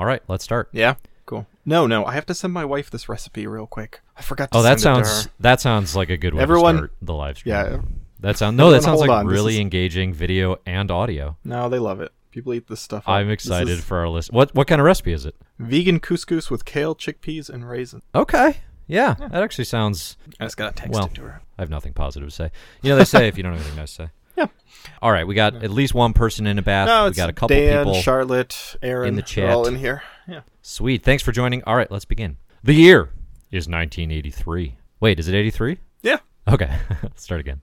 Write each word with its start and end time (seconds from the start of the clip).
All 0.00 0.06
right, 0.06 0.22
let's 0.28 0.42
start. 0.42 0.70
Yeah, 0.72 0.94
cool. 1.26 1.46
No, 1.66 1.86
no, 1.86 2.06
I 2.06 2.14
have 2.14 2.24
to 2.24 2.34
send 2.34 2.54
my 2.54 2.64
wife 2.64 2.90
this 2.90 3.06
recipe 3.06 3.46
real 3.46 3.66
quick. 3.66 4.00
I 4.16 4.22
forgot 4.22 4.50
to 4.50 4.56
Oh, 4.56 4.62
that 4.62 4.80
send 4.80 4.96
it 4.96 5.00
to 5.02 5.06
sounds 5.10 5.28
that 5.40 5.60
sounds 5.60 5.94
like 5.94 6.08
a 6.08 6.16
good 6.16 6.32
way 6.32 6.42
Everyone- 6.42 6.74
to 6.76 6.78
start 6.78 6.92
the 7.02 7.12
live 7.12 7.36
stream. 7.36 7.54
Yeah. 7.54 7.78
That 8.20 8.38
sounds 8.38 8.56
no, 8.56 8.70
that 8.70 8.82
sounds 8.82 9.00
like 9.00 9.10
on, 9.10 9.26
really 9.26 9.54
is- 9.56 9.60
engaging 9.60 10.14
video 10.14 10.56
and 10.64 10.90
audio. 10.90 11.36
No, 11.44 11.68
they 11.68 11.78
love 11.78 12.00
it. 12.00 12.12
People 12.30 12.54
eat 12.54 12.66
this 12.66 12.80
stuff. 12.80 13.04
up. 13.04 13.10
I'm 13.10 13.28
excited 13.28 13.68
is 13.68 13.84
for 13.84 13.98
our 13.98 14.08
list. 14.08 14.32
What 14.32 14.54
what 14.54 14.66
kind 14.66 14.80
of 14.80 14.86
recipe 14.86 15.12
is 15.12 15.26
it? 15.26 15.34
vegan 15.58 16.00
couscous 16.00 16.50
with 16.50 16.64
kale, 16.64 16.94
chickpeas, 16.94 17.50
and 17.50 17.68
raisins. 17.68 18.02
Okay. 18.14 18.56
Yeah, 18.86 19.16
that 19.18 19.34
actually 19.42 19.66
sounds 19.66 20.16
I 20.40 20.44
just 20.46 20.56
gotta 20.56 20.74
text 20.74 20.94
Well, 20.94 21.04
it 21.08 21.14
to 21.16 21.20
her. 21.24 21.42
I 21.58 21.62
have 21.62 21.68
nothing 21.68 21.92
positive 21.92 22.26
to 22.30 22.34
say. 22.34 22.50
You 22.80 22.88
know, 22.88 22.96
they 22.96 23.04
say 23.04 23.28
if 23.28 23.36
you 23.36 23.42
don't 23.42 23.52
have 23.52 23.60
anything 23.60 23.76
nice 23.78 23.94
to 23.96 24.04
say. 24.04 24.10
Yeah. 24.40 24.46
All 25.02 25.12
right, 25.12 25.26
we 25.26 25.34
got 25.34 25.54
at 25.56 25.70
least 25.70 25.94
one 25.94 26.12
person 26.12 26.46
in 26.46 26.58
a 26.58 26.62
bath. 26.62 26.86
No, 26.86 27.06
we 27.06 27.12
got 27.12 27.30
a 27.30 27.32
couple 27.32 27.56
Dan, 27.56 27.84
people. 27.84 28.00
Charlotte, 28.00 28.76
Aaron, 28.82 29.08
in 29.08 29.16
the 29.16 29.22
they're 29.34 29.50
all 29.50 29.66
in 29.66 29.76
here. 29.76 30.02
Yeah. 30.28 30.40
Sweet. 30.62 31.02
Thanks 31.02 31.22
for 31.22 31.32
joining. 31.32 31.62
All 31.64 31.76
right, 31.76 31.90
let's 31.90 32.04
begin. 32.04 32.36
The 32.62 32.74
year 32.74 33.10
is 33.50 33.66
1983. 33.68 34.76
Wait, 35.00 35.18
is 35.18 35.28
it 35.28 35.34
83? 35.34 35.78
Yeah. 36.02 36.18
Okay, 36.48 36.70
let's 37.02 37.22
start 37.22 37.40
again. 37.40 37.60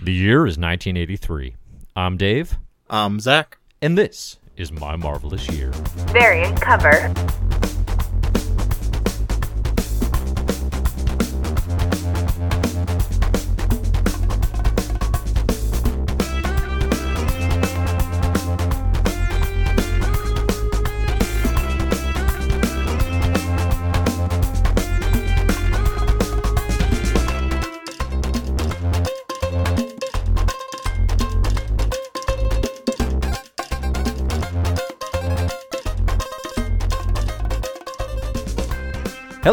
The 0.00 0.12
year 0.12 0.38
is 0.46 0.58
1983. 0.58 1.54
I'm 1.94 2.16
Dave, 2.16 2.58
I'm 2.90 3.20
Zach. 3.20 3.58
and 3.80 3.96
this 3.96 4.38
is 4.56 4.72
my 4.72 4.96
marvelous 4.96 5.48
year. 5.50 5.70
Variant 6.12 6.60
cover. 6.60 7.12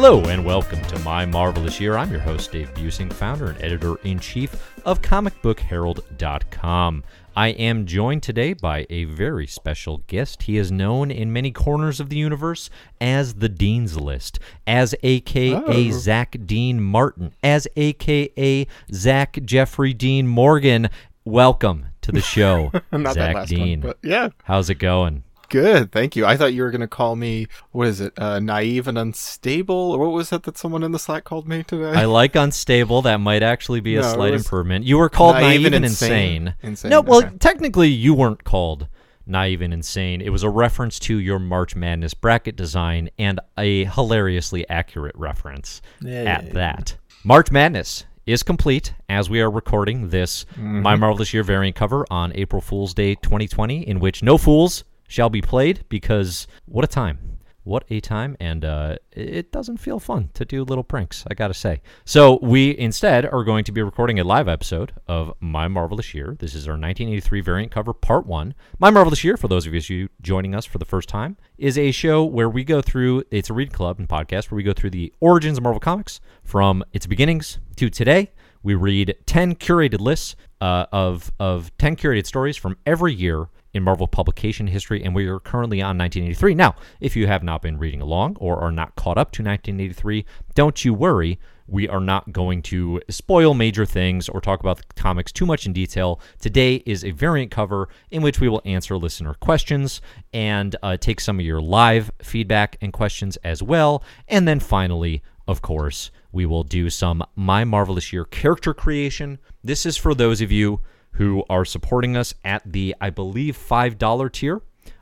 Hello 0.01 0.23
and 0.29 0.45
welcome 0.45 0.81
to 0.83 0.97
My 0.99 1.25
Marvelous 1.25 1.81
Year. 1.81 1.97
I'm 1.97 2.09
your 2.09 2.21
host, 2.21 2.53
Dave 2.53 2.73
Buesing, 2.73 3.11
founder 3.11 3.49
and 3.49 3.61
editor 3.61 3.95
in 4.05 4.17
chief 4.17 4.71
of 4.85 5.01
comicbookherald.com. 5.01 7.03
I 7.35 7.47
am 7.49 7.85
joined 7.85 8.23
today 8.23 8.53
by 8.53 8.87
a 8.89 9.03
very 9.03 9.45
special 9.45 9.97
guest. 10.07 10.43
He 10.43 10.55
is 10.55 10.71
known 10.71 11.11
in 11.11 11.33
many 11.33 11.51
corners 11.51 11.99
of 11.99 12.07
the 12.07 12.15
universe 12.15 12.69
as 13.01 13.33
the 13.33 13.49
Dean's 13.49 13.99
List, 13.99 14.39
as 14.65 14.95
aka 15.03 15.53
Oh. 15.53 15.91
Zach 15.91 16.37
Dean 16.45 16.79
Martin, 16.79 17.33
as 17.43 17.67
aka 17.75 18.67
Zach 18.93 19.37
Jeffrey 19.43 19.93
Dean 19.93 20.27
Morgan. 20.27 20.89
Welcome 21.25 21.87
to 22.03 22.13
the 22.13 22.21
show, 22.21 22.71
Not 22.93 23.15
Zach 23.15 23.47
Dean. 23.47 23.81
one, 23.81 23.95
yeah. 24.01 24.29
How's 24.45 24.69
it 24.69 24.75
going? 24.75 25.25
Good, 25.49 25.91
thank 25.91 26.15
you. 26.15 26.25
I 26.25 26.37
thought 26.37 26.53
you 26.53 26.63
were 26.63 26.71
gonna 26.71 26.87
call 26.87 27.15
me 27.15 27.47
what 27.71 27.87
is 27.87 28.01
it? 28.01 28.13
Uh, 28.17 28.39
naive 28.39 28.87
and 28.87 28.97
unstable, 28.97 29.91
or 29.93 29.99
what 29.99 30.11
was 30.11 30.29
that 30.29 30.43
that 30.43 30.57
someone 30.57 30.83
in 30.83 30.91
the 30.91 30.99
Slack 30.99 31.23
called 31.23 31.47
me 31.47 31.63
today? 31.63 31.91
I 31.99 32.05
like 32.05 32.35
unstable. 32.35 33.01
That 33.01 33.17
might 33.19 33.43
actually 33.43 33.79
be 33.81 33.95
a 33.95 34.01
No, 34.01 34.13
slight 34.13 34.33
improvement. 34.33 34.85
You 34.85 34.97
were 34.97 35.09
called 35.09 35.35
naive, 35.35 35.61
naive 35.61 35.65
and 35.67 35.75
and 35.75 35.85
insane. 35.85 36.47
insane. 36.47 36.53
Insane, 36.61 36.91
No, 36.91 37.01
well, 37.01 37.19
okay. 37.25 37.35
technically, 37.39 37.89
you 37.89 38.13
weren't 38.13 38.43
called 38.43 38.87
naive 39.25 39.61
and 39.61 39.73
insane. 39.73 40.21
It 40.21 40.29
was 40.29 40.43
a 40.43 40.49
reference 40.49 40.97
to 40.99 41.17
your 41.17 41.39
March 41.39 41.75
Madness 41.75 42.13
bracket 42.13 42.55
design 42.55 43.09
and 43.19 43.39
a 43.57 43.85
hilariously 43.85 44.67
accurate 44.69 45.15
reference 45.15 45.81
Yeah, 46.01 46.23
at 46.23 46.45
yeah, 46.47 46.53
that. 46.53 46.97
March 47.23 47.51
Madness 47.51 48.05
is 48.25 48.43
complete 48.43 48.93
as 49.07 49.29
we 49.29 49.41
are 49.41 49.49
recording 49.51 50.09
this 50.09 50.45
Mm-hmm. 50.53 50.81
My 50.81 50.95
Marvelous 50.95 51.33
Year 51.33 51.43
variant 51.43 51.75
cover 51.75 52.05
on 52.11 52.31
April 52.35 52.61
Fool's 52.61 52.93
Day 52.93 53.15
2020, 53.15 53.87
in 53.87 53.99
which 53.99 54.21
no 54.23 54.37
fools 54.37 54.83
shall 55.09 55.29
be 55.29 55.41
played 55.41 55.83
because 55.89 56.47
what 56.65 56.85
a 56.85 56.87
time. 56.87 57.39
What 57.63 57.83
a 57.89 57.99
time, 57.99 58.37
and 58.39 58.63
uh, 58.63 58.95
it 59.11 59.51
doesn't 59.51 59.77
feel 59.77 59.99
fun 59.99 60.29
to 60.33 60.45
do 60.45 60.63
little 60.63 60.83
pranks, 60.83 61.25
I 61.29 61.33
gotta 61.33 61.53
say. 61.53 61.81
So, 62.05 62.39
we 62.41 62.75
instead 62.77 63.25
are 63.25 63.43
going 63.43 63.63
to 63.65 63.71
be 63.71 63.83
recording 63.83 64.17
a 64.19 64.23
live 64.23 64.47
episode 64.47 64.93
of 65.07 65.33
My 65.39 65.67
Marvelous 65.67 66.13
Year. 66.13 66.37
This 66.39 66.55
is 66.55 66.67
our 66.67 66.73
1983 66.73 67.41
variant 67.41 67.71
cover, 67.71 67.93
part 67.93 68.25
one. 68.25 68.55
My 68.79 68.89
Marvelous 68.89 69.23
Year, 69.23 69.35
for 69.35 69.49
those 69.49 69.67
of 69.67 69.73
you 69.73 70.09
joining 70.21 70.55
us 70.55 70.65
for 70.65 70.77
the 70.77 70.85
first 70.85 71.09
time, 71.09 71.37
is 71.57 71.77
a 71.77 71.91
show 71.91 72.23
where 72.23 72.49
we 72.49 72.63
go 72.63 72.81
through, 72.81 73.23
it's 73.29 73.49
a 73.49 73.53
read 73.53 73.73
club 73.73 73.99
and 73.99 74.07
podcast 74.07 74.49
where 74.49 74.55
we 74.55 74.63
go 74.63 74.73
through 74.73 74.91
the 74.91 75.13
origins 75.19 75.57
of 75.57 75.63
Marvel 75.63 75.81
Comics 75.81 76.21
from 76.43 76.83
its 76.93 77.05
beginnings 77.05 77.59
to 77.75 77.89
today. 77.89 78.31
We 78.63 78.73
read 78.73 79.15
10 79.25 79.55
curated 79.55 79.99
lists 79.99 80.35
uh, 80.61 80.85
of, 80.91 81.31
of 81.39 81.77
10 81.77 81.97
curated 81.97 82.25
stories 82.25 82.57
from 82.57 82.77
every 82.85 83.13
year 83.13 83.49
in 83.73 83.83
Marvel 83.83 84.07
publication 84.07 84.67
history, 84.67 85.03
and 85.03 85.13
we 85.13 85.27
are 85.27 85.39
currently 85.39 85.81
on 85.81 85.97
1983. 85.97 86.55
Now, 86.55 86.75
if 86.99 87.15
you 87.15 87.27
have 87.27 87.43
not 87.43 87.61
been 87.61 87.77
reading 87.77 88.01
along 88.01 88.37
or 88.39 88.59
are 88.59 88.71
not 88.71 88.95
caught 88.95 89.17
up 89.17 89.31
to 89.33 89.43
1983, 89.43 90.25
don't 90.55 90.83
you 90.83 90.93
worry. 90.93 91.39
We 91.67 91.87
are 91.87 91.99
not 91.99 92.31
going 92.31 92.63
to 92.63 92.99
spoil 93.09 93.53
major 93.53 93.85
things 93.85 94.27
or 94.27 94.41
talk 94.41 94.59
about 94.59 94.77
the 94.77 94.83
comics 94.95 95.31
too 95.31 95.45
much 95.45 95.67
in 95.67 95.73
detail. 95.73 96.19
Today 96.39 96.81
is 96.85 97.03
a 97.03 97.11
variant 97.11 97.51
cover 97.51 97.89
in 98.09 98.23
which 98.23 98.39
we 98.39 98.49
will 98.49 98.61
answer 98.65 98.97
listener 98.97 99.35
questions 99.35 100.01
and 100.33 100.75
uh, 100.81 100.97
take 100.97 101.21
some 101.21 101.39
of 101.39 101.45
your 101.45 101.61
live 101.61 102.11
feedback 102.23 102.77
and 102.81 102.91
questions 102.91 103.37
as 103.37 103.61
well. 103.61 104.03
And 104.27 104.47
then 104.47 104.59
finally, 104.59 105.21
of 105.47 105.61
course, 105.61 106.09
we 106.31 106.45
will 106.45 106.63
do 106.63 106.89
some 106.89 107.23
My 107.35 107.63
Marvelous 107.63 108.11
Year 108.11 108.25
character 108.25 108.73
creation. 108.73 109.37
This 109.63 109.85
is 109.85 109.95
for 109.95 110.15
those 110.15 110.41
of 110.41 110.51
you 110.51 110.81
who 111.19 111.43
are 111.49 111.65
supporting 111.65 112.15
us 112.17 112.33
at 112.43 112.63
the, 112.65 112.95
I 112.99 113.09
believe, 113.09 113.57
$5 113.57 114.31
tier 114.31 114.61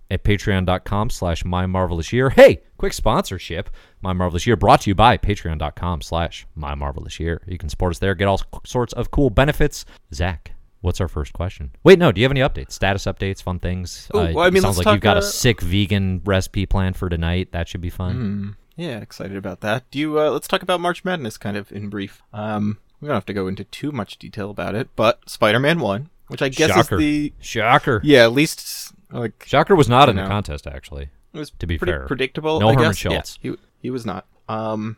at 0.09 0.23
patreon.com 0.23 1.09
slash 1.11 1.45
my 1.45 1.65
marvelous 1.67 2.11
year. 2.11 2.31
Hey, 2.31 2.61
quick 2.77 2.93
sponsorship. 2.93 3.69
My 4.01 4.13
Marvelous 4.13 4.47
Year 4.47 4.55
brought 4.55 4.81
to 4.81 4.89
you 4.89 4.95
by 4.95 5.17
patreon.com 5.17 6.01
slash 6.01 6.47
my 6.55 6.73
marvelous 6.75 7.19
year. 7.19 7.41
You 7.47 7.57
can 7.57 7.69
support 7.69 7.91
us 7.91 7.99
there, 7.99 8.15
get 8.15 8.27
all 8.27 8.41
sorts 8.65 8.93
of 8.93 9.11
cool 9.11 9.29
benefits. 9.29 9.85
Zach, 10.13 10.53
what's 10.81 10.99
our 11.01 11.07
first 11.07 11.33
question? 11.33 11.71
Wait, 11.83 11.99
no, 11.99 12.11
do 12.11 12.19
you 12.21 12.25
have 12.25 12.31
any 12.31 12.41
updates? 12.41 12.71
Status 12.71 13.05
updates, 13.05 13.43
fun 13.43 13.59
things? 13.59 14.09
Ooh, 14.15 14.19
Uh, 14.19 14.31
well, 14.33 14.45
I 14.45 14.49
mean, 14.49 14.61
sounds 14.63 14.77
like 14.77 14.87
you've 14.87 15.01
got 15.01 15.17
a 15.17 15.19
uh, 15.19 15.23
sick 15.23 15.61
vegan 15.61 16.21
recipe 16.25 16.65
planned 16.65 16.95
for 16.97 17.09
tonight. 17.09 17.51
That 17.51 17.67
should 17.67 17.81
be 17.81 17.89
fun. 17.89 18.55
Yeah, 18.75 18.99
excited 18.99 19.35
about 19.37 19.61
that. 19.61 19.89
Do 19.91 19.99
you? 19.99 20.19
Uh, 20.19 20.29
let's 20.29 20.47
talk 20.47 20.61
about 20.61 20.79
March 20.79 21.03
Madness, 21.03 21.37
kind 21.37 21.57
of 21.57 21.71
in 21.71 21.89
brief. 21.89 22.21
Um, 22.31 22.77
we 23.01 23.07
don't 23.07 23.15
have 23.15 23.25
to 23.27 23.33
go 23.33 23.47
into 23.47 23.63
too 23.63 23.91
much 23.91 24.17
detail 24.17 24.49
about 24.49 24.75
it, 24.75 24.89
but 24.95 25.29
Spider-Man 25.29 25.79
One, 25.79 26.09
which 26.27 26.41
I 26.41 26.49
guess 26.49 26.69
Shocker. 26.69 26.95
is 26.95 26.99
the 26.99 27.33
Shocker. 27.39 28.01
yeah, 28.03 28.23
at 28.23 28.31
least 28.33 28.93
like 29.11 29.43
Shocker 29.47 29.75
was 29.75 29.87
not 29.89 30.09
in 30.09 30.15
the 30.15 30.25
contest, 30.25 30.67
actually. 30.67 31.09
it 31.33 31.37
was 31.37 31.51
To 31.59 31.67
be 31.67 31.77
pretty 31.77 31.91
fair. 31.93 32.05
predictable. 32.07 32.59
No 32.59 32.69
I 32.69 32.73
Herman 32.73 32.89
guess. 32.89 33.03
Yeah, 33.05 33.11
Schultz. 33.11 33.39
he 33.41 33.55
he 33.81 33.89
was 33.89 34.05
not. 34.05 34.25
Um, 34.49 34.97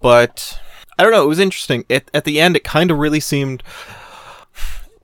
but 0.00 0.60
I 0.98 1.02
don't 1.02 1.12
know. 1.12 1.24
It 1.24 1.28
was 1.28 1.38
interesting. 1.38 1.84
At 1.88 2.10
at 2.12 2.24
the 2.24 2.40
end, 2.40 2.56
it 2.56 2.64
kind 2.64 2.90
of 2.90 2.98
really 2.98 3.20
seemed. 3.20 3.62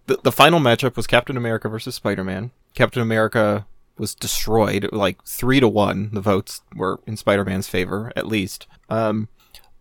The, 0.07 0.19
the 0.23 0.33
final 0.33 0.61
matchup 0.61 0.97
was 0.97 1.07
Captain 1.07 1.37
America 1.37 1.67
versus 1.69 1.95
Spider-Man. 1.95 2.51
Captain 2.75 3.01
America 3.01 3.67
was 3.97 4.15
destroyed, 4.15 4.91
like 4.93 5.25
three 5.25 5.61
to 5.61 5.69
one. 5.69 6.11
The 6.13 6.21
votes 6.21 6.61
were 6.77 7.01
in 7.07 7.17
Spider-Man's 7.17 7.69
favor, 7.69 8.13
at 8.15 8.27
least. 8.29 8.67
Um, 8.91 9.29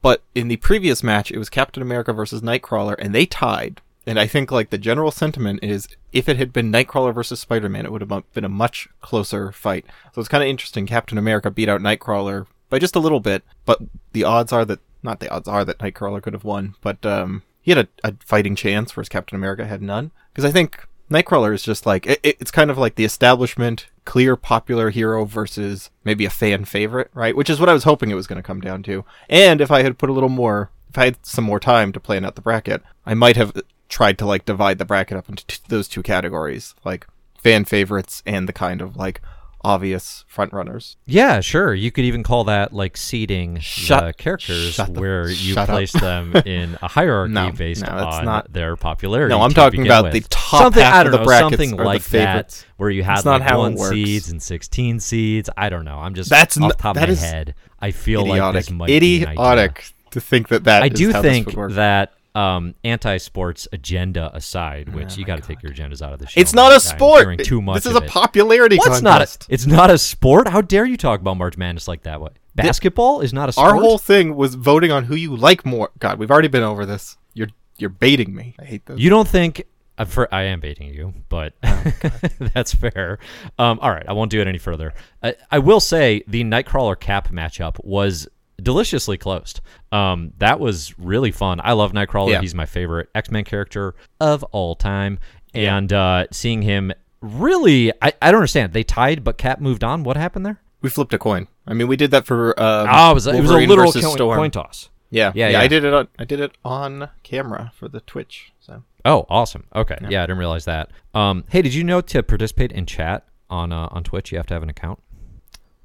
but 0.04 0.22
in 0.36 0.48
the 0.50 0.58
previous 0.58 1.02
match, 1.02 1.32
it 1.32 1.40
was 1.40 1.50
Captain 1.50 1.82
America 1.82 2.14
versus 2.14 2.42
Nightcrawler, 2.44 2.96
and 3.00 3.16
they 3.16 3.26
tied. 3.26 3.82
And 4.06 4.20
I 4.20 4.28
think 4.28 4.52
like 4.52 4.70
the 4.70 4.78
general 4.78 5.10
sentiment 5.12 5.64
is, 5.64 5.88
if 6.12 6.28
it 6.30 6.38
had 6.38 6.52
been 6.54 6.72
Nightcrawler 6.72 7.14
versus 7.16 7.40
Spider-Man, 7.40 7.86
it 7.86 7.92
would 7.92 8.02
have 8.02 8.24
been 8.34 8.44
a 8.44 8.50
much 8.50 8.88
closer 9.02 9.52
fight. 9.54 9.86
So 10.14 10.20
it's 10.20 10.28
kind 10.30 10.44
of 10.44 10.50
interesting. 10.50 10.86
Captain 10.86 11.18
America 11.18 11.50
beat 11.50 11.70
out 11.70 11.82
Nightcrawler 11.82 12.46
by 12.70 12.80
just 12.80 12.96
a 12.98 13.00
little 13.00 13.22
bit, 13.22 13.44
but 13.66 13.80
the 14.12 14.26
odds 14.26 14.52
are 14.52 14.66
that 14.66 14.80
not 15.02 15.20
the 15.22 15.30
odds 15.30 15.48
are 15.48 15.64
that 15.66 15.80
Nightcrawler 15.80 16.22
could 16.22 16.34
have 16.34 16.44
won, 16.44 16.76
but 16.82 17.06
um, 17.06 17.44
he 17.62 17.72
had 17.72 17.88
a, 18.04 18.10
a 18.10 18.14
fighting 18.26 18.56
chance, 18.56 18.96
whereas 18.96 19.10
Captain 19.10 19.36
America 19.38 19.66
had 19.66 19.82
none. 19.82 20.12
Because 20.34 20.44
I 20.46 20.52
think 20.52 20.86
Nightcrawler 21.10 21.54
is 21.54 21.64
just 21.64 21.86
like 21.86 22.06
it, 22.06 22.20
it- 22.24 22.38
it's 22.42 22.52
kind 22.52 22.70
of 22.70 22.78
like 22.78 22.96
the 22.96 23.06
establishment, 23.06 23.88
clear 24.06 24.36
popular 24.36 24.90
hero 24.90 25.26
versus 25.26 25.90
maybe 26.04 26.26
a 26.26 26.30
fan 26.30 26.66
favorite, 26.66 27.10
right? 27.14 27.36
Which 27.36 27.50
is 27.50 27.60
what 27.60 27.70
I 27.70 27.74
was 27.74 27.84
hoping 27.84 28.12
it 28.12 28.16
was 28.16 28.28
going 28.28 28.42
to 28.42 28.48
come 28.48 28.62
down 28.62 28.84
to. 28.84 29.06
And 29.30 29.62
if 29.62 29.72
I 29.72 29.84
had 29.84 29.98
put 29.98 30.10
a 30.10 30.14
little 30.14 30.30
more, 30.30 30.72
if 30.90 30.98
I 30.98 31.06
had 31.06 31.26
some 31.26 31.44
more 31.44 31.60
time 31.60 31.92
to 31.94 32.00
plan 32.00 32.26
out 32.26 32.36
the 32.36 32.42
bracket, 32.42 32.84
I 33.06 33.14
might 33.14 33.38
have 33.38 33.54
tried 33.90 34.18
to 34.20 34.26
like 34.26 34.46
divide 34.46 34.78
the 34.78 34.86
bracket 34.86 35.18
up 35.18 35.30
into 35.30 35.46
t- 35.46 35.60
those 35.68 35.88
two 35.88 36.04
categories, 36.04 36.76
like 36.84 37.08
fan 37.38 37.66
favorites 37.66 38.24
and 38.26 38.48
the 38.48 38.54
kind 38.54 38.82
of 38.82 38.96
like 38.96 39.22
obvious 39.64 40.26
front 40.28 40.52
runners. 40.54 40.98
Yeah, 41.06 41.40
sure. 41.40 41.74
You 41.74 41.92
could 41.92 42.04
even 42.06 42.22
call 42.24 42.44
that 42.46 42.74
like 42.74 42.98
seeding 42.98 43.60
Shut- 43.60 44.04
the 44.06 44.14
characters 44.14 44.74
shut 44.74 44.94
the- 44.94 45.00
where 45.00 45.28
you 45.30 45.54
shut 45.54 45.70
up. 45.70 45.70
place 45.70 45.92
them 45.94 46.36
in 46.46 46.78
a 46.82 46.88
hierarchy 46.88 47.34
No, 47.34 47.52
based 47.52 47.84
no, 47.86 47.92
on 47.92 48.26
not- 48.26 48.52
their 48.52 48.76
popularity. 48.76 49.30
No, 49.34 49.42
I'm 49.42 49.52
talking 49.54 49.86
about 49.86 50.06
with. 50.06 50.14
the 50.14 50.22
top 50.30 50.64
something, 50.64 50.84
half 50.84 51.06
of 51.06 51.12
the 51.12 51.20
know, 51.20 51.24
brackets 51.26 51.58
something 51.70 51.78
like 51.78 52.04
that, 52.06 52.66
where 52.78 52.90
you 52.90 53.04
had 53.04 53.24
not 53.26 53.42
like 53.42 53.56
one 53.58 53.78
seeds 53.78 54.30
and 54.30 54.42
sixteen 54.42 55.00
seeds. 55.00 55.50
I 55.56 55.70
don't 55.70 55.86
know. 55.86 55.98
I'm 56.00 56.14
just 56.14 56.30
That's 56.30 56.58
off 56.58 56.70
the 56.72 56.78
top 56.78 56.96
that 56.96 57.10
of 57.10 57.20
my 57.22 57.26
head. 57.26 57.56
I 57.80 57.92
feel 57.92 58.22
like 58.22 58.32
idiotic. 58.34 58.60
this 58.66 58.72
might 58.72 58.88
be 58.88 58.96
idiotic 58.98 59.94
to 60.12 60.22
think 60.22 60.50
that 60.50 60.66
that 60.66 60.84
I 60.84 60.88
is 60.88 60.94
do 60.94 61.12
think 61.14 61.54
that 61.72 62.14
um, 62.36 62.74
anti-sports 62.84 63.68
agenda 63.72 64.32
aside, 64.34 64.90
which 64.94 65.18
you 65.18 65.26
got 65.26 65.42
to 65.42 65.48
take 65.48 65.62
your 65.62 65.72
agendas 65.72 66.02
out 66.02 66.14
of 66.14 66.20
the 66.20 66.28
show. 66.28 66.40
Oh 66.40 66.42
it's 66.42 66.54
not 66.54 66.72
a 66.72 66.80
sport. 66.80 67.44
too 67.44 67.62
much. 67.62 67.76
this 67.76 67.86
is 67.86 67.96
a 67.96 68.04
it. 68.04 68.10
popularity 68.10 68.78
What's 68.78 69.02
not? 69.02 69.22
A, 69.22 69.54
it's 69.54 69.66
not 69.66 69.90
a 69.90 69.98
sport. 69.98 70.48
How 70.48 70.62
dare 70.62 70.86
you 70.86 70.98
talk 70.98 71.20
about 71.20 71.38
March 71.38 71.58
Madness 71.58 71.88
like 71.88 72.04
that 72.04 72.22
way? 72.22 72.32
Basketball 72.56 73.22
is 73.22 73.34
not 73.34 73.50
a 73.50 73.52
sport. 73.52 73.72
Our 73.72 73.76
whole 73.76 73.98
thing 73.98 74.36
was 74.36 74.56
voting 74.56 74.92
on 74.92 75.06
who 75.06 75.16
you 75.16 75.36
like 75.36 75.66
more. 75.66 75.92
God, 76.00 76.20
we've 76.20 76.32
already 76.32 76.48
been 76.48 76.64
over 76.64 76.86
this. 76.86 77.18
You're 77.34 77.50
you're 77.78 77.90
baiting 77.90 78.34
me. 78.34 78.56
I 78.60 78.66
hate 78.66 78.86
this. 78.86 79.00
You 79.00 79.10
don't 79.10 79.28
think? 79.28 79.66
Uh, 79.96 80.06
for, 80.06 80.34
I 80.34 80.44
am 80.44 80.60
baiting 80.60 80.92
you, 80.92 81.14
but 81.30 81.54
Oh, 81.62 81.84
that's 82.54 82.74
fair. 82.74 83.20
Um, 83.60 83.80
all 83.80 83.92
right, 83.92 84.06
I 84.08 84.14
won't 84.14 84.32
do 84.32 84.42
it 84.42 84.48
any 84.48 84.58
further. 84.58 84.94
I, 85.22 85.36
I 85.52 85.60
will 85.60 85.80
say 85.80 86.24
the 86.28 86.44
Nightcrawler 86.44 87.00
Cap 87.00 87.30
matchup 87.30 87.84
was 87.84 88.28
deliciously 88.62 89.18
closed. 89.18 89.62
Um, 89.92 90.34
that 90.38 90.60
was 90.60 90.98
really 91.00 91.32
fun. 91.32 91.60
I 91.64 91.74
love 91.74 91.92
Nightcrawler. 91.94 92.32
Yeah. 92.32 92.42
He's 92.42 92.56
my 92.56 92.66
favorite 92.66 93.10
X 93.16 93.30
Men 93.32 93.44
character 93.44 93.96
of 94.20 94.44
all 94.46 94.76
time, 94.76 95.20
and 95.54 95.92
uh, 95.92 96.26
seeing 96.32 96.62
him 96.62 96.92
really, 97.22 97.92
I, 98.02 98.14
I 98.22 98.32
don't 98.32 98.40
understand. 98.40 98.74
They 98.74 98.84
tied, 98.84 99.24
but 99.24 99.38
Cap 99.38 99.60
moved 99.62 99.84
on. 99.84 100.04
What 100.04 100.18
happened 100.18 100.46
there? 100.46 100.60
we 100.82 100.90
flipped 100.90 101.14
a 101.14 101.18
coin. 101.18 101.48
I 101.66 101.74
mean, 101.74 101.88
we 101.88 101.96
did 101.96 102.12
that 102.12 102.26
for. 102.26 102.50
Um, 102.62 102.88
Oh, 102.92 103.12
it 103.12 103.14
was, 103.14 103.26
it 103.28 103.42
was 103.42 103.50
a 103.52 103.56
literal 103.56 103.92
coin, 103.92 104.18
coin 104.18 104.52
toss. 104.52 104.90
Yeah, 105.10 105.32
Yeah, 105.34 105.48
yeah, 105.48 105.52
yeah. 105.54 105.60
I 105.62 105.68
did 105.68 105.86
it. 105.86 105.94
On, 105.94 106.08
I 106.20 106.26
did 106.26 106.40
it 106.40 106.52
on 106.66 107.10
camera 107.24 107.72
for 107.76 107.88
the 107.88 108.02
Twitch. 108.02 108.52
So 108.60 108.84
Oh, 109.06 109.26
awesome. 109.30 109.66
Okay, 109.76 109.98
yeah, 110.10 110.24
I 110.24 110.26
didn't 110.26 110.40
realize 110.40 110.66
that. 110.66 110.92
Um, 111.14 111.46
hey, 111.50 111.62
did 111.62 111.74
you 111.74 111.84
know 111.84 112.02
to 112.02 112.22
participate 112.22 112.72
in 112.72 112.86
chat 112.86 113.26
on 113.50 113.72
uh, 113.72 113.88
on 113.92 114.04
Twitch, 114.04 114.32
you 114.32 114.38
have 114.38 114.48
to 114.48 114.54
have 114.54 114.64
an 114.64 114.70
account? 114.70 115.00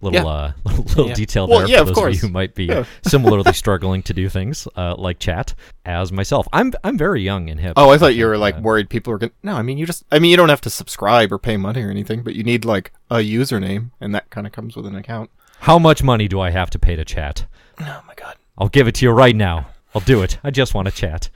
Little 0.00 0.20
Yeah. 0.20 0.26
uh, 0.26 0.52
little 0.64 1.08
Yeah. 1.08 1.14
detail 1.14 1.48
Well, 1.48 1.58
there 1.60 1.68
yeah, 1.68 1.76
for 1.78 1.80
of 1.82 1.86
those 1.88 1.94
course. 1.96 2.16
of 2.16 2.22
you 2.22 2.28
who 2.28 2.32
might 2.32 2.54
be 2.54 2.70
similarly 3.02 3.52
struggling 3.52 4.02
to 4.04 4.14
do 4.14 4.28
things 4.28 4.68
uh, 4.76 4.94
like 4.96 5.18
chat 5.18 5.54
as 5.84 6.12
myself. 6.12 6.46
I'm 6.52 6.72
I'm 6.84 6.96
very 6.96 7.22
young 7.22 7.50
and 7.50 7.58
hip. 7.58 7.72
Oh, 7.76 7.90
I 7.90 7.98
thought 7.98 8.14
you 8.14 8.26
were 8.26 8.38
like 8.38 8.56
uh, 8.56 8.60
worried 8.60 8.88
people 8.90 9.12
were 9.12 9.18
gonna. 9.18 9.32
No, 9.42 9.54
I 9.56 9.62
mean 9.62 9.76
you 9.78 9.86
just. 9.86 10.04
I 10.12 10.18
mean 10.20 10.30
you 10.30 10.36
don't 10.36 10.50
have 10.50 10.60
to 10.62 10.70
subscribe 10.70 11.32
or 11.32 11.38
pay 11.38 11.56
money 11.56 11.82
or 11.82 11.90
anything, 11.90 12.22
but 12.22 12.34
you 12.34 12.44
need 12.44 12.64
like 12.64 12.92
a 13.10 13.16
username, 13.16 13.90
and 14.00 14.14
that 14.14 14.30
kind 14.30 14.46
of 14.46 14.52
comes 14.52 14.76
with 14.76 14.86
an 14.86 14.94
account. 14.94 15.30
How 15.60 15.78
much 15.78 16.02
money 16.04 16.28
do 16.28 16.38
I 16.38 16.50
have 16.50 16.70
to 16.70 16.78
pay 16.78 16.94
to 16.94 17.04
chat? 17.04 17.46
Oh 17.80 18.02
my 18.06 18.14
god. 18.14 18.36
I'll 18.56 18.68
give 18.68 18.86
it 18.86 18.94
to 18.96 19.04
you 19.04 19.10
right 19.10 19.34
now. 19.34 19.68
I'll 19.94 20.00
do 20.02 20.22
it. 20.22 20.38
I 20.44 20.50
just 20.50 20.74
want 20.74 20.86
to 20.86 20.94
chat. 20.94 21.28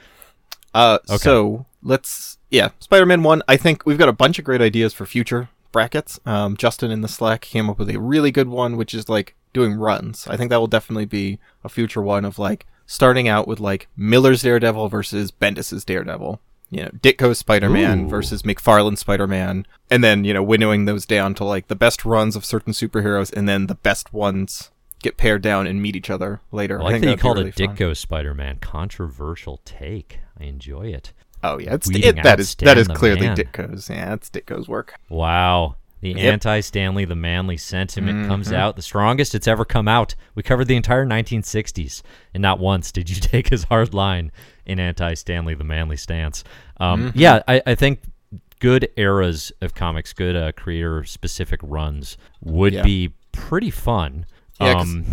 Uh, 0.75 0.99
so 1.07 1.67
let's. 1.83 2.39
Yeah, 2.51 2.69
Spider-Man 2.81 3.23
One. 3.23 3.43
I 3.49 3.57
think 3.57 3.85
we've 3.87 3.99
got 3.99 4.09
a 4.09 4.13
bunch 4.13 4.39
of 4.39 4.45
great 4.45 4.61
ideas 4.61 4.93
for 4.93 5.07
future 5.07 5.49
brackets. 5.73 6.21
Um, 6.25 6.57
Justin 6.57 6.91
in 6.91 7.01
the 7.01 7.09
Slack 7.09 7.41
came 7.41 7.69
up 7.69 7.79
with 7.79 7.91
a 7.91 7.99
really 7.99 8.31
good 8.31 8.49
one, 8.49 8.77
which 8.77 8.95
is 8.95 9.09
like 9.09 9.35
doing 9.53 9.75
runs. 9.75 10.29
I 10.29 10.37
think 10.37 10.51
that 10.51 10.59
will 10.61 10.67
definitely 10.67 11.07
be 11.07 11.39
a 11.65 11.69
future 11.69 12.03
one 12.03 12.25
of 12.25 12.39
like 12.39 12.67
starting 12.87 13.29
out 13.29 13.49
with 13.49 13.61
like 13.61 13.89
Miller's 13.97 14.43
Daredevil 14.43 14.89
versus 14.89 15.31
Bendis's 15.31 15.85
Daredevil. 15.85 16.41
You 16.71 16.85
know, 16.85 16.91
Ditko's 17.03 17.39
Spider-Man 17.39 18.09
versus 18.09 18.45
McFarlane's 18.45 19.01
Spider-Man, 19.01 19.67
and 19.91 20.03
then 20.03 20.25
you 20.25 20.33
know 20.33 20.43
winnowing 20.43 20.87
those 20.87 21.05
down 21.05 21.35
to 21.35 21.45
like 21.45 21.69
the 21.69 21.77
best 21.77 22.07
runs 22.07 22.35
of 22.35 22.47
certain 22.47 22.73
superheroes, 22.73 23.31
and 23.31 23.47
then 23.47 23.67
the 23.67 23.75
best 23.75 24.15
ones 24.15 24.71
get 25.03 25.19
paired 25.19 25.43
down 25.43 25.67
and 25.67 25.83
meet 25.83 25.97
each 25.97 26.09
other 26.09 26.41
later. 26.51 26.81
I 26.81 26.85
like 26.85 26.93
think 26.93 27.05
that 27.05 27.11
you 27.11 27.17
called 27.19 27.37
really 27.37 27.51
it. 27.51 27.57
Ditko 27.57 27.95
Spider-Man. 27.95 28.59
Controversial 28.61 29.61
take. 29.67 30.21
I 30.41 30.45
enjoy 30.45 30.87
it. 30.87 31.13
Oh 31.43 31.59
yeah, 31.59 31.75
it's 31.75 31.89
it, 31.91 32.23
that 32.23 32.39
is 32.41 32.55
that 32.57 32.79
is 32.79 32.89
clearly 32.89 33.27
Man. 33.27 33.37
Ditko's. 33.37 33.89
Yeah, 33.91 34.11
that's 34.11 34.31
Ditko's 34.31 34.69
work. 34.69 34.95
Wow. 35.09 35.77
The 36.01 36.11
Yep. 36.11 36.33
anti 36.33 36.61
Stanley, 36.61 37.05
the 37.05 37.15
manly 37.15 37.57
sentiment 37.57 38.27
comes 38.27 38.49
Mm-hmm. 38.49 38.57
out 38.57 38.75
the 38.77 38.83
strongest 38.83 39.35
it's 39.37 39.47
ever 39.47 39.65
come 39.65 39.87
out. 39.87 40.17
We 40.35 40.43
covered 40.43 40.67
the 40.67 40.75
entire 40.75 41.07
1960s, 41.07 42.03
and 42.35 42.43
not 42.43 42.59
once 42.59 42.91
did 42.91 43.09
you 43.09 43.17
take 43.21 43.49
his 43.51 43.65
hard 43.65 43.95
line 43.95 44.33
in 44.67 44.81
anti 44.81 45.15
Stanley, 45.15 45.55
the 45.55 45.63
manly 45.65 45.97
stance. 45.97 46.43
Um, 46.79 47.09
Mm-hmm. 47.11 47.19
Yeah, 47.19 47.43
I, 47.47 47.63
I 47.67 47.75
think 47.77 48.01
good 48.61 48.89
eras 48.97 49.53
of 49.61 49.75
comics, 49.75 50.13
good 50.13 50.35
uh, 50.37 50.51
creator 50.53 51.05
specific 51.05 51.61
runs 51.63 52.17
would 52.41 52.73
Yeah. 52.73 52.83
be 52.83 53.13
pretty 53.33 53.71
fun. 53.71 54.27
Yeah, 54.61 54.81
um, 54.81 55.05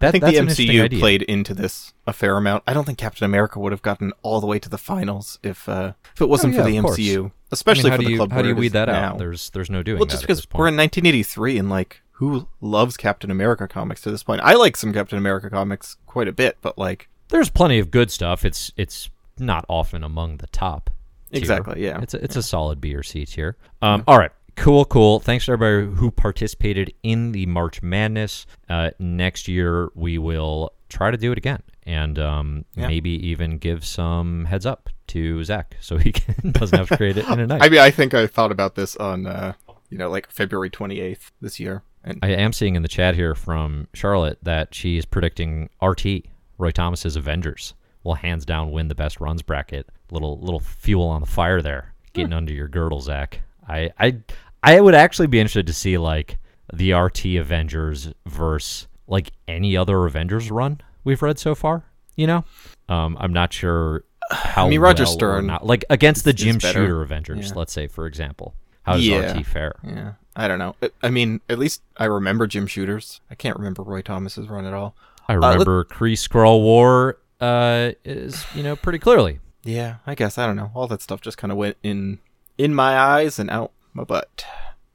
that, 0.00 0.08
I 0.08 0.10
think 0.12 0.24
the 0.24 0.32
MCU 0.32 0.98
played 0.98 1.22
into 1.22 1.54
this 1.54 1.92
a 2.06 2.12
fair 2.12 2.36
amount. 2.36 2.62
I 2.66 2.72
don't 2.72 2.84
think 2.84 2.98
Captain 2.98 3.24
America 3.24 3.58
would 3.58 3.72
have 3.72 3.82
gotten 3.82 4.12
all 4.22 4.40
the 4.40 4.46
way 4.46 4.58
to 4.58 4.68
the 4.68 4.78
finals 4.78 5.38
if 5.42 5.68
uh, 5.68 5.92
if 6.14 6.20
it 6.20 6.28
wasn't 6.28 6.54
Oh, 6.54 6.56
yeah, 6.58 6.62
for 6.62 6.70
the 6.70 6.80
course. 6.80 6.98
MCU, 6.98 7.18
I 7.18 7.22
mean, 7.22 7.32
especially 7.52 7.90
for 7.90 7.98
the 7.98 8.10
you, 8.10 8.16
club. 8.16 8.32
How 8.32 8.42
do 8.42 8.48
you 8.48 8.54
weed 8.54 8.72
that 8.72 8.88
now. 8.88 9.12
out? 9.12 9.18
There's 9.18 9.50
there's 9.50 9.70
no 9.70 9.82
doing 9.82 9.98
well, 9.98 10.06
just 10.06 10.22
because 10.22 10.46
we're 10.54 10.68
in 10.68 10.76
1983 10.76 11.58
and 11.58 11.68
like 11.68 12.02
who 12.12 12.48
loves 12.60 12.96
Captain 12.96 13.30
America 13.30 13.68
comics 13.68 14.00
to 14.02 14.10
this 14.10 14.22
point? 14.24 14.40
I 14.42 14.54
like 14.54 14.76
some 14.76 14.92
Captain 14.92 15.18
America 15.18 15.48
comics 15.50 15.96
quite 16.06 16.26
a 16.28 16.32
bit, 16.32 16.58
but 16.60 16.76
like 16.76 17.08
There's 17.28 17.50
plenty 17.50 17.78
of 17.78 17.90
good 17.90 18.10
stuff. 18.10 18.44
It's 18.44 18.72
it's 18.76 19.10
not 19.38 19.64
often 19.68 20.02
among 20.02 20.38
the 20.38 20.48
top. 20.48 20.90
tier. 21.30 21.38
Exactly, 21.38 21.84
yeah. 21.84 22.00
It's 22.00 22.14
a, 22.14 22.24
it's 22.24 22.36
a 22.36 22.42
solid 22.42 22.80
B 22.80 22.94
or 22.94 23.02
C 23.04 23.24
tier. 23.24 23.56
Um, 23.82 24.02
all 24.08 24.18
right, 24.18 24.32
cool, 24.58 24.84
cool. 24.84 25.20
Thanks 25.20 25.46
to 25.46 25.52
everybody 25.52 25.94
who 25.96 26.10
participated 26.10 26.92
in 27.02 27.32
the 27.32 27.46
March 27.46 27.82
Madness. 27.82 28.46
Uh, 28.68 28.90
next 28.98 29.48
year 29.48 29.90
we 29.94 30.18
will 30.18 30.72
try 30.88 31.10
to 31.10 31.16
do 31.16 31.32
it 31.32 31.38
again, 31.38 31.62
and 31.84 32.18
um, 32.18 32.64
Yeah. 32.74 32.88
maybe 32.88 33.10
even 33.28 33.58
give 33.58 33.84
some 33.84 34.44
heads 34.46 34.66
up 34.66 34.88
to 35.08 35.42
Zach 35.44 35.76
so 35.80 35.96
he 35.98 36.12
can, 36.12 36.52
doesn't 36.52 36.78
have 36.78 36.88
to 36.88 36.96
create 36.96 37.16
it 37.16 37.26
in 37.28 37.40
a 37.40 37.46
night. 37.46 37.62
I 37.62 37.68
mean, 37.68 37.80
I 37.80 37.90
think 37.90 38.14
I 38.14 38.26
thought 38.26 38.52
about 38.52 38.74
this 38.74 38.96
on 38.96 39.26
uh, 39.26 39.52
you 39.90 39.98
know 39.98 40.08
like 40.10 40.30
February 40.30 40.70
28th 40.70 41.30
this 41.40 41.58
year, 41.60 41.82
and 42.04 42.18
I 42.22 42.28
am 42.30 42.52
seeing 42.52 42.74
in 42.76 42.82
the 42.82 42.88
chat 42.88 43.14
here 43.14 43.34
from 43.34 43.88
Charlotte 43.94 44.38
that 44.42 44.74
she 44.74 44.96
is 44.98 45.04
predicting 45.04 45.70
RT 45.82 46.26
Roy 46.58 46.70
Thomas's 46.70 47.16
Avengers 47.16 47.74
will 48.04 48.14
hands 48.14 48.44
down 48.44 48.70
win 48.70 48.88
the 48.88 48.94
best 48.94 49.20
runs 49.20 49.42
bracket. 49.42 49.88
Little 50.10 50.38
little 50.40 50.60
fuel 50.60 51.06
on 51.08 51.20
the 51.20 51.26
fire 51.26 51.60
there, 51.62 51.92
getting 52.14 52.32
under 52.32 52.52
your 52.52 52.68
girdle, 52.68 53.00
Zach. 53.00 53.40
I 53.68 53.90
I 53.98 54.16
I 54.62 54.80
would 54.80 54.94
actually 54.94 55.28
be 55.28 55.38
interested 55.40 55.66
to 55.68 55.72
see 55.72 55.98
like 55.98 56.38
the 56.72 56.92
RT 56.92 57.24
Avengers 57.36 58.12
versus 58.26 58.86
like 59.06 59.32
any 59.46 59.76
other 59.76 60.04
Avengers 60.04 60.50
run 60.50 60.80
we've 61.04 61.22
read 61.22 61.38
so 61.38 61.54
far. 61.54 61.84
You 62.16 62.26
know, 62.26 62.44
um, 62.88 63.16
I'm 63.20 63.32
not 63.32 63.52
sure 63.52 64.04
how. 64.30 64.66
I 64.66 64.70
mean, 64.70 64.80
Roger 64.80 65.04
well 65.04 65.12
Stern 65.12 65.46
not. 65.46 65.64
like 65.64 65.84
against 65.90 66.24
the 66.24 66.32
Jim. 66.32 66.58
Shooter 66.58 67.00
Avengers, 67.02 67.48
Yeah. 67.48 67.54
let's 67.56 67.72
say 67.72 67.86
for 67.86 68.06
example. 68.06 68.54
How 68.82 68.94
does 68.94 69.06
Yeah. 69.06 69.36
RT 69.38 69.46
fare? 69.46 69.74
Yeah, 69.84 70.12
I 70.34 70.48
don't 70.48 70.58
know. 70.58 70.74
I- 71.02 71.10
mean, 71.10 71.42
at 71.50 71.58
least 71.58 71.82
I 71.98 72.06
remember 72.06 72.46
Jim 72.46 72.66
Shooters. 72.66 73.20
I 73.30 73.34
can't 73.34 73.56
remember 73.58 73.82
Roy 73.82 74.00
Thomas's 74.00 74.48
run 74.48 74.64
at 74.64 74.72
all. 74.72 74.96
I 75.28 75.36
let- 75.36 75.52
remember 75.52 75.84
Kree 75.84 76.14
Skrull 76.14 76.62
War 76.62 77.18
uh, 77.40 77.90
is 78.04 78.44
you 78.54 78.62
know 78.62 78.74
pretty 78.76 78.98
clearly. 78.98 79.40
Yeah, 79.62 79.96
I 80.06 80.14
guess 80.14 80.38
I 80.38 80.46
don't 80.46 80.56
know. 80.56 80.70
All 80.74 80.86
that 80.88 81.02
stuff 81.02 81.20
just 81.20 81.36
kind 81.38 81.52
of 81.52 81.58
went 81.58 81.76
in 81.82 82.18
in 82.56 82.74
my 82.74 82.98
eyes 82.98 83.38
and 83.38 83.50
out 83.50 83.72
my 83.98 84.04
butt. 84.04 84.44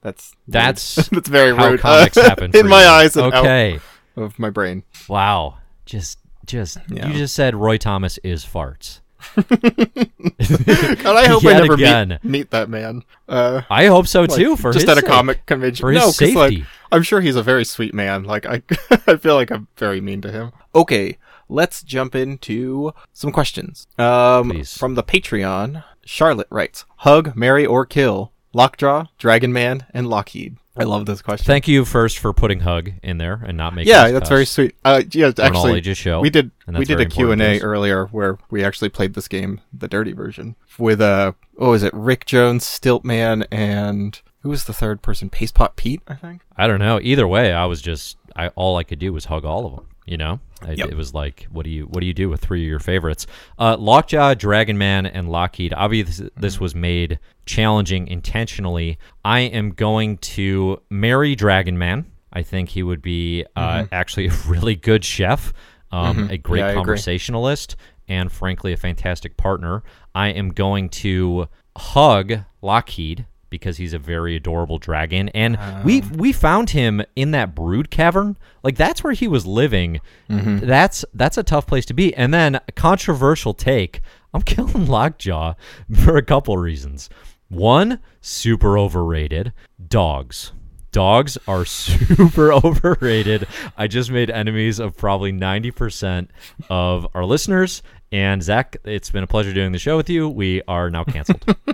That's 0.02 0.34
rude. 0.48 0.54
That's 0.54 0.96
that's 1.10 1.30
very 1.30 1.56
how 1.56 1.70
rude. 1.72 1.80
comics 1.80 2.16
happen 2.22 2.52
in 2.56 2.68
my 2.68 2.84
you. 2.84 2.90
eyes 2.90 3.16
Okay, 3.18 3.80
of 4.16 4.38
my 4.40 4.50
brain. 4.50 4.84
wow, 5.08 5.58
just 5.86 6.20
just 6.46 6.78
Yeah. 6.90 7.08
you 7.08 7.14
just 7.14 7.36
said 7.36 7.56
Roy 7.56 7.78
Thomas 7.78 8.18
is 8.24 8.44
farts. 8.46 9.00
God, 9.38 11.16
I 11.16 11.28
hope 11.28 11.46
I 11.46 11.54
never 11.54 11.78
meet, 11.78 12.24
meet 12.26 12.52
that 12.52 12.68
man. 12.70 13.04
Uh, 13.30 13.62
I 13.70 13.86
hope 13.86 14.08
so 14.08 14.22
like, 14.22 14.32
too. 14.32 14.58
For 14.58 14.74
just 14.74 14.88
at 14.90 14.98
a 14.98 15.02
sake. 15.02 15.10
comic 15.10 15.46
convention. 15.46 15.82
For 15.82 15.92
his 15.92 16.02
no, 16.02 16.06
'cause, 16.08 16.36
like, 16.36 16.52
safety. 16.52 16.66
I'm 16.92 17.04
sure 17.04 17.22
he's 17.22 17.38
a 17.38 17.44
very 17.44 17.64
sweet 17.64 17.94
man. 17.94 18.24
Like 18.26 18.46
I, 18.46 18.62
I 19.08 19.16
feel 19.16 19.36
like 19.36 19.50
I'm 19.52 19.68
very 19.78 20.02
mean 20.02 20.22
to 20.24 20.32
him. 20.32 20.52
Okay, 20.76 21.18
let's 21.48 21.84
jump 21.84 22.16
into 22.16 22.94
some 23.14 23.32
questions. 23.32 23.88
Um, 23.98 24.50
Please. 24.50 24.78
from 24.78 24.96
the 24.96 25.04
Patreon, 25.04 25.86
Charlotte 26.04 26.48
writes: 26.50 26.84
Hug, 26.98 27.34
marry, 27.34 27.66
or 27.66 27.86
kill 27.86 28.33
Lockjaw, 28.54 29.06
Dragon 29.18 29.52
Man, 29.52 29.86
and 29.94 30.08
Lockheed. 30.08 30.58
I 30.76 30.84
love 30.86 31.06
this 31.06 31.22
question. 31.22 31.46
Thank 31.46 31.68
you 31.68 31.86
first 31.86 32.18
for 32.18 32.34
putting 32.34 32.62
Hug 32.62 32.94
in 33.04 33.20
there 33.20 33.44
and 33.46 33.56
not 33.58 33.76
making. 33.76 33.92
yeah, 33.92 34.10
that's 34.12 34.30
very 34.30 34.46
sweet. 34.46 34.76
Uh, 34.84 35.04
yeah, 35.12 35.32
actually, 35.38 35.82
show, 35.94 36.20
we 36.20 36.32
did 36.32 36.50
we 36.68 36.84
did 36.84 37.00
a 37.00 37.06
Q 37.06 37.32
and 37.32 37.42
A 37.42 37.60
earlier 37.60 38.08
where 38.08 38.40
we 38.50 38.64
actually 38.64 38.90
played 38.90 39.14
this 39.14 39.28
game, 39.28 39.62
the 39.72 39.88
dirty 39.88 40.14
version, 40.14 40.56
with 40.80 41.00
uh, 41.00 41.34
oh, 41.60 41.74
is 41.74 41.84
it, 41.84 41.94
Rick 41.94 42.26
Jones, 42.26 42.66
Stiltman, 42.66 43.46
and 43.52 44.20
who 44.42 44.50
was 44.50 44.64
the 44.64 44.74
third 44.74 45.04
person? 45.04 45.30
Paste 45.30 45.54
Pot 45.54 45.76
Pete, 45.76 46.02
I 46.08 46.16
think. 46.16 46.42
I 46.58 46.66
don't 46.66 46.80
know. 46.80 47.00
Either 47.02 47.28
way, 47.28 47.54
I 47.54 47.66
was 47.66 47.80
just 47.80 48.18
I 48.36 48.48
all 48.50 48.78
I 48.78 48.84
could 48.84 49.00
do 49.00 49.14
was 49.14 49.26
hug 49.26 49.46
all 49.46 49.68
of 49.68 49.76
them. 49.76 49.88
You 50.06 50.18
know, 50.18 50.40
I, 50.62 50.72
Yep. 50.74 50.90
it 50.90 50.96
was 50.98 51.14
like, 51.14 51.48
what 51.52 51.64
do 51.64 51.70
you 51.70 51.86
what 51.86 52.02
do 52.02 52.06
you 52.06 52.14
do 52.14 52.28
with 52.30 52.42
three 52.42 52.64
of 52.64 52.68
your 52.70 52.80
favorites? 52.80 53.26
Uh, 53.58 53.78
Lockjaw, 53.78 54.34
Dragon 54.34 54.78
Man, 54.78 55.06
and 55.06 55.30
Lockheed. 55.30 55.74
Obviously, 55.74 56.30
this 56.36 56.60
was 56.60 56.76
made 56.76 57.20
challenging 57.46 58.08
intentionally. 58.08 58.98
I 59.24 59.42
am 59.42 59.72
going 59.72 60.18
to 60.20 60.82
marry 60.90 61.36
Dragon 61.36 61.78
Man. 61.78 62.06
I 62.34 62.42
think 62.44 62.70
he 62.70 62.84
would 62.84 63.02
be 63.02 63.46
uh, 63.56 63.86
actually 63.92 64.28
a 64.30 64.34
really 64.48 64.76
good 64.76 65.06
chef, 65.06 65.54
um, 65.92 66.30
a 66.30 66.38
great 66.38 66.60
Yeah, 66.62 66.74
conversationalist, 66.74 67.76
and 68.08 68.32
frankly, 68.32 68.74
a 68.74 68.78
fantastic 68.78 69.38
partner. 69.38 69.84
I 70.16 70.30
am 70.30 70.50
going 70.50 70.90
to 70.90 71.48
hug 71.78 72.40
Lockheed 72.62 73.26
because 73.54 73.78
he's 73.78 73.94
a 73.94 74.00
very 74.00 74.36
adorable 74.36 74.80
dragon, 74.80 75.30
and 75.30 75.58
ah. 75.60 75.84
we 75.86 76.02
we 76.02 76.34
found 76.34 76.72
him 76.72 77.04
in 77.16 77.30
that 77.32 77.54
brood 77.54 77.92
cavern. 77.92 78.36
Like 78.64 78.76
that's 78.78 79.04
where 79.04 79.14
he 79.14 79.28
was 79.28 79.46
living. 79.46 80.02
Mm-hmm. 80.28 80.66
That's 80.66 81.06
that's 81.14 81.38
a 81.38 81.44
tough 81.44 81.68
place 81.68 81.86
to 81.86 81.94
be. 81.94 82.16
And 82.16 82.34
then 82.34 82.56
a 82.56 82.72
controversial 82.72 83.54
take. 83.54 84.02
I'm 84.34 84.42
killing 84.54 84.88
Lockjaw 84.88 85.54
for 85.94 86.18
a 86.18 86.24
couple 86.24 86.58
reasons. 86.58 87.12
One, 87.48 88.00
super 88.22 88.76
overrated. 88.76 89.54
Dogs. 89.88 90.52
Dogs 90.94 91.38
are 91.48 91.66
super 91.66 92.54
overrated. 92.54 93.46
I 93.78 93.88
just 93.88 94.10
made 94.10 94.30
enemies 94.30 94.80
of 94.80 94.96
probably 94.96 95.34
90% 95.34 96.30
of 96.70 97.06
our 97.14 97.26
listeners. 97.26 97.84
And 98.12 98.42
Zach, 98.44 98.78
it's 98.86 99.10
been 99.10 99.24
a 99.24 99.28
pleasure 99.28 99.54
doing 99.54 99.72
the 99.74 99.80
show 99.80 99.98
with 99.98 100.10
you. 100.10 100.30
We 100.30 100.62
are 100.68 100.90
now 100.90 101.04
canceled. 101.04 101.44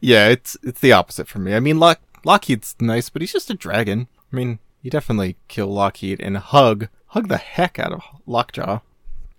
Yeah, 0.00 0.28
it's 0.28 0.56
it's 0.64 0.80
the 0.80 0.92
opposite 0.92 1.28
for 1.28 1.38
me. 1.38 1.54
I 1.54 1.60
mean, 1.60 1.78
Lock 1.78 2.00
Lockheed's 2.24 2.74
nice, 2.80 3.08
but 3.10 3.22
he's 3.22 3.32
just 3.32 3.48
a 3.48 3.54
dragon. 3.54 4.08
I 4.32 4.36
mean, 4.36 4.58
you 4.82 4.90
definitely 4.90 5.36
kill 5.46 5.68
Lockheed 5.68 6.20
and 6.20 6.36
hug 6.36 6.88
hug 7.06 7.28
the 7.28 7.36
heck 7.36 7.78
out 7.78 7.92
of 7.92 8.02
Lockjaw. 8.26 8.80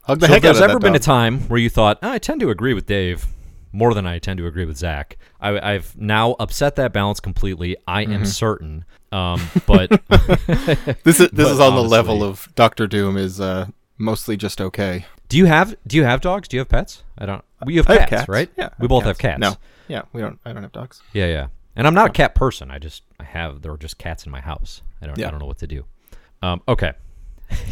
Hug 0.04 0.20
the 0.22 0.28
so 0.28 0.34
heck 0.34 0.38
out 0.40 0.42
there's 0.44 0.58
of 0.58 0.64
ever 0.64 0.74
that 0.80 0.80
been 0.80 0.96
a 0.96 1.00
time 1.00 1.42
where 1.50 1.60
you 1.60 1.70
thought, 1.70 2.00
"Oh, 2.02 2.12
I 2.12 2.20
tend 2.20 2.40
to 2.40 2.50
agree 2.50 2.74
with 2.74 2.86
Dave 2.88 3.28
more 3.74 3.94
than 3.94 4.08
I 4.08 4.18
tend 4.18 4.38
to 4.40 4.48
agree 4.48 4.66
with 4.66 4.78
Zach, 4.78 5.18
I, 5.42 5.74
I've 5.74 5.96
now 5.98 6.36
upset 6.40 6.76
that 6.78 6.94
balance 6.94 7.20
completely. 7.20 7.76
I 7.88 8.04
Mm-hmm. 8.06 8.14
am 8.14 8.26
certain. 8.26 8.86
Um, 9.12 9.42
but 9.66 9.90
This 11.04 11.20
is 11.20 11.30
this 11.32 11.50
is 11.50 11.60
on 11.60 11.76
the 11.76 11.84
level 11.84 12.24
of 12.24 12.48
Doctor 12.56 12.86
Doom 12.88 13.18
is 13.18 13.42
uh, 13.42 13.68
mostly 13.98 14.38
just 14.38 14.62
okay. 14.62 15.06
do 15.30 15.38
you 15.38 15.46
have 15.46 15.76
do 15.88 15.98
you 15.98 16.04
have 16.04 16.22
dogs? 16.22 16.48
Do 16.48 16.58
you 16.58 16.62
have 16.62 16.70
pets? 16.70 17.04
I 17.18 17.26
don't. 17.26 17.44
We 17.66 17.76
have 17.78 17.90
I 17.90 17.98
cats, 17.98 18.10
have 18.12 18.20
cats, 18.22 18.30
right? 18.30 18.50
Yeah, 18.58 18.68
I 18.68 18.76
we 18.80 18.88
both 18.88 19.04
have 19.04 19.18
cats. 19.18 19.40
No, 19.40 19.56
yeah, 19.88 20.04
we 20.14 20.22
don't. 20.22 20.40
I 20.46 20.54
don't 20.54 20.64
have 20.64 20.72
dogs. 20.72 21.02
Yeah, 21.14 21.26
yeah. 21.28 21.48
And 21.76 21.88
I'm 21.88 21.94
not 21.94 22.08
a 22.10 22.14
cat 22.14 22.36
person. 22.36 22.72
I 22.72 22.78
just 22.80 23.04
I 23.20 23.24
have 23.24 23.62
there 23.62 23.72
are 23.72 23.78
just 23.78 23.98
cats 23.98 24.26
in 24.26 24.32
my 24.32 24.42
house. 24.42 24.82
I 25.02 25.08
don't 25.08 25.18
yeah. 25.18 25.28
I 25.28 25.32
don't 25.32 25.40
know 25.40 25.46
what 25.46 25.60
to 25.60 25.68
do. 25.68 25.86
Um, 26.42 26.62
okay. 26.68 26.94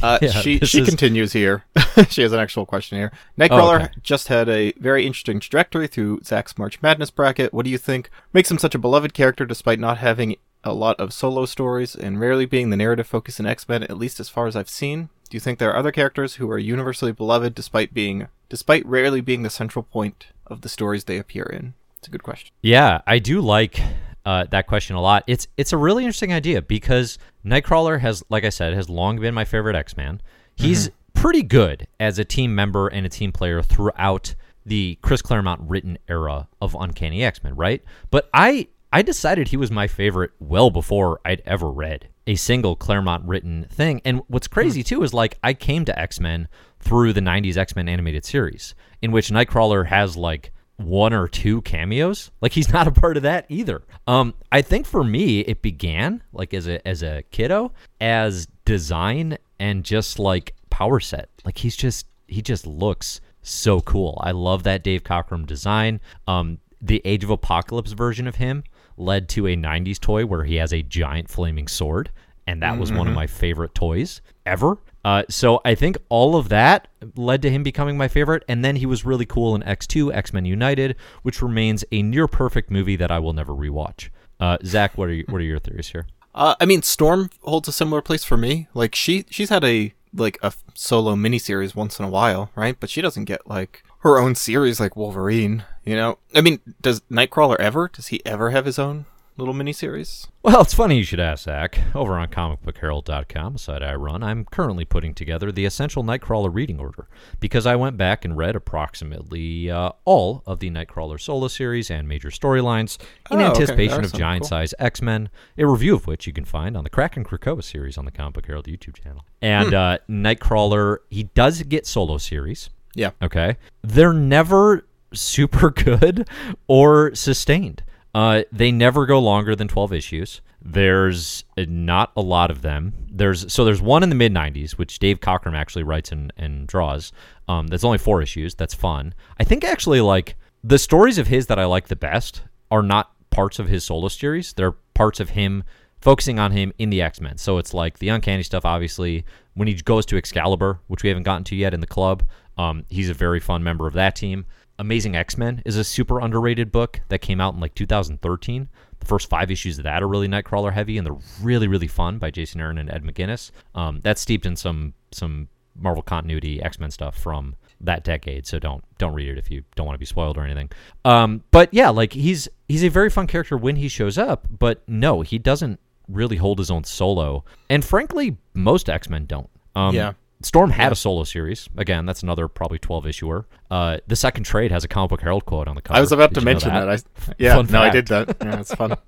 Uh, 0.01 0.17
Yeah, 0.23 0.31
she 0.31 0.59
she 0.59 0.81
is- 0.81 0.87
continues 0.89 1.33
here. 1.33 1.63
she 2.09 2.21
has 2.23 2.33
an 2.33 2.39
actual 2.39 2.65
question 2.65 2.97
here. 2.97 3.11
Nightcrawler 3.37 3.81
Oh, 3.81 3.83
okay. 3.85 3.89
just 4.01 4.27
had 4.27 4.49
a 4.49 4.71
very 4.73 5.05
interesting 5.05 5.39
trajectory 5.39 5.87
through 5.87 6.21
Zach's 6.23 6.57
March 6.57 6.81
Madness 6.81 7.11
bracket. 7.11 7.53
What 7.53 7.63
do 7.65 7.69
you 7.71 7.77
think 7.77 8.09
makes 8.33 8.49
him 8.49 8.57
such 8.57 8.73
a 8.75 8.79
beloved 8.79 9.13
character 9.13 9.45
despite 9.45 9.79
not 9.79 9.99
having 9.99 10.35
a 10.63 10.73
lot 10.73 10.99
of 10.99 11.13
solo 11.13 11.45
stories 11.45 11.95
and 11.95 12.19
rarely 12.19 12.45
being 12.45 12.69
the 12.69 12.77
narrative 12.77 13.07
focus 13.07 13.39
in 13.39 13.45
X 13.45 13.67
Men, 13.67 13.83
at 13.83 13.97
least 13.97 14.19
as 14.19 14.29
far 14.29 14.47
as 14.47 14.55
I've 14.55 14.69
seen? 14.69 15.09
Do 15.29 15.35
you 15.35 15.41
think 15.41 15.59
there 15.59 15.71
are 15.71 15.77
other 15.77 15.91
characters 15.91 16.35
who 16.35 16.49
are 16.49 16.57
universally 16.57 17.11
beloved 17.11 17.53
despite 17.53 17.93
being 17.93 18.27
despite 18.49 18.85
rarely 18.85 19.21
being 19.21 19.43
the 19.43 19.49
central 19.49 19.83
point 19.83 20.27
of 20.45 20.61
the 20.61 20.69
stories 20.69 21.03
they 21.03 21.17
appear 21.17 21.43
in? 21.43 21.73
It's 21.97 22.07
a 22.07 22.11
good 22.11 22.23
question. 22.23 22.51
Yeah, 22.61 23.01
I 23.05 23.19
do 23.19 23.41
like 23.41 23.81
uh, 24.25 24.45
that 24.51 24.67
question 24.67 24.95
a 24.95 25.01
lot. 25.01 25.23
It's 25.27 25.47
it's 25.57 25.73
a 25.73 25.77
really 25.77 26.03
interesting 26.03 26.33
idea 26.33 26.61
because 26.61 27.17
Nightcrawler 27.45 27.99
has, 27.99 28.23
like 28.29 28.43
I 28.43 28.49
said, 28.49 28.73
has 28.73 28.89
long 28.89 29.19
been 29.19 29.33
my 29.33 29.45
favorite 29.45 29.75
X 29.75 29.97
Man. 29.97 30.21
He's 30.55 30.89
pretty 31.13 31.43
good 31.43 31.87
as 31.99 32.19
a 32.19 32.25
team 32.25 32.53
member 32.53 32.87
and 32.87 33.05
a 33.05 33.09
team 33.09 33.31
player 33.31 33.61
throughout 33.61 34.35
the 34.65 34.97
Chris 35.01 35.21
Claremont 35.21 35.61
written 35.63 35.97
era 36.07 36.47
of 36.61 36.75
Uncanny 36.79 37.23
X 37.23 37.43
Men, 37.43 37.55
right? 37.55 37.83
But 38.11 38.29
I 38.33 38.67
I 38.91 39.01
decided 39.01 39.49
he 39.49 39.57
was 39.57 39.71
my 39.71 39.87
favorite 39.87 40.31
well 40.39 40.69
before 40.69 41.19
I'd 41.25 41.41
ever 41.45 41.69
read 41.69 42.07
a 42.25 42.35
single 42.35 42.75
Claremont 42.75 43.25
written 43.25 43.65
thing. 43.69 44.01
And 44.05 44.21
what's 44.27 44.47
crazy 44.47 44.83
too 44.83 45.03
is 45.03 45.13
like 45.13 45.37
I 45.43 45.53
came 45.53 45.85
to 45.85 45.99
X 45.99 46.19
Men 46.19 46.47
through 46.79 47.13
the 47.13 47.21
'90s 47.21 47.57
X 47.57 47.75
Men 47.75 47.89
animated 47.89 48.25
series, 48.25 48.75
in 49.01 49.11
which 49.11 49.29
Nightcrawler 49.29 49.87
has 49.87 50.15
like 50.15 50.51
one 50.77 51.13
or 51.13 51.27
two 51.27 51.61
cameos. 51.63 52.31
Like 52.41 52.53
he's 52.53 52.71
not 52.73 52.87
a 52.87 52.91
part 52.91 53.17
of 53.17 53.23
that 53.23 53.45
either. 53.49 53.83
Um, 54.05 54.33
I 54.51 54.61
think 54.61 54.85
for 54.85 55.03
me, 55.03 55.41
it 55.41 55.61
began 55.61 56.23
like 56.31 56.53
as 56.53 56.67
a 56.67 56.85
as 56.87 57.03
a 57.03 57.23
kiddo 57.31 57.73
as 57.99 58.47
design 58.65 59.37
and 59.59 59.83
just 59.83 60.19
like 60.19 60.53
power 60.69 60.99
set. 60.99 61.29
Like 61.45 61.57
he's 61.57 61.75
just 61.75 62.05
he 62.27 62.41
just 62.41 62.67
looks 62.67 63.21
so 63.41 63.81
cool. 63.81 64.19
I 64.21 64.31
love 64.31 64.63
that 64.63 64.83
Dave 64.83 65.03
Cockrum 65.03 65.45
design. 65.45 65.99
Um, 66.27 66.59
the 66.81 67.01
Age 67.05 67.23
of 67.23 67.29
Apocalypse 67.31 67.93
version 67.93 68.27
of 68.27 68.35
him 68.35 68.63
led 68.97 69.29
to 69.29 69.47
a 69.47 69.55
'90s 69.55 69.99
toy 69.99 70.25
where 70.25 70.43
he 70.43 70.55
has 70.55 70.73
a 70.73 70.81
giant 70.81 71.29
flaming 71.29 71.67
sword, 71.67 72.11
and 72.45 72.61
that 72.61 72.77
was 72.77 72.91
one 72.91 73.07
of 73.07 73.13
my 73.13 73.27
favorite 73.27 73.75
toys 73.75 74.21
ever. 74.45 74.77
Uh, 75.05 75.23
so 75.29 75.61
I 75.63 75.75
think 75.75 75.97
all 76.09 76.35
of 76.35 76.49
that 76.49 76.87
led 77.15 77.41
to 77.43 77.49
him 77.49 77.63
becoming 77.63 77.97
my 77.97 78.07
favorite, 78.07 78.43
and 78.47 78.63
then 78.65 78.75
he 78.77 78.85
was 78.85 79.05
really 79.05 79.25
cool 79.25 79.55
in 79.55 79.61
X2, 79.61 80.13
X 80.13 80.33
Men 80.33 80.45
United, 80.45 80.95
which 81.21 81.41
remains 81.41 81.85
a 81.91 82.01
near 82.01 82.27
perfect 82.27 82.69
movie 82.69 82.95
that 82.97 83.11
I 83.11 83.19
will 83.19 83.33
never 83.33 83.53
rewatch. 83.53 84.09
Uh, 84.39 84.57
Zach, 84.65 84.97
what 84.97 85.09
are 85.09 85.13
you, 85.13 85.25
what 85.29 85.39
are 85.39 85.45
your 85.45 85.59
theories 85.59 85.89
here? 85.89 86.05
Uh, 86.35 86.53
I 86.59 86.65
mean, 86.65 86.83
Storm 86.83 87.31
holds 87.41 87.67
a 87.67 87.71
similar 87.71 87.99
place 87.99 88.23
for 88.23 88.37
me. 88.37 88.67
Like 88.75 88.93
she, 88.93 89.25
she's 89.27 89.49
had 89.49 89.63
a 89.63 89.95
like 90.13 90.37
a 90.43 90.53
solo 90.75 91.15
miniseries 91.15 91.73
once 91.73 91.97
in 91.97 92.05
a 92.05 92.09
while, 92.09 92.51
right? 92.55 92.79
But 92.79 92.91
she 92.91 93.01
doesn't 93.01 93.25
get 93.25 93.47
like 93.47 93.81
her 94.01 94.19
own 94.19 94.35
series 94.35 94.79
like 94.79 94.95
Wolverine. 94.95 95.63
You 95.87 95.95
know, 95.95 96.17
I 96.35 96.41
mean, 96.41 96.59
does 96.81 97.01
Nightcrawler 97.11 97.55
ever? 97.59 97.87
Does 97.91 98.07
he 98.07 98.21
ever 98.25 98.49
have 98.51 98.65
his 98.65 98.77
own 98.77 99.05
little 99.37 99.53
miniseries? 99.53 100.27
Well, 100.43 100.61
it's 100.61 100.73
funny 100.73 100.97
you 100.97 101.03
should 101.03 101.19
ask, 101.19 101.43
Zach. 101.45 101.79
Over 101.93 102.17
on 102.17 102.27
comicbookherald.com, 102.29 103.55
a 103.55 103.57
site 103.59 103.83
I 103.83 103.93
run, 103.95 104.23
I'm 104.23 104.45
currently 104.45 104.83
putting 104.83 105.13
together 105.13 105.51
the 105.51 105.65
Essential 105.65 106.03
Nightcrawler 106.03 106.53
reading 106.53 106.79
order 106.79 107.07
because 107.39 107.65
I 107.65 107.75
went 107.75 107.97
back 107.97 108.25
and 108.25 108.35
read 108.35 108.55
approximately 108.55 109.69
uh, 109.69 109.91
all 110.05 110.43
of 110.45 110.59
the 110.59 110.69
Nightcrawler 110.71 111.19
solo 111.21 111.47
series 111.47 111.91
and 111.91 112.07
major 112.07 112.29
storylines 112.29 112.97
in 113.29 113.39
Oh, 113.39 113.45
anticipation 113.45 114.01
That 114.01 114.13
of 114.13 114.19
Giant 114.19 114.41
cool. 114.43 114.49
Size 114.49 114.73
X 114.79 115.01
Men, 115.01 115.29
a 115.57 115.65
review 115.67 115.93
of 115.95 116.07
which 116.07 116.25
you 116.27 116.33
can 116.33 116.45
find 116.45 116.75
on 116.75 116.83
the 116.83 116.89
Kraken 116.89 117.23
Krakoa 117.23 117.63
series 117.63 117.97
on 117.97 118.05
the 118.05 118.11
Comic 118.11 118.33
Book 118.33 118.45
Herald 118.47 118.65
YouTube 118.65 119.01
channel. 119.01 119.23
And 119.41 119.73
uh, 119.73 119.99
Nightcrawler, 120.09 120.97
he 121.09 121.23
does 121.23 121.61
get 121.63 121.85
solo 121.85 122.17
series. 122.17 122.69
Yeah. 122.95 123.11
Okay. 123.21 123.57
They're 123.83 124.13
never 124.13 124.86
super 125.13 125.69
good 125.85 126.27
or 126.67 127.13
sustained. 127.15 127.83
Uh, 128.13 128.43
they 128.51 128.71
never 128.71 129.05
go 129.05 129.19
longer 129.19 129.55
than 129.55 129.67
12 129.67 129.93
issues. 129.93 130.41
There's 130.61 131.43
not 131.55 132.11
a 132.17 132.21
lot 132.21 132.49
of 132.51 132.61
them. 132.61 132.93
There's 133.09 133.51
so 133.53 133.63
there's 133.63 133.81
one 133.81 134.03
in 134.03 134.09
the 134.09 134.15
mid 134.15 134.33
90s, 134.33 134.71
which 134.71 134.99
Dave 134.99 135.19
Cockrum 135.19 135.55
actually 135.55 135.83
writes 135.83 136.11
and, 136.11 136.33
and 136.35 136.67
draws. 136.67 137.11
Um, 137.47 137.67
that's 137.67 137.83
only 137.83 137.99
four 137.99 138.21
issues. 138.21 138.55
That's 138.55 138.73
fun. 138.73 139.13
I 139.39 139.43
think 139.43 139.63
actually 139.63 140.01
like 140.01 140.35
the 140.63 140.79
stories 140.79 141.17
of 141.17 141.27
his 141.27 141.47
that 141.47 141.59
I 141.59 141.65
like 141.65 141.87
the 141.87 141.95
best 141.95 142.41
are 142.71 142.81
not 142.81 143.11
parts 143.29 143.59
of 143.59 143.67
his 143.67 143.83
solo 143.83 144.07
series. 144.07 144.53
They're 144.53 144.73
parts 144.93 145.19
of 145.19 145.29
him 145.29 145.63
focusing 146.01 146.39
on 146.39 146.51
him 146.51 146.73
in 146.77 146.89
the 146.89 147.01
X 147.01 147.21
Men. 147.21 147.37
So 147.37 147.57
it's 147.57 147.73
like 147.73 147.99
the 147.99 148.09
uncanny 148.09 148.43
stuff, 148.43 148.65
obviously. 148.65 149.25
When 149.53 149.67
he 149.67 149.75
goes 149.75 150.05
to 150.07 150.17
Excalibur, 150.17 150.79
which 150.87 151.03
we 151.03 151.09
haven't 151.09 151.23
gotten 151.23 151.43
to 151.45 151.55
yet 151.55 151.73
in 151.73 151.79
the 151.79 151.87
club, 151.87 152.23
um, 152.57 152.85
he's 152.89 153.09
a 153.09 153.13
very 153.13 153.39
fun 153.39 153.63
member 153.63 153.87
of 153.87 153.93
that 153.93 154.15
team. 154.15 154.45
Amazing 154.79 155.15
X 155.15 155.37
Men 155.37 155.61
is 155.65 155.75
a 155.75 155.83
super 155.83 156.19
underrated 156.19 156.71
book 156.71 157.01
that 157.09 157.19
came 157.19 157.41
out 157.41 157.53
in 157.55 157.59
like 157.59 157.73
2013. 157.75 158.69
The 158.99 159.05
first 159.05 159.29
five 159.29 159.49
issues 159.51 159.77
of 159.77 159.83
that 159.85 160.03
are 160.03 160.07
really 160.07 160.27
Nightcrawler 160.27 160.73
heavy, 160.73 160.97
and 160.97 161.05
they're 161.05 161.17
really, 161.41 161.67
really 161.67 161.87
fun 161.87 162.17
by 162.19 162.29
Jason 162.31 162.61
Aaron 162.61 162.77
and 162.77 162.91
Ed 162.91 163.03
McGuinness. 163.03 163.51
Um, 163.75 164.01
that's 164.03 164.21
steeped 164.21 164.45
in 164.45 164.55
some 164.55 164.93
some 165.11 165.47
Marvel 165.75 166.01
continuity 166.03 166.61
X 166.61 166.79
Men 166.79 166.91
stuff 166.91 167.17
from 167.17 167.55
that 167.81 168.03
decade. 168.03 168.45
So 168.47 168.59
don't 168.59 168.83
don't 168.97 169.13
read 169.13 169.29
it 169.29 169.37
if 169.37 169.49
you 169.51 169.63
don't 169.75 169.85
want 169.85 169.95
to 169.95 169.99
be 169.99 170.05
spoiled 170.05 170.37
or 170.37 170.43
anything. 170.43 170.69
Um, 171.05 171.43
but 171.51 171.73
yeah, 171.73 171.89
like 171.89 172.13
he's 172.13 172.47
he's 172.67 172.83
a 172.83 172.89
very 172.89 173.09
fun 173.09 173.27
character 173.27 173.57
when 173.57 173.75
he 173.77 173.87
shows 173.87 174.17
up. 174.17 174.47
But 174.59 174.81
no, 174.87 175.21
he 175.21 175.37
doesn't 175.37 175.79
really 176.07 176.37
hold 176.37 176.59
his 176.59 176.71
own 176.71 176.83
solo, 176.83 177.43
and 177.69 177.83
frankly, 177.83 178.37
most 178.53 178.89
X 178.89 179.09
Men 179.09 179.25
don't. 179.25 179.49
Um, 179.75 179.93
Yeah. 179.95 180.13
Storm 180.41 180.69
had 180.69 180.91
a 180.91 180.95
solo 180.95 181.23
series. 181.23 181.67
Again, 181.77 182.05
that's 182.05 182.21
another 182.21 182.47
probably 182.47 182.77
12 182.77 183.07
issuer. 183.07 183.47
Uh, 183.71 183.97
the 184.05 184.15
second 184.15 184.43
trade 184.43 184.71
has 184.71 184.83
a 184.83 184.87
comic 184.87 185.09
book 185.09 185.21
Herald 185.21 185.45
quote 185.45 185.67
on 185.67 185.75
the 185.75 185.81
cover. 185.81 185.97
I 185.97 186.01
was 186.01 186.11
about 186.11 186.29
Did 186.33 186.41
to 186.41 186.45
mention 186.45 186.69
that. 186.69 186.87
I 186.87 186.97
yeah, 187.39 187.61
no, 187.69 187.81
I 187.81 187.89
did 187.89 188.07
that. 188.07 188.37
Yeah, 188.41 188.59
it's 188.59 188.73
fun. 188.73 188.95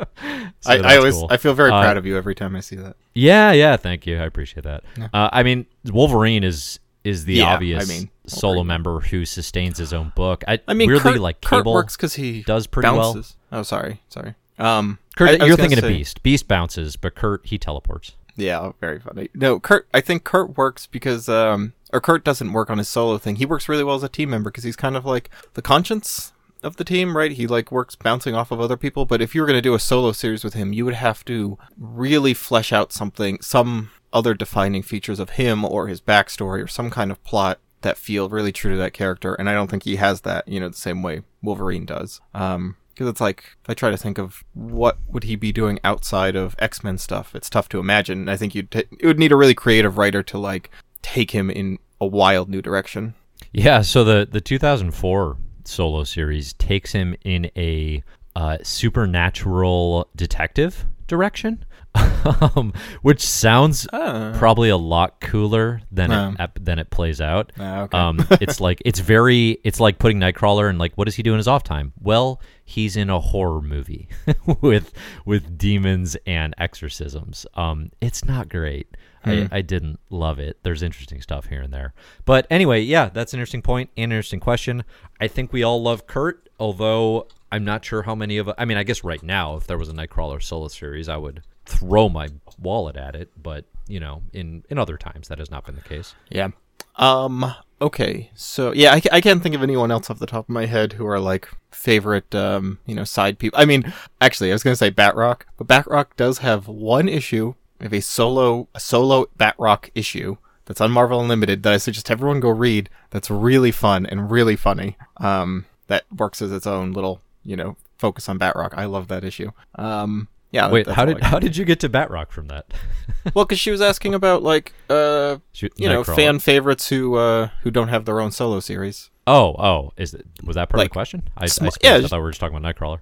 So 0.62 0.72
I, 0.72 0.94
I 0.94 0.98
always 0.98 1.14
cool. 1.14 1.28
I 1.30 1.38
feel 1.38 1.54
very 1.54 1.72
Uh, 1.72 1.82
proud 1.82 1.96
of 1.98 2.06
you 2.06 2.18
every 2.18 2.36
time 2.36 2.56
I 2.56 2.60
see 2.60 2.76
that. 2.76 2.98
Yeah, 3.14 3.54
yeah. 3.54 3.78
Thank 3.78 4.06
you. 4.06 4.18
I 4.20 4.26
appreciate 4.26 4.64
that. 4.64 4.84
Uh, 5.14 5.30
I 5.32 5.44
mean, 5.44 5.66
Wolverine 5.86 6.44
is 6.44 6.80
is 7.06 7.24
the 7.26 7.36
Yeah, 7.36 7.54
obvious 7.54 7.90
I 7.90 7.94
mean, 7.94 8.10
solo 8.28 8.64
member 8.64 9.00
who 9.00 9.24
sustains 9.26 9.78
his 9.78 9.94
own 9.94 10.12
book. 10.18 10.44
I, 10.50 10.60
I 10.68 10.74
mean, 10.74 10.90
weirdly, 10.90 11.14
Kurt, 11.14 11.22
like 11.22 11.42
Kurt 11.42 11.66
works 11.66 11.96
because 11.96 12.16
he 12.16 12.42
does 12.44 12.68
pretty 12.68 12.90
well. 12.90 13.24
Oh, 13.54 13.64
sorry, 13.64 14.02
sorry. 14.10 14.36
Um, 14.58 15.00
Kurt, 15.16 15.42
I- 15.42 15.46
you're 15.46 15.56
thinking 15.56 15.78
of 15.78 15.86
Beast. 15.86 16.22
Beast 16.24 16.48
bounces, 16.50 16.98
but 16.98 17.16
Kurt 17.16 17.46
he 17.46 17.58
teleports. 17.58 18.16
Yeah, 18.40 18.72
very 18.80 19.00
funny. 19.00 19.30
No, 19.34 19.60
Kurt. 19.60 19.88
I 19.94 20.02
think 20.02 20.24
Kurt 20.24 20.58
works 20.58 20.88
because, 20.88 21.28
um, 21.28 21.74
or 21.92 22.00
Kurt 22.00 22.24
doesn't 22.24 22.54
work 22.54 22.70
on 22.70 22.78
his 22.78 22.88
solo 22.88 23.18
thing. 23.18 23.36
He 23.36 23.46
works 23.46 23.68
really 23.68 23.84
well 23.84 23.96
as 23.96 24.04
a 24.04 24.10
team 24.10 24.30
member 24.30 24.50
because 24.50 24.64
he's 24.64 24.76
kind 24.76 24.96
of 24.96 25.06
like 25.06 25.30
the 25.54 25.62
conscience 25.62 26.34
of 26.64 26.78
the 26.78 26.84
team, 26.84 27.16
right? 27.16 27.32
He 27.32 27.48
like 27.48 27.72
works 27.72 27.96
bouncing 27.96 28.36
off 28.36 28.52
of 28.52 28.60
other 28.60 28.78
people. 28.78 29.06
But 29.06 29.22
if 29.22 29.34
you 29.34 29.42
were 29.42 29.48
going 29.48 29.58
to 29.58 29.62
do 29.62 29.74
a 29.74 29.80
solo 29.80 30.12
series 30.12 30.44
with 30.44 30.54
him, 30.54 30.74
you 30.74 30.86
would 30.86 30.96
have 30.96 31.24
to 31.26 31.58
really 31.78 32.34
flesh 32.34 32.72
out 32.74 32.92
something, 32.92 33.42
some 33.42 33.92
other 34.12 34.34
defining 34.34 34.82
features 34.82 35.20
of 35.20 35.32
him 35.32 35.64
or 35.64 35.88
his 35.88 36.02
backstory 36.02 36.64
or 36.64 36.68
some 36.68 36.90
kind 36.90 37.12
of 37.12 37.24
plot 37.24 37.60
that 37.82 37.98
feel 37.98 38.28
really 38.30 38.52
true 38.52 38.72
to 38.72 38.78
that 38.78 38.94
character. 38.94 39.34
And 39.36 39.50
I 39.50 39.54
don't 39.54 39.70
think 39.70 39.84
he 39.84 39.96
has 39.98 40.22
that, 40.22 40.48
you 40.48 40.60
know, 40.60 40.70
the 40.70 40.76
same 40.76 41.02
way 41.02 41.22
Wolverine 41.42 41.86
does. 41.86 42.20
Um, 42.34 42.76
because 43.00 43.10
it's 43.10 43.22
like 43.22 43.46
if 43.64 43.70
I 43.70 43.74
try 43.74 43.92
to 43.92 43.96
think 43.96 44.18
of 44.18 44.44
what 44.54 44.98
would 45.08 45.24
he 45.24 45.38
be 45.38 45.54
doing 45.54 45.80
outside 45.86 46.36
of 46.36 46.54
X 46.60 46.84
Men 46.84 46.98
stuff, 46.98 47.34
it's 47.34 47.50
tough 47.50 47.70
to 47.70 47.80
imagine. 47.80 48.28
I 48.28 48.36
think 48.36 48.54
you'd 48.54 48.72
t- 48.72 48.84
it 49.00 49.06
would 49.06 49.18
need 49.18 49.32
a 49.32 49.38
really 49.38 49.56
creative 49.56 49.98
writer 49.98 50.22
to 50.24 50.38
like 50.38 50.70
take 51.02 51.32
him 51.32 51.50
in 51.50 51.80
a 52.02 52.06
wild 52.06 52.50
new 52.50 52.62
direction. 52.62 53.14
Yeah, 53.54 53.84
so 53.84 54.04
the 54.04 54.28
the 54.30 54.42
2004 54.42 55.38
solo 55.64 56.04
series 56.04 56.52
takes 56.54 56.92
him 56.92 57.16
in 57.24 57.50
a 57.56 58.04
uh, 58.36 58.58
supernatural 58.64 60.10
detective 60.18 60.86
direction, 61.08 61.64
um, 62.56 62.74
which 63.02 63.22
sounds 63.26 63.88
Ah. 63.92 64.34
probably 64.38 64.70
a 64.70 64.78
lot 64.78 65.20
cooler 65.22 65.82
than 65.92 66.12
it, 66.12 66.52
than 66.64 66.78
it 66.80 66.90
plays 66.92 67.20
out. 67.20 67.52
Okay. 67.60 67.98
Um, 67.98 68.26
it's 68.40 68.60
like 68.68 68.82
it's 68.86 69.00
very 69.00 69.60
it's 69.64 69.80
like 69.80 69.98
putting 70.00 70.20
Nightcrawler 70.20 70.70
and 70.70 70.78
like 70.78 70.94
what 70.96 71.06
does 71.06 71.16
he 71.16 71.24
do 71.24 71.32
in 71.32 71.38
his 71.38 71.48
off 71.48 71.64
time? 71.64 71.94
Well, 72.00 72.42
he's 72.64 72.96
in 72.96 73.10
a 73.10 73.20
horror 73.20 73.62
movie 73.62 74.08
with 74.62 74.94
with 75.26 75.58
demons 75.58 76.16
and 76.28 76.54
exorcisms. 76.58 77.46
Um, 77.56 77.92
it's 78.02 78.24
not 78.26 78.50
great. 78.50 78.96
I, 79.26 79.50
I 79.52 79.62
didn't 79.62 80.00
love 80.10 80.40
it. 80.40 80.60
There's 80.64 80.82
interesting 80.82 81.22
stuff 81.22 81.48
here 81.48 81.62
and 81.62 81.74
there. 81.74 81.94
But 82.24 82.48
anyway, 82.50 82.82
yeah, 82.82 83.10
that's 83.10 83.34
an 83.34 83.40
interesting 83.40 83.62
point 83.62 83.90
and 83.98 84.14
an 84.14 84.18
interesting 84.18 84.40
question. 84.40 84.86
I 85.20 85.28
think 85.28 85.52
we 85.52 85.62
all 85.62 85.82
love 85.84 86.08
Kurt, 86.08 86.48
although 86.58 87.28
I'm 87.52 87.66
not 87.66 87.84
sure 87.84 88.04
how 88.04 88.16
many 88.16 88.38
of 88.38 88.50
I 88.58 88.64
mean, 88.64 88.78
I 88.78 88.84
guess 88.84 89.04
right 89.04 89.22
now, 89.22 89.58
if 89.58 89.68
there 89.68 89.78
was 89.78 89.90
a 89.90 89.94
Nightcrawler 89.94 90.42
solo 90.42 90.70
series, 90.70 91.10
I 91.10 91.18
would 91.18 91.42
throw 91.70 92.10
my 92.10 92.30
wallet 92.58 92.96
at 92.98 93.16
it. 93.16 93.30
But 93.42 93.66
you 93.88 94.00
know, 94.00 94.22
in 94.34 94.64
in 94.70 94.78
other 94.78 94.98
times, 94.98 95.28
that 95.28 95.40
has 95.40 95.52
not 95.52 95.66
been 95.66 95.76
the 95.76 95.82
case. 95.82 96.16
Yeah. 96.30 96.50
Um. 96.96 97.54
Okay. 97.82 98.30
So 98.36 98.74
yeah, 98.74 98.94
I, 98.94 99.02
I 99.12 99.22
can't 99.22 99.42
think 99.42 99.56
of 99.56 99.64
anyone 99.64 99.92
else 99.92 100.10
off 100.10 100.20
the 100.20 100.26
top 100.26 100.46
of 100.46 100.50
my 100.50 100.66
head 100.66 100.94
who 100.94 101.06
are 101.06 101.20
like 101.20 101.48
favorite, 101.72 102.34
um, 102.36 102.80
you 102.86 102.96
know, 102.96 103.04
side 103.06 103.40
people. 103.40 103.60
I 103.60 103.66
mean, 103.66 103.94
actually, 104.20 104.52
I 104.52 104.54
was 104.54 104.64
gonna 104.64 104.76
say 104.76 104.92
Batroc, 104.92 105.42
but 105.58 105.68
Batroc 105.68 106.08
does 106.18 106.40
have 106.40 106.68
one 106.68 107.08
issue 107.08 107.54
of 107.80 107.94
a 107.94 108.02
solo, 108.02 108.68
a 108.76 108.80
solo 108.80 109.28
Batroc 109.38 109.90
issue 109.96 110.38
that's 110.66 110.82
on 110.82 110.92
Marvel 110.92 111.22
Unlimited 111.22 111.64
that 111.64 111.74
I 111.74 111.78
suggest 111.78 112.12
everyone 112.12 112.42
go 112.42 112.50
read. 112.50 112.90
That's 113.12 113.32
really 113.32 113.72
fun 113.72 114.06
and 114.06 114.30
really 114.30 114.56
funny. 114.58 114.98
Um, 115.18 115.66
that 115.88 116.04
works 116.16 116.42
as 116.42 116.52
its 116.52 116.68
own 116.68 116.92
little, 116.92 117.22
you 117.44 117.56
know, 117.56 117.78
focus 117.98 118.28
on 118.28 118.38
Batroc. 118.38 118.74
I 118.76 118.86
love 118.86 119.08
that 119.08 119.24
issue. 119.24 119.52
Um. 119.76 120.28
Yeah. 120.52 120.70
Wait, 120.72 120.88
how 120.88 121.06
did 121.06 121.22
how 121.22 121.38
did 121.40 121.56
you 121.58 121.66
get 121.66 121.80
to 121.82 121.90
Batroc 121.90 122.32
from 122.32 122.48
that? 122.48 122.66
well, 123.36 123.46
because 123.46 123.60
she 123.60 123.70
was 123.72 123.82
asking 123.82 124.14
about 124.16 124.42
like 124.44 124.74
uh 124.90 125.38
Shoot, 125.54 125.74
you 125.78 125.88
know 125.90 126.04
fan 126.04 126.40
favorites 126.40 126.90
who 126.90 127.16
uh 127.16 127.50
who 127.62 127.72
don't 127.72 127.90
have 127.90 128.06
their 128.06 128.20
own 128.20 128.32
solo 128.32 128.60
series. 128.60 129.10
Oh, 129.28 129.56
oh, 129.60 129.92
is 129.96 130.14
it 130.16 130.26
was 130.44 130.56
that 130.56 130.70
part 130.70 130.82
of 130.82 130.86
the 130.86 130.90
question? 130.90 131.24
I, 131.38 131.44
I, 131.44 131.48
sm- 131.48 131.68
skipped. 131.68 131.84
yeah, 131.84 131.96
I 131.98 132.02
thought 132.08 132.18
we 132.18 132.24
were 132.24 132.32
just 132.32 132.40
talking 132.42 132.58
about 132.58 132.76
Nightcrawler. 132.76 133.00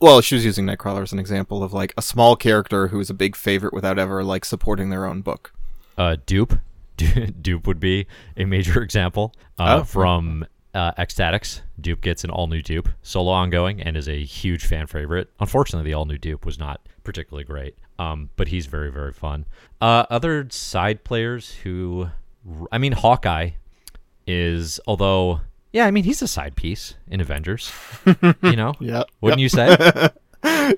Well, 0.00 0.20
she 0.20 0.34
was 0.34 0.44
using 0.44 0.66
Nightcrawler 0.66 1.02
as 1.02 1.12
an 1.12 1.18
example 1.20 1.62
of 1.62 1.72
like 1.72 1.92
a 1.96 2.02
small 2.02 2.34
character 2.36 2.88
who 2.88 2.98
is 3.00 3.10
a 3.10 3.14
big 3.14 3.36
favorite 3.36 3.72
without 3.72 3.98
ever 3.98 4.24
like 4.24 4.44
supporting 4.44 4.90
their 4.90 5.06
own 5.06 5.20
book. 5.22 5.52
Uh, 5.96 6.16
Doop, 6.26 6.60
Doop 6.96 7.66
would 7.66 7.78
be 7.80 8.06
a 8.36 8.44
major 8.44 8.82
example 8.86 9.34
uh, 9.58 9.78
Oh. 9.80 9.84
from 9.84 10.46
uh, 10.74 10.92
X-Statix. 10.96 11.60
Doop 11.80 12.00
gets 12.00 12.24
an 12.24 12.30
all 12.30 12.46
new 12.46 12.62
Doop 12.62 12.92
solo 13.02 13.30
ongoing 13.30 13.80
and 13.82 13.96
is 13.96 14.08
a 14.08 14.22
huge 14.24 14.64
fan 14.66 14.86
favorite. 14.86 15.28
Unfortunately, 15.40 15.90
the 15.90 15.94
all 15.94 16.04
new 16.06 16.18
Dupe 16.18 16.44
was 16.46 16.58
not 16.58 16.80
particularly 17.04 17.44
great, 17.44 17.76
um, 17.98 18.30
but 18.36 18.48
he's 18.48 18.66
very 18.66 18.90
very 18.90 19.12
fun. 19.12 19.46
Uh, 19.80 20.04
other 20.10 20.46
side 20.50 21.02
players 21.04 21.52
who, 21.62 22.08
I 22.70 22.78
mean, 22.78 22.92
Hawkeye 22.92 23.50
is 24.26 24.80
although. 24.86 25.40
Yeah, 25.72 25.86
I 25.86 25.90
mean 25.90 26.04
he's 26.04 26.20
a 26.20 26.28
side 26.28 26.54
piece 26.54 26.94
in 27.08 27.20
Avengers. 27.20 27.72
you 28.42 28.56
know, 28.56 28.74
Yeah. 28.78 29.04
wouldn't 29.22 29.40
you 29.40 29.48
say? 29.48 29.68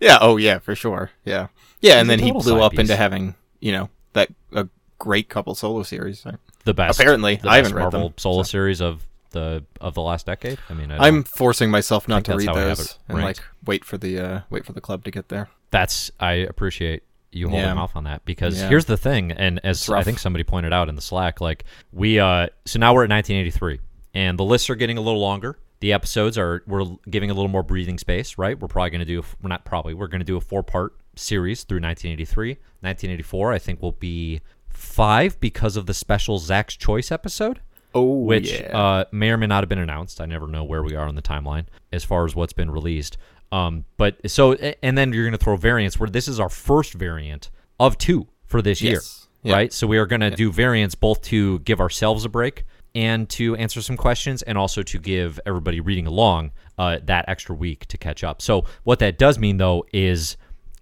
yeah. 0.00 0.18
Oh, 0.20 0.36
yeah, 0.36 0.58
for 0.60 0.76
sure. 0.76 1.10
Yeah. 1.24 1.48
Yeah, 1.80 1.98
and 1.98 2.08
He's 2.08 2.18
then 2.20 2.26
he 2.26 2.32
blew 2.32 2.60
up 2.62 2.72
piece. 2.72 2.80
into 2.80 2.96
having 2.96 3.34
you 3.60 3.72
know 3.72 3.90
that 4.12 4.28
a 4.52 4.68
great 4.98 5.28
couple 5.28 5.54
solo 5.54 5.82
series. 5.82 6.24
Right? 6.24 6.36
the 6.64 6.72
best. 6.74 6.98
Apparently, 6.98 7.36
the 7.36 7.48
I 7.48 7.60
best 7.60 7.70
haven't 7.72 7.76
read 7.76 7.82
Marvel 7.82 8.08
them, 8.10 8.14
solo 8.18 8.42
so. 8.42 8.50
series 8.50 8.80
of 8.80 9.04
the 9.34 9.64
of 9.82 9.92
the 9.92 10.00
last 10.00 10.24
decade. 10.24 10.58
I 10.70 10.72
mean, 10.74 10.90
I 10.90 11.06
I'm 11.06 11.22
forcing 11.24 11.70
myself 11.70 12.08
not 12.08 12.24
to 12.24 12.36
read 12.36 12.48
how 12.48 12.54
I 12.54 12.60
have 12.60 12.78
those 12.78 12.98
and 13.08 13.18
ranked. 13.18 13.40
like 13.40 13.46
wait 13.66 13.84
for 13.84 13.98
the 13.98 14.18
uh 14.18 14.40
wait 14.48 14.64
for 14.64 14.72
the 14.72 14.80
club 14.80 15.04
to 15.04 15.10
get 15.10 15.28
there. 15.28 15.50
that's 15.70 16.10
I 16.18 16.32
appreciate 16.32 17.02
you 17.32 17.48
holding 17.48 17.66
Yeah. 17.66 17.74
off 17.74 17.96
on 17.96 18.04
that 18.04 18.24
because 18.24 18.58
Yeah. 18.58 18.68
here's 18.70 18.86
the 18.86 18.96
thing, 18.96 19.32
and 19.32 19.60
as 19.64 19.90
I 19.90 20.02
think 20.02 20.18
somebody 20.18 20.44
pointed 20.44 20.72
out 20.72 20.88
in 20.88 20.94
the 20.94 21.02
Slack, 21.02 21.40
like 21.42 21.64
we 21.92 22.18
uh 22.18 22.46
so 22.64 22.78
now 22.78 22.94
we're 22.94 23.04
at 23.04 23.10
1983, 23.10 23.80
and 24.14 24.38
the 24.38 24.44
lists 24.44 24.70
are 24.70 24.76
getting 24.76 24.96
a 24.96 25.02
little 25.02 25.20
longer. 25.20 25.58
The 25.80 25.92
episodes 25.92 26.38
are 26.38 26.62
we're 26.66 26.86
giving 27.10 27.30
a 27.30 27.34
little 27.34 27.50
more 27.50 27.62
breathing 27.64 27.98
space, 27.98 28.38
right? 28.38 28.58
We're 28.58 28.68
probably 28.68 28.90
going 28.90 29.00
to 29.00 29.04
do 29.04 29.22
we're 29.42 29.48
not 29.50 29.64
probably 29.66 29.92
we're 29.92 30.06
going 30.06 30.20
to 30.20 30.24
do 30.24 30.36
a 30.38 30.40
four 30.40 30.62
part 30.62 30.94
series 31.16 31.64
through 31.64 31.80
1983. 31.80 32.50
1984, 32.80 33.52
I 33.52 33.58
think 33.58 33.82
will 33.82 33.92
be 33.92 34.40
five 34.68 35.38
because 35.40 35.76
of 35.76 35.86
the 35.86 35.94
special 35.94 36.38
Zach's 36.38 36.76
Choice 36.76 37.10
episode. 37.12 37.60
Oh, 37.94 38.20
which 38.24 38.52
yeah. 38.52 38.76
uh, 38.76 39.04
may 39.12 39.30
or 39.30 39.36
may 39.36 39.46
not 39.46 39.62
have 39.62 39.68
been 39.68 39.78
announced. 39.78 40.20
I 40.20 40.26
never 40.26 40.46
know 40.46 40.64
where 40.64 40.82
we 40.82 40.94
are 40.96 41.06
on 41.06 41.14
the 41.14 41.22
timeline 41.22 41.66
as 41.92 42.04
far 42.04 42.24
as 42.24 42.34
what's 42.34 42.52
been 42.52 42.70
released. 42.70 43.16
Um, 43.52 43.84
but 43.96 44.16
so 44.28 44.54
and 44.54 44.98
then 44.98 45.12
you're 45.12 45.24
going 45.24 45.38
to 45.38 45.42
throw 45.44 45.56
variants 45.56 45.98
where 46.00 46.10
this 46.10 46.26
is 46.26 46.40
our 46.40 46.48
first 46.48 46.92
variant 46.94 47.50
of 47.78 47.96
two 47.98 48.26
for 48.46 48.60
this 48.60 48.82
year, 48.82 49.00
Yeah. 49.42 49.54
right? 49.54 49.72
So 49.72 49.86
we 49.86 49.98
are 49.98 50.06
going 50.06 50.22
to 50.22 50.30
do 50.30 50.50
variants 50.50 50.94
both 50.94 51.22
to 51.22 51.60
give 51.60 51.80
ourselves 51.80 52.24
a 52.24 52.28
break 52.28 52.64
and 52.96 53.28
to 53.28 53.56
answer 53.56 53.82
some 53.82 53.96
questions, 53.96 54.42
and 54.42 54.56
also 54.56 54.80
to 54.82 54.98
give 54.98 55.40
everybody 55.46 55.80
reading 55.80 56.06
along 56.06 56.52
uh, 56.78 56.98
that 57.04 57.24
extra 57.28 57.54
week 57.54 57.86
to 57.86 57.98
catch 57.98 58.22
up. 58.22 58.40
So 58.40 58.64
what 58.84 59.00
that 59.00 59.18
does 59.18 59.38
mean 59.38 59.56
though 59.56 59.84
is 59.92 60.36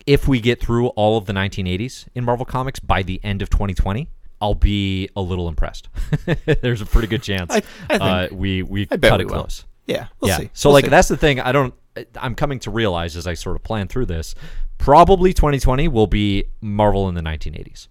if 0.07 0.27
we 0.29 0.41
get 0.41 0.61
through 0.61 0.89
all 0.89 1.17
of 1.17 1.27
the 1.27 1.33
1980s 1.33 2.09
in 2.15 2.25
Marvel 2.25 2.45
Comics 2.45 2.81
by 2.81 3.03
the 3.03 3.21
end 3.23 3.43
of 3.43 3.51
2020. 3.51 4.09
I'll 4.43 4.55
be 4.55 5.09
a 5.17 5.21
little 5.23 5.49
impressed. 5.49 5.89
There's 6.63 6.81
a 6.83 6.87
pretty 6.87 7.09
good 7.09 7.23
chance 7.23 7.51
I- 7.55 7.63
I 7.89 7.97
uh, 7.97 8.29
we 8.33 8.63
we 8.63 8.89
I 8.91 8.97
cut 8.99 9.21
it 9.21 9.29
will. 9.29 9.35
close. 9.37 9.65
yeah, 9.87 10.09
we'll 10.21 10.29
yeah. 10.31 10.37
see. 10.39 10.51
So 10.53 10.69
We'll 10.69 10.75
like 10.75 10.85
see. 10.87 10.91
that's 10.91 11.09
the 11.09 11.17
thing. 11.17 11.41
I 11.41 11.53
don't. 11.53 11.73
I'm 12.21 12.35
coming 12.35 12.59
to 12.61 12.71
realize 12.71 13.17
as 13.17 13.27
I 13.27 13.35
sort 13.35 13.57
of 13.57 13.63
plan 13.63 13.87
through 13.89 14.07
this. 14.07 14.35
Probably 14.79 15.33
2020 15.33 15.87
will 15.89 16.07
be 16.09 16.45
Marvel 16.61 17.09
in 17.09 17.15
the 17.15 17.21
1980s. 17.23 17.87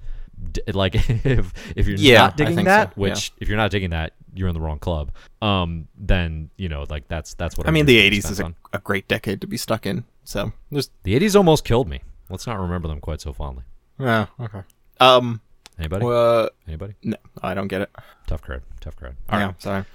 D- 0.52 0.62
like 0.74 0.96
if 1.26 1.54
if 1.76 1.88
you're 1.88 1.98
Yeah, 1.98 2.18
not 2.20 2.34
I 2.34 2.36
digging 2.46 2.66
that, 2.66 2.90
so, 2.96 3.06
yeah. 3.06 3.10
which 3.14 3.32
if 3.40 3.48
you're 3.48 3.58
not 3.58 3.72
digging 3.72 3.92
that, 3.92 4.14
you're 4.34 4.48
in 4.50 4.54
the 4.56 4.60
wrong 4.60 4.80
club. 4.80 5.12
Um, 5.42 5.88
then 5.98 6.50
you 6.58 6.68
know 6.68 6.86
like 6.90 7.08
that's 7.08 7.36
that's 7.36 7.58
what 7.58 7.68
I 7.68 7.72
mean, 7.72 7.82
I'm 7.84 7.86
the 7.88 8.10
'80s 8.12 8.30
is 8.32 8.40
a, 8.40 8.54
a 8.74 8.80
great 8.80 9.08
decade 9.08 9.40
to 9.42 9.48
be 9.48 9.56
stuck 9.58 9.86
in. 9.86 10.04
So 10.24 10.52
there's 10.72 10.90
the 11.04 11.18
80s 11.20 11.36
almost 11.36 11.64
killed 11.64 11.88
me. 11.88 12.02
Let's 12.30 12.46
not 12.48 12.60
remember 12.60 12.88
them 12.88 13.00
quite 13.00 13.22
so 13.22 13.34
fondly. 13.34 13.64
yeah, 14.00 14.26
okay. 14.40 14.62
Um, 15.00 15.42
Anybody? 15.80 16.06
uh, 16.06 16.48
Anybody? 16.68 16.94
no, 17.04 17.18
I 17.42 17.54
don't 17.54 17.68
get 17.68 17.82
it. 17.82 17.90
Tough 18.28 18.42
crowd. 18.42 18.62
Tough 18.80 18.96
crowd. 18.96 19.16
All 19.30 19.40
yeah, 19.40 19.46
right. 19.48 19.62
sorry. 19.62 19.86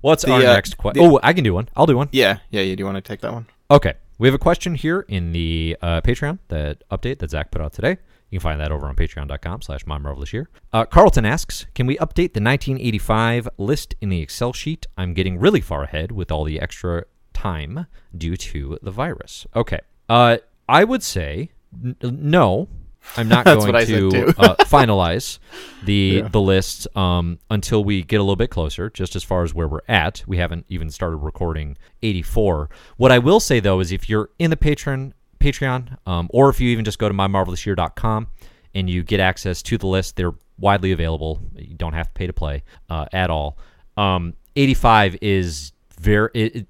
What's 0.00 0.24
The, 0.24 0.32
our 0.32 0.38
uh, 0.40 0.54
next 0.54 0.76
question? 0.76 1.04
Oh, 1.04 1.20
I 1.22 1.32
can 1.32 1.44
do 1.44 1.54
one. 1.54 1.68
I'll 1.76 1.86
do 1.86 1.96
one. 1.96 2.08
Yeah, 2.12 2.38
yeah, 2.50 2.62
You 2.62 2.76
Do 2.76 2.84
want 2.84 2.96
to 2.96 3.00
take 3.02 3.20
that 3.20 3.32
one? 3.32 3.46
Okay. 3.70 3.94
We 4.18 4.26
have 4.26 4.34
a 4.34 4.38
question 4.38 4.74
here 4.74 5.04
in 5.08 5.30
the 5.32 5.76
uh, 5.80 6.00
Patreon, 6.00 6.38
that 6.48 6.82
update 6.90 7.18
that 7.20 7.30
Zach 7.30 7.50
put 7.52 7.60
out 7.62 7.72
today. 7.72 7.98
You 8.30 8.38
can 8.38 8.42
find 8.42 8.60
that 8.60 8.72
over 8.72 8.86
on 8.86 8.96
patreon.com 8.96 9.62
slash 9.62 9.86
my 9.86 9.96
marvelous 9.96 10.32
year. 10.32 10.48
Uh, 10.72 10.84
Carlton 10.84 11.24
asks, 11.24 11.66
can 11.74 11.86
we 11.86 11.96
update 11.98 12.34
the 12.34 12.42
1985 12.42 13.48
list 13.58 13.94
in 14.00 14.08
the 14.08 14.20
Excel 14.20 14.52
sheet? 14.52 14.86
I'm 14.96 15.14
getting 15.14 15.38
really 15.38 15.60
far 15.60 15.84
ahead 15.84 16.10
with 16.12 16.32
all 16.32 16.44
the 16.44 16.60
extra 16.60 17.04
time 17.32 17.86
due 18.16 18.36
to 18.36 18.78
the 18.82 18.90
virus. 18.90 19.46
Okay. 19.54 19.80
Uh, 20.08 20.38
I 20.68 20.84
would 20.84 21.02
say 21.02 21.50
n- 21.84 21.96
no. 22.02 22.68
I'm 23.16 23.28
not 23.28 23.44
going 23.44 23.58
what 23.60 23.74
I 23.76 23.84
said 23.84 24.10
to 24.10 24.34
uh, 24.38 24.54
finalize 24.64 25.38
the 25.84 26.22
the 26.32 26.40
list 26.40 26.86
um, 26.96 27.38
until 27.50 27.82
we 27.84 28.02
get 28.02 28.16
a 28.16 28.22
little 28.22 28.36
bit 28.36 28.50
closer. 28.50 28.90
Just 28.90 29.16
as 29.16 29.24
far 29.24 29.42
as 29.42 29.54
where 29.54 29.66
we're 29.68 29.80
at, 29.88 30.22
we 30.26 30.36
haven't 30.36 30.66
even 30.68 30.90
started 30.90 31.16
recording 31.16 31.76
84. 32.02 32.68
What 32.96 33.10
I 33.12 33.18
will 33.18 33.40
say 33.40 33.60
though 33.60 33.80
is, 33.80 33.92
if 33.92 34.08
you're 34.08 34.30
in 34.38 34.50
the 34.50 34.56
Patreon 34.56 35.12
Patreon, 35.40 35.96
um, 36.06 36.28
or 36.32 36.48
if 36.50 36.60
you 36.60 36.68
even 36.70 36.84
just 36.84 36.98
go 36.98 37.08
to 37.08 37.14
mymarvelousyear.com 37.14 38.26
and 38.74 38.90
you 38.90 39.02
get 39.02 39.20
access 39.20 39.62
to 39.62 39.78
the 39.78 39.86
list, 39.86 40.16
they're 40.16 40.34
widely 40.58 40.92
available. 40.92 41.40
You 41.56 41.74
don't 41.76 41.92
have 41.94 42.08
to 42.08 42.12
pay 42.12 42.26
to 42.26 42.32
play 42.32 42.62
uh, 42.90 43.06
at 43.12 43.30
all. 43.30 43.56
Um, 43.96 44.34
85 44.56 45.16
is 45.22 45.72
very. 45.98 46.30
It, 46.34 46.56
it- 46.56 46.66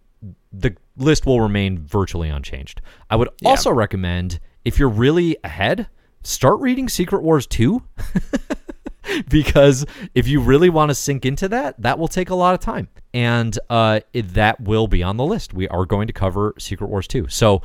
the 0.51 0.75
list 0.97 1.27
will 1.27 1.43
remain 1.43 1.79
virtually 1.79 2.31
unchanged. 2.31 2.81
I 3.11 3.17
would 3.17 3.29
also 3.45 3.71
recommend 3.71 4.41
if 4.65 4.79
you're 4.79 4.89
really 4.89 5.37
ahead, 5.45 5.89
start 6.23 6.61
reading 6.61 6.89
Secret 6.89 7.23
Wars 7.23 7.47
2 7.47 7.83
because 9.31 9.87
if 10.15 10.29
you 10.29 10.41
really 10.41 10.69
want 10.71 10.91
to 10.91 10.95
sink 10.95 11.25
into 11.25 11.49
that, 11.49 11.81
that 11.81 11.99
will 11.99 12.09
take 12.09 12.31
a 12.31 12.35
lot 12.35 12.55
of 12.55 12.61
time. 12.61 12.89
And 13.15 13.59
uh, 13.71 14.01
it, 14.13 14.35
that 14.35 14.61
will 14.61 14.87
be 14.87 15.03
on 15.03 15.17
the 15.17 15.25
list. 15.25 15.55
We 15.55 15.67
are 15.69 15.87
going 15.87 16.07
to 16.09 16.13
cover 16.13 16.55
Secret 16.59 16.89
Wars 16.89 17.09
2. 17.09 17.29
So 17.29 17.63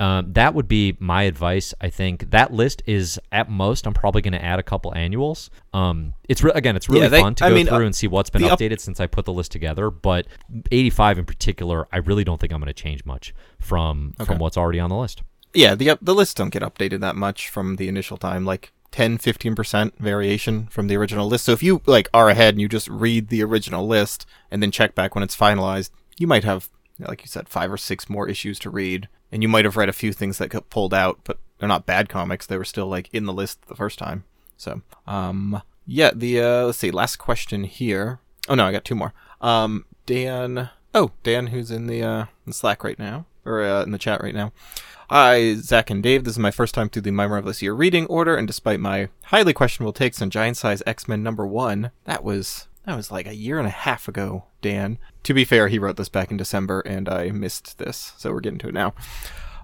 um, 0.00 0.32
that 0.32 0.54
would 0.54 0.66
be 0.66 0.96
my 0.98 1.24
advice. 1.24 1.74
I 1.80 1.90
think 1.90 2.30
that 2.30 2.52
list 2.52 2.82
is 2.86 3.20
at 3.30 3.50
most. 3.50 3.86
I'm 3.86 3.92
probably 3.92 4.22
going 4.22 4.32
to 4.32 4.42
add 4.42 4.58
a 4.58 4.62
couple 4.62 4.94
annuals. 4.94 5.50
Um, 5.74 6.14
it's 6.28 6.42
re- 6.42 6.52
again, 6.54 6.74
it's 6.74 6.88
really 6.88 7.02
Yeah, 7.02 7.08
they- 7.08 7.20
fun 7.20 7.34
to 7.36 7.44
I 7.44 7.48
go 7.50 7.54
mean, 7.54 7.66
through 7.66 7.76
uh, 7.76 7.86
and 7.86 7.94
see 7.94 8.08
what's 8.08 8.30
been 8.30 8.42
the 8.42 8.50
up- 8.50 8.58
updated 8.58 8.80
since 8.80 8.98
I 8.98 9.06
put 9.06 9.26
the 9.26 9.32
list 9.32 9.52
together. 9.52 9.90
But 9.90 10.26
85 10.72 11.18
in 11.18 11.24
particular, 11.26 11.86
I 11.92 11.98
really 11.98 12.24
don't 12.24 12.40
think 12.40 12.52
I'm 12.52 12.60
going 12.60 12.66
to 12.66 12.72
change 12.72 13.04
much 13.04 13.34
from 13.60 14.14
Okay. 14.18 14.26
from 14.26 14.38
what's 14.38 14.56
already 14.56 14.80
on 14.80 14.88
the 14.90 14.96
list. 14.96 15.22
Yeah, 15.52 15.74
the 15.74 15.98
the 16.00 16.14
lists 16.14 16.34
don't 16.34 16.50
get 16.50 16.62
updated 16.62 17.00
that 17.00 17.16
much 17.16 17.48
from 17.48 17.76
the 17.76 17.88
initial 17.88 18.16
time, 18.16 18.44
like 18.44 18.72
10, 18.92 19.18
15% 19.18 19.92
variation 19.98 20.66
from 20.66 20.88
the 20.88 20.96
original 20.96 21.28
list. 21.28 21.44
So 21.44 21.52
if 21.52 21.62
you 21.62 21.82
like 21.86 22.08
are 22.12 22.28
ahead 22.28 22.54
and 22.54 22.60
you 22.60 22.68
just 22.68 22.88
read 22.88 23.28
the 23.28 23.42
original 23.42 23.86
list 23.86 24.26
and 24.50 24.62
then 24.62 24.70
check 24.70 24.94
back 24.94 25.14
when 25.14 25.24
it's 25.24 25.36
finalized, 25.36 25.90
you 26.18 26.26
might 26.26 26.44
have 26.44 26.68
like 26.98 27.22
you 27.22 27.28
said 27.28 27.48
5 27.48 27.72
or 27.72 27.76
6 27.78 28.10
more 28.10 28.28
issues 28.28 28.58
to 28.58 28.70
read 28.70 29.08
and 29.32 29.42
you 29.42 29.48
might 29.48 29.64
have 29.64 29.76
read 29.76 29.88
a 29.88 29.92
few 29.92 30.12
things 30.12 30.38
that 30.38 30.50
got 30.50 30.68
pulled 30.70 30.92
out, 30.92 31.20
but 31.24 31.38
they're 31.58 31.68
not 31.68 31.86
bad 31.86 32.08
comics. 32.08 32.46
They 32.46 32.58
were 32.58 32.64
still 32.64 32.86
like 32.88 33.08
in 33.12 33.26
the 33.26 33.32
list 33.32 33.62
the 33.68 33.76
first 33.76 33.98
time. 33.98 34.24
So, 34.56 34.82
um 35.06 35.62
yeah, 35.86 36.10
the 36.14 36.40
uh 36.40 36.64
let's 36.66 36.78
see, 36.78 36.90
last 36.90 37.16
question 37.16 37.64
here. 37.64 38.20
Oh 38.48 38.54
no, 38.54 38.66
I 38.66 38.72
got 38.72 38.84
two 38.84 38.94
more. 38.94 39.14
Um 39.40 39.84
Dan 40.06 40.70
Oh, 40.92 41.12
Dan 41.22 41.48
who's 41.48 41.70
in 41.70 41.86
the 41.86 42.02
uh 42.02 42.26
in 42.46 42.52
Slack 42.52 42.82
right 42.84 42.98
now 42.98 43.26
or 43.44 43.62
uh, 43.62 43.82
in 43.82 43.90
the 43.90 43.98
chat 43.98 44.22
right 44.22 44.34
now. 44.34 44.52
Hi, 45.08 45.54
Zach 45.54 45.90
and 45.90 46.02
Dave. 46.02 46.22
This 46.24 46.34
is 46.34 46.38
my 46.38 46.52
first 46.52 46.72
time 46.74 46.88
through 46.88 47.02
the 47.02 47.10
My 47.10 47.26
Marvelous 47.26 47.60
Year 47.62 47.72
reading 47.74 48.06
order, 48.06 48.36
and 48.36 48.46
despite 48.46 48.78
my 48.78 49.08
highly 49.24 49.52
questionable 49.52 49.92
takes 49.92 50.22
on 50.22 50.30
Giant 50.30 50.56
Size 50.56 50.82
X 50.86 51.08
Men 51.08 51.22
number 51.22 51.46
one, 51.46 51.90
that 52.04 52.22
was 52.22 52.68
that 52.86 52.96
was 52.96 53.10
like 53.10 53.26
a 53.26 53.34
year 53.34 53.58
and 53.58 53.66
a 53.66 53.70
half 53.72 54.06
ago, 54.06 54.44
Dan. 54.62 54.98
To 55.24 55.34
be 55.34 55.44
fair, 55.44 55.68
he 55.68 55.78
wrote 55.78 55.96
this 55.96 56.08
back 56.08 56.30
in 56.30 56.36
December, 56.36 56.80
and 56.80 57.08
I 57.08 57.30
missed 57.30 57.78
this, 57.78 58.12
so 58.18 58.30
we're 58.32 58.40
getting 58.40 58.60
to 58.60 58.68
it 58.68 58.74
now. 58.74 58.94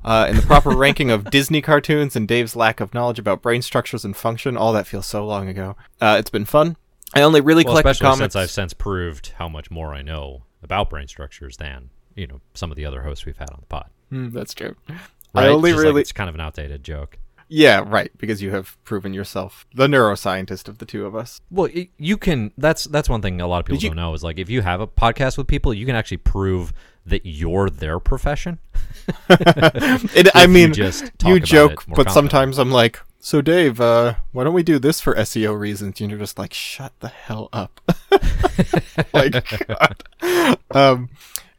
Uh, 0.05 0.27
in 0.29 0.37
the 0.37 0.43
proper 0.43 0.71
ranking 0.77 1.11
of 1.11 1.31
Disney 1.31 1.61
cartoons 1.63 2.15
and 2.17 2.29
Dave's 2.29 2.55
lack 2.57 2.81
of 2.81 2.93
knowledge 2.93 3.19
about 3.19 3.41
brain 3.43 3.63
structures 3.63 4.05
and 4.05 4.17
function, 4.17 4.57
all 4.57 4.73
that 4.73 4.87
feels 4.87 5.07
so 5.07 5.25
long 5.25 5.49
ago. 5.49 5.77
Uh, 6.01 6.17
it's 6.19 6.31
been 6.31 6.45
fun. 6.45 6.77
I 7.15 7.23
only 7.23 7.41
really 7.41 7.65
Well, 7.65 7.73
collected 7.75 7.91
especially 7.93 8.05
comics. 8.19 8.21
since 8.35 8.37
I've 8.37 8.51
since 8.51 8.75
proved 8.75 9.33
how 9.39 9.49
much 9.49 9.71
more 9.71 9.95
I 9.95 10.03
know 10.03 10.43
about 10.63 10.91
brain 10.91 11.09
structures 11.09 11.57
than 11.57 11.91
you 12.17 12.27
know 12.27 12.41
some 12.55 12.71
of 12.73 12.77
the 12.77 12.85
other 12.85 13.03
hosts 13.03 13.25
we've 13.25 13.37
had 13.39 13.51
on 13.51 13.59
the 13.61 13.67
pod. 13.67 13.87
Hmm, 14.11 14.31
that's 14.31 14.55
true. 14.55 14.75
Right? 14.89 14.99
I 15.35 15.49
only 15.49 15.71
Just 15.71 15.79
like 15.79 15.85
really 15.87 16.01
it's 16.01 16.13
kind 16.13 16.29
of 16.29 16.35
an 16.35 16.41
outdated 16.41 16.83
joke. 16.83 17.19
yeah 17.49 17.85
right 17.87 18.11
because 18.19 18.43
you 18.43 18.51
have 18.51 18.77
proven 18.85 19.15
yourself 19.15 19.67
the 19.75 19.87
neuroscientist 19.87 20.67
of 20.67 20.79
the 20.79 20.85
two 20.87 21.07
of 21.07 21.15
us. 21.15 21.41
Well, 21.51 21.69
you 21.99 22.17
can. 22.17 22.51
That's 22.59 22.85
that's 22.85 23.09
one 23.09 23.23
thing 23.23 23.41
a 23.41 23.47
lot 23.47 23.61
of 23.61 23.67
people 23.67 23.81
you- 23.83 23.91
don't 23.91 23.97
know 23.97 24.15
is 24.15 24.25
like 24.25 24.39
if 24.39 24.49
you 24.51 24.63
have 24.63 24.81
a 24.81 24.87
podcast 24.87 25.39
with 25.39 25.47
people, 25.47 25.73
you 25.75 25.87
can 25.87 25.95
actually 25.95 26.17
prove 26.19 26.73
that 27.05 27.25
you're 27.25 27.71
their 27.71 28.01
profession. 28.01 28.59
It, 29.29 30.29
I 30.35 30.43
you 30.43 30.49
mean, 30.49 30.73
just 30.73 31.17
talk 31.19 31.29
you 31.31 31.39
joke, 31.41 31.85
but 31.87 32.07
confidently. 32.07 32.13
sometimes 32.13 32.59
I'm 32.59 32.71
like, 32.73 32.99
so 33.21 33.41
Dave, 33.41 33.81
uh, 33.81 34.15
why 34.33 34.43
don't 34.45 34.55
we 34.55 34.63
do 34.65 34.79
this 34.81 35.01
for 35.01 35.15
SEO 35.15 35.57
reasons? 35.59 36.01
And 36.01 36.11
you're 36.11 36.19
just 36.19 36.39
like, 36.39 36.53
shut 36.53 36.93
the 37.01 37.09
hell 37.09 37.49
up. 37.53 37.81
like, 39.13 39.67
God. 39.69 40.03
Um, 40.73 41.09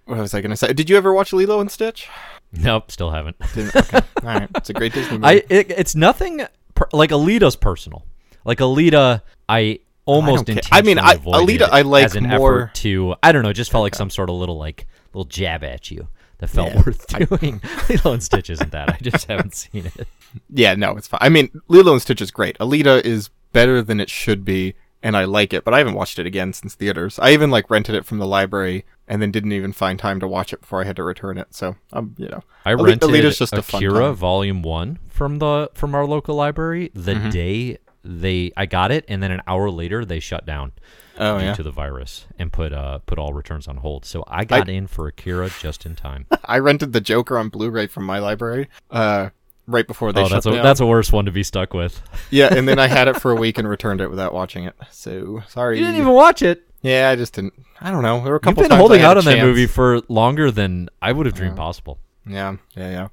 what 0.07 0.17
was 0.19 0.33
I 0.33 0.41
going 0.41 0.51
to 0.51 0.57
say? 0.57 0.73
Did 0.73 0.89
you 0.89 0.97
ever 0.97 1.13
watch 1.13 1.33
Lilo 1.33 1.59
and 1.59 1.69
Stitch? 1.71 2.07
Nope, 2.51 2.91
still 2.91 3.11
haven't. 3.11 3.35
Didn't, 3.53 3.75
okay. 3.75 3.97
All 4.23 4.29
right. 4.29 4.49
It's 4.55 4.69
a 4.69 4.73
great 4.73 4.93
Disney 4.93 5.17
movie. 5.17 5.25
I 5.25 5.33
it, 5.49 5.69
it's 5.71 5.95
nothing 5.95 6.45
per, 6.75 6.87
like 6.93 7.09
Alita's 7.11 7.55
personal. 7.55 8.05
Like 8.45 8.59
Alita, 8.59 9.21
I 9.49 9.79
almost 10.05 10.45
care. 10.45 10.55
intentionally 10.55 10.79
I 10.79 10.81
mean, 10.83 10.99
I- 10.99 11.17
Alita 11.17 11.67
I 11.69 11.81
like 11.81 12.05
as 12.05 12.15
an 12.15 12.27
more- 12.27 12.63
effort 12.63 12.75
to. 12.75 13.15
I 13.21 13.31
don't 13.31 13.43
know. 13.43 13.49
It 13.49 13.53
just 13.55 13.71
felt 13.71 13.83
like 13.83 13.95
some 13.95 14.09
sort 14.09 14.29
of 14.29 14.35
little 14.37 14.57
like 14.57 14.87
little 15.13 15.25
jab 15.25 15.63
at 15.63 15.91
you 15.91 16.07
that 16.37 16.47
felt 16.49 16.69
Yeah, 16.73 16.83
worth 16.85 17.07
doing. 17.07 17.61
Lilo 17.89 18.13
and 18.13 18.23
Stitch 18.23 18.49
isn't 18.49 18.71
that. 18.71 18.89
I 18.89 18.97
just 19.01 19.25
haven't 19.25 19.53
seen 19.55 19.87
it. 19.87 20.07
yeah, 20.49 20.75
no, 20.75 20.95
it's 20.95 21.07
fine. 21.07 21.19
I 21.21 21.29
mean, 21.29 21.49
Lilo 21.67 21.93
and 21.93 22.01
Stitch 22.01 22.21
is 22.21 22.31
great. 22.31 22.57
Alita 22.59 23.01
is 23.03 23.29
better 23.51 23.81
than 23.81 23.99
it 23.99 24.09
should 24.09 24.45
be, 24.45 24.75
and 25.07 25.15
I 25.15 25.23
like 25.23 25.53
it, 25.53 25.63
but 25.63 25.73
I 25.73 25.77
haven't 25.79 25.93
watched 25.95 26.19
it 26.19 26.25
again 26.25 26.51
since 26.53 26.75
theaters. 26.75 27.17
I 27.19 27.31
even 27.31 27.49
like 27.49 27.69
rented 27.69 27.95
it 27.95 28.05
from 28.05 28.17
the 28.19 28.27
library 28.27 28.83
and 29.07 29.21
then 29.21 29.31
didn't 29.31 29.53
even 29.53 29.71
find 29.71 29.97
time 29.97 30.19
to 30.19 30.27
watch 30.27 30.51
it 30.53 30.61
before 30.61 30.81
I 30.81 30.85
had 30.85 30.97
to 30.97 31.03
return 31.03 31.37
it. 31.37 31.47
So, 31.53 31.75
um, 31.93 32.13
you 32.17 32.27
know, 32.27 32.41
I 32.65 32.73
rented 32.73 33.09
Alita's 33.09 33.37
just 33.39 33.53
Akira. 33.53 34.13
Volume 34.13 34.61
One 34.63 34.99
from 35.07 35.39
the 35.39 35.69
from 35.73 35.95
our 35.95 36.05
local 36.05 36.35
library 36.35 36.91
the 36.93 37.13
Mm-hmm. 37.13 37.29
day 37.29 37.77
they 38.03 38.51
I 38.57 38.65
got 38.65 38.91
it, 38.91 39.03
and 39.07 39.21
then 39.23 39.31
an 39.31 39.41
hour 39.47 39.69
later 39.69 40.05
they 40.05 40.19
shut 40.19 40.45
down 40.45 40.71
Oh 41.19 41.39
due 41.39 41.45
yeah. 41.45 41.53
to 41.55 41.63
the 41.63 41.71
virus 41.71 42.25
and 42.39 42.53
put 42.53 42.71
uh 42.73 42.99
put 43.05 43.17
all 43.19 43.33
returns 43.33 43.67
on 43.67 43.77
hold. 43.77 44.05
So 44.05 44.23
I 44.27 44.45
got 44.45 44.69
in 44.69 44.87
for 44.87 45.07
Akira 45.07 45.49
just 45.61 45.85
in 45.85 45.95
time. 45.95 46.25
I 46.45 46.59
rented 46.59 46.93
the 46.93 47.01
Joker 47.01 47.37
on 47.37 47.49
Blu-ray 47.49 47.87
from 47.87 48.05
my 48.05 48.19
library. 48.19 48.67
Uh, 48.91 49.29
right 49.67 49.85
before 49.85 50.13
they 50.13 50.21
oh, 50.21 50.27
shut 50.27 50.43
that's 50.43 50.45
a 50.45 50.61
that's 50.61 50.79
a 50.79 50.85
worse 50.85 51.11
one 51.11 51.25
to 51.25 51.31
be 51.31 51.43
stuck 51.43 51.73
with. 51.73 52.01
yeah, 52.31 52.53
and 52.53 52.67
then 52.67 52.79
I 52.79 52.87
had 52.87 53.07
it 53.07 53.21
for 53.21 53.31
a 53.31 53.35
week 53.39 53.57
and 53.57 53.67
returned 53.67 54.01
it 54.01 54.09
without 54.09 54.33
watching 54.33 54.63
it. 54.63 54.75
So 54.91 55.43
sorry. 55.47 55.77
You 55.77 55.85
didn't 55.85 56.01
even 56.01 56.13
watch 56.13 56.41
it. 56.41 56.63
Yeah, 56.81 57.09
I 57.09 57.15
just 57.15 57.33
didn't. 57.33 57.53
I 57.81 57.91
don't 57.91 58.01
know. 58.01 58.21
There 58.21 58.31
were 58.31 58.35
a 58.37 58.39
You've 58.39 58.41
couple. 58.41 58.63
been 58.63 58.69
times 58.69 58.79
holding 58.79 59.01
out 59.01 59.17
on 59.17 59.25
that 59.25 59.39
movie 59.39 59.67
for 59.67 60.01
longer 60.07 60.49
than 60.51 60.89
I 61.01 61.11
would 61.11 61.25
have 61.25 61.35
dreamed 61.35 61.57
possible. 61.57 61.99
Yeah, 62.25 62.57
yeah, 62.75 62.89
yeah. 62.89 63.07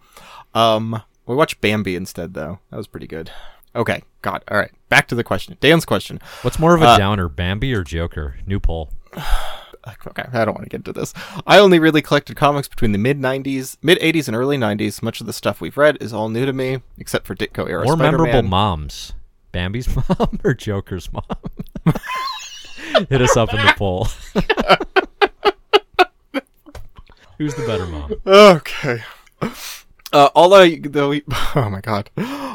Um, 0.55 1.03
we 1.27 1.35
watched 1.35 1.61
Bambi 1.61 1.97
instead, 1.97 2.35
though. 2.35 2.61
That 2.71 2.77
was 2.77 2.87
pretty 2.87 3.07
good. 3.07 3.31
Okay, 3.77 4.03
God. 4.23 4.45
All 4.49 4.57
right, 4.57 4.71
back 4.89 5.09
to 5.09 5.15
the 5.15 5.25
question. 5.25 5.57
Dan's 5.61 5.85
question. 5.85 6.21
What's 6.43 6.59
more 6.59 6.75
of 6.75 6.83
a 6.83 6.87
Uh, 6.87 6.99
downer, 6.99 7.29
Bambi 7.29 7.75
or 7.75 7.83
Joker? 7.83 8.37
New 8.47 8.61
poll. 8.61 8.91
Okay, 9.87 10.25
I 10.33 10.45
don't 10.45 10.55
want 10.55 10.65
to 10.65 10.71
get 10.71 10.81
into 10.81 10.93
this. 10.93 11.13
I 11.47 11.59
only 11.59 11.79
really 11.79 12.03
collected 12.03 12.37
comics 12.37 12.69
between 12.69 12.93
the 12.93 12.99
mid 12.99 13.19
'90s, 13.21 13.77
mid 13.83 13.99
'80s, 14.01 14.29
and 14.29 14.37
early 14.37 14.57
'90s. 14.57 15.03
Much 15.03 15.21
of 15.21 15.27
the 15.27 15.33
stuff 15.33 15.61
we've 15.61 15.77
read 15.77 15.99
is 16.01 16.13
all 16.13 16.29
new 16.29 16.47
to 16.47 16.53
me, 16.53 16.81
except 16.99 17.27
for 17.27 17.35
Ditko 17.35 17.69
era 17.69 17.85
More 17.85 17.97
memorable 17.97 18.25
Spider-Man. 18.27 18.51
moms, 18.51 19.13
Bambi's 19.53 19.89
mom 20.19 20.41
or 20.43 20.55
Joker's 20.55 21.13
mom? 21.13 21.25
Hit 23.09 23.23
us 23.23 23.37
up 23.37 23.53
in 23.53 23.65
the 23.65 23.75
poll. 23.77 24.09
Who's 27.39 27.55
the 27.55 27.67
better 27.67 27.87
mom? 27.87 28.15
Okay. 28.27 29.03
Uh, 30.15 30.31
although, 30.37 30.65
though, 30.77 31.13
oh 31.57 31.69
my 31.69 31.81
god. 31.81 32.09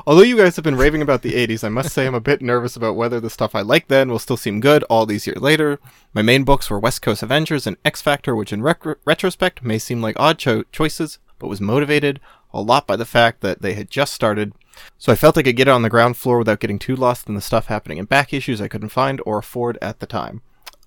Although 0.08 0.22
you 0.22 0.38
guys 0.38 0.56
have 0.56 0.64
been 0.64 0.78
raving 0.78 1.02
about 1.02 1.24
the 1.24 1.34
80s, 1.34 1.62
I 1.62 1.68
must 1.68 1.94
say 1.94 2.08
I'm 2.08 2.16
a 2.16 2.22
bit 2.22 2.42
nervous 2.42 2.78
about 2.78 2.96
whether 2.96 3.20
the 3.20 3.30
stuff 3.30 3.54
I 3.54 3.60
liked 3.60 3.90
then 3.90 4.10
will 4.10 4.18
still 4.18 4.38
seem 4.38 4.62
good 4.62 4.84
all 4.84 5.06
these 5.06 5.28
years 5.28 5.42
later. 5.42 5.78
My 6.14 6.22
main 6.22 6.46
books 6.46 6.70
were 6.70 6.80
West 6.80 7.02
Coast 7.02 7.22
Avengers 7.22 7.68
and 7.68 7.76
X 7.84 8.02
Factor, 8.02 8.34
which 8.34 8.54
in 8.54 8.62
rec- 8.62 8.86
retrospect 9.04 9.62
may 9.62 9.78
seem 9.78 10.02
like 10.02 10.18
odd 10.18 10.40
cho- 10.40 10.64
choices, 10.72 11.20
but 11.38 11.50
was 11.50 11.60
motivated 11.60 12.22
a 12.54 12.62
lot 12.62 12.88
by 12.88 12.96
the 12.96 13.06
fact 13.06 13.42
that 13.42 13.62
they 13.62 13.74
had 13.74 13.92
just 13.92 14.14
started. 14.14 14.54
So 14.98 15.12
I 15.12 15.18
felt 15.18 15.38
I 15.38 15.44
could 15.44 15.58
get 15.58 15.68
it 15.68 15.72
on 15.72 15.82
the 15.82 15.90
ground 15.90 16.16
floor 16.16 16.38
without 16.38 16.62
getting 16.62 16.80
too 16.80 16.96
lost 16.96 17.28
in 17.28 17.36
the 17.36 17.42
stuff 17.42 17.66
happening 17.66 17.98
in 17.98 18.06
back 18.06 18.34
issues 18.34 18.62
I 18.62 18.70
couldn't 18.70 18.90
find 18.90 19.22
or 19.26 19.40
afford 19.40 19.78
at 19.82 20.00
the 20.00 20.08
time. 20.08 20.42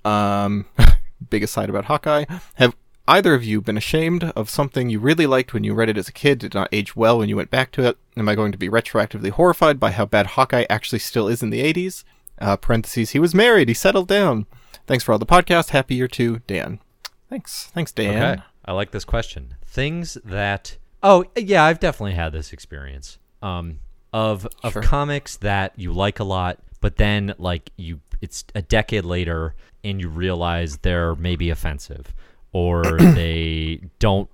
Um, 0.06 0.64
biggest 1.30 1.52
side 1.52 1.68
about 1.68 1.84
Hawkeye. 1.84 2.24
Have 2.54 2.74
either 3.08 3.34
of 3.34 3.44
you 3.44 3.60
been 3.60 3.76
ashamed 3.76 4.24
of 4.36 4.48
something 4.50 4.88
you 4.90 4.98
really 5.00 5.26
liked 5.26 5.52
when 5.52 5.64
you 5.64 5.74
read 5.74 5.88
it 5.88 5.98
as 5.98 6.08
a 6.08 6.12
kid, 6.12 6.38
did 6.38 6.54
not 6.54 6.68
age 6.72 6.94
well 6.96 7.18
when 7.18 7.28
you 7.28 7.36
went 7.36 7.50
back 7.50 7.70
to 7.72 7.82
it? 7.84 7.96
Am 8.16 8.28
I 8.28 8.34
going 8.34 8.52
to 8.52 8.58
be 8.58 8.68
retroactively 8.68 9.30
horrified 9.30 9.78
by 9.80 9.90
how 9.90 10.06
bad 10.06 10.28
Hawkeye 10.28 10.66
actually 10.70 10.98
still 11.00 11.28
is 11.28 11.42
in 11.42 11.50
the 11.50 11.62
80s? 11.62 12.04
Uh, 12.38 12.56
parentheses, 12.56 13.10
he 13.10 13.18
was 13.18 13.34
married, 13.34 13.68
he 13.68 13.74
settled 13.74 14.08
down. 14.08 14.46
Thanks 14.86 15.04
for 15.04 15.12
all 15.12 15.18
the 15.18 15.26
podcast. 15.26 15.70
Happy 15.70 15.94
year 15.94 16.08
to 16.08 16.40
Dan. 16.46 16.80
Thanks. 17.28 17.66
Thanks, 17.74 17.92
Dan. 17.92 18.22
Okay, 18.38 18.42
I 18.64 18.72
like 18.72 18.90
this 18.90 19.04
question. 19.04 19.54
Things 19.64 20.18
that 20.24 20.76
oh 21.02 21.24
yeah, 21.36 21.64
I've 21.64 21.80
definitely 21.80 22.14
had 22.14 22.32
this 22.32 22.52
experience. 22.52 23.18
Um, 23.42 23.78
of 24.12 24.46
of 24.62 24.72
Sure. 24.74 24.82
comics 24.82 25.36
that 25.38 25.72
you 25.78 25.92
like 25.92 26.20
a 26.20 26.24
lot, 26.24 26.58
but 26.80 26.96
then 26.96 27.34
like 27.38 27.70
you, 27.76 28.00
it's 28.20 28.44
a 28.54 28.60
decade 28.62 29.04
later, 29.04 29.54
and 29.84 30.00
you 30.00 30.08
realize 30.08 30.78
they're 30.78 31.14
maybe 31.14 31.48
offensive, 31.48 32.12
or 32.52 32.82
they 32.98 33.80
don't, 33.98 34.28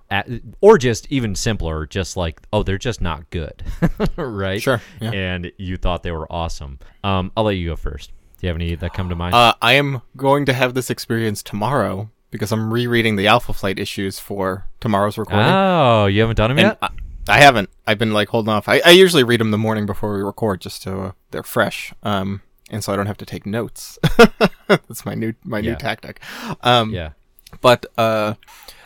or 0.61 0.77
just 0.77 1.11
even 1.11 1.35
simpler, 1.35 1.85
just 1.85 2.17
like 2.17 2.41
oh 2.53 2.63
they're 2.63 2.77
just 2.77 3.01
not 3.01 3.29
good, 3.29 3.63
right? 4.17 4.61
Sure, 4.61 4.81
yeah. 5.01 5.11
And 5.11 5.51
you 5.57 5.77
thought 5.77 6.03
they 6.03 6.11
were 6.11 6.31
awesome. 6.31 6.79
Um, 7.03 7.31
I'll 7.37 7.43
let 7.45 7.53
you 7.55 7.69
go 7.69 7.75
first. 7.75 8.11
Do 8.39 8.47
you 8.47 8.49
have 8.49 8.57
any 8.57 8.75
that 8.75 8.93
come 8.93 9.09
to 9.09 9.15
mind? 9.15 9.35
Uh, 9.35 9.53
I 9.61 9.73
am 9.73 10.01
going 10.15 10.45
to 10.45 10.53
have 10.53 10.73
this 10.73 10.89
experience 10.89 11.43
tomorrow 11.43 12.09
because 12.31 12.51
I'm 12.51 12.71
rereading 12.71 13.15
the 13.17 13.27
Alpha 13.27 13.51
Flight 13.53 13.79
issues 13.79 14.19
for 14.19 14.65
tomorrow's 14.79 15.17
recording. 15.17 15.45
oh, 15.51 16.05
you 16.05 16.21
haven't 16.21 16.35
done 16.37 16.49
them 16.51 16.59
And 16.59 16.67
yet? 16.67 16.77
I, 16.81 16.89
I 17.27 17.39
haven't. 17.41 17.69
I've 17.85 17.97
been 17.97 18.13
like 18.13 18.29
holding 18.29 18.49
off. 18.53 18.69
I, 18.69 18.81
I 18.85 18.91
usually 18.91 19.23
read 19.23 19.39
them 19.41 19.51
the 19.51 19.57
morning 19.57 19.85
before 19.85 20.13
we 20.15 20.21
record, 20.21 20.61
just 20.61 20.81
so 20.83 21.01
uh, 21.01 21.11
they're 21.31 21.43
fresh. 21.43 21.93
Um, 22.03 22.41
and 22.69 22.83
so 22.83 22.93
I 22.93 22.95
don't 22.95 23.07
have 23.07 23.17
to 23.17 23.25
take 23.25 23.45
notes. 23.45 23.99
That's 24.67 25.05
my 25.05 25.15
new 25.15 25.33
my 25.43 25.59
Yeah. 25.59 25.71
new 25.71 25.75
tactic. 25.77 26.21
Um, 26.61 26.93
yeah. 26.93 27.09
But 27.61 27.85
uh, 27.97 28.33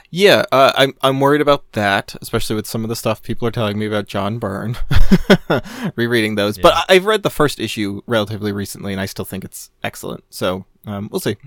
Yeah, 0.09 0.43
uh, 0.51 0.71
I'm 0.75 0.93
I'm 1.01 1.19
worried 1.19 1.41
about 1.41 1.71
that, 1.73 2.15
especially 2.21 2.55
with 2.55 2.67
some 2.67 2.83
of 2.83 2.89
the 2.89 2.95
stuff 2.95 3.23
people 3.23 3.47
are 3.47 3.51
telling 3.51 3.79
me 3.79 3.85
about 3.87 4.07
John 4.07 4.37
Byrne. 4.39 4.77
Rereading 5.95 6.35
those, 6.35 6.57
but 6.57 6.73
I- 6.75 6.85
I've 6.95 7.05
read 7.05 7.23
the 7.23 7.29
first 7.29 7.59
issue 7.59 8.01
relatively 8.05 8.51
recently, 8.51 8.91
and 8.91 9.01
I 9.01 9.05
still 9.05 9.25
think 9.25 9.43
it's 9.43 9.71
excellent. 9.83 10.23
So 10.29 10.65
um, 10.85 11.09
we'll 11.11 11.19
see. 11.19 11.37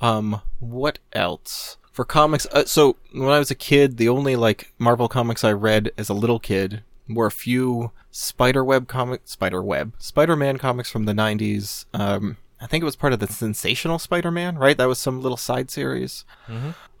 Um, 0.00 0.40
what 0.58 0.98
else 1.12 1.76
for 1.92 2.04
comics? 2.04 2.46
Uh, 2.52 2.64
so 2.64 2.96
when 3.12 3.28
I 3.28 3.38
was 3.38 3.50
a 3.50 3.54
kid, 3.54 3.96
the 3.96 4.08
only 4.08 4.36
like 4.36 4.72
Marvel 4.78 5.08
comics 5.08 5.44
I 5.44 5.52
read 5.52 5.90
as 5.96 6.08
a 6.08 6.14
little 6.14 6.38
kid 6.40 6.82
were 7.08 7.26
a 7.26 7.30
few 7.30 7.92
Spiderweb 8.10 8.88
comic, 8.88 9.20
Spiderweb, 9.24 9.92
Spider-Man 9.98 10.58
comics 10.58 10.90
from 10.90 11.04
the 11.04 11.12
'90s. 11.12 11.84
Um, 11.94 12.38
I 12.66 12.68
think 12.68 12.82
it 12.82 12.84
was 12.84 12.96
part 12.96 13.12
of 13.12 13.20
the 13.20 13.28
Sensational 13.28 14.00
Spider-Man, 14.00 14.58
right? 14.58 14.76
That 14.76 14.88
was 14.88 14.98
some 14.98 15.20
little 15.20 15.36
side 15.36 15.70
series. 15.70 16.24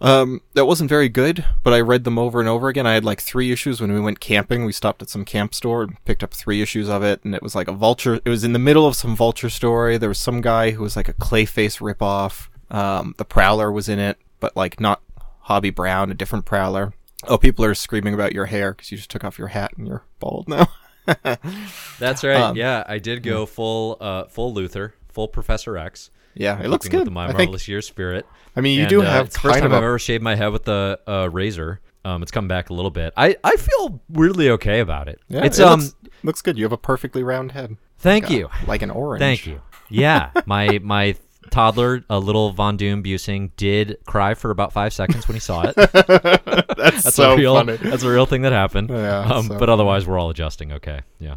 Um, 0.00 0.40
that 0.54 0.64
wasn't 0.64 0.88
very 0.88 1.08
good, 1.08 1.44
but 1.64 1.74
I 1.74 1.80
read 1.80 2.04
them 2.04 2.20
over 2.20 2.38
and 2.38 2.48
over 2.48 2.68
again. 2.68 2.86
I 2.86 2.94
had 2.94 3.04
like 3.04 3.20
three 3.20 3.50
issues 3.50 3.80
when 3.80 3.92
we 3.92 3.98
went 3.98 4.20
camping. 4.20 4.64
We 4.64 4.70
stopped 4.70 5.02
at 5.02 5.10
some 5.10 5.24
camp 5.24 5.54
store 5.56 5.82
and 5.82 6.04
picked 6.04 6.22
up 6.22 6.32
three 6.32 6.62
issues 6.62 6.88
of 6.88 7.02
it, 7.02 7.24
and 7.24 7.34
it 7.34 7.42
was 7.42 7.56
like 7.56 7.66
a 7.66 7.72
vulture. 7.72 8.20
It 8.24 8.28
was 8.28 8.44
in 8.44 8.52
the 8.52 8.60
middle 8.60 8.86
of 8.86 8.94
some 8.94 9.16
vulture 9.16 9.50
story. 9.50 9.98
There 9.98 10.08
was 10.08 10.20
some 10.20 10.40
guy 10.40 10.70
who 10.70 10.84
was 10.84 10.94
like 10.94 11.08
a 11.08 11.14
Clayface 11.14 11.80
ripoff. 11.80 12.46
Um, 12.70 13.16
the 13.18 13.24
Prowler 13.24 13.72
was 13.72 13.88
in 13.88 13.98
it, 13.98 14.18
but 14.38 14.56
like 14.56 14.78
not 14.78 15.02
Hobie 15.48 15.74
Brown, 15.74 16.12
a 16.12 16.14
different 16.14 16.44
Prowler. 16.44 16.92
Oh, 17.26 17.38
people 17.38 17.64
are 17.64 17.74
screaming 17.74 18.14
about 18.14 18.34
your 18.34 18.46
hair 18.46 18.72
because 18.72 18.92
you 18.92 18.98
just 18.98 19.10
took 19.10 19.24
off 19.24 19.36
your 19.36 19.48
hat 19.48 19.72
and 19.76 19.88
you're 19.88 20.04
bald 20.20 20.48
now. 20.48 20.68
That's 21.98 22.22
right. 22.22 22.36
Um, 22.36 22.56
yeah, 22.56 22.84
I 22.86 22.98
did 22.98 23.24
go 23.24 23.46
full 23.46 23.96
uh, 24.00 24.26
full 24.26 24.54
Luthor, 24.54 24.92
full 25.16 25.28
Professor 25.28 25.78
X. 25.78 26.10
yeah, 26.34 26.60
it 26.62 26.68
looks 26.68 26.86
good. 26.88 26.98
With 26.98 27.04
the 27.06 27.10
My 27.10 27.24
I 27.24 27.28
think. 27.28 27.38
Marvelous 27.48 27.66
Year 27.68 27.80
spirit. 27.80 28.26
I 28.54 28.60
mean, 28.60 28.74
you 28.76 28.82
And, 28.82 28.90
do 28.90 29.02
uh, 29.02 29.06
have 29.06 29.26
it's 29.26 29.34
the 29.34 29.40
first 29.40 29.54
time 29.60 29.66
of 29.66 29.72
I've 29.72 29.82
ever 29.82 29.98
shaved 29.98 30.22
my 30.22 30.34
head 30.34 30.48
with 30.52 30.68
a, 30.68 30.98
uh, 31.08 31.28
razor. 31.32 31.80
Um, 32.04 32.22
it's 32.22 32.30
come 32.30 32.46
back 32.48 32.68
a 32.70 32.74
little 32.74 32.90
bit. 32.90 33.14
I, 33.16 33.34
I 33.42 33.56
feel 33.56 34.00
weirdly 34.10 34.50
okay 34.50 34.80
about 34.80 35.08
it. 35.08 35.18
Yeah, 35.28 35.44
it's 35.44 35.58
it 35.58 35.64
um. 35.66 35.80
looks, 35.80 35.94
looks 36.22 36.42
good. 36.42 36.58
You 36.58 36.64
have 36.64 36.72
a 36.72 36.76
perfectly 36.76 37.22
round 37.22 37.52
head. 37.52 37.76
thank 37.98 38.24
Like 38.24 38.32
a- 38.32 38.36
you. 38.36 38.48
Like 38.66 38.82
an 38.82 38.90
orange. 38.90 39.20
Thank 39.20 39.46
you. 39.46 39.60
Yeah, 39.88 40.30
my 40.46 40.78
my 40.82 41.16
toddler, 41.50 42.04
a 42.10 42.18
little 42.18 42.50
Von 42.52 42.76
Doom 42.76 43.02
Buesing, 43.02 43.50
did 43.56 43.96
cry 44.06 44.34
for 44.34 44.50
about 44.50 44.72
five 44.74 44.92
seconds 44.92 45.26
when 45.28 45.34
he 45.36 45.40
saw 45.40 45.62
it. 45.68 45.74
That's, 45.92 47.02
That's 47.04 47.14
so 47.14 47.32
a 47.32 47.36
real. 47.36 47.54
funny. 47.54 47.76
That's 47.76 48.02
a 48.02 48.10
real 48.10 48.26
thing 48.26 48.42
that 48.42 48.52
happened. 48.52 48.90
Yeah, 48.90 49.20
Um, 49.20 49.46
so 49.46 49.58
but 49.58 49.68
otherwise, 49.70 50.06
we're 50.06 50.18
all 50.18 50.28
adjusting. 50.30 50.72
Okay. 50.72 51.00
Yeah. 51.18 51.36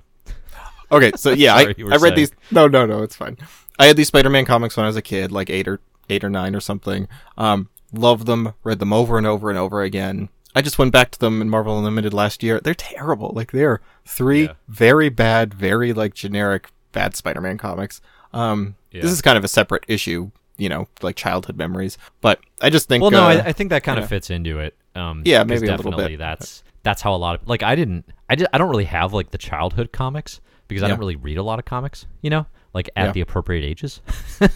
Okay, 0.92 1.12
so 1.15 1.30
yeah, 1.32 1.58
Sorry, 1.62 1.76
I, 1.78 1.82
I 1.84 1.86
read 1.86 2.00
saying. 2.02 2.15
these. 2.15 2.32
No, 2.52 2.68
no, 2.68 2.86
no, 2.86 3.04
it's 3.04 3.15
fine. 3.15 3.38
I 3.80 3.86
had 3.88 3.96
these 3.98 4.08
Spider-Man 4.08 4.46
comics 4.46 4.76
when 4.78 4.84
I 4.84 4.88
was 4.89 4.96
a 4.98 5.02
kid, 5.02 5.32
like 5.32 5.50
eight 5.50 5.68
or 5.68 5.80
eight 6.10 6.24
or 6.24 6.30
nine 6.30 6.56
or 6.56 6.60
something. 6.60 7.08
Um, 7.38 7.70
loved 7.94 8.26
them, 8.28 8.54
read 8.63 8.80
them 8.80 8.92
over 8.94 9.18
and 9.18 9.26
over 9.26 9.50
and 9.50 9.58
over 9.58 9.82
again. 9.82 10.30
I 10.56 10.62
just 10.62 10.78
went 10.78 10.92
back 10.92 11.12
to 11.12 11.20
them 11.20 11.42
in 11.42 11.50
Marvel 11.50 11.78
Unlimited 11.78 12.13
last 12.13 12.44
year. 12.44 12.60
They're 12.60 12.74
terrible. 12.74 13.32
Like 13.34 13.52
they're 13.52 13.82
three 14.06 14.44
Yeah. 14.46 14.54
very 14.68 15.10
bad, 15.10 15.54
very 15.54 15.94
like 15.94 16.13
generic 16.13 16.70
bad 16.92 17.15
Spider-Man 17.15 17.58
comics. 17.58 18.02
Um, 18.34 18.76
Yeah. 18.92 19.02
this 19.04 19.12
is 19.12 19.22
kind 19.22 19.38
of 19.38 19.44
a 19.44 19.48
separate 19.48 19.86
issue, 19.88 20.32
you 20.58 20.68
know, 20.68 20.88
like 21.02 21.15
childhood 21.15 21.56
memories. 21.58 21.98
But 22.22 22.39
I 22.62 22.70
just 22.72 22.88
think. 22.88 23.02
Well, 23.02 23.12
no, 23.12 23.24
uh, 23.24 23.28
I, 23.28 23.34
I 23.50 23.52
think 23.54 23.70
that 23.70 23.84
kind 23.84 23.98
of 24.00 24.04
yeah. 24.04 24.10
fits 24.10 24.30
into 24.30 24.60
it. 24.60 24.76
Um, 24.96 25.22
Yeah, 25.24 25.44
maybe 25.44 25.68
a 25.68 25.72
little 25.72 25.92
definitely 25.92 26.13
bit. 26.18 26.20
That's 26.20 26.63
that's 26.84 27.02
how 27.04 27.13
a 27.13 27.18
lot 27.18 27.36
of 27.39 27.48
like 27.48 27.62
I 27.63 27.76
didn't 27.76 28.06
I 28.30 28.36
did 28.36 28.48
I 28.52 28.58
don't 28.58 28.70
really 28.70 28.86
have 28.86 29.13
like 29.13 29.30
the 29.32 29.38
childhood 29.38 29.92
comics 29.92 30.42
because 30.68 30.82
I 30.82 30.88
Yeah. 30.88 30.89
don't 30.94 31.00
really 31.00 31.15
read 31.15 31.38
a 31.38 31.44
lot 31.44 31.60
of 31.60 31.65
comics. 31.65 32.08
You 32.22 32.32
know, 32.32 32.48
like 32.73 32.89
at 32.95 33.08
Yeah. 33.08 33.12
the 33.13 33.21
appropriate 33.21 33.63
ages. 33.65 34.01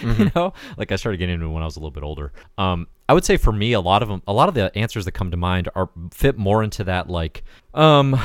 Mm-hmm. 0.00 0.22
You 0.22 0.30
know, 0.36 0.52
like 0.76 0.92
I 0.92 0.96
started 0.96 1.18
getting 1.18 1.34
into 1.36 1.46
it 1.46 1.50
when 1.50 1.62
I 1.62 1.66
was 1.66 1.74
a 1.74 1.80
little 1.80 1.90
bit 1.90 2.04
older. 2.04 2.32
Um, 2.56 2.86
I 3.08 3.14
would 3.14 3.24
say 3.24 3.36
for 3.36 3.50
me, 3.50 3.72
a 3.72 3.80
lot 3.80 4.00
of 4.00 4.08
them, 4.08 4.22
a 4.28 4.32
lot 4.32 4.48
of 4.48 4.54
the 4.54 4.70
answers 4.78 5.04
that 5.06 5.12
come 5.12 5.32
to 5.32 5.36
mind 5.36 5.68
are 5.74 5.90
fit 6.12 6.38
more 6.38 6.62
into 6.62 6.84
that 6.84 7.10
like, 7.10 7.42
um, 7.74 8.16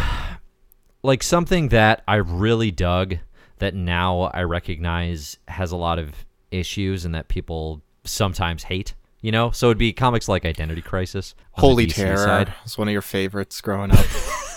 like 1.01 1.23
something 1.23 1.69
that 1.69 2.03
I 2.07 2.17
really 2.17 2.69
dug 2.69 3.15
that 3.57 3.73
now 3.73 4.23
I 4.35 4.43
recognize 4.43 5.37
has 5.47 5.71
a 5.71 5.77
lot 5.77 5.97
of 5.97 6.25
issues 6.51 7.05
and 7.05 7.15
that 7.15 7.27
people 7.27 7.81
sometimes 8.03 8.63
hate. 8.63 8.93
You 9.21 9.31
know, 9.31 9.49
so 9.51 9.67
it'd 9.67 9.77
be 9.79 9.93
comics 9.93 10.27
like 10.27 10.45
Identity 10.45 10.81
Crisis, 10.81 11.33
Holy 11.53 11.87
Terror 11.87 12.17
side. 12.17 12.53
was 12.63 12.77
one 12.77 12.87
of 12.89 12.91
your 12.91 13.01
favorites 13.01 13.61
growing 13.61 13.89
up. 13.91 14.05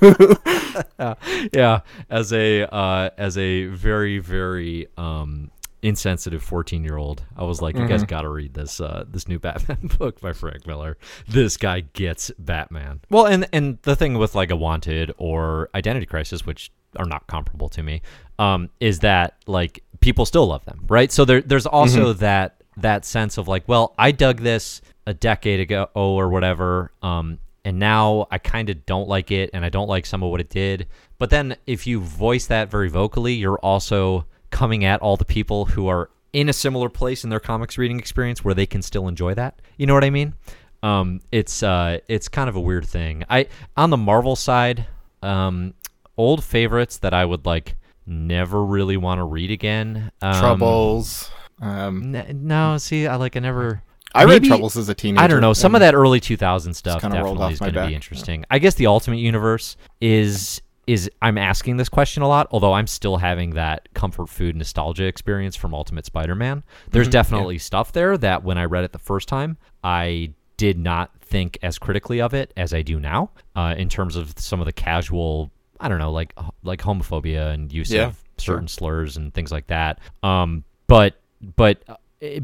yeah, 1.52 1.80
as 2.10 2.32
a 2.32 2.62
uh, 2.64 3.10
as 3.16 3.38
a 3.38 3.66
very 3.66 4.18
very 4.18 4.86
um, 4.96 5.50
insensitive 5.82 6.42
fourteen 6.42 6.84
year 6.84 6.96
old, 6.96 7.22
I 7.36 7.44
was 7.44 7.60
like, 7.60 7.76
you 7.76 7.86
guys 7.86 8.04
got 8.04 8.22
to 8.22 8.28
read 8.28 8.54
this 8.54 8.80
uh, 8.80 9.04
this 9.08 9.28
new 9.28 9.38
Batman 9.38 9.90
book 9.98 10.20
by 10.20 10.32
Frank 10.32 10.66
Miller. 10.66 10.96
This 11.28 11.56
guy 11.56 11.80
gets 11.80 12.30
Batman. 12.38 13.00
Well, 13.10 13.26
and 13.26 13.48
and 13.52 13.78
the 13.82 13.96
thing 13.96 14.18
with 14.18 14.34
like 14.34 14.50
a 14.50 14.56
Wanted 14.56 15.12
or 15.18 15.68
Identity 15.74 16.06
Crisis, 16.06 16.46
which 16.46 16.70
are 16.96 17.06
not 17.06 17.26
comparable 17.26 17.68
to 17.70 17.82
me, 17.82 18.02
um, 18.38 18.68
is 18.80 19.00
that 19.00 19.36
like 19.46 19.82
people 20.00 20.26
still 20.26 20.46
love 20.46 20.64
them, 20.64 20.84
right? 20.88 21.10
So 21.10 21.24
there 21.24 21.40
there's 21.40 21.66
also 21.66 22.12
that 22.14 22.62
that 22.78 23.04
sense 23.04 23.38
of 23.38 23.48
like, 23.48 23.68
well, 23.68 23.94
I 23.98 24.12
dug 24.12 24.40
this 24.40 24.80
a 25.06 25.14
decade 25.14 25.60
ago 25.60 25.88
or 25.94 26.28
whatever, 26.28 26.92
um, 27.02 27.38
and 27.64 27.78
now 27.78 28.26
I 28.30 28.38
kind 28.38 28.70
of 28.70 28.84
don't 28.86 29.08
like 29.08 29.30
it, 29.30 29.50
and 29.52 29.64
I 29.64 29.68
don't 29.68 29.88
like 29.88 30.06
some 30.06 30.22
of 30.22 30.30
what 30.30 30.40
it 30.40 30.50
did. 30.50 30.88
But 31.18 31.30
then 31.30 31.56
if 31.66 31.86
you 31.86 32.00
voice 32.00 32.46
that 32.46 32.70
very 32.70 32.88
vocally, 32.88 33.34
you're 33.34 33.58
also 33.58 34.26
coming 34.50 34.84
at 34.84 35.00
all 35.00 35.16
the 35.16 35.24
people 35.24 35.66
who 35.66 35.88
are 35.88 36.10
in 36.32 36.48
a 36.48 36.52
similar 36.52 36.88
place 36.88 37.24
in 37.24 37.30
their 37.30 37.40
comics 37.40 37.76
reading 37.76 37.98
experience 37.98 38.44
where 38.44 38.54
they 38.54 38.66
can 38.66 38.82
still 38.82 39.06
enjoy 39.08 39.34
that. 39.34 39.60
You 39.76 39.86
know 39.86 39.94
what 39.94 40.04
I 40.04 40.10
mean? 40.10 40.34
Um, 40.82 41.20
it's 41.30 41.62
uh, 41.62 41.98
it's 42.08 42.28
kind 42.28 42.48
of 42.48 42.56
a 42.56 42.60
weird 42.60 42.86
thing. 42.86 43.24
I 43.30 43.46
on 43.76 43.90
the 43.90 43.96
Marvel 43.96 44.34
side, 44.34 44.86
um, 45.22 45.74
old 46.16 46.42
favorites 46.42 46.98
that 46.98 47.14
I 47.14 47.24
would 47.24 47.46
like 47.46 47.76
never 48.06 48.64
really 48.64 48.96
want 48.96 49.18
to 49.18 49.24
read 49.24 49.50
again. 49.50 50.10
Um, 50.20 50.40
Troubles. 50.40 51.30
Um, 51.60 52.14
N- 52.16 52.40
no, 52.46 52.78
see, 52.78 53.06
I 53.06 53.16
like 53.16 53.36
I 53.36 53.40
never. 53.40 53.82
I 54.14 54.24
read 54.24 54.44
Troubles 54.44 54.76
as 54.76 54.88
a 54.88 54.94
teenager. 54.94 55.22
I 55.22 55.26
don't 55.26 55.40
know. 55.40 55.52
Some 55.52 55.74
of 55.74 55.80
that 55.80 55.94
early 55.94 56.20
2000 56.20 56.74
stuff 56.74 57.02
definitely 57.02 57.52
is 57.52 57.58
going 57.60 57.74
to 57.74 57.86
be 57.86 57.94
interesting. 57.94 58.44
I 58.50 58.58
guess 58.58 58.74
the 58.74 58.86
Ultimate 58.86 59.18
Universe 59.18 59.76
is 60.00 60.60
is 60.88 61.08
I'm 61.22 61.38
asking 61.38 61.76
this 61.76 61.88
question 61.88 62.24
a 62.24 62.28
lot, 62.28 62.48
although 62.50 62.72
I'm 62.72 62.88
still 62.88 63.16
having 63.18 63.50
that 63.50 63.88
comfort 63.94 64.28
food 64.28 64.56
nostalgia 64.56 65.04
experience 65.04 65.54
from 65.54 65.74
Ultimate 65.74 66.04
Spider-Man. 66.06 66.64
There's 66.90 67.06
Mm-hmm. 67.06 67.12
definitely 67.12 67.58
stuff 67.58 67.92
there 67.92 68.18
that 68.18 68.42
when 68.42 68.58
I 68.58 68.64
read 68.64 68.82
it 68.82 68.90
the 68.90 68.98
first 68.98 69.28
time, 69.28 69.58
I 69.84 70.32
did 70.56 70.78
not 70.78 71.12
think 71.20 71.56
as 71.62 71.78
critically 71.78 72.20
of 72.20 72.34
it 72.34 72.52
as 72.56 72.74
I 72.74 72.82
do 72.82 72.98
now. 72.98 73.30
Uh, 73.54 73.74
in 73.78 73.88
terms 73.88 74.16
of 74.16 74.34
some 74.38 74.60
of 74.60 74.66
the 74.66 74.72
casual, 74.72 75.52
I 75.78 75.88
don't 75.88 75.98
know, 76.00 76.10
like 76.10 76.34
like 76.64 76.80
homophobia 76.82 77.54
and 77.54 77.72
use 77.72 77.92
Yeah, 77.92 78.06
of 78.08 78.22
certain 78.38 78.66
slurs 78.66 79.16
and 79.16 79.32
things 79.32 79.52
like 79.52 79.68
that. 79.68 80.00
Um, 80.24 80.64
but 80.88 81.14
but 81.56 81.82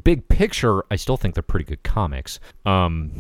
big 0.02 0.28
picture, 0.28 0.82
I 0.90 0.96
still 0.96 1.16
think 1.16 1.34
they're 1.34 1.42
pretty 1.42 1.64
good 1.64 1.82
comics. 1.82 2.40
Um, 2.66 3.10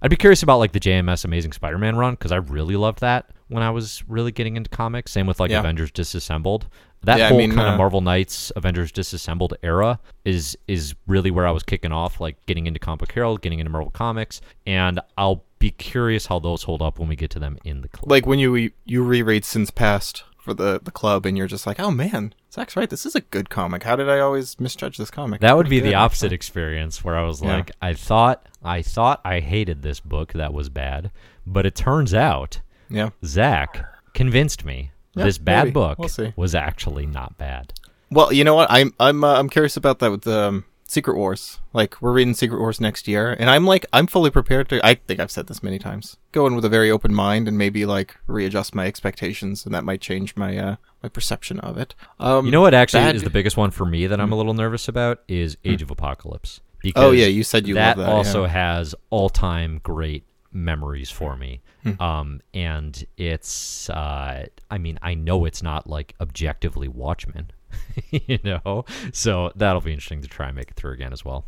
I'd 0.00 0.10
be 0.10 0.16
curious 0.16 0.42
about 0.42 0.58
like 0.58 0.72
the 0.72 0.80
JMS 0.80 1.24
Amazing 1.24 1.52
Spider-Man 1.52 1.96
run 1.96 2.14
because 2.14 2.32
I 2.32 2.36
really 2.36 2.76
loved 2.76 3.00
that 3.00 3.30
when 3.48 3.62
I 3.62 3.70
was 3.70 4.02
really 4.08 4.30
getting 4.32 4.56
into 4.56 4.70
comics. 4.70 5.12
Same 5.12 5.26
with 5.26 5.40
like 5.40 5.50
Yeah. 5.50 5.58
Avengers 5.60 5.90
Disassembled. 5.90 6.68
That 7.02 7.18
Yeah, 7.18 7.26
I 7.26 7.28
whole 7.28 7.38
mean, 7.38 7.50
kind 7.54 7.68
of 7.68 7.74
uh, 7.74 7.78
Marvel 7.78 8.00
Knights 8.00 8.50
Avengers 8.56 8.90
Disassembled 8.92 9.54
era 9.62 10.00
is 10.24 10.56
is 10.66 10.94
really 11.06 11.30
where 11.30 11.46
I 11.46 11.50
was 11.52 11.62
kicking 11.62 11.92
off, 11.92 12.20
like 12.20 12.44
getting 12.46 12.66
into 12.66 12.80
Comic 12.80 13.00
Book 13.00 13.12
Herald, 13.12 13.40
getting 13.40 13.58
into 13.60 13.70
Marvel 13.70 13.90
Comics, 13.90 14.40
and 14.66 15.00
I'll 15.16 15.44
be 15.60 15.70
curious 15.70 16.26
how 16.26 16.38
those 16.38 16.62
hold 16.64 16.82
up 16.82 16.98
when 17.00 17.08
we 17.08 17.16
get 17.16 17.30
to 17.30 17.38
them 17.40 17.58
in 17.64 17.80
the 17.82 17.88
club. 17.88 18.10
like 18.10 18.26
when 18.26 18.38
you 18.38 18.70
you 18.84 19.02
reread 19.04 19.44
Sins 19.44 19.70
Past 19.70 20.24
for 20.38 20.54
the 20.54 20.80
the 20.82 20.90
club, 20.92 21.24
and 21.26 21.36
you're 21.38 21.46
just 21.48 21.66
like, 21.66 21.78
oh 21.80 21.90
man, 21.92 22.34
Zach's 22.52 22.76
right. 22.76 22.88
This 22.88 23.04
is 23.04 23.14
a 23.14 23.20
good 23.20 23.50
comic. 23.50 23.82
How 23.82 23.94
did 23.96 24.08
I 24.08 24.20
always 24.20 24.58
misjudge 24.58 24.96
this 24.96 25.10
comic? 25.10 25.40
That 25.42 25.56
would 25.56 25.66
Pretty 25.66 25.80
be 25.82 25.88
the 25.88 25.94
opposite 25.96 26.32
experience 26.32 27.04
where 27.04 27.16
I 27.16 27.22
was 27.24 27.42
Yeah. 27.42 27.56
like, 27.56 27.70
I 27.82 27.92
thought 27.94 28.46
I 28.64 28.82
thought 28.82 29.20
I 29.24 29.40
hated 29.40 29.82
this 29.82 30.00
book 30.00 30.32
that 30.32 30.52
was 30.52 30.68
bad, 30.68 31.10
but 31.46 31.64
it 31.66 31.74
turns 31.74 32.12
out 32.14 32.60
Yeah. 32.88 33.10
Zach 33.24 33.84
convinced 34.14 34.64
me 34.64 34.90
Yeah, 35.14 35.24
this 35.24 35.38
bad 35.38 35.64
maybe. 35.64 35.72
book 35.74 35.98
We'll 35.98 36.32
was 36.36 36.54
actually 36.54 37.06
not 37.06 37.36
bad. 37.38 37.72
Well, 38.10 38.32
you 38.32 38.42
know 38.44 38.54
what? 38.54 38.70
I'm 38.70 38.94
I'm 38.98 39.22
uh, 39.22 39.34
I'm 39.38 39.48
curious 39.50 39.76
about 39.76 39.98
that 39.98 40.10
with 40.10 40.26
um, 40.26 40.64
Secret 40.88 41.16
Wars. 41.16 41.60
Like 41.74 42.00
we're 42.00 42.12
reading 42.12 42.34
Secret 42.34 42.58
Wars 42.58 42.80
next 42.80 43.06
year, 43.06 43.36
and 43.38 43.48
I'm 43.48 43.64
like 43.64 43.86
I'm 43.92 44.06
fully 44.06 44.30
prepared 44.30 44.68
to. 44.70 44.84
I 44.84 44.94
think 44.94 45.20
I've 45.20 45.30
said 45.30 45.46
this 45.46 45.62
many 45.62 45.78
times. 45.78 46.16
Go 46.32 46.46
in 46.46 46.56
with 46.56 46.64
a 46.64 46.68
very 46.68 46.90
open 46.90 47.14
mind 47.14 47.46
and 47.46 47.56
maybe 47.56 47.86
like 47.86 48.16
readjust 48.26 48.74
my 48.74 48.86
expectations, 48.86 49.64
and 49.64 49.74
that 49.74 49.84
might 49.84 50.00
change 50.00 50.34
my 50.34 50.56
uh 50.56 50.76
my 51.02 51.08
perception 51.08 51.60
of 51.60 51.76
it. 51.78 51.94
Um, 52.18 52.46
You 52.46 52.50
know 52.50 52.62
what 52.62 52.74
actually 52.74 53.04
is 53.14 53.22
the 53.22 53.30
biggest 53.30 53.56
one 53.56 53.70
for 53.70 53.84
me 53.84 54.06
that 54.06 54.20
I'm 54.20 54.32
a 54.32 54.36
little 54.36 54.54
nervous 54.54 54.88
about 54.88 55.22
is 55.28 55.56
Age 55.64 55.82
of 55.82 55.90
Apocalypse. 55.90 56.60
Because. 56.82 57.02
Oh, 57.02 57.10
yeah, 57.10 57.26
you 57.26 57.42
said 57.42 57.66
you 57.66 57.74
that 57.74 57.96
that, 57.96 58.08
also 58.08 58.42
yeah. 58.42 58.48
has 58.48 58.94
all 59.10 59.28
time 59.28 59.80
great 59.82 60.24
memories 60.52 61.10
for 61.10 61.36
me. 61.36 61.60
Hmm. 61.82 62.02
Um, 62.02 62.40
and 62.54 63.04
it's 63.16 63.90
uh, 63.90 64.46
I 64.70 64.78
mean 64.78 64.98
I 65.02 65.14
know 65.14 65.44
it's 65.44 65.62
not 65.62 65.86
like 65.86 66.14
objectively 66.20 66.88
Watchmen, 66.88 67.50
you 68.10 68.38
know, 68.44 68.84
so 69.12 69.52
that'll 69.56 69.80
be 69.80 69.92
interesting 69.92 70.22
to 70.22 70.28
try 70.28 70.46
and 70.48 70.56
make 70.56 70.70
it 70.70 70.76
through 70.76 70.92
again 70.92 71.12
as 71.12 71.24
well. 71.24 71.46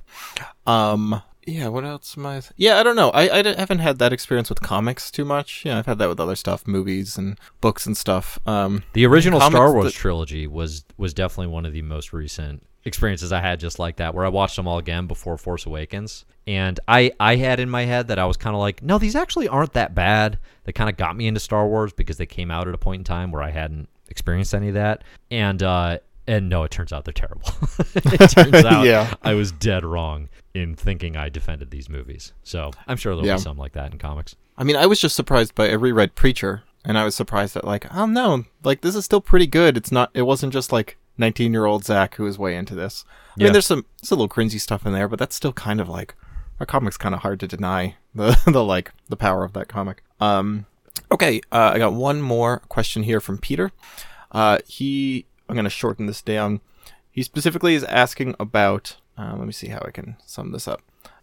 Um, 0.67 1.23
yeah, 1.47 1.69
what 1.69 1.85
else 1.85 2.17
am 2.19 2.27
I? 2.27 2.43
Yeah, 2.57 2.79
I 2.79 2.83
don't 2.83 2.97
know. 2.97 3.11
I, 3.11 3.39
I 3.39 3.43
d- 3.43 3.55
haven't 3.55 3.79
had 3.79 3.99
that 3.99 4.13
experience 4.13 4.49
with 4.51 4.61
comics 4.61 5.11
too 5.11 5.25
much. 5.25 5.65
Yeah, 5.65 5.79
I've 5.79 5.87
had 5.87 5.99
that 5.99 6.09
with 6.09 6.21
other 6.21 6.37
stuff, 6.37 6.67
movies 6.67 7.17
and 7.17 7.39
books 7.61 7.87
and 7.87 7.97
stuff. 7.97 8.39
Um, 8.47 8.83
The 8.93 9.07
original 9.07 9.41
Star 9.41 9.73
Wars 9.73 9.87
that- 9.87 9.95
trilogy 9.95 10.47
was 10.47 10.85
was 10.97 11.15
definitely 11.15 11.49
one 11.53 11.65
of 11.67 11.73
the 11.73 11.83
most 11.83 12.13
recent 12.13 12.67
experiences 12.85 13.31
I 13.33 13.41
had 13.41 13.61
just 13.61 13.79
like 13.79 13.97
that 13.97 14.15
where 14.15 14.25
I 14.25 14.29
watched 14.31 14.57
them 14.57 14.67
all 14.67 14.79
again 14.79 15.07
before 15.07 15.37
Force 15.37 15.67
Awakens 15.67 16.25
and 16.47 16.81
I 16.89 17.13
I 17.21 17.37
had 17.37 17.61
in 17.61 17.69
my 17.69 17.85
head 17.85 18.09
that 18.09 18.19
I 18.19 18.25
was 18.25 18.39
kind 18.39 18.57
of 18.57 18.61
like 18.61 18.83
no 18.83 18.97
these 18.97 19.15
actually 19.15 19.49
aren't 19.49 19.75
that 19.75 19.95
bad 19.95 20.39
they 20.65 20.73
kind 20.73 20.89
of 20.89 20.97
got 20.97 21.15
me 21.15 21.27
into 21.27 21.41
Star 21.41 21.67
Wars 21.69 21.93
because 21.93 22.17
they 22.17 22.25
came 22.25 22.51
out 22.51 22.67
at 22.69 22.73
a 22.75 22.79
point 22.79 23.01
in 23.01 23.05
time 23.05 23.33
where 23.33 23.43
I 23.43 23.51
hadn't 23.51 23.91
experienced 24.09 24.55
any 24.55 24.69
of 24.69 24.75
that 24.75 25.05
and 25.31 25.63
uh 25.63 25.99
and 26.31 26.49
no 26.49 26.63
it 26.63 26.71
turns 26.71 26.93
out 26.93 27.05
they're 27.05 27.13
terrible 27.13 27.49
it 27.95 28.31
turns 28.31 28.65
out 28.65 28.85
Yeah. 28.87 29.13
I 29.23 29.35
was 29.35 29.51
dead 29.53 29.85
wrong 29.85 30.29
in 30.55 30.75
thinking 30.77 31.17
I 31.17 31.29
defended 31.29 31.71
these 31.71 31.89
movies 31.89 32.33
so 32.43 32.71
I'm 32.87 32.97
sure 32.97 33.15
there'll 33.15 33.27
Yeah. 33.27 33.37
be 33.37 33.41
some 33.43 33.59
like 33.59 33.73
that 33.73 33.93
in 33.93 33.99
comics 33.99 34.37
I 34.59 34.63
mean, 34.65 34.77
I 34.77 34.85
was 34.87 35.01
just 35.01 35.17
surprised 35.17 35.55
by 35.55 35.71
I 35.71 35.73
reread 35.73 36.15
Preacher, 36.15 36.65
and 36.85 36.99
I 36.99 37.05
was 37.05 37.15
surprised 37.15 37.55
that 37.55 37.65
like, 37.65 37.87
oh 37.95 38.05
no, 38.05 38.45
like 38.63 38.83
this 38.83 38.95
is 38.95 39.07
still 39.07 39.23
pretty 39.23 39.47
good. 39.47 39.75
It's 39.79 39.91
not. 39.91 40.11
It 40.13 40.23
wasn't 40.23 40.53
just 40.53 40.71
like 40.71 40.99
19 41.17 41.51
year 41.55 41.65
old 41.65 41.83
Zach 41.87 42.17
who 42.17 42.25
was 42.25 42.39
way 42.39 42.55
into 42.57 42.75
this. 42.75 43.07
I 43.09 43.33
Yeah. 43.39 43.45
mean, 43.45 43.53
there's 43.55 43.65
some 43.65 43.87
there's 44.03 44.11
a 44.11 44.15
little 44.17 44.29
cringy 44.29 44.61
stuff 44.61 44.85
in 44.85 44.93
there, 44.93 45.09
but 45.09 45.19
that's 45.19 45.35
still 45.35 45.55
kind 45.55 45.81
of 45.81 45.89
like 45.89 46.15
a 46.59 46.67
comic's 46.67 46.99
kind 46.99 47.15
of 47.15 47.23
hard 47.23 47.41
to 47.41 47.47
deny 47.47 47.97
the 48.15 48.39
the 48.47 48.63
like 48.63 48.93
the 49.09 49.17
power 49.17 49.45
of 49.45 49.55
that 49.55 49.69
comic. 49.69 50.03
Um, 50.21 50.67
okay, 51.11 51.41
uh, 51.51 51.71
I 51.73 51.79
got 51.79 51.95
one 51.95 52.21
more 52.21 52.59
question 52.69 53.05
here 53.05 53.21
from 53.23 53.39
Peter. 53.39 53.73
Uh, 54.31 54.59
he, 54.67 55.25
I'm 55.51 55.57
gonna 55.57 55.69
shorten 55.71 56.07
this 56.07 56.23
down. 56.23 56.61
He 57.11 57.23
specifically 57.23 57.75
is 57.75 57.85
asking 57.85 58.37
about. 58.39 58.97
Uh, 59.19 59.35
let 59.37 59.47
me 59.47 59.53
see 59.53 59.69
how 59.69 59.83
I 59.85 59.91
can 59.91 60.17
sum 60.25 60.53
this 60.53 60.69
up. 60.69 60.81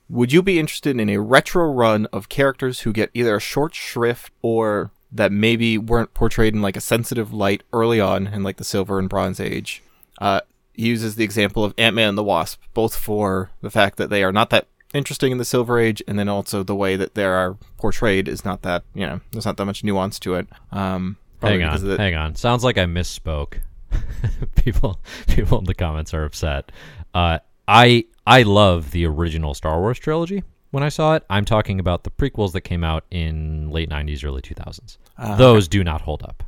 Would 0.09 0.31
you 0.31 0.41
be 0.41 0.59
interested 0.59 0.99
in 0.99 1.09
a 1.09 1.17
retro 1.19 1.71
run 1.71 2.05
of 2.07 2.29
characters 2.29 2.81
who 2.81 2.93
get 2.93 3.09
either 3.13 3.35
a 3.35 3.41
short 3.41 3.73
shrift 3.73 4.31
or 4.41 4.91
that 5.11 5.31
maybe 5.31 5.77
weren't 5.77 6.13
portrayed 6.13 6.53
in 6.53 6.61
like 6.61 6.77
a 6.77 6.81
sensitive 6.81 7.33
light 7.33 7.63
early 7.73 7.99
on 7.99 8.27
in 8.27 8.43
like 8.43 8.57
the 8.57 8.63
Silver 8.63 8.99
and 8.99 9.09
Bronze 9.09 9.39
Age? 9.39 9.81
Uh, 10.19 10.41
he 10.73 10.87
uses 10.87 11.15
the 11.15 11.23
example 11.23 11.63
of 11.63 11.73
Ant 11.77 11.95
Man 11.95 12.09
and 12.09 12.17
the 12.17 12.23
Wasp, 12.23 12.61
both 12.73 12.95
for 12.95 13.49
the 13.61 13.71
fact 13.71 13.97
that 13.97 14.09
they 14.09 14.23
are 14.23 14.31
not 14.31 14.49
that 14.51 14.67
interesting 14.93 15.31
in 15.31 15.37
the 15.37 15.45
Silver 15.45 15.79
Age, 15.79 16.03
and 16.07 16.19
then 16.19 16.29
also 16.29 16.63
the 16.63 16.75
way 16.75 16.95
that 16.95 17.15
they 17.15 17.25
are 17.25 17.57
portrayed 17.77 18.27
is 18.27 18.45
not 18.45 18.61
that 18.61 18.83
you 18.93 19.05
know 19.05 19.21
there's 19.31 19.45
not 19.45 19.57
that 19.57 19.65
much 19.65 19.83
nuance 19.83 20.19
to 20.19 20.35
it. 20.35 20.47
Um, 20.71 21.17
Hang 21.41 21.63
on, 21.63 21.97
hang 21.97 22.15
on. 22.15 22.35
Sounds 22.35 22.63
like 22.63 22.77
I 22.77 22.85
misspoke. 22.85 23.59
people, 24.55 24.99
people 25.27 25.59
in 25.59 25.65
the 25.65 25.73
comments 25.75 26.13
are 26.13 26.23
upset. 26.25 26.71
Uh, 27.13 27.39
I 27.67 28.05
I 28.25 28.43
love 28.43 28.91
the 28.91 29.05
original 29.05 29.53
Star 29.53 29.79
Wars 29.79 29.99
trilogy. 29.99 30.43
When 30.71 30.83
I 30.83 30.89
saw 30.89 31.15
it, 31.15 31.23
I'm 31.29 31.45
talking 31.45 31.79
about 31.79 32.03
the 32.03 32.09
prequels 32.11 32.51
that 32.51 32.61
came 32.61 32.83
out 32.83 33.05
in 33.09 33.69
late 33.71 33.89
'90s, 33.89 34.23
early 34.25 34.41
2000s. 34.41 34.97
Ah, 35.17 35.35
Those 35.35 35.67
do 35.67 35.83
not 35.83 36.01
hold 36.01 36.23
up. 36.23 36.43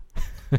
I, 0.51 0.57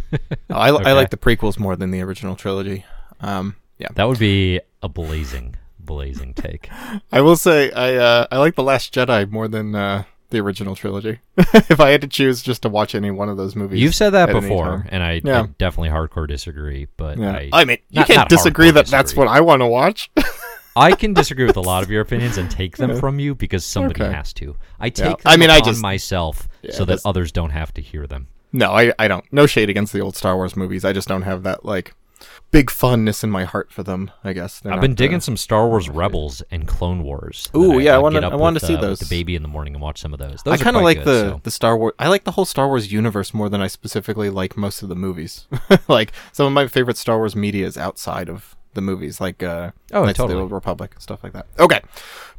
I 0.50 0.70
Okay. 0.80 0.92
like 0.92 1.10
the 1.10 1.16
prequels 1.16 1.58
more 1.58 1.76
than 1.76 1.90
the 1.90 2.00
original 2.00 2.36
trilogy. 2.36 2.84
Um, 3.20 3.56
yeah, 3.78 3.88
That 3.94 4.04
would 4.08 4.18
be 4.18 4.60
a 4.82 4.88
blazing, 4.88 5.56
blazing 5.78 6.32
take. 6.34 6.70
I 7.12 7.20
will 7.20 7.36
say 7.36 7.70
I 7.72 7.96
uh, 7.96 8.26
I 8.30 8.38
like 8.38 8.54
the 8.54 8.62
Last 8.62 8.94
Jedi 8.94 9.30
more 9.30 9.46
than 9.48 9.74
uh, 9.74 10.04
the 10.30 10.38
original 10.40 10.74
trilogy. 10.74 11.18
if 11.36 11.78
I 11.80 11.90
had 11.90 12.00
to 12.00 12.08
choose 12.08 12.42
just 12.42 12.62
to 12.62 12.68
watch 12.68 12.94
any 12.94 13.10
one 13.10 13.28
of 13.28 13.36
those 13.36 13.54
movies, 13.54 13.80
You've 13.80 13.94
said 13.94 14.10
that 14.10 14.30
before, 14.32 14.86
and 14.88 15.02
I, 15.02 15.20
Yeah. 15.24 15.42
I 15.42 15.46
definitely 15.58 15.90
hardcore 15.90 16.26
disagree. 16.28 16.86
But 16.96 17.18
Yeah. 17.18 17.32
I, 17.32 17.50
I, 17.52 17.64
mean, 17.64 17.78
you 17.90 18.00
not- 18.00 18.06
can't 18.06 18.16
not 18.18 18.28
disagree 18.28 18.68
hardcore 18.70 18.74
that 18.74 18.86
that's 18.86 19.14
what 19.14 19.28
I 19.28 19.40
want 19.40 19.60
to 19.62 19.66
watch. 19.66 20.10
I 20.76 20.92
can 20.92 21.12
disagree 21.14 21.46
with 21.46 21.56
a 21.56 21.60
lot 21.60 21.82
of 21.82 21.90
your 21.90 22.00
opinions 22.00 22.38
and 22.38 22.48
take 22.50 22.76
them 22.76 22.96
from 22.98 23.18
you 23.18 23.34
because 23.34 23.64
somebody 23.64 24.02
Okay. 24.04 24.12
has 24.12 24.32
to. 24.34 24.56
I 24.78 24.88
take 24.90 25.18
them 25.18 25.32
I 25.32 25.36
mean, 25.36 25.50
I 25.50 25.60
just- 25.60 25.82
myself 25.82 26.48
Yeah, 26.62 26.72
so 26.72 26.78
that 26.80 26.86
that's- 26.86 27.06
others 27.06 27.32
don't 27.32 27.50
have 27.50 27.74
to 27.74 27.82
hear 27.82 28.06
them. 28.06 28.28
no, 28.52 28.70
I 28.70 28.92
I 28.98 29.08
don't. 29.08 29.24
No 29.32 29.46
shade 29.46 29.68
against 29.68 29.92
the 29.92 30.00
old 30.00 30.16
Star 30.16 30.36
Wars 30.36 30.56
movies. 30.56 30.84
I 30.84 30.92
just 30.92 31.08
don't 31.08 31.22
have 31.22 31.42
that 31.42 31.64
like 31.64 31.94
big 32.50 32.70
fondness 32.70 33.22
in 33.22 33.30
my 33.30 33.44
heart 33.44 33.72
for 33.72 33.82
them. 33.82 34.10
I 34.24 34.32
guess 34.32 34.60
They're 34.60 34.72
I've 34.72 34.80
been 34.80 34.94
digging 34.94 35.20
some 35.20 35.36
Star 35.36 35.68
Wars 35.68 35.88
Rebels 35.88 36.42
and 36.50 36.66
Clone 36.66 37.02
Wars. 37.02 37.48
Ooh, 37.54 37.78
yeah, 37.78 37.92
I 37.92 37.94
I'll 37.94 38.02
wanna- 38.02 38.28
I 38.28 38.50
with, 38.52 38.62
see 38.64 38.74
uh, 38.76 38.80
those. 38.80 38.98
the 38.98 39.06
baby 39.06 39.36
in 39.36 39.42
the 39.42 39.48
morning 39.48 39.74
and 39.74 39.82
watch 39.82 40.00
some 40.00 40.12
of 40.12 40.18
those. 40.18 40.40
I 40.44 40.50
those 40.50 40.60
are 40.60 40.64
kind 40.64 40.76
of 40.76 40.82
like 40.82 40.98
good, 40.98 41.06
the 41.06 41.30
so- 41.30 41.40
the 41.44 41.50
Star 41.50 41.76
Wars. 41.76 41.94
I 41.98 42.08
like 42.08 42.24
the 42.24 42.32
whole 42.32 42.44
Star 42.44 42.66
Wars 42.68 42.92
universe 42.92 43.32
more 43.32 43.48
than 43.48 43.60
I 43.62 43.66
specifically 43.68 44.30
like 44.30 44.56
most 44.56 44.82
of 44.82 44.88
the 44.88 44.96
movies. 44.96 45.46
like 45.88 46.12
some 46.32 46.46
of 46.46 46.52
my 46.52 46.66
favorite 46.66 46.96
Star 46.96 47.18
Wars 47.18 47.36
media 47.36 47.66
is 47.66 47.76
outside 47.76 48.28
of 48.28 48.56
the 48.74 48.80
movies, 48.80 49.20
like 49.20 49.42
uh, 49.42 49.72
Oh, 49.92 50.04
Knights 50.04 50.10
of 50.20 50.24
totally. 50.24 50.34
the 50.36 50.42
Old 50.42 50.52
Republic, 50.52 50.92
and 50.94 51.02
stuff 51.02 51.24
like 51.24 51.32
that. 51.32 51.46
Okay, 51.58 51.80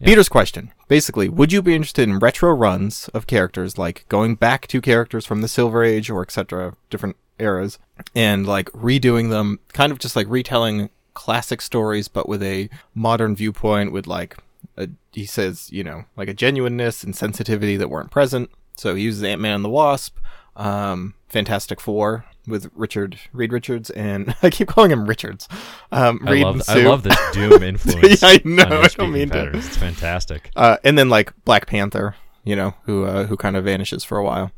Peter's 0.04 0.30
question 0.30 0.72
basically: 0.88 1.28
Would 1.30 1.52
you 1.52 1.62
be 1.62 1.76
interested 1.76 2.08
in 2.08 2.20
retro 2.20 2.54
runs 2.54 3.10
of 3.10 3.28
characters, 3.28 3.78
like 3.78 4.06
going 4.08 4.36
back 4.36 4.68
to 4.68 4.80
characters 4.82 5.26
from 5.26 5.42
the 5.42 5.48
Silver 5.50 5.84
Age 5.84 6.10
or 6.10 6.22
etc., 6.22 6.74
different 6.90 7.18
eras, 7.42 7.80
and 8.16 8.46
like 8.48 8.70
redoing 8.72 9.30
them, 9.30 9.60
kind 9.74 9.92
of 9.92 10.00
just 10.00 10.16
like 10.16 10.28
retelling 10.30 10.90
classic 11.14 11.62
stories, 11.62 12.08
but 12.08 12.30
with 12.30 12.42
a 12.44 12.70
modern 12.96 13.36
viewpoint, 13.36 13.92
with 13.92 14.08
like 14.08 14.38
a, 14.78 14.88
he 15.12 15.26
says, 15.26 15.70
you 15.72 15.84
know, 15.84 16.06
like 16.16 16.30
a 16.30 16.34
genuineness 16.34 17.04
and 17.04 17.16
sensitivity 17.16 17.76
that 17.78 17.90
weren't 17.90 18.12
present. 18.12 18.50
So 18.78 18.96
he 18.96 19.04
uses 19.04 19.24
Ant 19.24 19.42
Man 19.42 19.56
and 19.56 19.66
the 19.66 19.70
Wasp, 19.70 20.18
um, 20.56 21.14
Fantastic 21.30 21.80
Four 21.82 22.26
with 22.48 22.72
Richard 22.74 23.20
Reed 23.34 23.54
Richards, 23.54 23.90
and 23.92 24.36
I 24.44 24.50
keep 24.50 24.68
calling 24.68 24.92
him 24.92 25.06
Richards. 25.06 25.48
Um, 25.92 26.22
I 26.26 26.32
Reed 26.32 26.44
love, 26.44 26.56
and 26.56 26.64
I 26.70 26.84
love 26.90 27.04
this 27.04 27.18
Doom 27.34 27.62
influence. 27.62 28.22
Yeah, 28.22 28.30
I 28.30 28.42
know, 28.44 28.64
I 28.64 28.68
don't 28.70 28.90
speaking 28.90 29.12
mean 29.12 29.30
to- 29.30 29.52
It's 29.58 29.78
fantastic. 29.78 30.52
uh, 30.56 30.78
and 30.84 30.98
then 30.98 31.10
like 31.10 31.34
Black 31.46 31.68
Panther, 31.68 32.16
you 32.44 32.56
know, 32.56 32.74
who 32.86 33.06
uh, 33.06 33.26
who 33.26 33.38
kind 33.38 33.56
of 33.56 33.66
vanishes 33.66 34.04
for 34.04 34.18
a 34.18 34.24
while. 34.24 34.52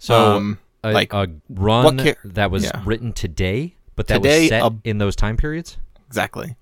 So, 0.00 0.36
um, 0.36 0.58
a, 0.84 0.92
like, 0.92 1.12
a 1.12 1.28
run 1.48 1.84
what 1.96 1.98
ca- 1.98 2.14
that 2.24 2.50
was 2.50 2.64
yeah. 2.64 2.82
written 2.84 3.12
today, 3.12 3.76
but 3.96 4.06
that 4.08 4.22
Today, 4.22 4.40
was 4.42 4.48
set 4.50 4.62
a- 4.62 4.74
in 4.84 4.98
those 4.98 5.16
time 5.16 5.36
periods. 5.36 5.76
exactly, 6.06 6.56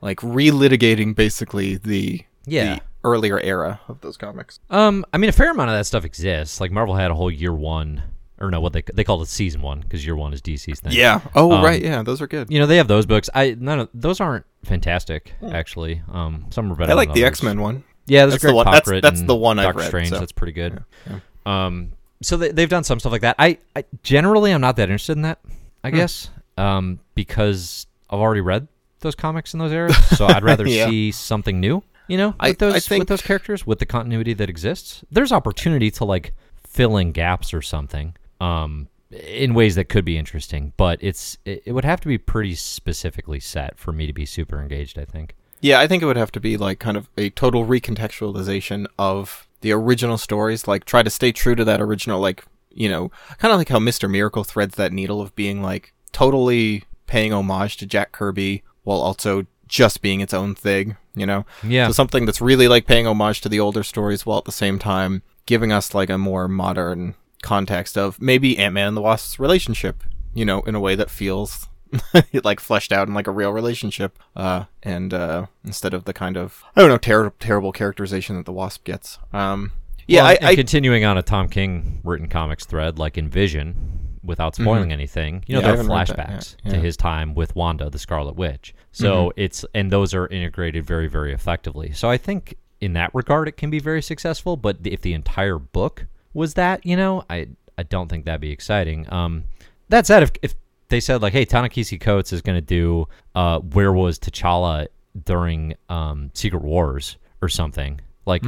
like 0.00 0.20
relitigating 0.20 1.14
basically 1.14 1.76
the 1.76 2.22
Yeah. 2.46 2.74
the 2.76 2.80
earlier 3.04 3.40
era 3.40 3.80
of 3.88 4.00
those 4.00 4.16
comics. 4.16 4.60
Um, 4.70 5.04
I 5.12 5.18
mean, 5.18 5.28
a 5.28 5.32
fair 5.32 5.50
amount 5.50 5.70
of 5.70 5.76
that 5.76 5.84
stuff 5.84 6.04
exists. 6.04 6.60
Like 6.60 6.70
Marvel 6.70 6.94
had 6.94 7.10
a 7.10 7.14
whole 7.14 7.30
year 7.30 7.52
one, 7.54 8.02
or 8.40 8.50
no, 8.50 8.60
what 8.60 8.72
they 8.72 8.82
they 8.92 9.04
called 9.04 9.22
it 9.22 9.28
season 9.28 9.62
one 9.62 9.80
because 9.80 10.04
year 10.04 10.16
one 10.16 10.32
is 10.32 10.40
DC's 10.42 10.80
thing. 10.80 10.92
Yeah. 10.92 11.20
Oh 11.34 11.52
Um, 11.52 11.64
right. 11.64 11.80
Yeah, 11.82 12.02
those 12.02 12.20
are 12.20 12.26
good. 12.26 12.50
you 12.50 12.58
know 12.58 12.66
they 12.66 12.76
have 12.76 12.88
those 12.88 13.06
books. 13.06 13.28
I 13.34 13.56
none 13.58 13.80
of 13.80 13.88
those 13.94 14.20
aren't 14.20 14.44
fantastic 14.64 15.32
actually. 15.50 16.02
Um, 16.12 16.46
some 16.50 16.70
are 16.72 16.74
better. 16.76 16.92
I 16.92 16.94
like 16.94 17.12
the. 17.14 17.24
X 17.24 17.42
Men 17.42 17.60
one. 17.60 17.84
Yeah, 18.06 18.26
there's 18.26 18.32
That's 18.34 18.42
Greg 18.42 18.50
the 18.52 18.56
one- 18.56 18.64
that's- 18.66 19.00
that's 19.00 19.22
the 19.22 19.34
one 19.36 19.58
I've 19.58 19.64
Doctor 19.68 19.78
read, 19.80 19.86
Strange. 19.88 20.08
so- 20.10 20.18
That's 20.18 20.32
pretty 20.32 20.52
good. 20.52 20.84
yeah. 21.08 21.20
Um, 21.46 21.92
so 22.24 22.36
they, 22.36 22.50
they've 22.52 22.68
done 22.68 22.84
some 22.84 22.98
stuff 23.00 23.12
like 23.12 23.20
that. 23.22 23.36
I, 23.38 23.58
I 23.76 23.84
generally 24.02 24.50
I'm 24.52 24.60
not 24.60 24.76
that 24.76 24.84
interested 24.88 25.12
in 25.16 25.22
that. 25.22 25.38
I 25.82 25.90
Hmm. 25.90 25.96
guess 25.96 26.30
um, 26.56 27.00
because 27.14 27.86
I've 28.10 28.18
already 28.20 28.40
read 28.40 28.68
those 29.00 29.14
comics 29.14 29.52
in 29.54 29.58
those 29.60 29.72
eras, 29.72 29.96
so 30.16 30.26
I'd 30.26 30.42
rather 30.44 30.66
Yeah. 30.66 30.88
see 30.88 31.12
something 31.12 31.60
new. 31.60 31.82
You 32.08 32.18
know, 32.18 32.28
with 32.40 32.62
I- 32.62 32.68
I 32.76 32.80
think- 32.80 33.00
with 33.00 33.08
those 33.08 33.22
characters, 33.22 33.66
with 33.66 33.78
the 33.78 33.86
continuity 33.86 34.34
that 34.34 34.48
exists. 34.50 35.04
There's 35.10 35.32
opportunity 35.32 35.90
to 35.92 36.04
like 36.04 36.34
fill 36.66 36.96
in 36.96 37.12
gaps 37.12 37.54
or 37.54 37.62
something. 37.62 38.14
Um, 38.40 38.88
in 39.10 39.54
ways 39.54 39.76
that 39.76 39.88
could 39.88 40.04
be 40.04 40.18
interesting, 40.18 40.72
but 40.76 40.98
it's 41.00 41.38
it, 41.44 41.62
it 41.66 41.72
would 41.72 41.84
have 41.84 42.00
to 42.00 42.08
be 42.08 42.18
pretty 42.18 42.54
specifically 42.56 43.38
set 43.40 43.78
for 43.78 43.92
me 43.92 44.06
to 44.08 44.12
be 44.12 44.26
super 44.26 44.60
engaged. 44.60 44.98
I 44.98 45.04
think. 45.04 45.34
Yeah, 45.60 45.80
I 45.80 45.86
think 45.86 46.02
it 46.02 46.06
would 46.06 46.16
have 46.16 46.32
to 46.32 46.40
be 46.40 46.56
like 46.56 46.78
kind 46.80 46.96
of 46.96 47.08
a 47.16 47.30
total 47.30 47.64
recontextualization 47.64 48.86
of 48.98 49.46
the 49.64 49.72
original 49.72 50.18
stories. 50.18 50.68
Like 50.68 50.84
try 50.84 51.02
to 51.02 51.10
stay 51.10 51.32
true 51.32 51.56
to 51.56 51.64
that 51.64 51.80
original, 51.80 52.20
like 52.20 52.44
you 52.70 52.88
know, 52.88 53.10
kind 53.38 53.50
of 53.50 53.58
like 53.58 53.70
how 53.70 53.78
Mister 53.80 54.08
Miracle 54.08 54.44
threads 54.44 54.76
that 54.76 54.92
needle 54.92 55.20
of 55.20 55.34
being 55.34 55.62
like 55.62 55.92
totally 56.12 56.84
paying 57.06 57.32
homage 57.32 57.78
to 57.78 57.86
Jack 57.86 58.12
Kirby 58.12 58.62
while 58.82 59.00
also 59.00 59.46
just 59.66 60.02
being 60.02 60.20
its 60.20 60.34
own 60.34 60.54
thing. 60.54 60.96
You 61.16 61.26
know, 61.26 61.46
Yeah. 61.62 61.86
So 61.86 61.92
something 61.92 62.26
that's 62.26 62.40
really 62.40 62.68
like 62.68 62.86
paying 62.86 63.06
homage 63.06 63.40
to 63.40 63.48
the 63.48 63.60
older 63.60 63.82
stories 63.82 64.26
while 64.26 64.38
at 64.38 64.44
the 64.44 64.52
same 64.52 64.78
time 64.78 65.22
giving 65.46 65.72
us 65.72 65.94
like 65.94 66.10
a 66.10 66.18
more 66.18 66.46
modern 66.46 67.14
context 67.42 67.96
of 67.96 68.20
maybe 68.20 68.58
Ant 68.58 68.74
Man 68.74 68.88
and 68.88 68.96
the 68.96 69.02
Wasp's 69.02 69.38
relationship. 69.38 70.04
You 70.34 70.44
know, 70.44 70.60
in 70.62 70.74
a 70.74 70.80
way 70.80 70.94
that 70.96 71.10
feels 71.10 71.68
like 72.44 72.60
fleshed 72.60 72.92
out 72.92 73.08
in 73.08 73.14
like 73.14 73.26
a 73.26 73.30
real 73.30 73.52
relationship, 73.52 74.18
uh, 74.36 74.64
and 74.82 75.12
uh, 75.14 75.46
instead 75.64 75.94
of 75.94 76.04
the 76.04 76.12
kind 76.12 76.36
of 76.36 76.62
I 76.76 76.80
don't 76.80 76.90
know 76.90 76.98
ter- 76.98 77.30
terrible 77.40 77.72
characterization 77.72 78.36
that 78.36 78.46
the 78.46 78.52
Wasp 78.52 78.84
gets. 78.84 79.18
Um, 79.32 79.72
yeah, 80.06 80.22
Well, 80.22 80.30
I, 80.30 80.34
and 80.34 80.46
I 80.46 80.54
continuing 80.56 81.04
on 81.04 81.16
a 81.18 81.22
Tom 81.22 81.48
King 81.48 82.00
written 82.04 82.28
comics 82.28 82.64
thread, 82.66 82.98
like 82.98 83.16
in 83.16 83.28
Vision, 83.28 84.18
without 84.22 84.54
spoiling 84.54 84.92
anything, 84.92 85.44
you 85.46 85.54
know, 85.54 85.60
Mm-hmm. 85.60 85.66
Yeah, 85.68 85.72
there 85.72 85.72
are 85.72 85.76
haven't 85.76 85.92
read 85.92 86.06
that 86.08 86.16
flashbacks 86.38 86.56
to 86.56 86.56
Yeah. 86.64 86.72
Mm-hmm. 86.72 86.82
his 86.84 86.96
time 86.96 87.34
with 87.34 87.54
Wanda, 87.56 87.90
the 87.90 87.98
Scarlet 87.98 88.36
Witch. 88.36 88.74
So 88.92 89.32
it's 89.36 89.64
and 89.74 89.90
those 89.90 90.14
are 90.14 90.26
integrated 90.28 90.84
very, 90.84 91.08
very 91.08 91.32
effectively. 91.32 91.92
So 91.92 92.08
I 92.10 92.16
think 92.16 92.54
in 92.80 92.92
that 92.94 93.10
regard, 93.14 93.48
it 93.48 93.56
can 93.56 93.70
be 93.70 93.78
very 93.80 94.02
successful. 94.02 94.56
But 94.56 94.78
if 94.84 95.00
the 95.00 95.14
entire 95.14 95.58
book 95.58 96.06
was 96.32 96.54
that, 96.54 96.84
you 96.84 96.96
know, 96.96 97.24
I 97.30 97.48
I 97.78 97.82
don't 97.82 98.08
think 98.08 98.24
that'd 98.24 98.40
be 98.40 98.50
exciting. 98.52 99.10
Um, 99.12 99.44
that 99.88 100.06
said, 100.06 100.22
if 100.22 100.32
if 100.42 100.54
they 100.94 101.00
said 101.00 101.20
like, 101.22 101.32
hey, 101.32 101.44
Ta-Nehisi 101.44 102.00
Coates 102.00 102.32
is 102.32 102.40
going 102.40 102.54
to 102.56 102.60
do 102.80 103.08
uh, 103.34 103.58
where 103.58 103.92
was 103.92 104.16
T'Challa 104.16 104.86
during 105.24 105.74
um, 105.88 106.30
Secret 106.34 106.62
Wars 106.62 107.16
or 107.42 107.48
something, 107.48 108.00
Like, 108.26 108.44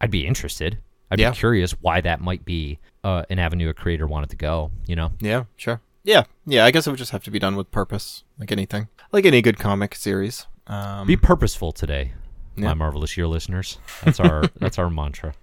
I'd 0.00 0.10
be 0.10 0.26
interested. 0.26 0.78
I'd 1.12 1.20
Yeah. 1.20 1.30
be 1.30 1.36
curious 1.36 1.70
why 1.80 2.00
that 2.00 2.20
might 2.20 2.44
be 2.44 2.80
uh, 3.04 3.22
an 3.30 3.38
avenue 3.38 3.68
a 3.68 3.74
creator 3.74 4.06
wanted 4.08 4.30
to 4.30 4.36
go. 4.36 4.72
You 4.88 4.96
know, 4.96 5.12
Yeah, 5.20 5.44
sure. 5.56 5.80
Yeah, 6.02 6.24
yeah. 6.44 6.64
I 6.64 6.72
guess 6.72 6.86
it 6.88 6.90
would 6.90 6.98
just 6.98 7.12
have 7.12 7.22
to 7.24 7.30
be 7.30 7.38
done 7.38 7.54
with 7.54 7.70
purpose, 7.70 8.24
like 8.38 8.50
anything, 8.50 8.88
like 9.12 9.24
any 9.24 9.40
good 9.42 9.58
comic 9.58 9.94
series. 9.94 10.46
Um, 10.66 11.06
be 11.06 11.16
purposeful 11.16 11.70
today, 11.70 12.12
Yeah. 12.56 12.66
my 12.68 12.74
marvelous 12.74 13.16
year 13.16 13.28
listeners. 13.28 13.78
That's 14.04 14.18
our 14.20 14.42
that's 14.60 14.78
our 14.78 14.90
mantra. 14.90 15.34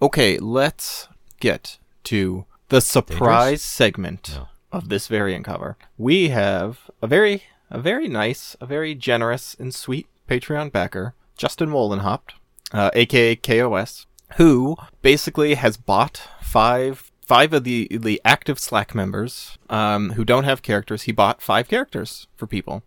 okay, 0.00 0.38
let's 0.38 1.08
get 1.40 1.78
to 2.04 2.46
the 2.68 2.80
surprise 2.80 3.62
segment 3.62 4.32
No. 4.36 4.48
Of 4.72 4.88
this 4.88 5.06
variant 5.06 5.44
cover. 5.44 5.76
We 5.98 6.30
have 6.30 6.90
a 7.00 7.06
very, 7.06 7.44
a 7.70 7.78
very 7.78 8.08
nice, 8.08 8.56
a 8.60 8.66
very 8.66 8.94
generous 8.94 9.54
and 9.58 9.74
sweet 9.74 10.06
Patreon 10.28 10.72
backer, 10.72 11.14
Justin 11.36 11.70
Wollenhopt, 11.70 12.30
uh, 12.72 12.90
aka 12.94 13.36
KOS, 13.36 14.06
who 14.36 14.76
basically 15.02 15.54
has 15.54 15.76
bought 15.76 16.22
five 16.40 17.10
five 17.20 17.52
of 17.52 17.64
the 17.64 17.88
the 17.90 18.20
active 18.24 18.58
Slack 18.58 18.94
members 18.94 19.58
um, 19.70 20.10
who 20.10 20.24
don't 20.24 20.44
have 20.44 20.62
characters. 20.62 21.02
He 21.02 21.12
bought 21.12 21.42
five 21.42 21.68
characters 21.68 22.26
for 22.34 22.46
people. 22.46 22.82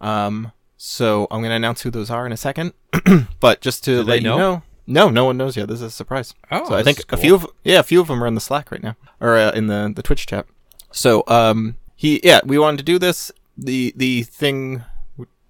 Um, 0.00 0.52
so 0.76 1.28
I'm 1.30 1.40
going 1.40 1.50
to 1.50 1.56
announce 1.56 1.82
who 1.82 1.90
those 1.90 2.10
are 2.10 2.26
in 2.26 2.32
a 2.32 2.36
second, 2.36 2.72
but 3.40 3.60
just 3.60 3.84
to 3.84 3.98
Do 3.98 4.02
let 4.02 4.16
you 4.22 4.28
know? 4.28 4.36
know, 4.36 4.62
no, 4.86 5.10
no 5.10 5.24
one 5.24 5.36
knows 5.36 5.56
yet. 5.56 5.68
This 5.68 5.76
is 5.76 5.82
a 5.82 5.90
surprise. 5.90 6.34
Oh, 6.50 6.68
so 6.68 6.74
I 6.74 6.82
think 6.82 6.98
is 6.98 7.04
a 7.10 7.16
few 7.16 7.36
of 7.36 7.46
yeah, 7.62 7.78
a 7.78 7.84
few 7.84 8.00
of 8.00 8.08
them 8.08 8.22
are 8.22 8.26
in 8.26 8.34
the 8.34 8.40
Slack 8.40 8.72
right 8.72 8.82
now 8.82 8.96
or 9.20 9.36
uh, 9.36 9.52
in 9.52 9.68
the 9.68 9.92
the 9.94 10.02
Twitch 10.02 10.26
chat. 10.26 10.46
So 10.92 11.24
um, 11.26 11.76
he 11.96 12.20
yeah, 12.22 12.40
we 12.44 12.58
wanted 12.58 12.78
to 12.78 12.84
do 12.84 12.98
this. 12.98 13.32
The 13.56 13.92
the 13.96 14.22
thing 14.22 14.84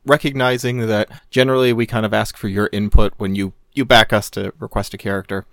recognizing 0.05 0.86
that 0.88 1.09
generally 1.30 1.72
we 1.72 1.86
kind 1.86 2.05
of 2.05 2.12
ask 2.12 2.36
for 2.36 2.49
your 2.49 2.68
input 2.72 3.14
when 3.18 3.34
you 3.34 3.53
you 3.74 3.84
back 3.84 4.12
us 4.12 4.30
to 4.30 4.53
request 4.59 4.95
a 4.95 4.99
character. 4.99 5.47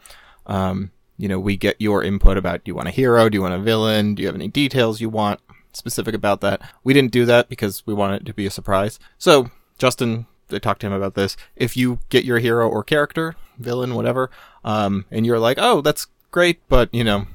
Um, 0.45 0.91
you 1.17 1.27
know, 1.27 1.39
we 1.39 1.57
get 1.57 1.75
your 1.79 2.03
input 2.03 2.37
about 2.37 2.63
do 2.63 2.69
you 2.69 2.75
want 2.75 2.87
a 2.87 2.91
hero, 2.91 3.29
do 3.29 3.35
you 3.35 3.41
want 3.41 3.53
a 3.53 3.59
villain, 3.59 4.15
do 4.15 4.21
you 4.21 4.27
have 4.27 4.35
any 4.35 4.47
details 4.47 5.01
you 5.01 5.09
want 5.09 5.39
specific 5.73 6.15
about 6.15 6.41
that. 6.41 6.61
We 6.83 6.93
didn't 6.93 7.11
do 7.11 7.25
that 7.25 7.49
because 7.49 7.85
we 7.85 7.93
want 7.93 8.15
it 8.15 8.25
to 8.25 8.33
be 8.33 8.45
a 8.45 8.51
surprise. 8.51 8.99
So 9.17 9.51
Justin, 9.77 10.25
I 10.51 10.59
talked 10.59 10.81
to 10.81 10.87
him 10.87 10.93
about 10.93 11.15
this. 11.15 11.37
If 11.55 11.77
you 11.77 11.99
get 12.09 12.25
your 12.25 12.39
hero 12.39 12.67
or 12.67 12.83
character, 12.83 13.35
villain, 13.57 13.95
whatever, 13.95 14.31
um, 14.63 15.05
and 15.11 15.25
you're 15.25 15.39
like, 15.39 15.57
oh, 15.59 15.81
that's 15.81 16.07
great, 16.31 16.59
but 16.67 16.93
you 16.93 17.03
know, 17.03 17.27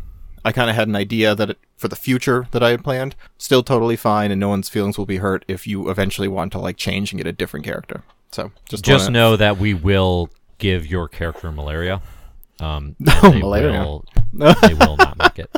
I 0.45 0.53
kind 0.53 0.69
of 0.71 0.77
had 0.77 0.89
an 0.89 0.97
idea 0.97 1.35
that 1.35 1.51
it, 1.51 1.59
for 1.77 1.89
the 1.89 1.97
future 1.97 2.47
that 2.51 2.63
I 2.63 2.71
had 2.71 2.85
planned, 2.85 3.17
still 3.39 3.63
totally 3.63 3.97
fine, 3.97 4.31
and 4.31 4.39
no 4.41 4.49
one's 4.49 4.69
feelings 4.69 4.99
will 4.99 5.07
be 5.07 5.17
hurt 5.19 5.45
if 5.49 5.67
you 5.67 5.89
eventually 5.91 6.29
want 6.29 6.53
to 6.53 6.59
like 6.59 6.77
change 6.77 7.13
and 7.13 7.19
get 7.19 7.27
a 7.27 7.33
different 7.33 7.65
character. 7.65 8.03
So 8.33 8.51
just 8.69 8.85
Just 8.85 9.05
wanna- 9.07 9.19
know 9.19 9.37
that 9.37 9.59
we 9.59 9.75
will 9.75 10.29
give 10.59 10.87
your 10.87 11.09
character 11.09 11.51
malaria. 11.51 12.01
Um, 12.61 12.95
No, 12.99 13.13
they 13.23 13.41
malaria. 13.41 13.81
Will, 13.81 14.05
they 14.63 14.75
will 14.75 14.97
not 14.97 15.17
make 15.19 15.39
it. 15.39 15.51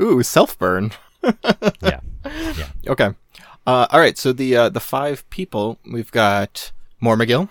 ooh 0.00 0.22
self 0.22 0.58
burn. 0.58 0.90
Yeah, 1.82 2.00
yeah. 2.24 2.68
Okay. 2.88 3.10
Uh, 3.66 3.86
all 3.90 3.98
right. 4.00 4.18
So 4.18 4.32
the 4.32 4.56
uh, 4.56 4.68
the 4.68 4.80
five 4.80 5.28
people 5.30 5.78
we've 5.90 6.10
got 6.12 6.70
Mormagil, 7.02 7.48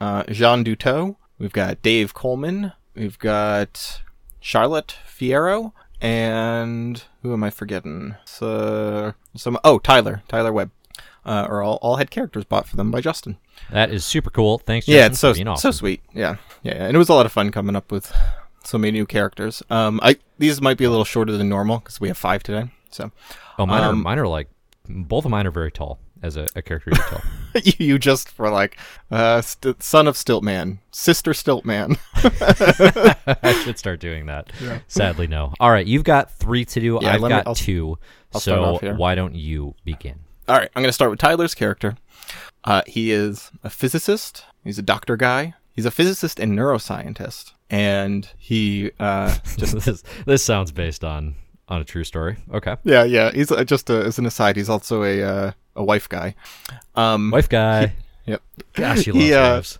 uh, 0.00 0.24
Jean 0.24 0.64
Duteau, 0.64 1.14
we've 1.38 1.52
got 1.52 1.82
Dave 1.82 2.14
Coleman, 2.14 2.72
we've 2.96 3.18
got 3.18 4.02
Charlotte 4.40 4.96
Fierro, 5.08 5.72
and 6.02 7.02
who 7.22 7.32
am 7.32 7.42
I 7.44 7.50
forgetting? 7.50 8.16
So 8.24 9.14
some 9.36 9.58
oh 9.64 9.78
Tyler 9.78 10.22
Tyler 10.28 10.52
Webb. 10.52 10.70
Uh, 11.24 11.46
are 11.48 11.62
all, 11.62 11.78
all 11.82 11.96
had 11.96 12.10
characters 12.10 12.44
bought 12.44 12.66
for 12.66 12.74
them 12.74 12.90
by 12.90 13.00
Justin. 13.00 13.38
That 13.70 13.92
is 13.92 14.04
super 14.04 14.28
cool. 14.28 14.58
Thanks. 14.58 14.88
yeah, 14.88 15.06
it's 15.06 15.20
so 15.20 15.32
being 15.32 15.54
so 15.56 15.70
sweet. 15.70 16.02
Yeah, 16.12 16.36
yeah, 16.64 16.84
and 16.84 16.96
it 16.96 16.98
was 16.98 17.08
a 17.08 17.14
lot 17.14 17.26
of 17.26 17.30
fun 17.32 17.52
coming 17.52 17.76
up 17.76 17.92
with 17.92 18.12
so 18.64 18.76
many 18.76 18.90
new 18.90 19.06
characters. 19.06 19.62
Um, 19.70 20.00
I 20.02 20.16
these 20.38 20.60
might 20.60 20.78
be 20.78 20.84
a 20.84 20.90
little 20.90 21.04
shorter 21.04 21.30
than 21.36 21.48
normal 21.48 21.78
because 21.78 22.00
we 22.00 22.08
have 22.08 22.18
five 22.18 22.42
today. 22.42 22.72
So 22.90 23.12
Oh, 23.56 23.66
mine 23.66 23.84
are 23.84 23.90
Um, 23.90 24.02
mine 24.02 24.18
are 24.18 24.26
like 24.26 24.48
both 24.88 25.24
of 25.24 25.30
mine 25.30 25.46
are 25.46 25.52
very 25.52 25.70
tall 25.70 26.00
as 26.22 26.36
a, 26.36 26.46
a 26.54 26.62
character 26.62 26.90
detail. 26.90 27.20
you, 27.64 27.72
you 27.86 27.98
just 27.98 28.38
were 28.38 28.50
like, 28.50 28.78
uh, 29.10 29.40
st- 29.40 29.82
son 29.82 30.06
of 30.06 30.14
Stiltman, 30.16 30.78
sister 30.90 31.32
Stiltman. 31.32 31.98
I 33.42 33.52
should 33.64 33.78
start 33.78 34.00
doing 34.00 34.26
that. 34.26 34.52
Sadly, 34.86 35.26
no. 35.26 35.52
All 35.60 35.70
right, 35.70 35.86
you've 35.86 36.04
got 36.04 36.30
three 36.30 36.64
to 36.66 36.80
do. 36.80 36.98
Yeah, 37.02 37.14
I've 37.14 37.20
let 37.20 37.28
me- 37.28 37.36
got 37.36 37.46
I'll- 37.46 37.54
two. 37.54 37.98
I'll 38.34 38.40
so 38.40 38.78
why 38.96 39.14
don't 39.14 39.34
you 39.34 39.74
begin? 39.84 40.20
All 40.48 40.56
right, 40.56 40.70
I'm 40.74 40.82
going 40.82 40.88
to 40.88 40.92
start 40.94 41.10
with 41.10 41.20
Tyler's 41.20 41.54
character. 41.54 41.96
Uh, 42.64 42.80
he 42.86 43.12
is 43.12 43.50
a 43.62 43.68
physicist. 43.68 44.44
He's 44.64 44.78
a 44.78 44.82
doctor 44.82 45.16
guy. 45.16 45.54
He's 45.72 45.84
a 45.84 45.90
physicist 45.90 46.38
and 46.40 46.58
neuroscientist, 46.58 47.52
and 47.70 48.28
he 48.38 48.90
uh, 49.00 49.36
just 49.56 49.78
this 49.80 50.02
this 50.26 50.42
sounds 50.44 50.70
based 50.72 51.02
on 51.04 51.34
on 51.68 51.80
a 51.80 51.84
true 51.84 52.04
story. 52.04 52.36
Okay, 52.52 52.76
yeah 52.84 53.04
yeah. 53.04 53.30
He's 53.32 53.50
uh, 53.50 53.64
just 53.64 53.90
uh, 53.90 54.00
as 54.00 54.18
an 54.18 54.26
aside. 54.26 54.56
He's 54.56 54.68
also 54.68 55.02
a 55.02 55.22
uh, 55.22 55.52
a 55.76 55.84
wife 55.84 56.08
guy. 56.08 56.34
Um, 56.94 57.30
wife 57.30 57.48
guy. 57.48 57.94
Yep. 58.26 58.42
Gosh, 58.74 59.06
you 59.06 59.12
love 59.12 59.22
He, 59.22 59.34
uh, 59.34 59.54
wives. 59.54 59.78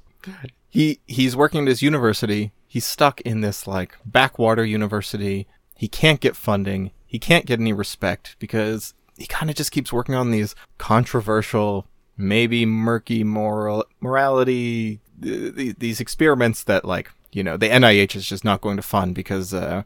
he 0.68 1.00
he's 1.06 1.36
working 1.36 1.62
at 1.62 1.68
his 1.68 1.82
university. 1.82 2.52
He's 2.66 2.84
stuck 2.86 3.20
in 3.22 3.40
this 3.42 3.66
like 3.66 3.96
backwater 4.06 4.64
university. 4.64 5.46
He 5.76 5.88
can't 5.88 6.20
get 6.20 6.36
funding. 6.36 6.90
He 7.06 7.18
can't 7.18 7.44
get 7.46 7.60
any 7.60 7.72
respect 7.72 8.36
because 8.38 8.94
he 9.18 9.26
kind 9.26 9.50
of 9.50 9.56
just 9.56 9.72
keeps 9.72 9.92
working 9.92 10.14
on 10.14 10.30
these 10.30 10.54
controversial, 10.78 11.86
maybe 12.16 12.64
murky 12.64 13.22
moral 13.24 13.84
morality 14.00 15.00
th- 15.22 15.54
th- 15.56 15.76
these 15.78 16.00
experiments 16.00 16.64
that 16.64 16.84
like 16.84 17.10
you 17.32 17.42
know 17.42 17.56
the 17.56 17.68
NIH 17.68 18.16
is 18.16 18.26
just 18.26 18.44
not 18.44 18.60
going 18.60 18.76
to 18.76 18.82
fund 18.82 19.14
because 19.14 19.52
uh, 19.52 19.82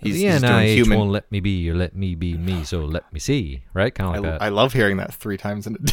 he's, 0.00 0.14
the 0.14 0.28
he's 0.28 0.42
NIH 0.42 0.74
human. 0.74 0.98
won't 0.98 1.10
let 1.10 1.30
me 1.30 1.40
be 1.40 1.70
or 1.70 1.74
let 1.74 1.94
me 1.94 2.14
be 2.14 2.36
me, 2.36 2.64
so 2.64 2.84
let 2.84 3.10
me 3.12 3.20
see. 3.20 3.62
Right, 3.74 3.94
kind 3.94 4.16
of 4.16 4.24
I, 4.24 4.28
like 4.28 4.40
I 4.40 4.46
that. 4.46 4.54
love 4.54 4.72
hearing 4.72 4.96
that 4.98 5.14
three 5.14 5.36
times 5.36 5.66
in 5.66 5.76
a 5.76 5.78
day. 5.78 5.92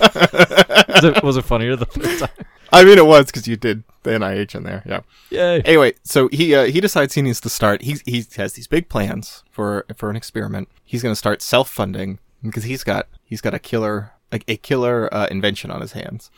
was, 0.00 1.04
it, 1.04 1.22
was 1.22 1.36
it 1.36 1.44
funnier 1.44 1.76
the 1.76 1.86
first 1.86 2.20
time? 2.20 2.46
I 2.72 2.84
mean, 2.84 2.96
it 2.96 3.04
was 3.04 3.26
because 3.26 3.46
you 3.46 3.56
did 3.56 3.84
the 4.02 4.10
NIH 4.10 4.54
in 4.54 4.62
there. 4.62 4.82
Yeah. 4.86 5.00
Yay! 5.30 5.60
anyway, 5.62 5.92
so 6.04 6.28
he 6.28 6.54
uh, 6.54 6.64
he 6.64 6.80
decides 6.80 7.14
he 7.14 7.20
needs 7.22 7.40
to 7.42 7.50
start. 7.50 7.82
He 7.82 7.98
he 8.06 8.24
has 8.36 8.54
these 8.54 8.66
big 8.66 8.88
plans 8.88 9.44
for 9.50 9.84
for 9.94 10.08
an 10.08 10.16
experiment. 10.16 10.68
He's 10.84 11.02
going 11.02 11.12
to 11.12 11.18
start 11.18 11.42
self 11.42 11.68
funding 11.68 12.18
because 12.42 12.64
he's 12.64 12.82
got 12.82 13.08
he's 13.24 13.42
got 13.42 13.52
a 13.52 13.58
killer 13.58 14.12
like 14.32 14.44
a 14.48 14.56
killer 14.56 15.12
uh, 15.12 15.26
invention 15.30 15.70
on 15.70 15.82
his 15.82 15.92
hands. 15.92 16.30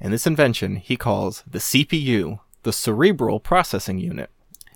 And 0.00 0.12
this 0.12 0.26
invention 0.26 0.76
he 0.76 0.96
calls 0.96 1.44
the 1.46 1.60
CPU, 1.60 2.40
the 2.64 2.72
Cerebral 2.72 3.38
Processing 3.38 3.98
Unit. 3.98 4.30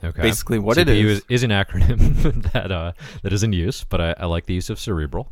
Okay. 0.06 0.22
Basically 0.22 0.58
what 0.58 0.78
it 0.78 0.88
CPU 0.88 1.04
is- 1.04 1.18
is, 1.20 1.24
is 1.28 1.42
an 1.42 1.50
acronym 1.50 2.42
that 2.52 2.70
uh 2.72 2.92
that 3.22 3.32
is 3.32 3.42
in 3.42 3.52
use, 3.52 3.84
but 3.84 4.00
I, 4.00 4.14
I 4.18 4.26
like 4.26 4.46
the 4.46 4.54
use 4.54 4.70
of 4.70 4.78
cerebral. 4.78 5.28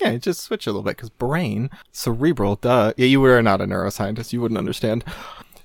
Yeah, 0.00 0.16
just 0.16 0.42
switch 0.42 0.66
a 0.66 0.70
little 0.70 0.82
bit 0.82 0.96
because 0.96 1.08
brain, 1.10 1.70
cerebral, 1.90 2.56
duh. 2.56 2.92
Yeah, 2.98 3.06
you 3.06 3.20
were 3.20 3.40
not 3.42 3.60
a 3.62 3.64
neuroscientist, 3.64 4.32
you 4.32 4.40
wouldn't 4.42 4.58
understand. 4.58 5.04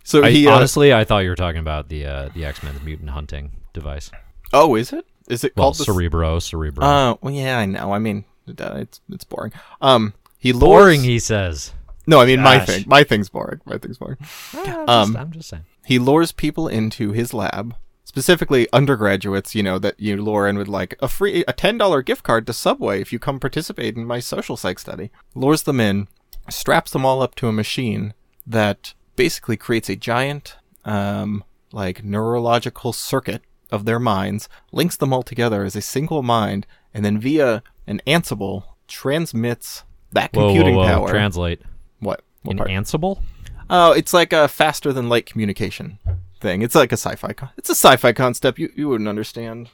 So 0.03 0.24
I, 0.24 0.32
he 0.32 0.47
uh, 0.47 0.55
honestly, 0.55 0.93
I 0.93 1.03
thought 1.03 1.20
you 1.20 1.30
were 1.30 1.36
talking 1.36 1.59
about 1.59 1.89
the 1.89 2.05
uh, 2.05 2.30
the 2.34 2.45
X 2.45 2.64
Men's 2.64 2.82
mutant 2.82 3.09
hunting 3.12 3.51
device. 3.74 4.09
oh, 4.53 4.76
is 4.76 4.91
it? 4.93 5.05
Is 5.28 5.43
it 5.43 5.53
Well, 5.55 5.66
called 5.66 5.78
the 5.78 5.84
Cerebro, 5.86 6.39
Cerebro. 6.39 6.84
Uh, 6.84 7.16
well, 7.22 7.34
yeah, 7.34 7.59
I 7.59 7.66
know. 7.66 7.93
I 7.93 7.99
mean, 7.99 8.26
it's 8.47 8.99
it's 9.12 9.24
boring. 9.24 9.51
Um, 9.82 10.14
he 10.39 10.53
lures. 10.53 10.62
Boring, 10.62 11.03
he 11.03 11.20
says. 11.20 11.74
No, 12.07 12.20
I 12.20 12.26
mean 12.26 12.41
my 12.41 12.59
thing. 12.59 12.86
My 12.88 13.03
thing's 13.03 13.30
boring. 13.30 13.62
My 13.66 13.78
thing's 13.78 13.97
boring. 13.99 14.18
Ah, 14.55 14.84
I'm, 14.84 14.89
Um, 14.89 15.07
just, 15.14 15.18
I'm 15.20 15.32
just 15.32 15.49
saying. 15.49 15.64
He 15.86 15.99
lures 15.99 16.32
people 16.32 16.68
into 16.68 17.12
his 17.12 17.34
lab, 17.34 17.76
specifically 18.12 18.68
undergraduates. 18.74 19.55
You 19.55 19.64
know 19.64 19.80
that 19.80 19.97
you 19.97 20.22
lure 20.22 20.45
in 20.45 20.57
with 20.57 20.68
like 20.68 20.97
a 20.99 21.07
free 21.07 21.45
a 21.47 21.53
ten 21.53 21.78
dollar 21.78 22.01
gift 22.01 22.24
card 22.24 22.45
to 22.47 22.53
Subway 22.53 22.99
if 22.99 23.14
you 23.14 23.20
come 23.20 23.39
participate 23.39 23.95
in 23.95 24.05
my 24.05 24.20
social 24.20 24.57
psych 24.57 24.80
study. 24.80 25.12
Lures 25.34 25.64
them 25.64 25.80
in, 25.80 26.09
straps 26.49 26.91
them 26.91 27.05
all 27.05 27.22
up 27.22 27.36
to 27.36 27.47
a 27.47 27.53
machine 27.53 28.14
that 28.45 28.93
basically 29.16 29.55
creates 29.55 29.89
a 29.89 29.95
giant, 29.95 30.57
um, 30.84 31.41
like 31.72 32.03
neurological 32.03 32.91
circuit 32.91 33.43
of 33.72 33.86
their 33.86 33.99
minds, 33.99 34.49
links 34.74 34.97
them 34.97 35.14
all 35.14 35.24
together 35.24 35.64
as 35.64 35.78
a 35.78 35.82
single 35.82 36.22
mind, 36.22 36.68
and 36.93 37.05
then 37.05 37.18
via 37.18 37.64
an 37.88 38.01
Ansible 38.05 38.64
transmits 38.89 39.86
that 40.12 40.34
Whoa, 40.34 40.41
whoa, 40.41 40.47
computing 40.49 40.76
whoa. 40.76 40.86
power. 40.86 41.07
Translate. 41.07 41.62
what? 41.99 42.24
What 42.41 42.51
In 42.51 42.57
part? 42.57 42.70
Ansible? 42.72 43.22
Oh, 43.70 43.93
it's 43.93 44.14
like 44.14 44.34
a 44.34 44.49
faster 44.49 44.91
than 44.91 45.07
light 45.07 45.26
communication 45.26 45.97
thing. 46.42 46.62
It's 46.62 46.76
like 46.76 46.92
a 46.92 46.98
sci-fi. 46.98 47.34
Con- 47.34 47.50
it's 47.58 47.70
a 47.70 47.76
sci-fi 47.76 48.12
concept. 48.14 48.60
You 48.60 48.72
you 48.76 48.89
wouldn't 48.89 49.08
understand. 49.10 49.70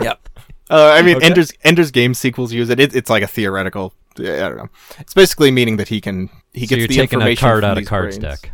yep. 0.00 0.28
Uh, 0.70 0.92
I 0.94 1.02
mean, 1.02 1.16
Okay. 1.16 1.26
Ender's 1.26 1.52
Ender's 1.62 1.90
Game 1.90 2.14
sequels 2.14 2.52
use 2.52 2.70
it. 2.70 2.80
it. 2.80 2.94
It's 2.96 3.10
like 3.10 3.22
a 3.22 3.26
theoretical. 3.26 3.92
I 4.18 4.22
don't 4.22 4.56
know. 4.56 4.68
It's 4.98 5.12
basically 5.14 5.50
meaning 5.50 5.76
that 5.76 5.88
he 5.88 6.00
can 6.00 6.30
he 6.52 6.66
So 6.66 6.70
gets 6.70 6.78
you're 6.78 6.88
the 6.88 6.94
taking 6.96 7.18
a 7.18 7.22
information 7.22 7.40
card 7.48 7.64
out 7.64 7.78
of 7.78 7.84
cards 7.86 8.18
brains. 8.18 8.40
deck. 8.40 8.50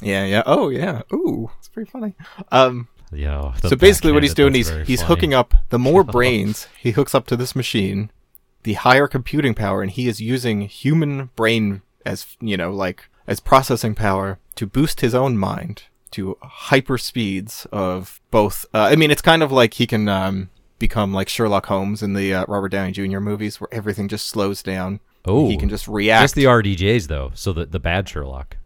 Yeah, 0.00 0.24
yeah. 0.24 0.42
Oh, 0.46 0.68
yeah. 0.68 1.02
Ooh, 1.12 1.50
it's 1.58 1.68
pretty 1.68 1.90
funny. 1.90 2.14
Um, 2.50 2.88
Yo, 3.12 3.52
so 3.62 3.76
basically, 3.76 4.10
what 4.12 4.22
he's 4.22 4.32
doing, 4.34 4.54
he's 4.54 4.70
he's 4.86 5.02
hooking 5.02 5.34
up 5.34 5.54
the 5.68 5.78
more 5.88 6.02
brains 6.02 6.66
he 6.78 6.92
hooks 6.92 7.14
up 7.14 7.26
to 7.26 7.36
this 7.36 7.54
machine, 7.54 8.10
the 8.62 8.72
higher 8.72 9.06
computing 9.06 9.54
power, 9.54 9.82
and 9.82 9.90
he 9.90 10.08
is 10.08 10.18
using 10.20 10.62
human 10.62 11.26
brain 11.36 11.82
as 12.06 12.36
you 12.40 12.56
know, 12.56 12.72
like 12.72 13.04
as 13.26 13.38
processing 13.38 13.94
power 13.94 14.38
to 14.56 14.66
boost 14.66 15.02
his 15.02 15.14
own 15.14 15.36
mind 15.36 15.82
to 16.12 16.36
hyper 16.42 16.98
speeds 16.98 17.66
of 17.72 18.20
both. 18.30 18.64
Uh, 18.74 18.82
I 18.92 18.96
mean, 18.96 19.10
it's 19.10 19.22
kind 19.22 19.42
of 19.42 19.50
like 19.52 19.74
he 19.74 19.86
can 19.86 20.08
um, 20.08 20.50
become 20.78 21.12
like 21.12 21.28
Sherlock 21.28 21.66
Holmes 21.66 22.02
in 22.02 22.14
the 22.14 22.34
uh, 22.34 22.44
Robert 22.48 22.70
Downey 22.70 22.92
Jr. 22.92 23.20
movies, 23.20 23.60
where 23.60 23.68
everything 23.72 24.08
just 24.08 24.28
slows 24.28 24.62
down. 24.62 25.00
Oh, 25.24 25.48
he 25.48 25.56
can 25.56 25.68
just 25.68 25.86
react. 25.88 26.22
Just 26.24 26.34
the 26.34 26.44
RDJs 26.44 27.06
though, 27.08 27.30
so 27.34 27.52
the 27.52 27.66
the 27.66 27.78
bad 27.80 28.08
Sherlock. 28.08 28.56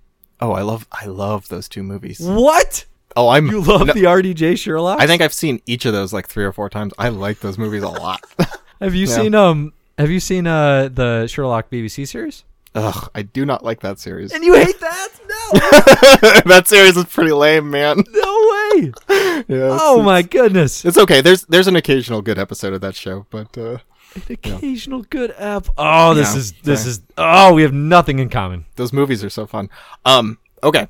oh, 0.40 0.52
I 0.52 0.62
love, 0.62 0.86
I 0.92 1.06
love 1.06 1.48
those 1.48 1.68
two 1.68 1.82
movies. 1.82 2.20
What? 2.20 2.84
Oh, 3.18 3.28
I'm 3.30 3.46
You 3.48 3.60
love 3.62 3.86
no, 3.86 3.92
the 3.94 4.02
RDJ 4.04 4.58
Sherlock? 4.58 5.00
I 5.00 5.06
think 5.06 5.22
I've 5.22 5.32
seen 5.32 5.60
each 5.66 5.86
of 5.86 5.92
those 5.94 6.12
like 6.12 6.28
three 6.28 6.44
or 6.44 6.52
four 6.52 6.68
times. 6.68 6.92
I 6.98 7.08
like 7.08 7.40
those 7.40 7.56
movies 7.58 7.82
a 7.82 7.88
lot. 7.88 8.22
Have 8.80 8.94
you 8.94 9.06
Yeah. 9.06 9.14
seen 9.14 9.34
um? 9.34 9.72
Have 9.96 10.10
you 10.10 10.20
seen 10.20 10.46
uh 10.46 10.88
the 10.92 11.26
Sherlock 11.26 11.70
BBC 11.70 12.06
series? 12.06 12.44
Ugh, 12.76 13.10
I 13.14 13.22
do 13.22 13.44
not 13.46 13.64
like 13.64 13.80
that 13.80 13.98
series. 13.98 14.32
And 14.32 14.44
you 14.44 14.54
hate 14.54 14.78
that? 14.80 15.08
No, 15.28 16.40
that 16.46 16.64
series 16.68 16.96
is 16.96 17.04
pretty 17.06 17.32
lame, 17.32 17.70
man. 17.70 18.04
no 18.12 18.48
way! 18.72 18.92
Yeah, 19.48 19.76
Oh 19.80 20.02
my 20.02 20.22
goodness! 20.22 20.84
It's 20.84 20.96
okay. 20.98 21.20
There's 21.20 21.42
there's 21.46 21.66
an 21.68 21.76
occasional 21.76 22.22
good 22.22 22.38
episode 22.38 22.72
of 22.74 22.80
that 22.82 22.94
show, 22.94 23.26
but 23.30 23.56
uh, 23.58 23.78
An 24.14 24.22
occasional 24.30 25.02
good 25.02 25.32
app. 25.38 25.66
Oh, 25.76 26.14
this 26.14 26.32
Yeah, 26.32 26.38
is 26.38 26.52
this 26.62 26.80
sorry. 26.82 26.90
is. 26.90 27.00
Oh, 27.18 27.54
we 27.54 27.62
have 27.62 27.72
nothing 27.72 28.18
in 28.18 28.28
common. 28.28 28.64
those 28.76 28.92
movies 28.92 29.22
are 29.24 29.30
so 29.30 29.46
fun. 29.46 29.68
Um, 30.04 30.38
okay. 30.62 30.88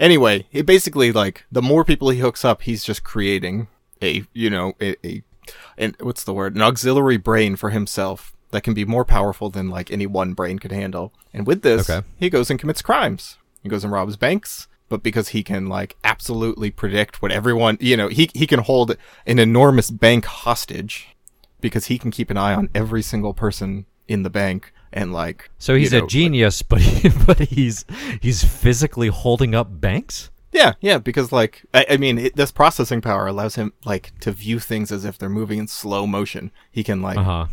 Anyway, 0.00 0.46
it 0.52 0.64
basically 0.66 1.12
like 1.12 1.44
the 1.52 1.62
more 1.62 1.84
people 1.84 2.08
he 2.10 2.18
hooks 2.20 2.44
up, 2.44 2.62
he's 2.62 2.82
just 2.84 3.04
creating 3.04 3.68
a 4.02 4.24
you 4.32 4.50
know 4.50 4.72
a, 4.80 4.96
a 5.06 5.22
and 5.78 5.94
what's 6.00 6.24
the 6.24 6.32
word 6.34 6.56
an 6.56 6.62
auxiliary 6.62 7.18
brain 7.18 7.56
for 7.56 7.70
himself 7.70 8.32
that 8.52 8.62
can 8.62 8.72
be 8.74 8.84
more 8.84 9.04
powerful 9.04 9.50
than 9.50 9.68
like 9.68 9.90
any 9.90 10.06
one 10.06 10.32
brain 10.32 10.58
could 10.58 10.72
handle. 10.72 11.12
And 11.34 11.46
with 11.46 11.62
this, 11.62 11.90
Okay. 11.90 12.06
he 12.16 12.30
goes 12.30 12.48
and 12.50 12.58
commits 12.60 12.80
crimes. 12.82 13.36
He 13.62 13.68
goes 13.68 13.82
and 13.84 13.92
robs 13.92 14.16
banks. 14.16 14.68
But 14.88 15.02
because 15.02 15.28
he 15.28 15.42
can 15.42 15.66
like 15.68 15.96
absolutely 16.04 16.70
predict 16.70 17.20
what 17.22 17.32
everyone, 17.32 17.78
you 17.80 17.96
know, 17.96 18.08
he 18.08 18.30
he 18.34 18.46
can 18.46 18.60
hold 18.60 18.94
an 19.26 19.38
enormous 19.38 19.90
bank 19.90 20.26
hostage 20.26 21.16
because 21.60 21.86
he 21.86 21.98
can 21.98 22.10
keep 22.10 22.28
an 22.30 22.36
eye 22.36 22.54
on 22.54 22.68
every 22.74 23.00
single 23.02 23.32
person 23.32 23.86
in 24.06 24.22
the 24.22 24.28
bank 24.30 24.70
and 24.92 25.10
like 25.12 25.48
So 25.58 25.74
he's 25.74 25.92
you 25.92 25.98
a 25.98 26.00
know, 26.02 26.06
genius, 26.08 26.60
but 26.70 26.80
he, 26.82 27.08
but 27.26 27.38
he's 27.40 27.86
he's 28.20 28.44
physically 28.44 29.08
holding 29.08 29.54
up 29.54 29.80
banks. 29.80 30.30
Yeah, 30.52 30.74
yeah, 30.82 30.98
because 30.98 31.32
like 31.32 31.62
I, 31.72 31.86
I 31.92 31.96
mean, 31.96 32.18
it, 32.18 32.36
this 32.36 32.52
processing 32.52 33.00
power 33.00 33.26
allows 33.26 33.54
him 33.54 33.72
like 33.86 34.12
to 34.20 34.30
view 34.30 34.58
things 34.58 34.92
as 34.92 35.06
if 35.06 35.16
they're 35.16 35.30
moving 35.30 35.58
in 35.58 35.68
slow 35.68 36.06
motion. 36.06 36.50
He 36.70 36.84
can 36.84 37.00
like 37.00 37.16
Uh 37.16 37.22
huh. 37.22 37.46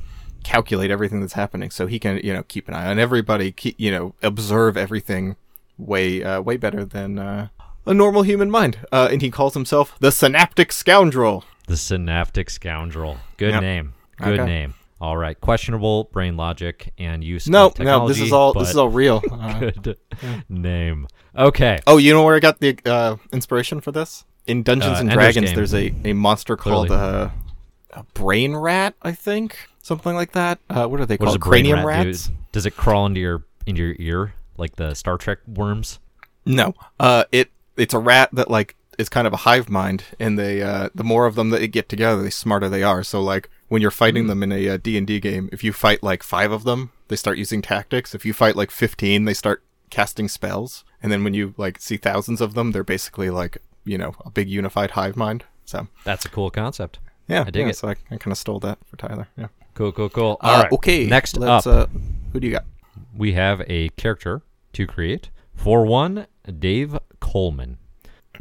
Calculate 0.43 0.91
everything 0.91 1.21
that's 1.21 1.33
happening, 1.33 1.69
so 1.71 1.87
he 1.87 1.99
can 1.99 2.17
you 2.23 2.33
know 2.33 2.43
keep 2.43 2.67
an 2.67 2.73
eye 2.73 2.87
on 2.87 2.99
everybody. 2.99 3.51
Keep, 3.51 3.75
you 3.79 3.91
know, 3.91 4.15
observe 4.23 4.77
everything 4.77 5.35
way 5.77 6.23
uh, 6.23 6.41
way 6.41 6.57
better 6.57 6.83
than 6.85 7.19
uh, 7.19 7.47
a 7.85 7.93
normal 7.93 8.23
human 8.23 8.49
mind. 8.51 8.79
Uh, 8.91 9.07
and 9.11 9.21
he 9.21 9.29
calls 9.31 9.53
himself 9.53 9.95
the 9.99 10.11
synaptic 10.11 10.71
scoundrel. 10.71 11.43
The 11.67 11.77
synaptic 11.77 12.49
scoundrel. 12.49 13.17
Good 13.37 13.51
Yep. 13.53 13.61
name. 13.61 13.93
Good 14.17 14.39
Okay. 14.39 14.45
name. 14.45 14.73
All 15.01 15.15
right. 15.15 15.39
Questionable 15.39 16.05
brain 16.11 16.35
logic 16.35 16.91
and 16.97 17.23
use. 17.23 17.47
No, 17.47 17.67
of 17.67 17.79
no, 17.79 18.07
this 18.07 18.19
is 18.19 18.33
all 18.33 18.51
this 18.53 18.71
is 18.71 18.75
all 18.77 18.89
real. 18.89 19.23
Uh, 19.31 19.71
Good 19.81 19.97
name. 20.49 21.07
Okay. 21.37 21.79
oh, 21.87 21.97
you 21.97 22.11
know 22.13 22.23
where 22.23 22.35
I 22.35 22.39
got 22.39 22.59
the 22.59 22.77
uh, 22.85 23.15
inspiration 23.31 23.79
for 23.79 23.91
this? 23.93 24.25
In 24.47 24.63
Dungeons 24.63 24.97
Uh, 24.97 25.01
and 25.01 25.09
Dragons, 25.11 25.53
there's 25.53 25.73
a, 25.73 25.93
a 26.03 26.13
monster 26.13 26.57
called 26.57 26.91
uh, 26.91 27.29
a 27.91 28.03
brain 28.13 28.55
rat, 28.55 28.95
I 29.01 29.11
think, 29.13 29.69
something 29.89 30.15
like 30.15 30.31
that. 30.31 30.59
Uh, 30.69 30.87
what 30.87 31.01
are 31.01 31.05
they 31.05 31.17
What 31.17 31.27
called? 31.27 31.41
Cranium 31.41 31.85
rat 31.85 32.05
rats? 32.05 32.27
do? 32.27 32.33
Does 32.53 32.65
it 32.65 32.77
crawl 32.77 33.05
into 33.05 33.19
your 33.19 33.43
into 33.65 33.81
your 33.83 33.95
ear 33.99 34.33
like 34.57 34.77
the 34.77 34.93
Star 34.93 35.17
Trek 35.17 35.39
worms? 35.47 35.99
No, 36.45 36.73
uh, 36.99 37.25
it 37.31 37.51
it's 37.75 37.93
a 37.93 37.99
rat 37.99 38.29
that 38.33 38.49
like 38.49 38.75
is 38.97 39.09
kind 39.09 39.27
of 39.27 39.33
a 39.33 39.37
hive 39.37 39.69
mind, 39.69 40.03
and 40.19 40.39
they 40.39 40.61
uh, 40.61 40.89
the 40.95 41.03
more 41.03 41.25
of 41.25 41.35
them 41.35 41.49
that 41.49 41.67
get 41.67 41.89
together, 41.89 42.21
the 42.21 42.31
smarter 42.31 42.69
they 42.69 42.83
are. 42.83 43.03
So 43.03 43.21
like 43.21 43.49
when 43.67 43.81
you're 43.81 43.91
fighting 43.91 44.27
them 44.27 44.41
in 44.43 44.51
a 44.51 44.69
uh, 44.69 44.77
D 44.77 44.97
and 44.97 45.05
D 45.05 45.19
game, 45.19 45.49
if 45.51 45.63
you 45.63 45.73
fight 45.73 46.01
like 46.03 46.23
five 46.23 46.51
of 46.51 46.63
them, 46.63 46.91
they 47.09 47.15
start 47.15 47.37
using 47.37 47.61
tactics. 47.61 48.15
If 48.15 48.25
you 48.25 48.33
fight 48.33 48.55
like 48.55 48.71
fifteen, 48.71 49.25
they 49.25 49.33
start 49.33 49.63
casting 49.89 50.27
spells. 50.29 50.83
And 51.01 51.11
then 51.11 51.23
when 51.23 51.33
you 51.33 51.53
like 51.57 51.79
see 51.79 51.97
thousands 51.97 52.41
of 52.41 52.53
them, 52.53 52.71
they're 52.71 52.83
basically 52.83 53.29
like 53.29 53.57
you 53.85 53.97
know 53.97 54.13
a 54.25 54.29
big 54.29 54.49
unified 54.49 54.91
hive 54.91 55.15
mind. 55.15 55.45
So 55.65 55.87
That's 56.03 56.25
a 56.25 56.29
cool 56.29 56.49
concept. 56.49 56.99
yeah, 57.27 57.43
I 57.45 57.51
dig 57.51 57.63
yeah, 57.63 57.69
it. 57.69 57.75
So 57.77 57.87
I, 57.89 57.95
I 58.11 58.17
kind 58.17 58.31
of 58.31 58.37
stole 58.37 58.59
that 58.61 58.79
for 58.87 58.97
Tyler. 58.97 59.27
Yeah. 59.37 59.47
Cool, 59.79 59.93
cool, 59.93 60.09
cool. 60.09 60.37
Uh, 60.41 60.47
All 60.47 60.61
right. 60.63 60.71
Okay. 60.73 61.07
Next 61.07 61.37
let's, 61.37 61.65
up, 61.65 61.89
uh, 61.89 61.99
who 62.33 62.41
do 62.41 62.47
you 62.47 62.51
got? 62.51 62.65
we 63.15 63.31
have 63.31 63.61
a 63.67 63.87
character 63.95 64.41
to 64.73 64.85
create. 64.85 65.29
For 65.55 65.85
one, 65.85 66.27
Dave 66.59 66.99
Coleman. 67.21 67.77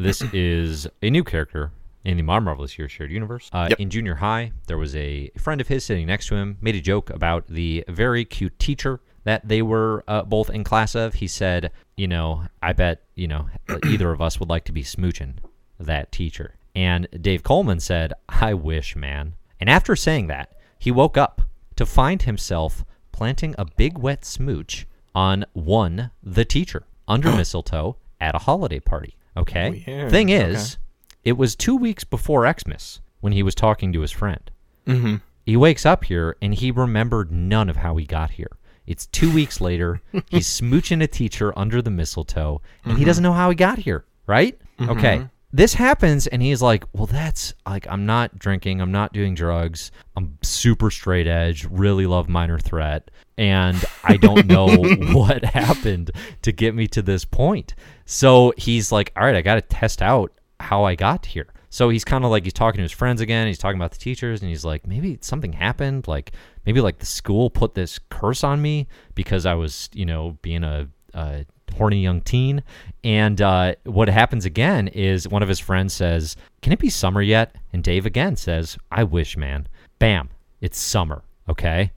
This 0.01 0.21
is 0.33 0.89
a 1.01 1.11
new 1.11 1.23
character 1.23 1.71
in 2.05 2.17
the 2.17 2.25
Modern 2.25 2.43
Marvelous 2.43 2.77
Year 2.77 2.89
shared 2.89 3.13
universe. 3.13 3.51
Uh, 3.53 3.69
Yep. 3.71 3.79
In 3.79 3.89
junior 3.89 4.17
high, 4.17 4.51
there 4.67 4.79
was 4.79 4.97
a 4.97 5.31
friend 5.39 5.61
of 5.61 5.69
his 5.69 5.85
sitting 5.85 6.09
next 6.09 6.27
to 6.27 6.35
him, 6.35 6.59
made 6.61 6.75
a 6.75 6.81
joke 6.81 7.09
about 7.11 7.47
the 7.47 7.85
very 7.87 8.25
cute 8.25 8.59
teacher 8.59 8.99
that 9.23 9.47
they 9.47 9.63
were 9.63 10.03
uh, 10.09 10.25
both 10.25 10.51
in 10.51 10.65
class 10.65 10.97
of. 10.97 11.15
He 11.15 11.29
said, 11.29 11.71
you 11.97 12.09
know, 12.09 12.47
I 12.61 12.73
bet, 12.73 13.05
you 13.15 13.29
know, 13.29 13.49
either 13.87 14.11
of 14.11 14.21
us 14.21 14.41
would 14.41 14.49
like 14.49 14.65
to 14.65 14.73
be 14.73 14.83
smooching 14.83 15.35
that 15.79 16.11
teacher. 16.11 16.57
And 16.75 17.07
Dave 17.21 17.45
Coleman 17.45 17.79
said, 17.79 18.13
I 18.29 18.55
wish, 18.55 18.97
man. 18.97 19.37
And 19.61 19.71
after 19.71 19.95
saying 19.95 20.27
that, 20.27 20.55
he 20.79 20.91
woke 20.91 21.17
up 21.17 21.43
to 21.77 21.87
find 21.87 22.23
himself 22.23 22.85
planting 23.13 23.55
a 23.59 23.65
big 23.65 23.99
wet 23.99 24.25
smooch 24.25 24.87
on 25.15 25.45
one, 25.53 26.11
the 26.23 26.45
teacher, 26.45 26.85
under 27.07 27.31
mistletoe 27.37 27.97
at 28.21 28.35
a 28.35 28.39
holiday 28.39 28.81
party. 28.81 29.17
Okay? 29.37 29.85
Weird. 29.87 30.11
Thing 30.11 30.29
is, 30.29 30.79
it 31.25 31.33
was 31.37 31.55
two 31.57 31.77
weeks 31.77 32.05
before 32.05 32.51
Xmas 32.53 33.01
when 33.21 33.33
he 33.33 33.43
was 33.43 33.55
talking 33.55 33.93
to 33.93 34.01
his 34.01 34.13
friend. 34.13 34.51
Mm-hmm. 34.87 35.17
He 35.45 35.57
wakes 35.57 35.87
up 35.87 36.05
here 36.05 36.37
and 36.43 36.55
he 36.55 36.71
remembered 36.71 37.33
none 37.33 37.69
of 37.69 37.77
how 37.77 37.97
he 37.97 38.05
got 38.05 38.33
here. 38.33 38.51
It's 38.87 39.07
two 39.07 39.33
weeks 39.33 39.61
later. 39.69 40.01
He's 40.31 40.49
smooching 40.49 41.03
a 41.03 41.07
teacher 41.07 41.57
under 41.59 41.83
the 41.83 41.91
mistletoe, 41.91 42.61
and 42.85 42.99
he 42.99 43.05
doesn't 43.05 43.23
know 43.23 43.33
how 43.33 43.51
he 43.51 43.57
got 43.57 43.79
here, 43.79 44.05
right? 44.27 44.59
Okay. 44.81 45.27
This 45.51 45.75
happens, 45.75 46.27
and 46.27 46.43
he's 46.43 46.61
like, 46.61 46.85
Well, 46.93 47.07
that's 47.07 47.55
like, 47.67 47.87
I'm 47.89 48.05
not 48.05 48.39
drinking. 48.39 48.81
I'm 48.81 48.93
not 48.93 49.13
doing 49.13 49.35
drugs. 49.35 49.91
I'm 50.17 50.37
super 50.43 50.91
straight 50.91 51.27
edge, 51.27 51.67
really 51.71 52.07
love 52.07 52.29
Minor 52.29 52.59
Threat. 52.59 53.11
And 53.39 53.83
I 54.05 54.17
don't 54.17 54.47
know 54.47 54.67
what 55.15 55.45
happened 55.45 56.11
to 56.43 56.53
get 56.53 56.75
me 56.75 56.87
to 56.89 57.01
this 57.01 57.25
point. 57.25 57.75
So 58.05 58.53
he's 58.59 58.93
like, 58.93 59.13
All 59.17 59.25
right, 59.25 59.37
I 59.37 59.43
got 59.43 59.55
to 59.55 59.63
test 59.63 60.03
out 60.03 60.33
how 60.61 60.85
I 60.85 60.95
got 60.95 61.25
here. 61.25 61.47
So 61.71 61.89
he's 61.89 62.05
kind 62.05 62.25
of 62.25 62.31
like 62.31 62.45
he's 62.45 62.53
talking 62.53 62.79
to 62.79 62.83
his 62.83 62.93
friends 62.93 63.21
again. 63.21 63.47
He's 63.47 63.59
talking 63.59 63.79
about 63.79 63.93
the 63.93 63.99
teachers, 63.99 64.41
and 64.41 64.49
he's 64.51 64.65
like, 64.65 64.87
maybe 64.87 65.19
something 65.21 65.53
happened. 65.53 66.09
Like 66.09 66.33
maybe 66.67 66.81
like 66.81 66.99
the 66.99 67.07
school 67.07 67.49
put 67.49 67.75
this 67.75 67.99
curse 68.11 68.45
on 68.45 68.61
me 68.61 68.87
because 69.15 69.47
I 69.47 69.55
was, 69.55 69.89
you 69.93 70.05
know, 70.05 70.37
being 70.43 70.65
a, 70.65 70.89
a 71.15 71.47
horny 71.71 72.03
young 72.03 72.21
teen. 72.21 72.63
And 73.05 73.41
uh, 73.41 73.75
what 73.85 74.09
happens 74.09 74.45
again 74.45 74.89
is 74.89 75.29
one 75.29 75.43
of 75.43 75.49
his 75.49 75.61
friends 75.61 75.93
says, 75.93 76.37
"Can 76.63 76.73
it 76.73 76.79
be 76.79 76.91
summer 76.91 77.23
yet?" 77.23 77.55
And 77.73 77.83
Dave 77.83 78.07
again 78.07 78.37
says, 78.37 78.77
"I 78.91 79.05
wish, 79.05 79.37
man." 79.37 79.69
Bam, 79.99 80.31
it's 80.61 80.79
summer. 80.79 81.23
Okay. 81.49 81.93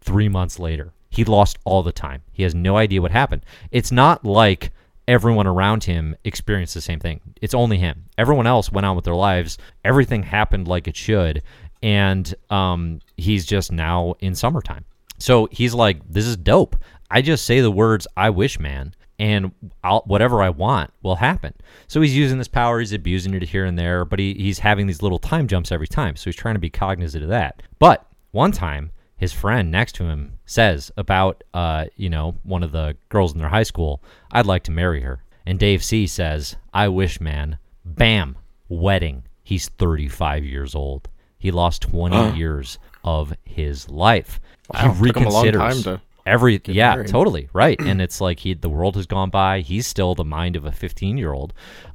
Three 0.00 0.28
months 0.28 0.58
later, 0.58 0.92
he 1.10 1.24
lost 1.24 1.58
all 1.64 1.82
the 1.82 1.92
time. 1.92 2.22
He 2.32 2.42
has 2.42 2.54
no 2.54 2.76
idea 2.76 3.02
what 3.02 3.10
happened. 3.10 3.42
It's 3.70 3.90
not 3.92 4.24
like 4.24 4.70
everyone 5.08 5.46
around 5.46 5.84
him 5.84 6.16
experienced 6.24 6.74
the 6.74 6.80
same 6.80 7.00
thing. 7.00 7.20
It's 7.40 7.54
only 7.54 7.78
him. 7.78 8.04
Everyone 8.18 8.46
else 8.46 8.72
went 8.72 8.86
on 8.86 8.96
with 8.96 9.04
their 9.04 9.14
lives. 9.14 9.58
Everything 9.84 10.22
happened 10.22 10.68
like 10.68 10.88
it 10.88 10.96
should, 10.96 11.42
and 11.82 12.34
um, 12.50 13.00
he's 13.16 13.46
just 13.46 13.70
now 13.72 14.14
in 14.20 14.34
summertime. 14.34 14.84
So 15.18 15.48
he's 15.50 15.74
like, 15.74 16.00
"This 16.08 16.26
is 16.26 16.36
dope." 16.36 16.76
I 17.10 17.22
just 17.22 17.44
say 17.46 17.60
the 17.60 17.70
words 17.70 18.06
"I 18.16 18.30
wish, 18.30 18.58
man," 18.58 18.94
and 19.18 19.52
I'll, 19.82 20.02
whatever 20.06 20.42
I 20.42 20.50
want 20.50 20.92
will 21.02 21.16
happen. 21.16 21.54
So 21.88 22.00
he's 22.00 22.16
using 22.16 22.38
this 22.38 22.48
power. 22.48 22.80
He's 22.80 22.92
abusing 22.92 23.34
it 23.34 23.42
here 23.42 23.64
and 23.64 23.78
there, 23.78 24.04
but 24.04 24.18
he, 24.18 24.34
he's 24.34 24.58
having 24.58 24.86
these 24.86 25.02
little 25.02 25.18
time 25.18 25.46
jumps 25.48 25.72
every 25.72 25.88
time. 25.88 26.16
So 26.16 26.24
he's 26.24 26.36
trying 26.36 26.54
to 26.54 26.60
be 26.60 26.70
cognizant 26.70 27.24
of 27.24 27.30
that. 27.30 27.62
But 27.78 28.06
one 28.32 28.52
time, 28.52 28.92
his 29.16 29.32
friend 29.32 29.70
next 29.70 29.92
to 29.96 30.04
him 30.04 30.38
says 30.44 30.90
about 30.96 31.42
uh, 31.54 31.86
you 31.96 32.10
know 32.10 32.36
one 32.42 32.62
of 32.62 32.72
the 32.72 32.96
girls 33.08 33.32
in 33.32 33.38
their 33.38 33.48
high 33.48 33.62
school 33.62 34.02
i'd 34.32 34.46
like 34.46 34.62
to 34.62 34.70
marry 34.70 35.00
her 35.00 35.24
and 35.46 35.58
dave 35.58 35.82
c 35.82 36.06
says 36.06 36.56
i 36.74 36.86
wish 36.86 37.20
man 37.20 37.58
bam 37.84 38.36
wedding 38.68 39.22
he's 39.42 39.68
35 39.70 40.44
years 40.44 40.74
old 40.74 41.08
he 41.38 41.50
lost 41.50 41.82
20 41.82 42.36
years 42.36 42.78
of 43.04 43.32
his 43.44 43.88
life 43.88 44.40
Wow, 44.72 44.92
he 44.92 45.06
took 45.06 45.16
him 45.16 45.26
a 45.26 45.30
long 45.30 45.46
reconsiders 45.46 45.84
every 46.26 46.60
yeah 46.66 46.94
married. 46.94 47.08
totally 47.08 47.48
right 47.52 47.80
and 47.80 48.00
it's 48.06 48.20
like 48.20 48.40
he 48.40 48.54
the 48.54 48.68
world 48.68 48.96
has 48.96 49.06
gone 49.06 49.30
by 49.30 49.60
he's 49.60 49.86
still 49.86 50.14
the 50.14 50.24
mind 50.24 50.56
of 50.56 50.64
a 50.64 50.72
15 50.72 51.16
year 51.16 51.32
old 51.32 51.54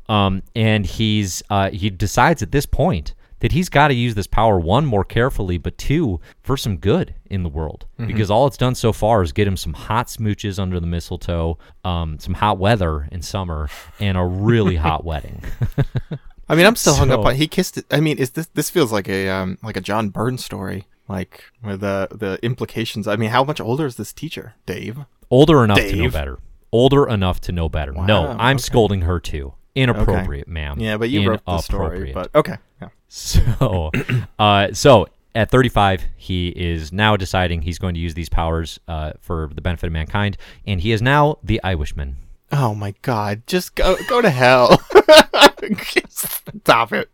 um 0.10 0.42
and 0.56 0.86
he's 0.86 1.44
uh 1.50 1.70
he 1.70 1.90
decides 1.90 2.42
at 2.42 2.52
this 2.52 2.66
point 2.66 3.14
that 3.42 3.52
he's 3.52 3.70
got 3.70 3.90
to 3.90 3.94
use 3.94 4.16
this 4.16 4.28
power 4.28 4.60
one 4.60 4.86
more 4.86 5.04
carefully, 5.04 5.58
but 5.58 5.78
two 5.78 6.20
for 6.42 6.56
some 6.56 6.78
good 6.78 7.14
in 7.26 7.44
the 7.44 7.50
world 7.50 7.86
because 7.98 8.32
all 8.32 8.48
it's 8.48 8.58
done 8.58 8.76
so 8.76 8.94
far 8.94 9.24
is 9.24 9.32
get 9.32 9.48
him 9.48 9.58
some 9.58 9.74
hot 9.74 10.08
smooches 10.08 10.60
under 10.60 10.80
the 10.80 10.88
mistletoe, 10.88 11.58
um, 11.84 12.20
some 12.20 12.36
hot 12.36 12.60
weather 12.60 13.08
in 13.12 13.22
summer, 13.22 13.68
and 14.00 14.18
a 14.18 14.24
really 14.24 14.76
hot 14.88 15.04
wedding. 15.04 15.44
I 16.48 16.56
mean, 16.56 16.66
I'm 16.66 16.76
still 16.76 16.96
hung 16.96 17.12
up 17.12 17.26
on 17.26 17.36
he 17.36 17.48
kissed. 17.48 17.80
It. 17.80 17.86
I 17.92 18.00
mean, 18.00 18.18
is 18.18 18.32
this 18.32 18.48
this 18.54 18.70
feels 18.70 18.92
like 18.92 19.10
a 19.10 19.30
um 19.30 19.58
like 19.64 19.78
a 19.78 19.82
John 19.82 20.10
Byrne 20.10 20.38
story, 20.38 20.86
like 21.12 21.44
the 21.64 22.08
the 22.12 22.40
implications. 22.42 23.08
I 23.08 23.16
mean, 23.16 23.30
how 23.30 23.44
much 23.44 23.60
older 23.60 23.86
is 23.86 23.98
this 23.98 24.14
teacher, 24.14 24.56
Dave? 24.66 25.00
Older 25.30 25.64
enough 25.64 25.78
to 25.78 25.96
know 25.96 26.10
better. 26.10 26.40
Older 26.72 27.08
enough 27.08 27.42
to 27.42 27.52
know 27.52 27.70
better. 27.70 27.92
no, 27.92 28.36
I'm 28.40 28.56
okay. 28.56 28.62
scolding 28.62 29.02
her 29.02 29.20
too. 29.20 29.54
Inappropriate, 29.76 30.48
ma'am. 30.48 30.80
Yeah, 30.80 30.98
but 30.98 31.10
you 31.10 31.30
wrote 31.30 31.46
the 31.46 31.60
story. 31.60 32.12
But 32.14 32.34
okay, 32.36 32.58
yeah. 32.82 32.90
So, 33.08 33.92
uh, 34.40 34.74
so 34.74 35.08
at 35.34 35.50
35, 35.50 36.04
he 36.18 36.50
is 36.50 36.92
now 36.92 37.16
deciding 37.16 37.62
he's 37.62 37.80
going 37.80 37.94
to 37.94 38.00
use 38.00 38.14
these 38.14 38.30
powers 38.30 38.80
uh, 38.88 39.14
for 39.22 39.50
the 39.54 39.62
benefit 39.62 39.88
of 39.88 39.94
mankind, 39.94 40.38
and 40.66 40.82
he 40.82 40.92
is 40.92 41.02
now 41.02 41.38
the 41.44 41.62
Irishman. 41.64 42.18
Oh 42.52 42.76
my 42.76 42.94
God, 43.02 43.44
just 43.48 43.76
go 43.76 43.96
go 44.10 44.22
to 44.22 44.30
hell. 44.30 44.82
Stop 46.10 46.92
it. 46.92 47.10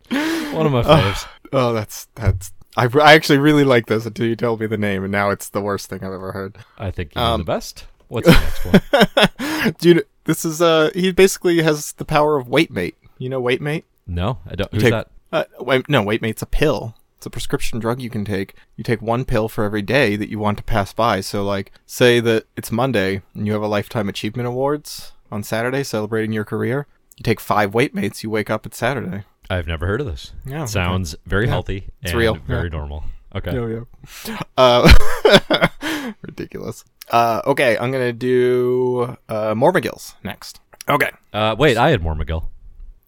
One 0.52 0.66
of 0.66 0.72
my 0.72 0.82
faves. 0.82 1.28
Oh, 1.52 1.72
that's 1.72 2.08
that's. 2.14 2.52
I, 2.78 2.88
I 3.02 3.14
actually 3.14 3.38
really 3.38 3.64
like 3.64 3.86
this 3.86 4.06
until 4.06 4.26
you 4.26 4.36
told 4.36 4.60
me 4.60 4.66
the 4.66 4.78
name, 4.78 5.02
and 5.02 5.10
now 5.12 5.30
it's 5.30 5.48
the 5.48 5.60
worst 5.60 5.90
thing 5.90 6.04
I've 6.04 6.12
ever 6.12 6.32
heard. 6.32 6.58
I 6.78 6.90
think 6.90 7.14
you're 7.14 7.24
Um, 7.24 7.40
the 7.40 7.44
best. 7.44 7.86
What's 8.06 8.26
the 8.62 8.72
next 8.72 9.36
one? 9.36 9.74
Dude, 9.80 10.06
this 10.24 10.44
is 10.44 10.62
uh 10.62 10.90
he 10.94 11.12
basically 11.12 11.60
has 11.62 11.92
the 11.92 12.04
power 12.04 12.36
of 12.36 12.48
weight 12.48 12.70
mate. 12.70 12.96
You 13.18 13.28
know 13.28 13.40
weight 13.40 13.60
mate? 13.60 13.84
No, 14.06 14.38
I 14.46 14.54
don't. 14.54 14.72
Who's 14.72 14.82
take, 14.84 14.92
that? 14.92 15.08
Uh, 15.32 15.44
wait, 15.60 15.88
no, 15.88 16.02
weight 16.02 16.22
mate's 16.22 16.40
a 16.42 16.46
pill. 16.46 16.94
It's 17.16 17.26
a 17.26 17.30
prescription 17.30 17.80
drug 17.80 18.00
you 18.00 18.10
can 18.10 18.24
take. 18.24 18.54
You 18.76 18.84
take 18.84 19.02
one 19.02 19.24
pill 19.24 19.48
for 19.48 19.64
every 19.64 19.82
day 19.82 20.14
that 20.14 20.28
you 20.30 20.38
want 20.38 20.56
to 20.58 20.62
pass 20.64 20.92
by. 20.92 21.20
So, 21.20 21.42
like, 21.42 21.72
say 21.84 22.20
that 22.20 22.46
it's 22.56 22.70
Monday 22.70 23.22
and 23.34 23.44
you 23.44 23.52
have 23.54 23.62
a 23.62 23.66
lifetime 23.66 24.08
achievement 24.08 24.46
awards 24.46 25.12
on 25.32 25.42
Saturday 25.42 25.82
celebrating 25.82 26.32
your 26.32 26.44
career. 26.44 26.86
You 27.16 27.24
take 27.24 27.40
five 27.40 27.74
weight 27.74 27.92
mates. 27.92 28.22
You 28.22 28.30
wake 28.30 28.50
up 28.50 28.64
at 28.64 28.72
Saturday. 28.74 29.24
I've 29.50 29.66
never 29.66 29.86
heard 29.86 30.00
of 30.00 30.06
this. 30.06 30.32
Yeah, 30.46 30.62
okay. 30.62 30.66
Sounds 30.72 31.14
very 31.26 31.44
Yeah, 31.46 31.50
healthy. 31.52 31.88
it's 32.02 32.10
and 32.12 32.18
real, 32.18 32.34
Very 32.34 32.64
yeah. 32.64 32.76
normal. 32.76 33.04
Okay. 33.34 33.52
Yeah. 34.26 34.38
Uh, 34.56 34.92
ridiculous. 36.22 36.84
Uh, 37.10 37.40
okay, 37.46 37.76
I'm 37.78 37.90
gonna 37.90 38.12
do 38.12 39.16
uh, 39.28 39.54
Mormagills 39.54 40.14
next. 40.24 40.60
Okay. 40.88 41.10
Uh, 41.32 41.54
wait, 41.58 41.76
I 41.76 41.90
had 41.90 42.02
more 42.02 42.14
McGill. 42.14 42.46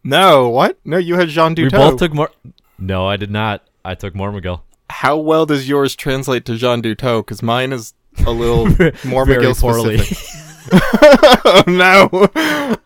No, 0.04 0.48
what? 0.48 0.78
No, 0.84 0.96
you 0.98 1.16
had 1.16 1.28
Jean 1.28 1.54
Duteau. 1.54 1.64
We 1.64 1.68
both 1.90 1.98
took 1.98 2.14
more. 2.14 2.30
No, 2.78 3.06
I 3.06 3.16
did 3.16 3.30
not. 3.30 3.66
I 3.84 3.94
took 3.94 4.14
more 4.14 4.30
McGill. 4.32 4.62
How 4.88 5.16
well 5.18 5.46
does 5.46 5.68
yours 5.68 5.94
translate 5.94 6.44
to 6.46 6.56
Jean 6.56 6.82
Duteau? 6.82 7.20
Because 7.24 7.42
mine 7.42 7.72
is 7.72 7.94
a 8.26 8.30
little 8.30 8.66
more 9.06 9.24
McGill 9.26 9.58
poorly. 9.60 9.98
specific. 9.98 10.46
oh 10.72 11.62
no! 11.66 12.78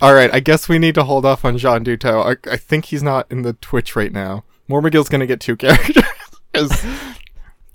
All 0.00 0.14
right, 0.14 0.32
I 0.32 0.40
guess 0.40 0.68
we 0.68 0.78
need 0.78 0.94
to 0.96 1.04
hold 1.04 1.24
off 1.26 1.44
on 1.44 1.58
Jean 1.58 1.84
Duteau. 1.84 2.36
I, 2.46 2.50
I 2.52 2.56
think 2.56 2.86
he's 2.86 3.02
not 3.02 3.26
in 3.30 3.42
the 3.42 3.52
Twitch 3.54 3.96
right 3.96 4.12
now. 4.12 4.44
More 4.68 4.80
McGill's 4.82 5.08
gonna 5.08 5.26
get 5.26 5.40
two 5.40 5.56
characters. 5.56 6.04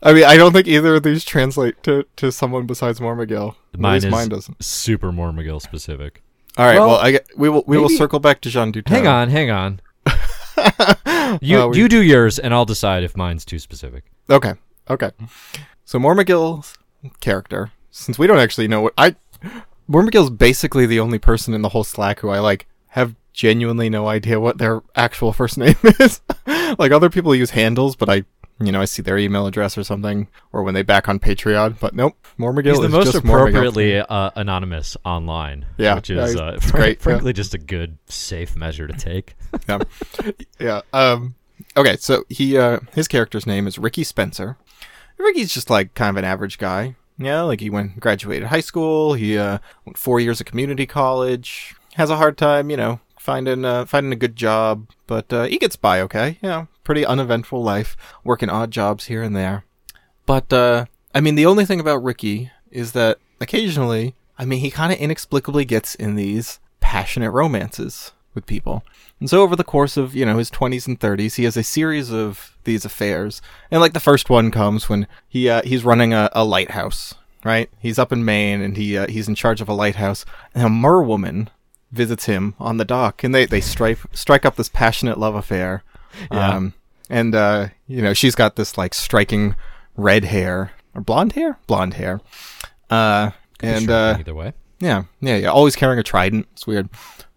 I 0.06 0.12
mean, 0.14 0.24
I 0.26 0.36
don't 0.36 0.52
think 0.52 0.68
either 0.68 0.96
of 0.96 1.04
these 1.04 1.24
translate 1.24 1.82
to, 1.84 2.06
to 2.18 2.32
someone 2.32 2.66
besides 2.66 3.00
More 3.00 3.16
McGill. 3.16 3.56
Mine 3.78 3.98
is 3.98 4.06
mine 4.08 4.28
doesn't. 4.30 4.62
super 4.64 5.12
more 5.14 5.32
McGill 5.32 5.62
specific. 5.62 6.22
All 6.58 6.66
right, 6.66 6.78
well, 6.78 6.88
Well, 6.90 6.98
I 6.98 7.12
get, 7.12 7.28
we 7.38 7.50
will 7.50 7.64
we 7.68 7.78
will 7.78 7.90
circle 7.90 8.20
back 8.20 8.42
to 8.42 8.50
Jean 8.50 8.72
Duteau. 8.74 8.90
Hang 8.90 9.08
on, 9.08 9.30
hang 9.30 9.50
on. 9.50 9.80
You 11.42 11.58
Uh, 11.62 11.68
we- 11.70 11.78
you 11.80 11.90
do 11.90 12.02
yours, 12.04 12.38
and 12.38 12.54
I'll 12.54 12.66
decide 12.66 13.04
if 13.04 13.18
mine's 13.18 13.44
too 13.46 13.58
specific. 13.58 14.04
Okay. 14.30 14.54
Okay. 14.90 15.10
So 15.86 15.98
Mormagill's 15.98 16.78
character, 17.22 17.72
since 17.90 18.20
we 18.20 18.28
don't 18.28 18.38
actually 18.38 18.68
know 18.68 18.82
what 18.82 18.94
I 18.98 19.16
Mormagill's 19.90 20.30
basically 20.30 20.86
the 20.86 21.00
only 21.00 21.20
person 21.20 21.54
in 21.54 21.62
the 21.62 21.70
whole 21.70 21.84
Slack 21.84 22.20
who 22.20 22.30
I 22.30 22.40
like 22.40 22.68
have 22.88 23.16
genuinely 23.34 23.90
no 23.90 24.08
idea 24.08 24.40
what 24.40 24.58
their 24.58 24.82
actual 24.96 25.34
first 25.34 25.58
name 25.60 25.76
is. 26.00 26.22
like 26.78 26.92
other 26.92 27.10
people 27.10 27.34
use 27.36 27.52
handles, 27.52 27.96
but 27.96 28.10
I 28.10 28.24
you 28.60 28.72
know, 28.72 28.82
I 28.82 28.86
see 28.86 29.02
their 29.02 29.18
email 29.18 29.48
address 29.48 29.78
or 29.78 29.84
something, 29.84 30.28
or 30.54 30.64
when 30.64 30.74
they 30.74 30.84
back 30.84 31.10
on 31.10 31.20
Patreon. 31.20 31.80
But 31.80 31.96
nope, 31.96 32.16
Mormagill 32.40 32.68
He's 32.76 32.80
the 32.80 32.90
most 32.90 33.12
just 33.12 33.18
appropriately 33.18 33.98
uh, 33.98 34.30
anonymous 34.36 34.96
online. 35.04 35.66
Yeah, 35.78 35.96
which 35.96 36.10
is 36.10 36.34
he's- 36.34 36.40
uh, 36.40 36.60
fr- 36.62 36.72
great, 36.78 36.98
yeah. 37.00 37.04
Frankly, 37.04 37.34
just 37.34 37.54
a 37.54 37.58
good, 37.58 37.98
safe 38.06 38.56
measure 38.56 38.88
to 38.88 38.94
take. 38.94 39.36
yeah. 39.68 39.80
yeah. 40.60 40.82
Um 40.94 41.36
okay, 41.76 41.98
so 41.98 42.24
he 42.30 42.58
uh 42.58 42.80
his 42.94 43.08
character's 43.08 43.46
name 43.48 43.68
is 43.68 43.78
Ricky 43.80 44.04
Spencer. 44.04 44.58
Ricky's 45.18 45.54
just 45.54 45.70
like 45.70 45.94
kind 45.94 46.10
of 46.12 46.18
an 46.18 46.26
average 46.26 46.58
guy. 46.58 46.96
Yeah, 47.24 47.42
like 47.42 47.60
he 47.60 47.70
went 47.70 48.00
graduated 48.00 48.48
high 48.50 48.62
school, 48.62 49.14
he 49.14 49.38
uh 49.38 49.60
went 49.86 49.98
4 49.98 50.20
years 50.20 50.40
of 50.40 50.46
community 50.46 50.86
college, 50.86 51.76
has 51.96 52.10
a 52.10 52.18
hard 52.18 52.38
time, 52.38 52.70
you 52.70 52.78
know, 52.78 53.00
finding 53.20 53.66
uh, 53.66 53.86
finding 53.86 54.12
a 54.14 54.18
good 54.18 54.36
job, 54.36 54.88
but 55.08 55.32
uh, 55.32 55.44
he 55.44 55.58
gets 55.58 55.76
by 55.76 56.02
okay. 56.02 56.38
Yeah, 56.42 56.66
pretty 56.84 57.06
uneventful 57.06 57.64
life, 57.64 57.96
working 58.24 58.50
odd 58.50 58.72
jobs 58.72 59.06
here 59.06 59.24
and 59.24 59.36
there. 59.36 59.64
But 60.26 60.52
uh 60.54 60.86
I 61.14 61.22
mean 61.22 61.36
the 61.36 61.46
only 61.46 61.66
thing 61.66 61.80
about 61.80 62.04
Ricky 62.04 62.52
is 62.72 62.92
that 62.94 63.20
occasionally, 63.40 64.16
I 64.38 64.46
mean 64.46 64.60
he 64.60 64.72
kind 64.72 64.92
of 64.92 65.00
inexplicably 65.00 65.66
gets 65.66 65.96
in 65.96 66.16
these 66.16 66.60
passionate 66.80 67.32
romances 67.32 68.12
with 68.34 68.46
people. 68.46 68.84
And 69.20 69.30
so 69.30 69.42
over 69.42 69.56
the 69.56 69.64
course 69.64 69.98
of, 69.98 70.16
you 70.16 70.26
know, 70.26 70.38
his 70.38 70.52
20s 70.52 70.88
and 70.88 71.00
30s, 71.00 71.36
he 71.36 71.44
has 71.44 71.58
a 71.58 71.64
series 71.64 72.12
of 72.12 72.58
these 72.64 72.86
affairs. 72.86 73.42
And 73.72 73.82
like 73.82 73.94
the 73.94 74.00
first 74.00 74.30
one 74.30 74.52
comes 74.52 74.90
when 74.90 75.08
he 75.28 75.50
uh, 75.50 75.62
he's 75.64 75.84
running 75.86 76.14
a, 76.14 76.30
a 76.34 76.44
lighthouse, 76.44 77.14
right? 77.44 77.70
He's 77.80 78.00
up 78.00 78.12
in 78.12 78.26
Maine 78.26 78.62
and 78.62 78.78
he 78.78 78.98
uh, 78.98 79.08
he's 79.08 79.28
in 79.28 79.36
charge 79.36 79.62
of 79.62 79.70
a 79.70 79.74
lighthouse. 79.74 80.26
And 80.54 80.66
a 80.66 80.70
merwoman 80.70 81.50
visits 81.92 82.26
him 82.26 82.56
on 82.60 82.78
the 82.78 82.86
dock 82.86 83.24
and 83.24 83.34
they 83.36 83.46
they 83.46 83.62
strike 83.62 84.00
strike 84.14 84.46
up 84.46 84.56
this 84.56 84.70
passionate 84.70 85.20
love 85.20 85.36
affair. 85.36 85.84
Yeah. 86.32 86.56
Um 86.56 86.74
and 87.10 87.36
uh 87.36 87.68
you 87.88 88.02
know, 88.02 88.14
she's 88.14 88.36
got 88.36 88.56
this 88.56 88.78
like 88.78 88.94
striking 88.94 89.56
red 89.96 90.26
hair 90.26 90.72
or 90.96 91.02
blonde 91.02 91.34
hair? 91.34 91.60
Blonde 91.68 91.94
hair. 91.94 92.20
Uh 92.90 93.32
and 93.60 93.90
uh 93.90 94.18
either 94.20 94.34
way, 94.34 94.54
yeah, 94.80 95.04
yeah, 95.22 95.38
yeah. 95.38 95.48
Always 95.50 95.76
carrying 95.76 96.00
a 96.00 96.04
trident. 96.04 96.48
It's 96.54 96.68
weird. 96.68 96.90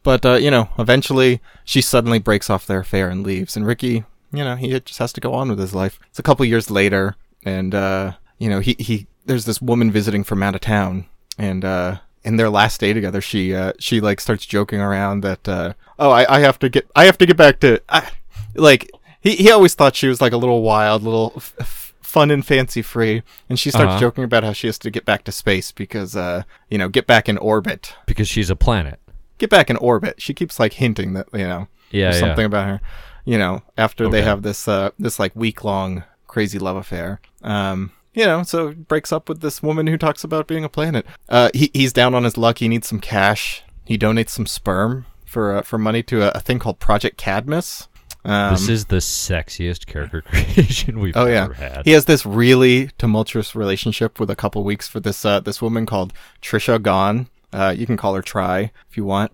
But, 0.07 0.25
uh, 0.25 0.35
you 0.35 0.53
know, 0.53 0.69
eventually 0.79 1.41
she 1.65 1.81
suddenly 1.81 2.21
breaks 2.21 2.49
off 2.49 2.65
their 2.65 2.79
affair 2.79 3.09
and 3.09 3.25
leaves. 3.25 3.57
And 3.57 3.67
Ricky, 3.67 4.05
you 4.33 4.45
know, 4.45 4.55
he 4.55 4.69
just 4.79 5.01
has 5.01 5.13
to 5.15 5.21
go 5.21 5.35
on 5.35 5.49
with 5.49 5.59
his 5.59 5.75
life. 5.75 5.99
It's 6.11 6.21
a 6.21 6.23
couple 6.23 6.47
years 6.47 6.71
later, 6.71 7.17
and, 7.45 7.75
uh, 7.75 8.13
you 8.39 8.49
know, 8.49 8.61
he, 8.61 8.77
he, 8.79 9.09
there's 9.25 9.47
this 9.47 9.61
woman 9.61 9.91
visiting 9.91 10.23
from 10.23 10.45
out 10.45 10.55
of 10.55 10.61
town. 10.61 11.07
And, 11.39 11.65
uh, 11.65 11.97
in 12.23 12.37
their 12.37 12.51
last 12.51 12.79
day 12.79 12.93
together, 12.93 13.21
she, 13.21 13.53
uh, 13.53 13.73
she, 13.81 14.01
like, 14.01 14.21
starts 14.21 14.47
joking 14.47 14.81
around 14.81 15.23
that, 15.23 15.49
uh, 15.49 15.73
oh, 15.99 16.11
I, 16.13 16.37
I 16.37 16.39
have 16.39 16.61
to 16.61 16.69
get, 16.69 16.89
I 16.95 17.07
have 17.07 17.19
to 17.19 17.27
get 17.27 17.37
back 17.37 17.59
to, 17.61 17.83
I, 17.89 18.09
like, 18.55 18.89
he, 19.21 19.35
he 19.35 19.51
always 19.51 19.75
thought 19.75 19.97
she 19.97 20.07
was, 20.07 20.21
like, 20.21 20.33
a 20.33 20.37
little 20.37 20.63
wild, 20.63 21.03
little 21.03 21.33
f- 21.37 21.55
f- 21.59 21.95
fun 22.01 22.31
and 22.31 22.47
fancy 22.47 22.81
free. 22.81 23.25
And 23.49 23.59
she 23.59 23.71
starts 23.71 23.91
Uh-huh. 23.91 24.01
joking 24.01 24.23
about 24.23 24.45
how 24.45 24.53
she 24.53 24.69
has 24.69 24.79
to 24.79 24.91
get 24.91 25.05
back 25.05 25.25
to 25.25 25.33
space 25.33 25.73
because, 25.73 26.15
uh, 26.15 26.45
you 26.71 26.79
know, 26.79 26.89
get 26.89 27.09
back 27.09 27.29
in 27.29 27.39
orbit 27.39 27.93
because 28.07 28.29
she's 28.29 28.51
a 28.51 28.57
planet. 28.57 29.01
Get 29.39 29.51
back 29.51 29.70
in 29.70 29.76
orbit. 29.76 30.20
She 30.20 30.34
keeps 30.34 30.59
like 30.61 30.74
hinting 30.74 31.14
that 31.14 31.28
you 31.32 31.47
know 31.47 31.68
Yeah, 31.91 32.12
yeah. 32.12 32.20
something 32.20 32.45
about 32.47 32.66
her. 32.66 32.80
You 33.24 33.39
know, 33.39 33.62
after 33.76 34.09
they 34.09 34.22
have 34.22 34.43
this 34.43 34.68
uh 34.68 34.91
this 34.99 35.18
like 35.18 35.34
week 35.34 35.64
long 35.64 36.05
crazy 36.26 36.59
love 36.59 36.76
affair. 36.76 37.20
Um, 37.43 37.93
you 38.14 38.24
know, 38.24 38.43
so 38.45 38.72
breaks 38.72 39.12
up 39.12 39.28
with 39.28 39.41
this 39.41 39.62
woman 39.62 39.87
who 39.89 39.99
talks 39.99 40.24
about 40.24 40.47
being 40.47 40.64
a 40.64 40.68
planet. 40.68 41.05
Uh, 41.28 41.51
he 41.53 41.70
he's 41.74 41.93
down 41.93 42.14
on 42.14 42.24
his 42.24 42.37
luck. 42.39 42.59
He 42.59 42.68
needs 42.68 42.87
some 42.87 43.01
cash. 43.01 43.62
He 43.84 43.99
donates 43.99 44.30
some 44.30 44.47
sperm 44.47 45.07
for 45.24 45.57
uh, 45.59 45.62
for 45.62 45.76
money 45.78 46.03
to 46.05 46.22
a, 46.22 46.30
a 46.39 46.41
thing 46.41 46.59
called 46.59 46.78
Project 46.78 47.16
Cadmus. 47.18 47.89
Um, 48.24 48.55
this 48.55 48.68
is 48.68 48.87
the 48.87 48.97
sexiest 48.97 49.87
character 49.87 50.20
creation 50.26 50.99
we've 50.99 51.16
Oh 51.16 51.26
yeah, 51.26 51.45
ever 51.45 51.55
had. 51.55 51.84
he 51.84 51.93
has 51.93 52.07
this 52.07 52.24
really 52.26 52.91
tumultuous 52.99 53.55
relationship 53.55 54.18
with 54.18 54.30
a 54.30 54.37
couple 54.37 54.64
weeks 54.64 54.89
for 54.89 54.99
this 54.99 55.24
uh, 55.24 55.41
this 55.41 55.61
woman 55.62 55.84
called 55.87 56.12
Trisha 56.43 56.80
Gone. 56.82 57.28
Uh, 57.57 57.75
you 57.77 57.87
can 57.87 57.97
call 57.97 58.15
her 58.15 58.23
Try 58.23 58.71
if 58.91 58.97
you 58.97 59.05
want. 59.05 59.33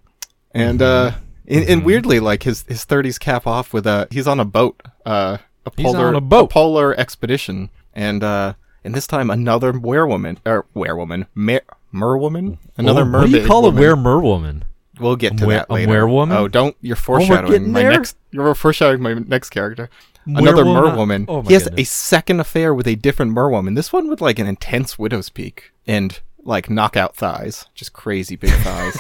And 0.53 0.81
Mm-hmm. 0.81 1.17
uh, 1.17 1.21
and, 1.49 1.69
and 1.69 1.85
weirdly, 1.85 2.21
like 2.21 2.45
his 2.45 2.63
his 2.69 2.85
thirties 2.85 3.19
cap 3.19 3.47
off 3.47 3.73
with 3.73 3.87
a 3.87 4.07
he's 4.11 4.29
on 4.29 4.39
a 4.39 4.45
boat, 4.45 4.81
uh, 5.05 5.39
a 5.67 5.71
polar 5.71 6.13
a 6.15 6.21
boat. 6.21 6.51
polar 6.51 6.95
expedition, 6.99 7.69
and 7.95 8.23
uh, 8.23 8.55
and 8.85 8.95
this 8.95 9.07
time 9.09 9.29
another 9.29 9.73
werewoman 9.73 10.37
or 10.47 10.67
werewoman 10.75 11.27
mer 11.35 11.63
merwoman 11.93 12.59
another 12.77 13.05
Well. 13.05 13.23
What 13.23 13.31
do 13.31 13.39
you 13.41 13.47
call 13.47 13.63
woman. 13.63 13.83
a 13.83 13.87
were 13.89 13.97
merwoman? 13.97 14.63
We'll 15.01 15.17
get 15.17 15.37
to 15.39 15.47
were- 15.47 15.53
that 15.55 15.67
a 15.69 15.73
later. 15.75 15.91
werewoman? 15.93 16.37
Oh, 16.37 16.47
don't! 16.49 16.77
You're 16.81 16.95
we're 16.95 17.01
foreshadowing 17.01 17.51
getting 17.53 17.73
my 17.73 17.81
there? 17.83 17.91
next. 17.91 18.17
You're 18.31 18.55
foreshadowing 18.55 19.03
my 19.03 19.15
next 19.15 19.51
character. 19.51 19.91
Another 20.25 20.65
merwoman. 20.65 21.25
Oh 21.27 21.43
my 21.43 21.49
he 21.49 21.55
has 21.55 21.65
goodness. 21.65 21.81
a 21.89 21.91
second 21.91 22.39
affair 22.41 22.73
with 22.73 22.87
a 22.87 22.95
different 22.95 23.33
merwoman. 23.33 23.75
This 23.75 23.93
one 23.93 24.09
with 24.09 24.21
like 24.21 24.39
an 24.39 24.47
intense 24.47 24.97
widow's 24.97 25.29
peak 25.29 25.73
and 25.89 26.21
like 26.45 26.69
knockout 26.71 27.15
thighs, 27.17 27.67
just 27.75 27.93
crazy 27.93 28.37
big 28.37 28.51
thighs. 28.51 28.99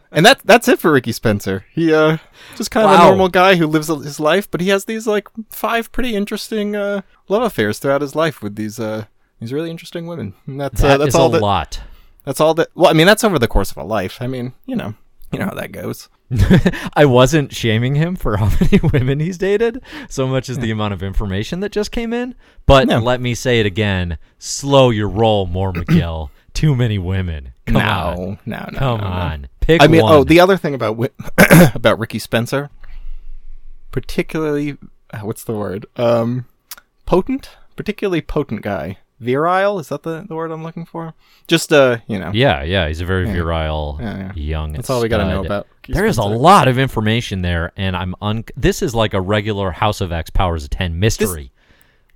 and 0.12 0.24
that 0.24 0.40
that's 0.44 0.68
it 0.68 0.78
for 0.78 0.92
Ricky 0.92 1.12
Spencer. 1.12 1.64
He 1.72 1.92
uh 1.92 2.18
just 2.56 2.70
kind 2.70 2.86
of 2.86 2.92
Wow. 2.92 3.04
a 3.04 3.08
normal 3.08 3.28
guy 3.28 3.56
who 3.56 3.66
lives 3.66 3.88
his 3.88 4.18
life, 4.20 4.50
but 4.50 4.60
he 4.60 4.68
has 4.70 4.84
these 4.86 5.06
like 5.06 5.28
five 5.50 5.92
pretty 5.92 6.14
interesting 6.14 6.76
uh 6.76 7.02
love 7.28 7.42
affairs 7.42 7.78
throughout 7.78 8.00
his 8.00 8.14
life 8.14 8.42
with 8.42 8.56
these 8.56 8.78
uh 8.80 9.04
these 9.40 9.52
really 9.52 9.70
interesting 9.70 10.06
women. 10.06 10.34
And 10.46 10.60
that's 10.60 10.82
uh, 10.82 10.96
that's 10.96 11.08
is 11.10 11.14
all 11.14 11.28
a 11.28 11.32
that 11.32 11.42
lot. 11.42 11.80
that's 12.24 12.40
all 12.40 12.54
that 12.54 12.68
well, 12.74 12.90
I 12.90 12.94
mean 12.94 13.06
that's 13.06 13.24
over 13.24 13.38
the 13.38 13.48
course 13.48 13.70
of 13.70 13.76
a 13.76 13.84
life. 13.84 14.18
I 14.20 14.26
mean, 14.26 14.54
you 14.66 14.76
know, 14.76 14.94
you 15.32 15.38
know 15.38 15.46
how 15.46 15.54
that 15.54 15.72
goes. 15.72 16.08
I 16.94 17.04
wasn't 17.04 17.54
shaming 17.54 17.94
him 17.94 18.16
for 18.16 18.36
how 18.38 18.50
many 18.60 18.80
women 18.92 19.20
he's 19.20 19.38
dated, 19.38 19.82
so 20.08 20.26
much 20.26 20.48
as 20.48 20.58
the 20.58 20.70
amount 20.70 20.94
of 20.94 21.02
information 21.02 21.60
that 21.60 21.72
just 21.72 21.90
came 21.92 22.12
in. 22.12 22.34
But 22.66 22.88
No. 22.88 22.98
let 22.98 23.20
me 23.20 23.34
say 23.34 23.60
it 23.60 23.66
again: 23.66 24.18
slow 24.38 24.90
your 24.90 25.08
roll, 25.08 25.46
more 25.46 25.72
McGill. 25.74 26.30
Too 26.52 26.74
many 26.76 26.98
women. 26.98 27.52
Come 27.66 27.74
no, 27.74 27.80
on, 27.80 28.38
no, 28.46 28.68
no, 28.72 28.78
come 28.78 29.00
no, 29.00 29.06
on. 29.06 29.48
Pick 29.60 29.82
I 29.82 29.86
mean, 29.88 30.02
one. 30.02 30.12
oh, 30.12 30.24
the 30.24 30.38
other 30.40 30.56
thing 30.56 30.74
about 30.74 30.98
about 31.74 31.98
Ricky 31.98 32.18
Spencer, 32.18 32.70
particularly, 33.90 34.76
uh, 35.12 35.20
what's 35.20 35.44
the 35.44 35.54
word? 35.54 35.86
Um, 35.96 36.46
potent, 37.06 37.50
particularly 37.76 38.20
potent 38.20 38.62
guy. 38.62 38.98
Virile 39.24 39.78
is 39.78 39.88
that 39.88 40.02
the, 40.02 40.24
the 40.28 40.34
word 40.34 40.50
I'm 40.50 40.62
looking 40.62 40.84
for? 40.84 41.14
Just 41.48 41.72
uh, 41.72 41.98
you 42.06 42.18
know, 42.18 42.30
yeah, 42.34 42.62
yeah, 42.62 42.86
he's 42.88 43.00
a 43.00 43.04
very 43.04 43.24
virile 43.24 43.98
Yeah, 44.00 44.18
yeah. 44.18 44.32
young. 44.34 44.72
that's 44.72 44.90
all 44.90 45.02
we 45.02 45.08
got 45.08 45.18
to 45.18 45.28
know 45.28 45.44
about. 45.44 45.66
Ricky 45.82 45.92
There 45.94 46.06
is 46.06 46.18
a 46.18 46.24
lot 46.24 46.68
of 46.68 46.78
information 46.78 47.42
there, 47.42 47.72
and 47.76 47.96
I'm 47.96 48.14
un. 48.22 48.44
This 48.56 48.82
is 48.82 48.94
like 48.94 49.14
a 49.14 49.20
regular 49.20 49.70
House 49.70 50.00
of 50.00 50.12
X 50.12 50.30
Powers 50.30 50.64
of 50.64 50.70
Ten 50.70 50.98
mystery. 50.98 51.50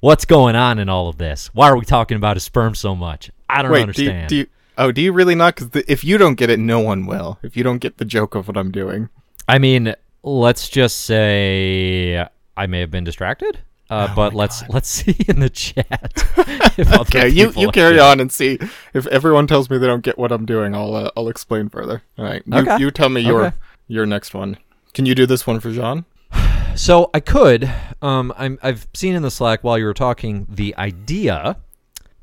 What's 0.01 0.25
going 0.25 0.55
on 0.55 0.79
in 0.79 0.89
all 0.89 1.09
of 1.09 1.19
this? 1.19 1.49
Why 1.55 1.69
are 1.69 1.77
we 1.77 1.85
talking 1.85 2.17
about 2.17 2.37
his 2.37 2.45
sperm 2.45 2.75
so 2.77 2.95
much? 2.95 3.31
I 3.49 3.63
don't 3.63 3.73
Wait, 3.73 3.93
do 3.93 4.05
you, 4.05 4.27
do 4.29 4.37
you? 4.37 4.47
Oh, 4.77 4.93
do 4.93 5.01
you 5.01 5.13
really 5.13 5.35
not? 5.35 5.57
Because 5.57 5.85
if 5.89 6.05
you 6.05 6.19
don't 6.19 6.37
get 6.37 6.51
it, 6.51 6.61
no 6.61 6.79
one 6.79 7.05
will. 7.07 7.39
If 7.43 7.57
you 7.57 7.65
don't 7.65 7.79
get 7.79 7.99
the 7.99 8.05
joke 8.05 8.37
of 8.37 8.47
what 8.47 8.57
I'm 8.57 8.71
doing, 8.71 9.09
I 9.49 9.59
mean, 9.59 9.95
let's 10.23 10.69
just 10.69 11.01
say 11.01 12.25
I 12.57 12.67
may 12.67 12.81
have 12.81 12.91
been 12.91 13.05
distracted. 13.05 13.59
Oh 13.91 13.97
Uh, 13.97 14.15
but 14.15 14.35
let's 14.35 14.63
let's 14.69 14.89
see 14.97 15.17
in 15.29 15.41
the 15.41 15.49
chat. 15.49 16.13
if 16.79 16.93
okay, 16.93 17.29
you 17.29 17.53
you 17.57 17.71
carry 17.71 17.95
getting- 17.95 18.01
on 18.01 18.21
and 18.21 18.31
see 18.31 18.59
if 18.95 19.07
everyone 19.07 19.47
tells 19.47 19.71
me 19.71 19.79
they 19.79 19.87
don't 19.87 20.03
get 20.05 20.19
what 20.19 20.31
I'm 20.33 20.45
doing. 20.45 20.75
I'll 20.75 20.95
uh, 20.95 21.11
I'll 21.17 21.29
explain 21.29 21.69
further. 21.71 22.03
All 22.19 22.25
right, 22.25 22.43
you, 22.47 22.59
Okay. 22.59 22.79
you 22.79 22.91
tell 22.91 23.09
me 23.09 23.23
your 23.23 23.47
Okay. 23.47 23.57
your 23.87 24.05
next 24.07 24.35
one. 24.35 24.59
Can 24.95 25.07
you 25.07 25.15
do 25.15 25.25
this 25.27 25.47
one 25.47 25.61
for 25.61 25.71
Jean? 25.73 26.05
So 26.75 27.11
I 27.13 27.19
could. 27.19 27.69
Um, 28.03 28.33
I'm, 28.39 28.57
I've 28.63 28.87
seen 28.95 29.17
in 29.17 29.23
the 29.23 29.33
Slack 29.33 29.65
while 29.65 29.77
you 29.77 29.85
were 29.85 29.95
talking 29.95 30.47
the 30.49 30.77
idea 30.77 31.57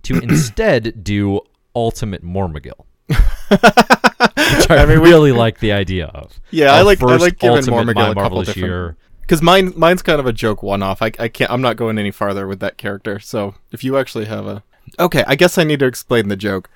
to 0.04 0.18
instead 0.24 1.04
do 1.04 1.42
Ultimate 1.76 2.24
Mormogil. 2.24 2.86
Which 3.50 4.70
I, 4.70 4.84
really 4.84 5.34
like 5.34 5.60
the 5.60 5.74
idea 5.74 6.06
of. 6.08 6.40
Yeah, 6.52 6.72
I 6.74 6.84
like- 6.84 7.02
I 7.04 7.18
like 7.18 7.38
giving 7.40 7.66
My 7.70 7.82
a 8.12 8.14
couple 8.16 8.44
different- 8.44 8.58
Year. 8.66 8.98
Because 9.26 9.42
mine 9.42 9.74
mine's 9.76 10.02
kind 10.02 10.20
of 10.20 10.26
a 10.26 10.34
joke 10.34 10.62
one 10.62 10.84
off. 10.84 11.02
I 11.02 11.12
I 11.20 11.28
can't. 11.28 11.52
I'm 11.52 11.62
not 11.62 11.78
going 11.78 11.98
any 11.98 12.12
farther 12.12 12.48
with 12.48 12.60
that 12.60 12.78
character. 12.78 13.20
So 13.20 13.56
if 13.72 13.84
you 13.84 13.98
actually 13.98 14.26
have 14.26 14.46
a 14.46 14.64
okay, 15.00 15.24
I 15.28 15.36
guess 15.36 15.58
I 15.58 15.64
need 15.64 15.80
to 15.80 15.86
explain 15.86 16.28
the 16.28 16.36
joke 16.36 16.70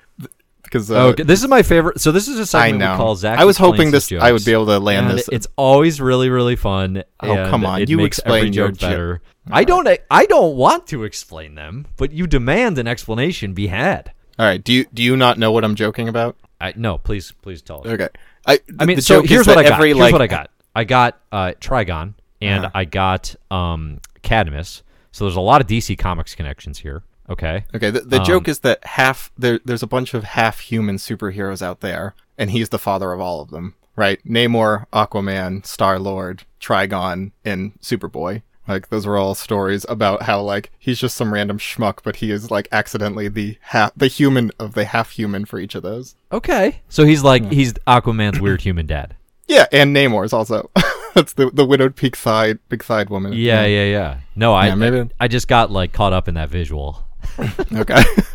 because 0.70 0.90
uh, 0.90 1.06
okay, 1.06 1.22
this 1.24 1.42
is 1.42 1.48
my 1.48 1.62
favorite. 1.62 2.00
So 2.00 2.12
this 2.12 2.28
is 2.28 2.38
a 2.38 2.46
segment 2.46 2.78
know. 2.78 2.92
we 2.92 2.96
call 2.96 3.16
Zach. 3.16 3.38
I 3.38 3.44
was 3.44 3.56
hoping 3.56 3.90
His 3.90 4.08
this 4.08 4.20
I 4.20 4.32
would 4.32 4.44
be 4.44 4.52
able 4.52 4.66
to 4.66 4.78
land 4.78 5.08
And 5.08 5.18
this. 5.18 5.28
It's 5.32 5.48
always 5.56 6.00
really, 6.00 6.30
really 6.30 6.56
fun. 6.56 7.02
Oh, 7.20 7.34
come 7.50 7.64
on. 7.64 7.86
You 7.86 8.04
explain 8.04 8.52
your 8.52 8.68
joke 8.68 8.78
jo- 8.78 8.88
better. 8.88 9.22
I 9.50 9.64
don't. 9.64 9.88
I 10.10 10.26
don't 10.26 10.56
want 10.56 10.86
to 10.88 11.04
explain 11.04 11.54
them, 11.56 11.86
but 11.96 12.12
you 12.12 12.26
demand 12.26 12.78
an 12.78 12.86
explanation 12.86 13.52
be 13.52 13.66
had. 13.66 14.12
All 14.38 14.46
right. 14.46 14.62
Do 14.62 14.72
you 14.72 14.86
do 14.94 15.02
you 15.02 15.16
not 15.16 15.38
know 15.38 15.50
what 15.52 15.64
I'm 15.64 15.74
joking 15.74 16.08
about? 16.08 16.36
I 16.60 16.72
no. 16.76 16.98
Please, 16.98 17.32
please 17.42 17.62
tell 17.62 17.80
us. 17.80 17.86
Okay. 17.86 18.08
I 18.46 18.60
I 18.78 18.86
mean, 18.86 19.00
so 19.00 19.22
here's 19.22 19.46
what 19.46 19.58
I 19.58 19.64
got. 19.64 19.72
every, 19.72 19.88
here's 19.88 19.98
like, 19.98 20.12
what 20.12 20.22
I 20.22 20.26
got. 20.26 20.50
I 20.74 20.84
got 20.84 21.20
uh, 21.32 21.52
Trigon, 21.60 22.14
and 22.40 22.64
Uh-huh. 22.66 22.72
I 22.74 22.84
got 22.84 23.34
um, 23.50 24.00
Cadmus. 24.22 24.82
So 25.12 25.24
there's 25.24 25.36
a 25.36 25.40
lot 25.40 25.60
of 25.60 25.66
DC 25.66 25.98
Comics 25.98 26.34
connections 26.34 26.78
here. 26.78 27.02
Okay. 27.28 27.64
Okay, 27.74 27.90
the, 27.90 28.00
the 28.00 28.18
Um, 28.18 28.24
joke 28.24 28.48
is 28.48 28.60
that 28.60 28.84
half 28.84 29.30
there, 29.38 29.60
there's 29.64 29.82
a 29.82 29.86
bunch 29.86 30.14
of 30.14 30.24
half 30.24 30.60
human 30.60 30.96
superheroes 30.96 31.62
out 31.62 31.80
there, 31.80 32.14
and 32.38 32.50
he's 32.50 32.70
the 32.70 32.78
father 32.78 33.12
of 33.12 33.20
all 33.20 33.40
of 33.40 33.50
them, 33.50 33.74
right? 33.96 34.18
Namor, 34.26 34.86
Aquaman, 34.92 35.64
Star 35.64 35.98
Lord, 35.98 36.42
Trigon, 36.60 37.30
and 37.44 37.78
Superboy. 37.80 38.42
Like 38.68 38.88
those 38.88 39.04
are 39.06 39.16
all 39.16 39.34
stories 39.34 39.84
about 39.88 40.22
how 40.22 40.40
like 40.42 40.70
he's 40.78 40.98
just 41.00 41.16
some 41.16 41.32
random 41.32 41.58
schmuck, 41.58 42.00
but 42.04 42.16
he 42.16 42.30
is 42.30 42.50
like 42.52 42.68
accidentally 42.70 43.26
the 43.28 43.58
half 43.62 43.92
the 43.96 44.06
human 44.06 44.50
of 44.60 44.74
the 44.74 44.84
half 44.84 45.10
human 45.10 45.44
for 45.44 45.58
each 45.58 45.74
of 45.74 45.82
those. 45.82 46.14
Okay. 46.30 46.80
So 46.88 47.04
he's 47.04 47.24
like 47.24 47.42
Hmm. 47.44 47.50
he's 47.50 47.72
Aquaman's 47.88 48.40
weird 48.40 48.60
human 48.62 48.86
dad. 48.86 49.16
Yeah, 49.48 49.66
and 49.72 49.94
Namor's 49.96 50.32
also. 50.32 50.70
That's 51.20 51.34
the 51.34 51.50
the 51.50 51.66
widowed 51.66 51.96
peak 51.96 52.16
thigh 52.16 52.54
big 52.70 52.82
side 52.82 53.10
woman. 53.10 53.34
Yeah, 53.34 53.66
yeah, 53.66 53.84
yeah. 53.84 54.20
No, 54.34 54.54
I 54.54 54.68
Yeah, 54.68 54.74
maybe- 54.74 55.10
I 55.20 55.28
just 55.28 55.48
got 55.48 55.70
like 55.70 55.92
caught 55.92 56.14
up 56.14 56.28
in 56.28 56.34
that 56.36 56.48
visual. 56.48 57.04
Okay. 57.38 58.02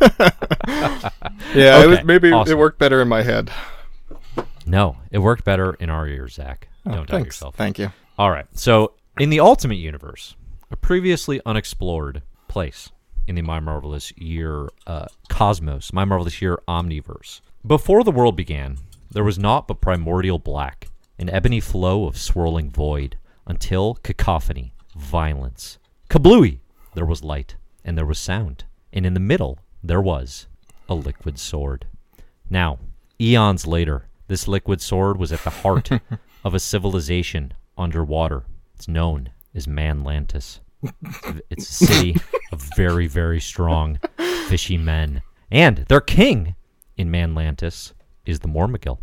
yeah, 1.52 1.82
it 1.82 1.88
was 1.88 2.04
maybe 2.04 2.30
awesome. 2.30 2.52
it 2.52 2.58
worked 2.58 2.78
better 2.78 3.02
in 3.02 3.08
my 3.08 3.22
head. 3.22 3.50
No, 4.64 4.98
it 5.10 5.18
worked 5.18 5.44
better 5.44 5.74
in 5.74 5.90
our 5.90 6.06
ears, 6.06 6.34
Zach. 6.34 6.68
Don't 6.84 7.08
doubt 7.08 7.20
Oh, 7.22 7.24
yourself. 7.24 7.56
Thank 7.56 7.78
you. 7.80 7.90
All 8.18 8.30
right. 8.30 8.46
So, 8.52 8.92
in 9.18 9.30
the 9.30 9.40
Ultimate 9.40 9.78
Universe, 9.78 10.36
a 10.70 10.76
previously 10.76 11.40
unexplored 11.44 12.22
place 12.46 12.90
in 13.26 13.34
the 13.34 13.42
My 13.42 13.58
Marvelous 13.58 14.12
Year 14.16 14.68
uh, 14.86 15.06
cosmos, 15.28 15.92
My 15.92 16.04
Marvelous 16.04 16.40
Year 16.40 16.60
omniverse. 16.68 17.40
Before 17.66 18.04
the 18.04 18.12
world 18.12 18.36
began, 18.36 18.78
there 19.10 19.24
was 19.24 19.38
naught 19.38 19.66
but 19.66 19.80
primordial 19.80 20.38
black, 20.38 20.88
an 21.18 21.30
ebony 21.30 21.60
flow 21.60 22.06
of 22.06 22.18
swirling 22.18 22.70
void, 22.70 23.16
until 23.46 23.94
cacophony, 23.94 24.72
violence. 24.96 25.78
Kablooey! 26.10 26.58
There 26.94 27.06
was 27.06 27.22
light, 27.22 27.56
and 27.84 27.96
there 27.96 28.06
was 28.06 28.18
sound, 28.18 28.64
and 28.92 29.06
in 29.06 29.14
the 29.14 29.20
middle 29.20 29.58
there 29.82 30.00
was 30.00 30.46
a 30.88 30.94
liquid 30.94 31.38
sword. 31.38 31.86
Now, 32.50 32.78
eons 33.20 33.66
later, 33.66 34.06
this 34.28 34.48
liquid 34.48 34.80
sword 34.80 35.18
was 35.18 35.32
at 35.32 35.44
the 35.44 35.50
heart 35.50 35.90
of 36.44 36.54
a 36.54 36.60
civilization 36.60 37.52
underwater. 37.78 38.44
It's 38.74 38.88
known 38.88 39.30
as 39.54 39.66
Manlantis. 39.66 40.60
It's 41.50 41.68
a 41.68 41.86
city 41.86 42.16
of 42.52 42.62
very, 42.76 43.06
very 43.06 43.40
strong, 43.40 43.98
fishy 44.48 44.76
men. 44.76 45.22
And 45.50 45.78
their 45.88 46.00
king 46.00 46.54
in 46.96 47.10
Manlantis 47.10 47.92
is 48.24 48.40
the 48.40 48.48
Mormogil. 48.48 48.98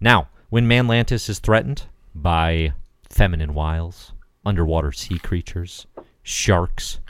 Now, 0.00 0.28
when 0.48 0.66
Manlantis 0.66 1.28
is 1.28 1.38
threatened 1.38 1.84
by 2.14 2.72
feminine 3.10 3.54
wiles, 3.54 4.12
underwater 4.44 4.92
sea 4.92 5.18
creatures, 5.18 5.86
sharks, 6.22 7.00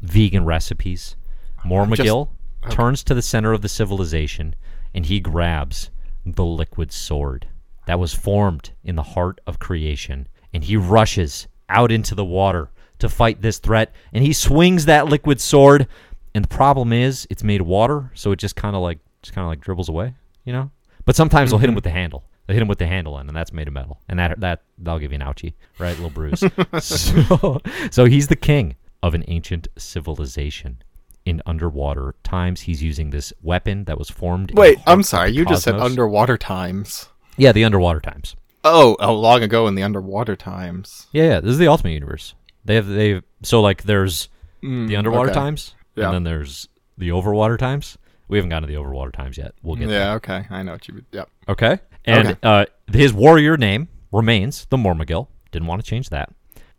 vegan 0.00 0.44
recipes, 0.44 1.16
Mormogil 1.64 2.28
turns 2.70 3.02
to 3.04 3.14
the 3.14 3.22
center 3.22 3.52
of 3.52 3.62
the 3.62 3.68
civilization 3.68 4.54
and 4.94 5.06
he 5.06 5.20
grabs 5.20 5.90
the 6.24 6.44
liquid 6.44 6.92
sword 6.92 7.48
that 7.86 7.98
was 7.98 8.14
formed 8.14 8.70
in 8.84 8.96
the 8.96 9.02
heart 9.02 9.40
of 9.46 9.58
creation. 9.58 10.28
And 10.52 10.64
he 10.64 10.76
rushes 10.76 11.48
out 11.68 11.90
into 11.90 12.14
the 12.14 12.24
water 12.24 12.70
to 12.98 13.08
fight 13.08 13.40
this 13.40 13.58
threat. 13.58 13.92
And 14.12 14.24
he 14.24 14.32
swings 14.32 14.84
that 14.86 15.06
liquid 15.06 15.40
sword. 15.40 15.86
And 16.34 16.44
the 16.44 16.48
problem 16.48 16.92
is 16.92 17.26
it's 17.30 17.42
made 17.42 17.60
of 17.60 17.66
water 17.66 18.10
so 18.14 18.32
it 18.32 18.38
just 18.38 18.56
kind 18.56 18.76
of 18.76 18.82
like 18.82 18.98
just 19.22 19.34
kind 19.34 19.44
of 19.44 19.48
like 19.48 19.60
dribbles 19.60 19.88
away 19.88 20.14
you 20.48 20.54
know? 20.54 20.70
But 21.04 21.14
sometimes 21.14 21.50
they'll 21.50 21.58
hit 21.58 21.66
him 21.66 21.72
mm-hmm. 21.72 21.76
with 21.76 21.84
the 21.84 21.90
handle 21.90 22.24
they 22.48 22.54
hit 22.54 22.62
him 22.62 22.66
with 22.68 22.78
the 22.78 22.86
handle 22.86 23.16
in 23.20 23.28
and 23.28 23.36
that's 23.36 23.52
made 23.52 23.68
of 23.68 23.74
metal 23.74 24.00
and 24.08 24.18
that 24.18 24.40
that 24.40 24.62
that'll 24.78 24.98
give 24.98 25.12
you 25.12 25.16
an 25.16 25.22
ouchie 25.22 25.52
right 25.78 25.94
little 25.96 26.10
bruise 26.10 26.42
so, 26.80 27.60
so 27.92 28.04
he's 28.06 28.26
the 28.26 28.36
king 28.36 28.74
of 29.02 29.14
an 29.14 29.24
ancient 29.28 29.68
civilization 29.78 30.82
in 31.24 31.42
underwater 31.46 32.14
times 32.24 32.62
he's 32.62 32.82
using 32.82 33.10
this 33.10 33.32
weapon 33.42 33.84
that 33.84 33.98
was 33.98 34.08
formed 34.10 34.50
Wait, 34.56 34.78
I'm 34.86 35.02
sorry. 35.02 35.30
You 35.30 35.44
just 35.44 35.62
said 35.62 35.74
underwater 35.76 36.38
times. 36.38 37.08
yeah 37.36 37.52
the 37.52 37.64
underwater 37.64 38.00
times 38.00 38.34
Oh, 38.64 38.96
oh, 38.98 39.14
long 39.14 39.42
ago 39.42 39.66
in 39.68 39.74
the 39.76 39.82
underwater 39.82 40.34
times. 40.36 41.06
yeah 41.12 41.24
yeah 41.24 41.40
this 41.40 41.52
is 41.52 41.58
the 41.58 41.68
ultimate 41.68 41.92
universe 41.92 42.34
they 42.64 42.74
have 42.74 42.86
they 42.86 43.20
so 43.42 43.60
like 43.60 43.82
there's 43.84 44.28
the 44.62 44.96
underwater 44.96 45.28
Mm, 45.28 45.32
okay. 45.32 45.38
times 45.40 45.74
Yeah. 45.94 46.06
and 46.06 46.14
then 46.14 46.24
there's 46.24 46.68
the 46.96 47.10
overwater 47.10 47.58
times 47.58 47.98
we 48.26 48.38
haven't 48.38 48.48
gotten 48.50 48.68
to 48.68 48.74
the 48.74 48.80
overwater 48.80 49.12
times 49.12 49.38
yet 49.38 49.54
we'll 49.62 49.76
get 49.76 49.88
there 49.88 50.00
Yeah, 50.00 50.14
okay. 50.14 50.46
I 50.50 50.62
know 50.62 50.72
what 50.72 50.88
you. 50.88 50.94
Mean. 50.94 51.06
Yep. 51.12 51.30
Okay. 51.48 51.78
And 52.08 52.28
Okay. 52.28 52.38
Uh, 52.42 52.64
his 52.92 53.12
warrior 53.12 53.56
name 53.56 53.88
remains 54.12 54.66
the 54.70 54.76
Mormogil. 54.76 55.28
Didn't 55.52 55.68
want 55.68 55.84
to 55.84 55.88
change 55.88 56.08
that. 56.10 56.30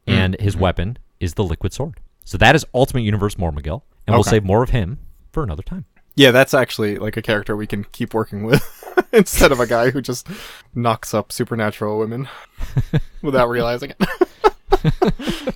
Mm, 0.07 0.13
And 0.13 0.39
his 0.39 0.57
weapon 0.57 0.97
is 1.19 1.35
the 1.35 1.43
liquid 1.43 1.73
sword. 1.73 1.99
So 2.25 2.37
that 2.37 2.55
is 2.55 2.65
Ultimate 2.73 3.01
Universe 3.01 3.35
Mormogil. 3.35 3.81
And 4.07 4.15
we'll 4.15 4.23
save 4.23 4.43
more 4.43 4.63
of 4.63 4.71
him 4.71 4.97
for 5.31 5.43
another 5.43 5.61
time. 5.63 5.85
Yeah, 6.15 6.31
that's 6.31 6.53
actually 6.53 6.97
like 6.97 7.15
a 7.15 7.21
character 7.21 7.55
we 7.55 7.67
can 7.67 7.83
keep 7.85 8.13
working 8.13 8.43
with 8.43 8.61
instead 9.13 9.51
of 9.51 9.59
a 9.59 9.67
guy 9.67 9.91
who 9.91 10.01
just 10.01 10.27
knocks 10.73 11.13
up 11.13 11.31
supernatural 11.31 11.99
women 11.99 12.27
without 13.21 13.47
realizing 13.49 13.91
it. 13.91 15.55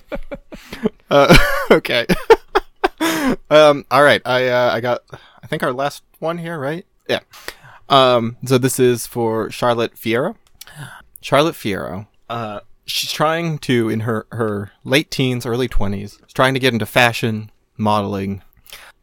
uh, 1.10 1.36
okay. 1.70 2.06
um. 3.50 3.84
All 3.90 4.02
right. 4.02 4.22
I 4.24 4.48
uh, 4.48 4.70
I 4.72 4.80
got. 4.80 5.00
I 5.42 5.46
think 5.46 5.62
our 5.62 5.72
last 5.72 6.02
one 6.20 6.38
here, 6.38 6.58
right? 6.58 6.86
Yeah. 7.08 7.20
Um. 7.88 8.36
So 8.44 8.58
this 8.58 8.78
is 8.78 9.06
for 9.06 9.50
Charlotte 9.50 9.96
Fiera. 9.96 10.34
Charlotte 11.20 11.54
Fierro. 11.54 12.06
Uh, 12.28 12.60
she's 12.86 13.10
trying 13.10 13.58
to 13.58 13.88
in 13.88 14.00
her 14.00 14.26
her 14.32 14.72
late 14.84 15.10
teens, 15.10 15.46
early 15.46 15.68
twenties, 15.68 16.18
trying 16.34 16.54
to 16.54 16.60
get 16.60 16.72
into 16.72 16.86
fashion, 16.86 17.50
modeling. 17.76 18.42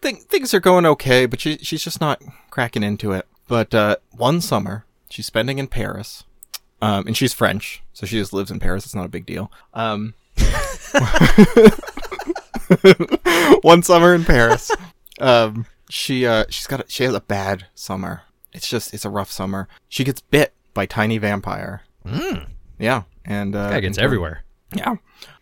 Think, 0.02 0.24
things 0.24 0.54
are 0.54 0.60
going 0.60 0.86
okay, 0.86 1.28
but 1.28 1.40
she, 1.40 1.58
she's 1.58 1.84
just 1.84 2.02
not 2.02 2.22
cracking 2.50 2.84
into 2.84 3.12
it. 3.12 3.28
But 3.48 3.74
uh, 3.74 3.98
one 4.12 4.42
summer, 4.42 4.86
she's 5.10 5.28
spending 5.28 5.60
in 5.60 5.68
Paris, 5.68 6.24
um, 6.82 7.06
and 7.06 7.16
she's 7.16 7.34
French, 7.34 7.84
so 7.94 8.06
she 8.06 8.18
just 8.18 8.34
lives 8.34 8.50
in 8.50 8.60
Paris. 8.60 8.86
It's 8.86 8.96
not 8.96 9.06
a 9.06 9.10
big 9.10 9.26
deal. 9.26 9.52
Um, 9.74 10.16
one 13.62 13.84
summer 13.84 14.16
in 14.16 14.26
Paris, 14.26 14.72
um, 15.20 15.68
she 15.90 16.26
uh, 16.26 16.46
she's 16.50 16.68
got 16.68 16.82
a, 16.82 16.86
she 16.88 17.04
has 17.04 17.14
a 17.14 17.22
bad 17.22 17.68
summer. 17.76 18.24
It's 18.54 18.68
just 18.70 18.94
it's 18.94 19.06
a 19.06 19.10
rough 19.10 19.32
summer. 19.32 19.68
She 19.90 20.04
gets 20.04 20.22
bit 20.22 20.54
by 20.74 20.86
tiny 20.86 21.18
vampire. 21.18 21.84
Yeah, 22.80 23.04
and 23.26 23.56
uh, 23.56 23.70
Guy 23.70 23.80
gets 23.82 23.98
and- 23.98 24.04
everywhere. 24.06 24.44
yeah. 24.74 24.96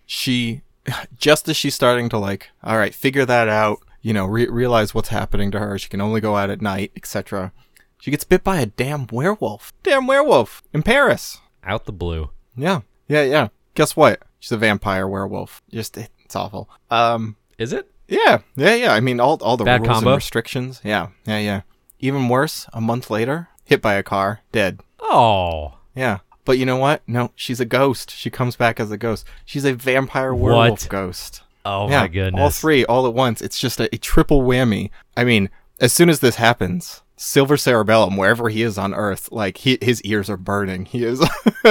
She, 0.05 0.61
just 1.17 1.47
as 1.47 1.55
she's 1.57 1.75
starting 1.75 2.09
to 2.09 2.17
like, 2.17 2.49
all 2.63 2.77
right, 2.77 2.93
figure 2.93 3.25
that 3.25 3.47
out, 3.47 3.79
you 4.01 4.13
know, 4.13 4.25
re- 4.25 4.47
realize 4.47 4.93
what's 4.93 5.09
happening 5.09 5.51
to 5.51 5.59
her. 5.59 5.77
She 5.77 5.89
can 5.89 6.01
only 6.01 6.21
go 6.21 6.35
out 6.35 6.49
at 6.49 6.61
night, 6.61 6.91
etc. 6.95 7.51
She 7.99 8.11
gets 8.11 8.23
bit 8.23 8.43
by 8.43 8.59
a 8.59 8.65
damn 8.65 9.07
werewolf. 9.11 9.73
Damn 9.83 10.07
werewolf 10.07 10.63
in 10.73 10.83
Paris. 10.83 11.39
Out 11.63 11.85
the 11.85 11.91
blue. 11.91 12.31
Yeah, 12.55 12.81
yeah, 13.07 13.23
yeah. 13.23 13.47
Guess 13.75 13.95
what? 13.95 14.21
She's 14.39 14.51
a 14.51 14.57
vampire 14.57 15.07
werewolf. 15.07 15.61
Just 15.71 15.97
it's 15.97 16.35
awful. 16.35 16.69
Um, 16.89 17.35
Is 17.57 17.71
it? 17.73 17.91
yeah, 18.07 18.39
yeah, 18.55 18.73
yeah. 18.75 18.93
I 18.93 18.99
mean, 19.01 19.19
all 19.19 19.37
all 19.41 19.57
the 19.57 19.65
Bad 19.65 19.81
rules 19.81 19.93
combo? 19.93 20.09
and 20.11 20.15
restrictions. 20.17 20.81
Yeah, 20.83 21.09
yeah, 21.25 21.39
yeah. 21.39 21.61
Even 21.99 22.29
worse, 22.29 22.67
a 22.73 22.79
month 22.81 23.09
later, 23.09 23.49
hit 23.65 23.81
by 23.81 23.95
a 23.95 24.03
car, 24.03 24.41
dead. 24.51 24.79
Oh. 25.01 25.73
Yeah. 25.95 26.19
But 26.45 26.57
you 26.57 26.65
know 26.65 26.77
what? 26.77 27.01
No, 27.07 27.31
she's 27.35 27.59
a 27.59 27.65
ghost. 27.65 28.09
She 28.11 28.29
comes 28.29 28.55
back 28.55 28.79
as 28.79 28.91
a 28.91 28.97
ghost. 28.97 29.25
She's 29.45 29.65
a 29.65 29.73
vampire 29.73 30.33
werewolf 30.33 30.69
What? 30.83 30.89
ghost. 30.89 31.43
Oh 31.65 31.89
yeah, 31.89 32.01
my 32.01 32.07
goodness. 32.07 32.41
all 32.41 32.49
three, 32.49 32.85
all 32.85 33.05
at 33.05 33.13
once. 33.13 33.41
It's 33.41 33.59
just 33.59 33.79
a, 33.79 33.93
a 33.93 33.97
triple 33.97 34.41
whammy. 34.41 34.89
I 35.17 35.23
mean, 35.25 35.49
as 35.79 35.91
soon 35.93 36.09
as 36.09 36.21
this 36.21 36.35
happens, 36.35 37.01
Silver 37.17 37.57
Cerebellum, 37.57 38.15
wherever 38.17 38.47
he 38.49 38.63
is 38.63 38.77
on 38.77 38.93
Earth, 38.95 39.29
like 39.31 39.57
he, 39.57 39.77
his 39.81 40.01
ears 40.03 40.29
are 40.29 40.37
burning. 40.37 40.85
He 40.85 41.03
is, 41.03 41.21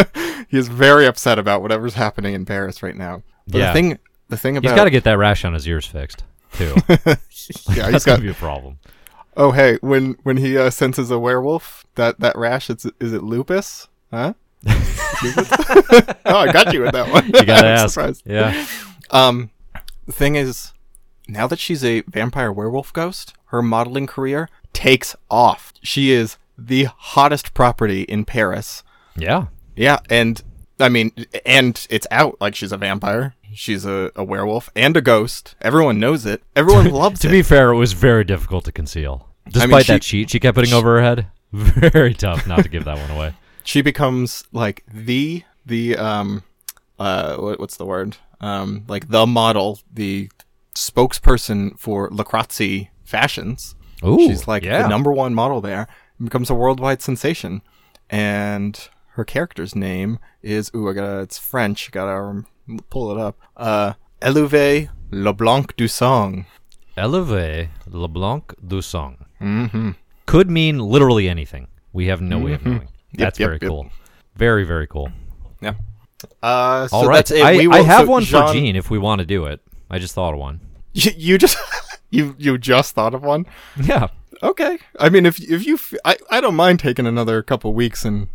he 0.48 0.58
is 0.58 0.68
very 0.68 1.06
upset 1.06 1.38
about 1.38 1.62
whatever's 1.62 1.94
happening 1.94 2.34
in 2.34 2.44
Paris 2.44 2.82
right 2.82 2.94
now. 2.96 3.22
But 3.48 3.58
Yeah. 3.58 3.66
the 3.68 3.72
thing, 3.72 3.98
the 4.28 4.36
thing 4.36 4.56
about 4.58 4.68
he's 4.70 4.76
got 4.76 4.84
to 4.84 4.90
get 4.90 5.04
that 5.04 5.16
rash 5.18 5.44
on 5.44 5.54
his 5.54 5.66
ears 5.66 5.86
fixed 5.86 6.22
too. 6.52 6.74
yeah, 7.74 7.90
he's 7.90 8.04
got. 8.04 8.20
be 8.20 8.28
a 8.28 8.34
problem. 8.34 8.78
Oh, 9.38 9.52
hey, 9.52 9.78
when 9.80 10.16
when 10.24 10.36
he 10.36 10.58
uh, 10.58 10.68
senses 10.68 11.10
a 11.12 11.18
werewolf, 11.18 11.86
that 11.94 12.18
that 12.20 12.36
rash, 12.36 12.68
it's 12.68 12.84
is 13.00 13.12
it 13.12 13.22
lupus? 13.22 13.88
Huh? 14.10 14.34
Lupus? 14.64 15.48
oh, 16.26 16.36
I 16.38 16.52
got 16.52 16.74
you 16.74 16.82
with 16.82 16.92
that 16.92 17.10
one. 17.12 17.24
You 17.26 17.44
gotta 17.46 17.66
ask. 17.68 17.94
surprised. 17.94 18.22
Yeah. 18.26 18.66
Um, 19.10 19.50
the 20.06 20.12
thing 20.12 20.34
is, 20.34 20.72
now 21.28 21.46
that 21.46 21.58
she's 21.60 21.84
a 21.84 22.00
vampire 22.02 22.52
werewolf 22.52 22.92
ghost, 22.92 23.34
her 23.46 23.62
modeling 23.62 24.08
career 24.08 24.48
takes 24.72 25.14
off. 25.30 25.72
She 25.82 26.10
is 26.10 26.36
the 26.58 26.84
hottest 26.96 27.54
property 27.54 28.02
in 28.02 28.24
Paris. 28.24 28.82
Yeah. 29.16 29.46
Yeah, 29.76 30.00
and 30.10 30.42
I 30.80 30.88
mean, 30.88 31.12
and 31.46 31.86
it's 31.88 32.08
out 32.10 32.38
like 32.40 32.56
she's 32.56 32.72
a 32.72 32.76
vampire. 32.76 33.36
She's 33.54 33.86
a, 33.86 34.10
a 34.16 34.24
werewolf 34.24 34.68
and 34.74 34.96
a 34.96 35.00
ghost. 35.00 35.54
Everyone 35.62 36.00
knows 36.00 36.26
it. 36.26 36.42
Everyone 36.56 36.90
loves 36.90 37.20
To 37.20 37.28
it. 37.28 37.30
To 37.30 37.36
be 37.36 37.42
fair, 37.42 37.70
it 37.70 37.76
was 37.76 37.92
very 37.92 38.24
difficult 38.24 38.64
to 38.64 38.72
conceal. 38.72 39.27
Despite 39.50 39.70
mean, 39.70 39.80
she- 39.80 39.92
that 39.92 40.04
sheet 40.04 40.30
she 40.30 40.40
kept 40.40 40.54
putting 40.54 40.74
over 40.74 40.96
her 40.96 41.02
head, 41.02 41.26
very 41.52 42.14
tough 42.14 42.46
not 42.46 42.62
to 42.62 42.68
give 42.68 42.84
that 42.84 42.98
one 42.98 43.10
away. 43.10 43.34
she 43.64 43.82
becomes 43.82 44.44
like 44.52 44.84
the 44.92 45.42
the 45.66 45.96
um 45.96 46.42
uh 46.98 47.36
what, 47.36 47.60
what's 47.60 47.76
the 47.76 47.86
word? 47.86 48.16
Um 48.40 48.84
like 48.88 49.08
the 49.08 49.26
model 49.26 49.80
the 49.92 50.30
spokesperson 50.74 51.78
for 51.78 52.10
Lacrazzi 52.10 52.88
fashions. 53.04 53.74
Ooh, 54.04 54.18
she's 54.18 54.46
like 54.46 54.62
yeah. 54.62 54.82
the 54.82 54.88
number 54.88 55.12
one 55.12 55.34
model 55.34 55.60
there. 55.60 55.88
And 56.18 56.26
becomes 56.26 56.50
a 56.50 56.54
worldwide 56.54 57.02
sensation. 57.02 57.62
And 58.08 58.88
her 59.14 59.24
character's 59.24 59.74
name 59.74 60.18
is 60.42 60.70
ooh 60.74 60.88
I 60.88 60.92
gotta 60.94 61.20
it's 61.20 61.38
French. 61.38 61.90
Gotta 61.90 62.22
um, 62.22 62.46
pull 62.90 63.10
it 63.10 63.18
up. 63.18 63.36
Uh 63.56 63.94
Elouve 64.20 64.88
Leblanc 65.10 65.76
du 65.76 65.88
Sang 65.88 66.46
Eleve 66.98 67.68
LeBlanc 67.86 68.54
du 68.66 68.82
Sang. 68.82 69.24
Mm-hmm. 69.40 69.90
Could 70.26 70.50
mean 70.50 70.78
literally 70.78 71.28
anything. 71.28 71.68
We 71.92 72.06
have 72.06 72.20
no 72.20 72.38
way 72.38 72.52
of 72.54 72.64
knowing. 72.64 72.88
That's 73.14 73.38
yep, 73.38 73.46
very 73.48 73.58
yep. 73.62 73.68
cool. 73.70 73.90
Very, 74.36 74.64
very 74.64 74.86
cool. 74.86 75.10
yeah 75.60 75.74
uh 76.42 76.88
so 76.88 76.96
All 76.96 77.06
right. 77.06 77.16
that's 77.16 77.30
it 77.30 77.42
I, 77.44 77.56
We 77.56 77.64
I 77.66 77.78
will- 77.78 77.84
have 77.84 78.06
so 78.06 78.10
one 78.10 78.24
for 78.24 78.52
Jean 78.52 78.74
if 78.76 78.90
we 78.90 78.98
want 78.98 79.20
to 79.20 79.24
do 79.26 79.46
it. 79.46 79.60
I 79.90 79.98
just 79.98 80.14
thought 80.14 80.34
of 80.34 80.40
one. 80.40 80.60
you, 80.92 81.12
you 81.16 81.38
just 81.38 81.56
you 82.10 82.34
you 82.38 82.58
just 82.58 82.94
thought 82.94 83.14
of 83.14 83.22
one 83.22 83.46
Yeah. 83.80 84.08
Okay. 84.42 84.78
I 85.00 85.08
mean, 85.08 85.26
if 85.26 85.40
if 85.40 85.66
you, 85.66 85.74
f- 85.74 85.94
I, 86.04 86.16
I 86.30 86.40
don't 86.40 86.54
mind 86.54 86.78
taking 86.80 87.06
another 87.06 87.42
couple 87.42 87.72
weeks 87.74 88.04
and, 88.04 88.28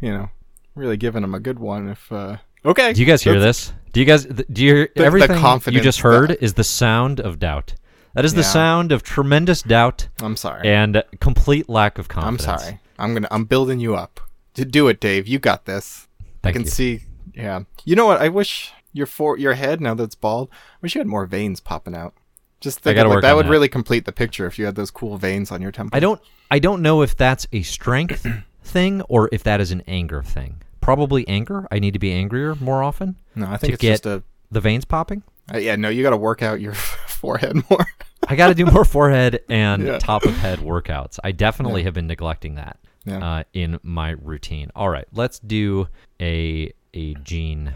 you 0.00 0.10
know, 0.12 0.28
really 0.74 0.96
giving 0.98 1.22
them 1.22 1.34
a 1.34 1.40
good 1.40 1.58
one. 1.58 1.88
If 1.88 2.10
uh, 2.12 2.36
okay. 2.66 2.92
Do 2.92 3.00
you 3.00 3.06
guys 3.06 3.22
hear 3.22 3.34
That's- 3.38 3.68
this? 3.68 3.72
Do 3.92 4.00
you 4.00 4.06
guys? 4.06 4.24
Do 4.26 4.44
you 4.62 4.74
hear 4.74 4.88
the 4.94 5.04
everything 5.04 5.36
you 5.36 5.40
confidence 5.42 5.82
just 5.84 6.00
heard 6.00 6.30
that- 6.30 6.42
is 6.44 6.52
the 6.54 6.64
sound 6.64 7.18
of 7.20 7.38
doubt. 7.38 7.74
That 8.14 8.24
is 8.24 8.34
the 8.34 8.40
Yeah. 8.40 8.46
sound 8.48 8.92
of 8.92 9.02
tremendous 9.02 9.62
doubt 9.62 10.08
I'm 10.22 10.36
sorry. 10.36 10.66
and 10.68 11.02
complete 11.20 11.68
lack 11.68 11.98
of 11.98 12.08
confidence. 12.08 12.42
I'm 12.46 12.50
confidence. 12.54 12.62
sorry. 12.80 12.80
I'm 12.98 13.14
gonna. 13.14 13.28
I'm 13.30 13.44
building 13.44 13.78
you 13.80 13.94
up. 13.94 14.20
To 14.54 14.64
do 14.64 14.88
it, 14.88 15.00
Dave. 15.00 15.28
You 15.28 15.38
got 15.38 15.66
this. 15.66 16.08
Thank 16.42 16.52
I 16.54 16.58
can 16.58 16.62
you. 16.62 16.68
see. 16.70 17.00
Yeah. 17.34 17.60
You 17.84 17.94
know 17.94 18.06
what? 18.06 18.20
I 18.20 18.28
wish 18.28 18.72
your 18.92 19.06
for 19.06 19.38
your 19.38 19.54
head 19.54 19.80
now 19.80 19.94
that 19.94 20.02
it's 20.02 20.14
bald. 20.16 20.48
I 20.50 20.76
wish 20.82 20.94
you 20.94 21.00
had 21.00 21.06
more 21.06 21.26
veins 21.26 21.60
popping 21.60 21.94
out. 21.94 22.14
Just 22.60 22.80
think 22.80 22.96
gotta 22.96 23.06
of, 23.06 23.10
like, 23.10 23.16
work 23.18 23.22
that 23.22 23.30
on 23.30 23.36
would 23.36 23.46
that. 23.46 23.50
really 23.50 23.68
complete 23.68 24.04
the 24.04 24.10
picture 24.10 24.46
if 24.46 24.58
you 24.58 24.64
had 24.64 24.74
those 24.74 24.90
cool 24.90 25.16
veins 25.16 25.52
on 25.52 25.62
your 25.62 25.70
temple. 25.70 25.96
I 25.96 26.00
don't. 26.00 26.20
I 26.50 26.58
don't 26.58 26.82
know 26.82 27.02
if 27.02 27.16
that's 27.16 27.46
a 27.52 27.62
strength 27.62 28.26
thing 28.64 29.02
or 29.02 29.28
if 29.30 29.44
that 29.44 29.60
is 29.60 29.70
an 29.70 29.82
anger 29.86 30.22
thing. 30.24 30.62
Probably 30.80 31.28
anger. 31.28 31.68
I 31.70 31.78
need 31.78 31.92
to 31.92 31.98
be 32.00 32.10
angrier 32.10 32.56
more 32.56 32.82
often. 32.82 33.16
No, 33.36 33.46
I 33.46 33.58
think 33.58 33.70
to 33.70 33.72
it's 33.74 33.82
get 33.82 33.90
just 33.92 34.06
a. 34.06 34.22
the 34.50 34.60
veins 34.60 34.84
popping. 34.84 35.22
Uh, 35.54 35.58
yeah. 35.58 35.76
No, 35.76 35.88
you 35.88 36.02
got 36.02 36.10
to 36.10 36.16
work 36.16 36.42
out 36.42 36.60
your 36.60 36.72
forehead 37.18 37.56
more. 37.70 37.86
I 38.26 38.36
got 38.36 38.48
to 38.48 38.54
do 38.54 38.66
more 38.66 38.84
forehead 38.84 39.40
and 39.48 39.82
Yeah. 39.84 39.98
top 39.98 40.24
of 40.24 40.34
head 40.38 40.58
workouts. 40.60 41.18
I 41.22 41.32
definitely 41.32 41.82
have 41.84 41.94
been 41.94 42.06
neglecting 42.06 42.54
that 42.56 42.78
Yeah. 43.04 43.18
uh, 43.38 43.42
in 43.52 43.78
my 43.82 44.10
routine. 44.10 44.70
All 44.74 44.88
right, 44.88 45.06
let's 45.12 45.38
do 45.38 45.88
a 46.20 46.72
a 46.94 47.14
Gene 47.16 47.72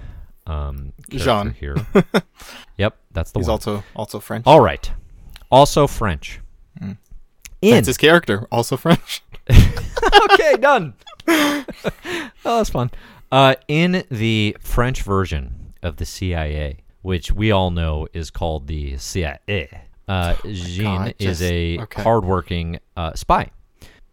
um, 0.46 0.92
Jean. 1.10 1.50
here. 1.54 1.76
yep, 2.78 2.96
that's 3.12 3.30
the 3.32 3.40
He's 3.40 3.46
one. 3.46 3.52
also 3.52 3.84
also 3.94 4.18
French. 4.20 4.46
All 4.46 4.60
right, 4.60 4.90
also 5.50 5.86
French. 5.86 6.40
In 6.80 6.96
That's 7.74 7.86
his 7.86 7.96
character, 7.96 8.48
also 8.50 8.76
French. 8.76 9.22
okay, 9.50 10.56
done. 10.58 10.94
oh, 11.28 11.64
that's 12.44 12.70
fun. 12.70 12.90
Uh, 13.30 13.54
in 13.68 14.02
the 14.10 14.56
French 14.58 15.02
version 15.02 15.72
of 15.80 15.96
the 15.98 16.04
CIA, 16.04 16.78
which 17.02 17.32
we 17.32 17.50
all 17.50 17.70
know 17.70 18.06
is 18.12 18.30
called 18.30 18.66
the 18.66 18.96
CIA, 18.96 19.68
uh, 20.08 20.34
Jean 20.44 20.84
God, 20.84 21.14
is 21.18 21.42
a 21.42 21.78
okay. 21.80 22.02
hardworking 22.02 22.80
uh, 22.96 23.12
spy, 23.14 23.50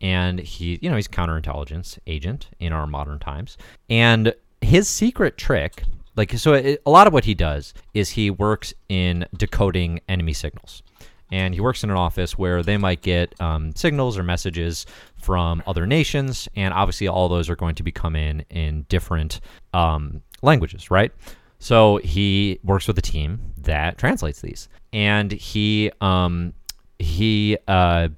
and 0.01 0.39
he, 0.39 0.79
you 0.81 0.89
know, 0.89 0.95
he's 0.95 1.07
counterintelligence 1.07 1.99
agent 2.07 2.49
in 2.59 2.73
our 2.73 2.87
modern 2.87 3.19
times. 3.19 3.57
And 3.89 4.33
his 4.61 4.89
secret 4.89 5.37
trick, 5.37 5.83
like, 6.15 6.33
so 6.33 6.53
it, 6.53 6.81
a 6.85 6.91
lot 6.91 7.07
of 7.07 7.13
what 7.13 7.25
he 7.25 7.33
does 7.33 7.73
is 7.93 8.09
he 8.09 8.29
works 8.29 8.73
in 8.89 9.25
decoding 9.37 10.01
enemy 10.07 10.33
signals 10.33 10.83
and 11.31 11.53
he 11.53 11.61
works 11.61 11.83
in 11.83 11.89
an 11.89 11.97
office 11.97 12.37
where 12.37 12.63
they 12.63 12.77
might 12.77 13.01
get 13.01 13.39
um, 13.39 13.73
signals 13.75 14.17
or 14.17 14.23
messages 14.23 14.85
from 15.17 15.61
other 15.67 15.85
nations, 15.85 16.49
and 16.55 16.73
obviously 16.73 17.07
all 17.07 17.29
those 17.29 17.49
are 17.49 17.55
going 17.55 17.75
to 17.75 17.83
be 17.83 17.91
come 17.91 18.15
in 18.15 18.41
in 18.49 18.85
different 18.89 19.39
um, 19.73 20.21
languages, 20.41 20.89
right? 20.89 21.11
So 21.59 21.97
he 21.97 22.59
works 22.63 22.87
with 22.87 22.97
a 22.97 23.01
team 23.01 23.53
that 23.57 23.97
translates 23.97 24.41
these, 24.41 24.69
and 24.93 25.31
he 25.31 25.91
um, 26.01 26.53
he 26.99 27.57
uh, 27.67 28.09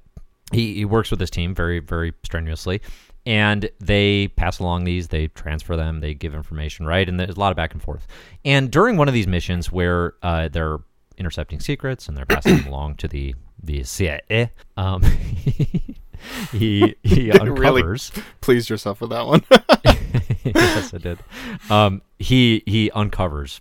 he, 0.52 0.74
he 0.74 0.84
works 0.84 1.10
with 1.10 1.20
his 1.20 1.30
team 1.30 1.54
very 1.54 1.80
very 1.80 2.12
strenuously 2.24 2.80
and 3.24 3.70
they 3.78 4.28
pass 4.28 4.58
along 4.58 4.84
these 4.84 5.08
they 5.08 5.28
transfer 5.28 5.76
them 5.76 6.00
they 6.00 6.12
give 6.12 6.34
information 6.34 6.86
right 6.86 7.08
and 7.08 7.20
there's 7.20 7.36
a 7.36 7.40
lot 7.40 7.50
of 7.52 7.56
back 7.56 7.72
and 7.72 7.80
forth 7.82 8.06
and 8.44 8.70
during 8.70 8.96
one 8.96 9.06
of 9.06 9.14
these 9.14 9.28
missions 9.28 9.70
where 9.70 10.14
uh, 10.22 10.48
they're 10.48 10.78
intercepting 11.18 11.60
secrets 11.60 12.08
and 12.08 12.16
they're 12.16 12.26
passing 12.26 12.56
them 12.56 12.66
along 12.66 12.96
to 12.96 13.06
the 13.06 13.34
the 13.62 13.84
CIA 13.84 14.50
um, 14.76 15.02
he 16.52 16.96
he 17.02 17.30
Really? 17.40 17.80
uncovers 17.82 18.10
Pleased 18.40 18.68
yourself 18.70 19.00
with 19.00 19.10
that 19.10 19.26
one. 19.26 19.44
yes 20.54 20.92
I 20.94 20.98
did. 20.98 21.18
Um, 21.70 22.02
he 22.18 22.62
he 22.66 22.90
uncovers 22.92 23.60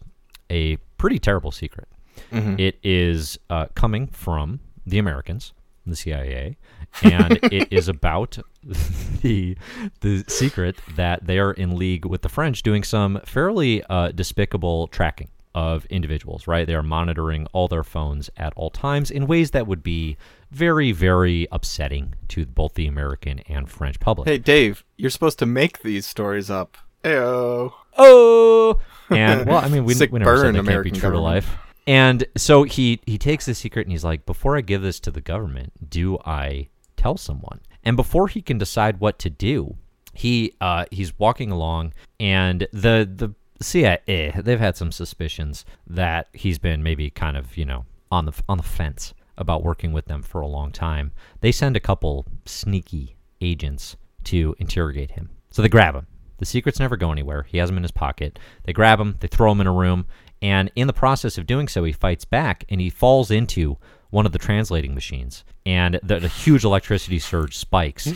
a 0.49 0.77
pretty 0.97 1.19
terrible 1.19 1.51
secret. 1.51 1.88
Mhm. 2.32 2.59
it 2.59 2.77
is 2.84 3.39
uh, 3.49 3.65
coming 3.73 4.07
from 4.07 4.59
the 4.86 4.99
Americans 4.99 5.53
the 5.86 5.95
CIA, 5.95 6.57
and 7.03 7.39
it 7.51 7.67
is 7.71 7.88
about 7.88 8.38
the 9.21 9.57
the 10.01 10.23
secret 10.27 10.77
that 10.95 11.25
they 11.25 11.39
are 11.39 11.51
in 11.51 11.75
league 11.77 12.05
with 12.05 12.21
the 12.21 12.29
French, 12.29 12.63
doing 12.63 12.84
some 12.84 13.19
fairly 13.25 13.84
uh, 13.89 14.11
despicable 14.11 14.88
tracking 14.88 15.29
of 15.54 15.86
individuals. 15.86 16.47
Right, 16.47 16.66
they 16.66 16.76
are 16.76 16.84
monitoring 16.84 17.47
all 17.54 17.68
their 17.68 17.84
phones 17.84 18.30
at 18.38 18.54
all 18.56 18.70
times 18.70 19.12
in 19.12 19.28
ways 19.28 19.52
that 19.52 19.68
would 19.68 19.84
be 19.84 20.18
very, 20.52 20.91
very 20.91 21.47
upsetting 21.52 22.14
to 22.30 22.45
both 22.45 22.74
the 22.74 22.88
American 22.88 23.39
and 23.47 23.70
French 23.70 23.99
public. 23.99 24.28
Hey, 24.28 24.38
Dave, 24.38 24.84
you're 24.97 25.10
supposed 25.10 25.39
to 25.39 25.45
make 25.45 25.82
these 25.82 26.06
stories 26.06 26.49
up. 26.49 26.78
Ayo. 27.04 27.72
oh 27.97 28.80
and 29.10 29.45
well 29.47 29.58
i 29.58 29.68
mean 29.68 29.86
we, 29.86 29.93
Sick 29.93 30.12
we 30.12 30.20
never 30.20 30.38
said 30.38 30.43
burn, 30.43 30.54
they 30.54 30.60
can't 30.60 30.68
American 30.68 30.93
be 30.93 30.99
true 30.99 31.12
to 31.12 31.20
life 31.20 31.58
and 31.88 32.24
so 32.38 32.64
he 32.64 33.02
he 33.06 33.18
takes 33.18 33.45
the 33.45 33.56
secret 33.56 33.88
and 33.88 33.91
he's 33.91 34.04
like 34.04 34.26
before 34.26 34.56
i 34.56 34.62
give 34.62 34.82
this 34.82 34.99
to 34.99 35.12
the 35.12 35.22
government 35.22 35.89
do 35.89 36.18
i 36.26 36.68
tell 36.95 37.18
someone 37.18 37.60
and 37.84 37.97
before 37.97 38.28
he 38.28 38.41
can 38.41 38.58
decide 38.58 38.99
what 38.99 39.18
to 39.18 39.30
do 39.30 39.78
he 40.14 40.54
uh 40.62 40.86
he's 40.91 41.18
walking 41.18 41.52
along 41.52 41.93
and 42.20 42.68
the 42.72 43.10
the 43.12 43.34
CIA 43.62 43.99
eh, 44.07 44.41
they've 44.41 44.59
had 44.59 44.78
some 44.78 44.91
suspicions 44.91 45.66
that 45.88 46.28
he's 46.34 46.59
been 46.59 46.84
maybe 46.84 47.09
kind 47.09 47.38
of 47.38 47.57
you 47.57 47.66
know 47.66 47.86
on 48.12 48.26
the 48.26 48.34
on 48.49 48.57
the 48.57 48.64
fence 48.64 49.14
about 49.38 49.64
working 49.64 49.91
with 49.91 50.05
them 50.05 50.22
for 50.22 50.41
a 50.41 50.47
long 50.47 50.72
time 50.72 51.12
they 51.41 51.51
send 51.51 51.76
a 51.76 51.80
couple 51.80 52.26
sneaky 52.45 53.16
agents 53.39 53.95
to 54.24 54.55
interrogate 54.59 55.12
him 55.12 55.30
so 55.49 55.62
they 55.62 55.70
grab 55.70 55.95
him 55.95 56.07
the 56.41 56.45
secrets 56.47 56.80
never 56.80 56.97
go 56.97 57.12
anywhere. 57.12 57.43
He 57.43 57.59
has 57.59 57.70
them 57.70 57.78
in 57.78 57.84
his 57.84 57.91
pocket. 57.91 58.39
They 58.64 58.74
grab 58.74 58.99
him, 58.99 59.16
they 59.20 59.28
throw 59.28 59.51
him 59.51 59.62
in 59.62 59.68
a 59.68 59.72
room, 59.72 60.07
and 60.41 60.72
in 60.76 60.88
the 60.88 60.91
process 60.91 61.38
of 61.38 61.45
doing 61.45 61.68
so, 61.68 61.84
he 61.84 61.91
fights 61.91 62.26
back 62.26 62.66
and 62.68 62.82
he 62.82 62.89
falls 62.89 63.30
into 63.30 63.78
one 64.09 64.26
of 64.26 64.32
the 64.32 64.39
translating 64.39 64.95
machines. 64.95 65.43
And 65.68 65.99
the, 66.01 66.20
the 66.20 66.28
huge 66.28 66.64
electricity 66.64 67.20
surge 67.20 67.55
spikes, 67.55 68.05
hmm? 68.05 68.16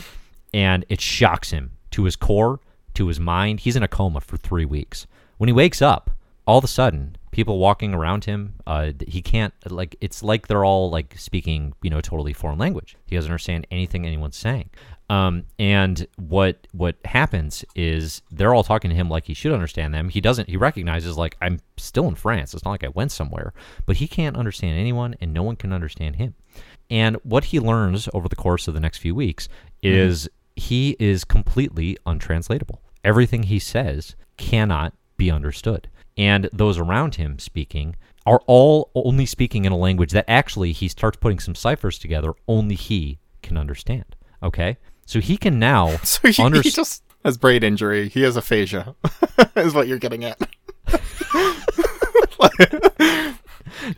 and 0.52 0.84
it 0.88 1.00
shocks 1.00 1.50
him 1.50 1.76
to 1.92 2.02
his 2.02 2.16
core, 2.16 2.58
to 2.94 3.06
his 3.06 3.20
mind. 3.20 3.60
He's 3.60 3.76
in 3.76 3.84
a 3.84 3.88
coma 3.88 4.20
for 4.20 4.36
three 4.36 4.64
weeks. 4.64 5.06
When 5.38 5.48
he 5.48 5.52
wakes 5.52 5.82
up, 5.82 6.10
all 6.46 6.58
of 6.58 6.64
a 6.64 6.68
sudden, 6.68 7.16
people 7.32 7.58
walking 7.58 7.92
around 7.92 8.24
him, 8.24 8.54
uh, 8.66 8.92
he 9.06 9.20
can't 9.20 9.52
like. 9.68 9.96
It's 10.00 10.22
like 10.22 10.46
they're 10.46 10.64
all 10.64 10.90
like 10.90 11.14
speaking, 11.18 11.74
you 11.82 11.90
know, 11.90 12.00
totally 12.00 12.32
foreign 12.32 12.58
language. 12.58 12.96
He 13.06 13.16
doesn't 13.16 13.30
understand 13.30 13.66
anything 13.70 14.06
anyone's 14.06 14.36
saying. 14.36 14.70
Um, 15.08 15.44
and 15.58 16.06
what 16.16 16.66
what 16.72 16.96
happens 17.04 17.64
is 17.74 18.22
they're 18.30 18.54
all 18.54 18.64
talking 18.64 18.90
to 18.90 18.96
him 18.96 19.08
like 19.08 19.24
he 19.24 19.34
should 19.34 19.52
understand 19.52 19.92
them. 19.92 20.08
He 20.08 20.20
doesn't. 20.20 20.48
He 20.48 20.56
recognizes 20.56 21.16
like 21.16 21.36
I'm 21.42 21.60
still 21.76 22.08
in 22.08 22.14
France. 22.14 22.54
It's 22.54 22.64
not 22.64 22.70
like 22.72 22.84
I 22.84 22.88
went 22.88 23.12
somewhere, 23.12 23.52
but 23.84 23.96
he 23.96 24.08
can't 24.08 24.36
understand 24.36 24.78
anyone, 24.78 25.14
and 25.20 25.34
no 25.34 25.42
one 25.42 25.56
can 25.56 25.72
understand 25.72 26.16
him. 26.16 26.34
And 26.90 27.16
what 27.24 27.44
he 27.44 27.60
learns 27.60 28.08
over 28.14 28.28
the 28.28 28.36
course 28.36 28.68
of 28.68 28.74
the 28.74 28.80
next 28.80 28.98
few 28.98 29.14
weeks 29.14 29.48
is 29.82 30.28
he 30.54 30.96
is 30.98 31.24
completely 31.24 31.98
untranslatable. 32.06 32.80
Everything 33.04 33.44
he 33.44 33.58
says 33.58 34.16
cannot 34.36 34.94
be 35.16 35.30
understood. 35.30 35.88
And 36.16 36.48
those 36.52 36.78
around 36.78 37.16
him 37.16 37.38
speaking 37.38 37.96
are 38.24 38.40
all 38.46 38.90
only 38.94 39.26
speaking 39.26 39.64
in 39.64 39.72
a 39.72 39.76
language 39.76 40.12
that 40.12 40.24
actually 40.28 40.72
he 40.72 40.88
starts 40.88 41.16
putting 41.18 41.38
some 41.38 41.54
ciphers 41.54 41.98
together, 41.98 42.32
only 42.48 42.74
he 42.74 43.18
can 43.42 43.56
understand. 43.56 44.16
Okay? 44.42 44.78
So 45.04 45.20
he 45.20 45.36
can 45.36 45.58
now 45.58 45.96
So 46.02 46.28
he, 46.28 46.42
under- 46.42 46.62
he 46.62 46.70
just 46.70 47.02
has 47.24 47.36
brain 47.38 47.62
injury. 47.62 48.08
He 48.08 48.22
has 48.22 48.36
aphasia, 48.36 48.94
is 49.56 49.74
what 49.74 49.86
you're 49.88 49.98
getting 49.98 50.24
at. 50.24 50.38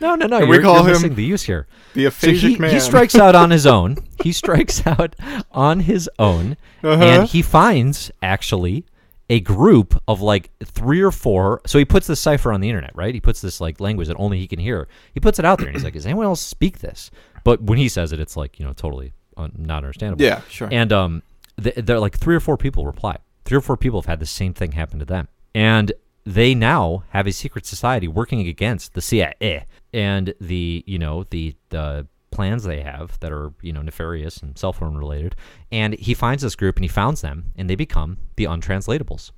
No, 0.00 0.16
no, 0.16 0.26
no. 0.26 0.40
we 0.40 0.56
You're, 0.56 0.62
call 0.62 0.86
you're 0.86 1.00
him 1.00 1.14
the 1.14 1.24
use 1.24 1.44
here. 1.44 1.66
The 1.94 2.10
So 2.10 2.28
aphasic 2.28 2.38
he, 2.40 2.56
man. 2.56 2.74
he 2.74 2.80
strikes 2.80 3.14
out 3.14 3.34
on 3.34 3.50
his 3.50 3.66
own. 3.66 3.96
He 4.22 4.32
strikes 4.32 4.86
out 4.86 5.14
on 5.52 5.80
his 5.80 6.10
own, 6.18 6.56
Uh-huh. 6.82 7.02
and 7.02 7.28
he 7.28 7.40
finds 7.42 8.10
actually 8.20 8.84
a 9.30 9.40
group 9.40 10.00
of 10.08 10.20
like 10.20 10.50
three 10.64 11.00
or 11.00 11.10
four. 11.10 11.60
So 11.66 11.78
he 11.78 11.84
puts 11.84 12.06
this 12.06 12.20
cipher 12.20 12.52
on 12.52 12.60
the 12.60 12.68
internet, 12.68 12.94
right? 12.94 13.14
He 13.14 13.20
puts 13.20 13.40
this 13.40 13.60
like 13.60 13.80
language 13.80 14.08
that 14.08 14.16
only 14.16 14.38
he 14.38 14.46
can 14.46 14.58
hear. 14.58 14.88
He 15.14 15.20
puts 15.20 15.38
it 15.38 15.44
out 15.44 15.58
there, 15.58 15.68
and 15.68 15.76
he's 15.76 15.84
like, 15.84 15.94
"Does 15.94 16.06
anyone 16.06 16.26
else 16.26 16.40
speak 16.40 16.78
this?" 16.78 17.10
But 17.44 17.62
when 17.62 17.78
he 17.78 17.88
says 17.88 18.12
it, 18.12 18.20
it's 18.20 18.36
like 18.36 18.58
you 18.58 18.66
know 18.66 18.72
totally 18.72 19.12
un- 19.36 19.52
not 19.56 19.78
understandable. 19.78 20.24
Yeah, 20.24 20.40
sure. 20.48 20.68
And 20.70 20.92
um, 20.92 21.22
th- 21.62 21.76
they're 21.76 22.00
like 22.00 22.16
three 22.16 22.34
or 22.34 22.40
four 22.40 22.56
people 22.56 22.86
reply. 22.86 23.18
Three 23.44 23.58
or 23.58 23.62
four 23.62 23.76
people 23.76 24.00
have 24.00 24.06
had 24.06 24.20
the 24.20 24.26
same 24.26 24.54
thing 24.54 24.72
happen 24.72 24.98
to 24.98 25.04
them, 25.04 25.28
and 25.54 25.92
they 26.24 26.54
now 26.54 27.04
have 27.10 27.26
a 27.26 27.32
secret 27.32 27.64
society 27.64 28.06
working 28.06 28.46
against 28.46 28.94
the 28.94 29.00
CIA 29.00 29.66
and 29.92 30.34
the 30.40 30.84
you 30.86 30.98
know 30.98 31.24
the 31.30 31.54
the 31.70 32.06
plans 32.30 32.64
they 32.64 32.80
have 32.80 33.18
that 33.20 33.32
are 33.32 33.52
you 33.62 33.72
know 33.72 33.82
nefarious 33.82 34.38
and 34.38 34.58
cell 34.58 34.72
phone 34.72 34.96
related. 34.96 35.36
And 35.72 35.94
he 35.94 36.14
finds 36.14 36.42
this 36.42 36.56
group 36.56 36.76
and 36.76 36.84
he 36.84 36.88
founds 36.88 37.20
them, 37.20 37.52
and 37.56 37.68
they 37.68 37.76
become 37.76 38.18
the 38.36 38.44
untranslatables. 38.44 39.30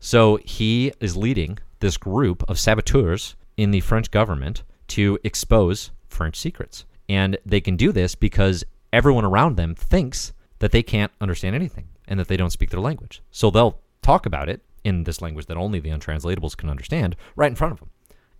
So 0.00 0.36
he 0.44 0.92
is 1.00 1.16
leading 1.16 1.58
this 1.80 1.96
group 1.96 2.42
of 2.48 2.58
saboteurs 2.58 3.36
in 3.56 3.70
the 3.70 3.80
French 3.80 4.10
government 4.10 4.62
to 4.88 5.18
expose 5.24 5.90
French 6.08 6.36
secrets. 6.36 6.84
And 7.08 7.38
they 7.44 7.60
can 7.60 7.76
do 7.76 7.92
this 7.92 8.14
because 8.14 8.64
everyone 8.92 9.24
around 9.24 9.56
them 9.56 9.74
thinks 9.74 10.32
that 10.58 10.72
they 10.72 10.82
can't 10.82 11.12
understand 11.20 11.54
anything 11.54 11.88
and 12.06 12.18
that 12.18 12.28
they 12.28 12.36
don't 12.36 12.50
speak 12.50 12.70
their 12.70 12.80
language. 12.80 13.22
So 13.30 13.50
they'll 13.50 13.80
talk 14.02 14.26
about 14.26 14.48
it 14.48 14.62
in 14.84 15.04
this 15.04 15.20
language 15.22 15.46
that 15.46 15.56
only 15.56 15.80
the 15.80 15.90
untranslatables 15.90 16.56
can 16.56 16.68
understand 16.68 17.16
right 17.36 17.50
in 17.50 17.56
front 17.56 17.72
of 17.72 17.80
them. 17.80 17.90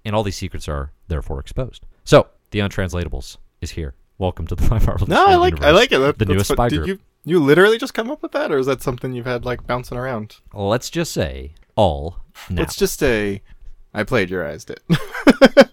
And 0.04 0.14
all 0.14 0.22
these 0.22 0.36
secrets 0.36 0.68
are 0.68 0.92
therefore 1.08 1.40
exposed. 1.40 1.86
So 2.04 2.28
the 2.50 2.58
untranslatables 2.58 3.38
is 3.64 3.72
here. 3.72 3.94
Welcome 4.18 4.46
to 4.46 4.54
the 4.54 4.62
My 4.70 4.78
Marvelous 4.78 5.08
no, 5.08 5.26
I 5.26 5.34
like 5.34 5.60
I 5.62 5.72
like 5.72 5.90
it. 5.90 5.98
That, 5.98 6.18
the 6.18 6.26
newest 6.26 6.50
what- 6.50 6.56
spy 6.56 6.68
did 6.68 6.76
group. 6.84 6.86
you 6.88 6.98
you 7.26 7.40
literally 7.42 7.78
just 7.78 7.94
come 7.94 8.10
up 8.10 8.22
with 8.22 8.32
that, 8.32 8.52
or 8.52 8.58
is 8.58 8.66
that 8.66 8.82
something 8.82 9.12
you've 9.14 9.26
had 9.26 9.44
like 9.44 9.66
bouncing 9.66 9.96
around? 9.98 10.36
Let's 10.52 10.90
just 10.90 11.12
say 11.12 11.54
all 11.74 12.18
now. 12.50 12.60
Let's 12.62 12.76
just 12.76 12.98
say 13.00 13.42
I 13.92 14.04
plagiarized 14.04 14.70
it. 14.70 14.80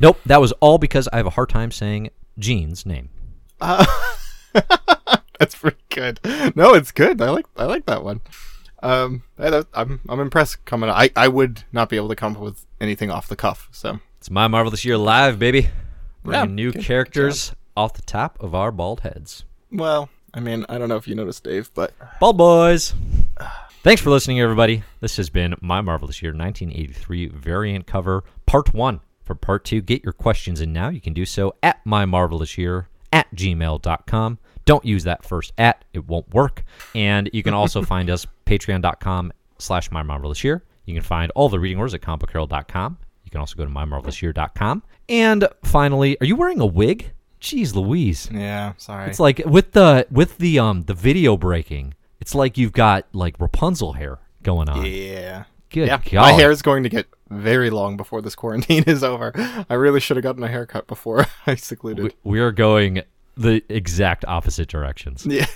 Nope, 0.00 0.18
that 0.26 0.40
was 0.40 0.50
all 0.60 0.76
because 0.78 1.08
I 1.12 1.18
have 1.18 1.26
a 1.26 1.30
hard 1.30 1.48
time 1.48 1.70
saying 1.70 2.10
Jean's 2.38 2.84
name. 2.84 3.10
That's 3.60 5.54
pretty 5.54 5.78
good. 5.88 6.18
No, 6.56 6.74
it's 6.74 6.90
good. 6.90 7.22
I 7.22 7.30
like 7.30 7.46
I 7.56 7.64
like 7.64 7.86
that 7.86 8.02
one. 8.02 8.20
Um, 8.82 9.22
I, 9.38 9.50
that- 9.50 9.68
I'm 9.72 10.00
I'm 10.08 10.18
impressed 10.20 10.64
coming. 10.64 10.90
I 10.90 11.10
I 11.14 11.28
would 11.28 11.62
not 11.72 11.88
be 11.88 11.96
able 11.96 12.08
to 12.08 12.16
come 12.16 12.34
up 12.36 12.42
with 12.42 12.66
anything 12.80 13.10
off 13.10 13.28
the 13.28 13.36
cuff. 13.36 13.68
So 13.70 14.00
It's 14.18 14.30
my 14.30 14.48
marvelous 14.48 14.84
year 14.84 14.98
live, 14.98 15.38
baby. 15.38 15.68
Bringing 16.24 16.48
Yeah, 16.50 16.54
new 16.54 16.72
good- 16.72 16.78
good 16.80 16.84
characters 16.86 17.52
off 17.76 17.92
the 17.94 18.02
top 18.02 18.36
of 18.42 18.54
our 18.54 18.72
bald 18.72 19.00
heads. 19.00 19.44
well, 19.70 20.08
I 20.32 20.40
mean, 20.40 20.66
I 20.68 20.78
don't 20.78 20.88
know 20.88 20.96
if 20.96 21.06
you 21.06 21.14
noticed, 21.14 21.44
Dave, 21.44 21.70
but 21.74 21.92
Bald 22.18 22.36
boys. 22.38 22.92
Thanks 23.84 24.00
for 24.02 24.10
listening, 24.10 24.40
everybody. 24.40 24.82
This 25.00 25.16
has 25.18 25.30
been 25.30 25.54
my 25.60 25.80
marvelous 25.80 26.22
year 26.22 26.32
1983 26.32 27.28
variant 27.28 27.86
cover 27.86 28.24
part 28.46 28.72
one. 28.74 29.00
For 29.22 29.34
part 29.34 29.64
two, 29.64 29.80
get 29.80 30.02
your 30.02 30.12
questions 30.12 30.60
in 30.60 30.72
now. 30.72 30.88
You 30.88 31.00
can 31.00 31.12
do 31.12 31.24
so 31.24 31.54
at 31.62 31.84
my 31.84 32.04
marvelous 32.04 32.58
year 32.58 32.88
at 33.12 33.32
gmail.com. 33.34 34.38
Don't 34.64 34.84
use 34.84 35.04
that 35.04 35.24
first 35.24 35.52
at, 35.58 35.84
it 35.92 36.06
won't 36.08 36.32
work. 36.34 36.64
And 36.94 37.30
you 37.32 37.42
can 37.42 37.54
also 37.54 37.82
find 37.94 38.10
us 38.10 38.26
patreon.com 38.46 39.32
slash 39.58 39.90
my 39.90 40.02
marvelous 40.02 40.42
year. 40.42 40.62
You 40.84 40.94
can 40.94 41.02
find 41.02 41.30
all 41.34 41.48
the 41.48 41.58
reading 41.60 41.78
orders 41.78 41.94
at 41.94 42.00
comicbookherald.com. 42.02 42.98
You 43.34 43.38
can 43.38 43.40
also 43.40 43.56
go 43.56 43.64
to 43.64 43.70
mymarvelousyear.com. 43.70 44.84
And 45.08 45.48
finally, 45.64 46.16
are 46.20 46.24
you 46.24 46.36
wearing 46.36 46.60
a 46.60 46.66
wig? 46.66 47.10
Jeez 47.40 47.74
Louise. 47.74 48.30
yeah, 48.32 48.74
sorry. 48.76 49.10
It's 49.10 49.18
like 49.18 49.42
with 49.44 49.72
the 49.72 50.06
with 50.08 50.38
the 50.38 50.60
um 50.60 50.82
the 50.82 50.94
video 50.94 51.36
breaking, 51.36 51.94
it's 52.20 52.32
like 52.32 52.56
you've 52.56 52.72
got 52.72 53.06
like 53.12 53.34
Rapunzel 53.40 53.94
hair 53.94 54.20
going 54.44 54.68
on. 54.68 54.86
yeah. 54.86 55.44
Good 55.68 55.88
yeah, 55.88 56.00
God. 56.12 56.20
my 56.20 56.30
hair 56.30 56.52
is 56.52 56.62
going 56.62 56.84
to 56.84 56.88
get 56.88 57.06
very 57.28 57.70
long 57.70 57.96
before 57.96 58.22
this 58.22 58.36
quarantine 58.36 58.84
is 58.86 59.02
over. 59.02 59.32
I 59.68 59.74
really 59.74 59.98
should 59.98 60.16
have 60.16 60.22
gotten 60.22 60.44
a 60.44 60.48
haircut 60.48 60.86
before 60.86 61.26
I 61.48 61.56
secluded. 61.56 62.14
We, 62.22 62.30
we 62.34 62.38
are 62.40 62.52
going 62.52 63.02
the 63.36 63.64
exact 63.68 64.24
opposite 64.26 64.68
directions. 64.68 65.26
Yeah. 65.28 65.46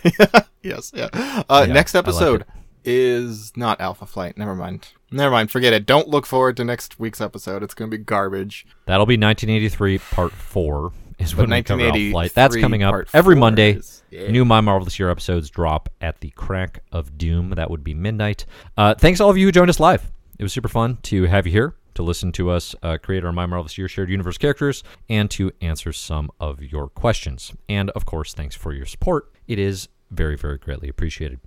yes. 0.65 0.91
Yeah. 0.93 1.11
Uh, 1.49 1.67
Yeah, 1.69 1.75
next 1.75 1.95
like 1.95 2.03
episode 2.05 2.41
it. 2.41 2.49
Is 2.85 3.53
not 3.57 3.81
Alpha 3.81 4.07
Flight. 4.07 4.37
Never 4.39 4.55
mind. 4.55 4.89
Never 5.11 5.31
mind. 5.31 5.51
Forget 5.51 5.73
it. 5.73 5.87
Don't 5.87 6.09
look 6.09 6.27
forward 6.27 6.57
to 6.59 6.65
next 6.65 6.99
week's 6.99 7.21
episode. 7.21 7.63
It's 7.63 7.75
going 7.75 7.91
to 7.91 7.97
be 7.97 8.03
garbage. 8.03 8.67
That'll 8.87 9.07
be 9.07 9.17
1983 9.17 9.99
part 9.99 10.33
4 10.33 10.93
is 11.19 11.33
But 11.33 11.49
when 11.49 11.51
we 11.51 11.63
cover 11.63 11.81
Alpha 11.83 11.93
1983 11.93 12.11
Flight. 12.13 12.35
That's 12.35 12.57
coming 12.57 12.83
up 12.83 12.95
every 13.15 13.37
Monday. 13.37 13.73
is- 13.75 14.03
yeah. 14.11 14.31
New 14.31 14.45
My 14.47 14.61
Marvelous 14.63 14.99
Year 14.99 15.11
episodes 15.11 15.51
drop 15.51 15.91
at 16.01 16.21
the 16.21 16.31
crack 16.31 16.83
of 16.93 17.19
doom. 17.19 17.51
That 17.51 17.71
would 17.71 17.85
be 17.85 17.93
midnight. 17.93 18.47
Uh, 18.77 18.95
thanks 18.95 19.21
all 19.21 19.29
of 19.29 19.37
you 19.37 19.45
who 19.47 19.53
joined 19.53 19.69
us 19.69 19.79
live. 19.81 20.11
It 20.39 20.43
was 20.43 20.53
super 20.53 20.69
fun 20.69 20.97
to 21.05 21.25
have 21.25 21.47
you 21.47 21.53
here 21.53 21.75
to 21.95 22.03
listen 22.03 22.31
to 22.33 22.49
us 22.49 22.75
uh, 22.83 22.97
create 23.03 23.25
our 23.25 23.33
My 23.33 23.45
Marvelous 23.45 23.77
Year 23.77 23.89
shared 23.89 24.09
universe 24.09 24.39
characters 24.39 24.83
and 25.11 25.29
to 25.33 25.51
answer 25.61 25.93
some 25.93 26.31
of 26.41 26.63
your 26.63 26.89
questions. 26.89 27.53
And 27.69 27.91
of 27.91 28.07
course, 28.07 28.33
thanks 28.33 28.55
for 28.55 28.73
your 28.73 28.87
support. 28.87 29.31
It 29.47 29.59
is 29.59 29.89
very, 30.11 30.37
very 30.37 30.57
greatly 30.59 30.89
appreciated. 30.89 31.41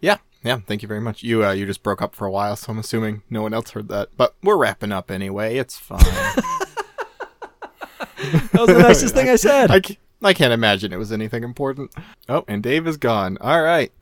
Yeah. 0.00 0.18
Yeah. 0.42 0.60
Thank 0.66 0.82
you 0.82 0.88
very 0.88 1.00
much. 1.00 1.22
You 1.22 1.44
uh, 1.44 1.52
you 1.52 1.66
just 1.66 1.82
broke 1.82 2.00
up 2.00 2.14
for 2.14 2.26
a 2.26 2.30
while, 2.30 2.56
so 2.56 2.72
I'm 2.72 2.78
assuming 2.78 3.22
no 3.28 3.42
one 3.42 3.52
else 3.52 3.70
heard 3.70 3.88
that. 3.88 4.10
But 4.16 4.34
we're 4.42 4.56
wrapping 4.56 4.92
up 4.92 5.10
anyway. 5.10 5.56
It's 5.56 5.76
fine. 5.76 5.98
That 8.52 8.52
was 8.52 8.68
the 8.68 8.78
nicest 8.82 9.14
thing 9.14 9.28
I 9.28 9.36
said. 9.36 9.70
I, 9.70 9.80
I 10.26 10.34
can't 10.34 10.52
imagine 10.52 10.92
it 10.92 10.96
was 10.98 11.12
anything 11.12 11.44
important. 11.44 11.94
Oh, 12.28 12.44
and 12.48 12.62
Dave 12.62 12.86
is 12.86 12.96
gone. 12.96 13.38
All 13.40 13.62
right. 13.62 13.92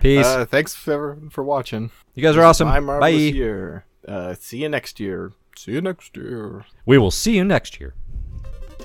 Peace. 0.00 0.24
Uh, 0.24 0.44
thanks 0.44 0.74
for, 0.74 1.18
for 1.30 1.42
watching. 1.42 1.90
you 2.14 2.22
guys 2.22 2.36
are 2.36 2.44
awesome. 2.44 2.68
Bye. 2.86 3.08
year. 3.08 3.84
Uh, 4.06 4.34
see 4.34 4.58
you 4.62 4.68
next 4.68 5.00
year. 5.00 5.32
See 5.56 5.72
you 5.72 5.80
next 5.80 6.16
year. 6.16 6.64
We 6.86 6.98
will 6.98 7.10
see 7.10 7.34
you 7.36 7.44
next 7.44 7.80
year. 7.80 7.94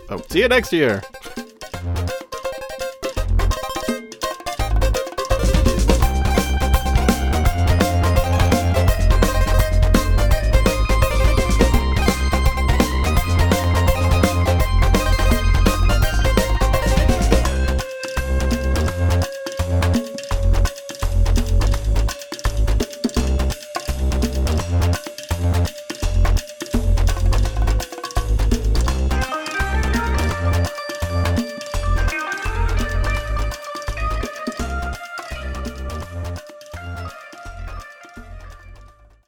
Oh, 0.10 0.22
see 0.30 0.39
you 0.39 0.47
next 0.47 0.74
year. 0.74 1.03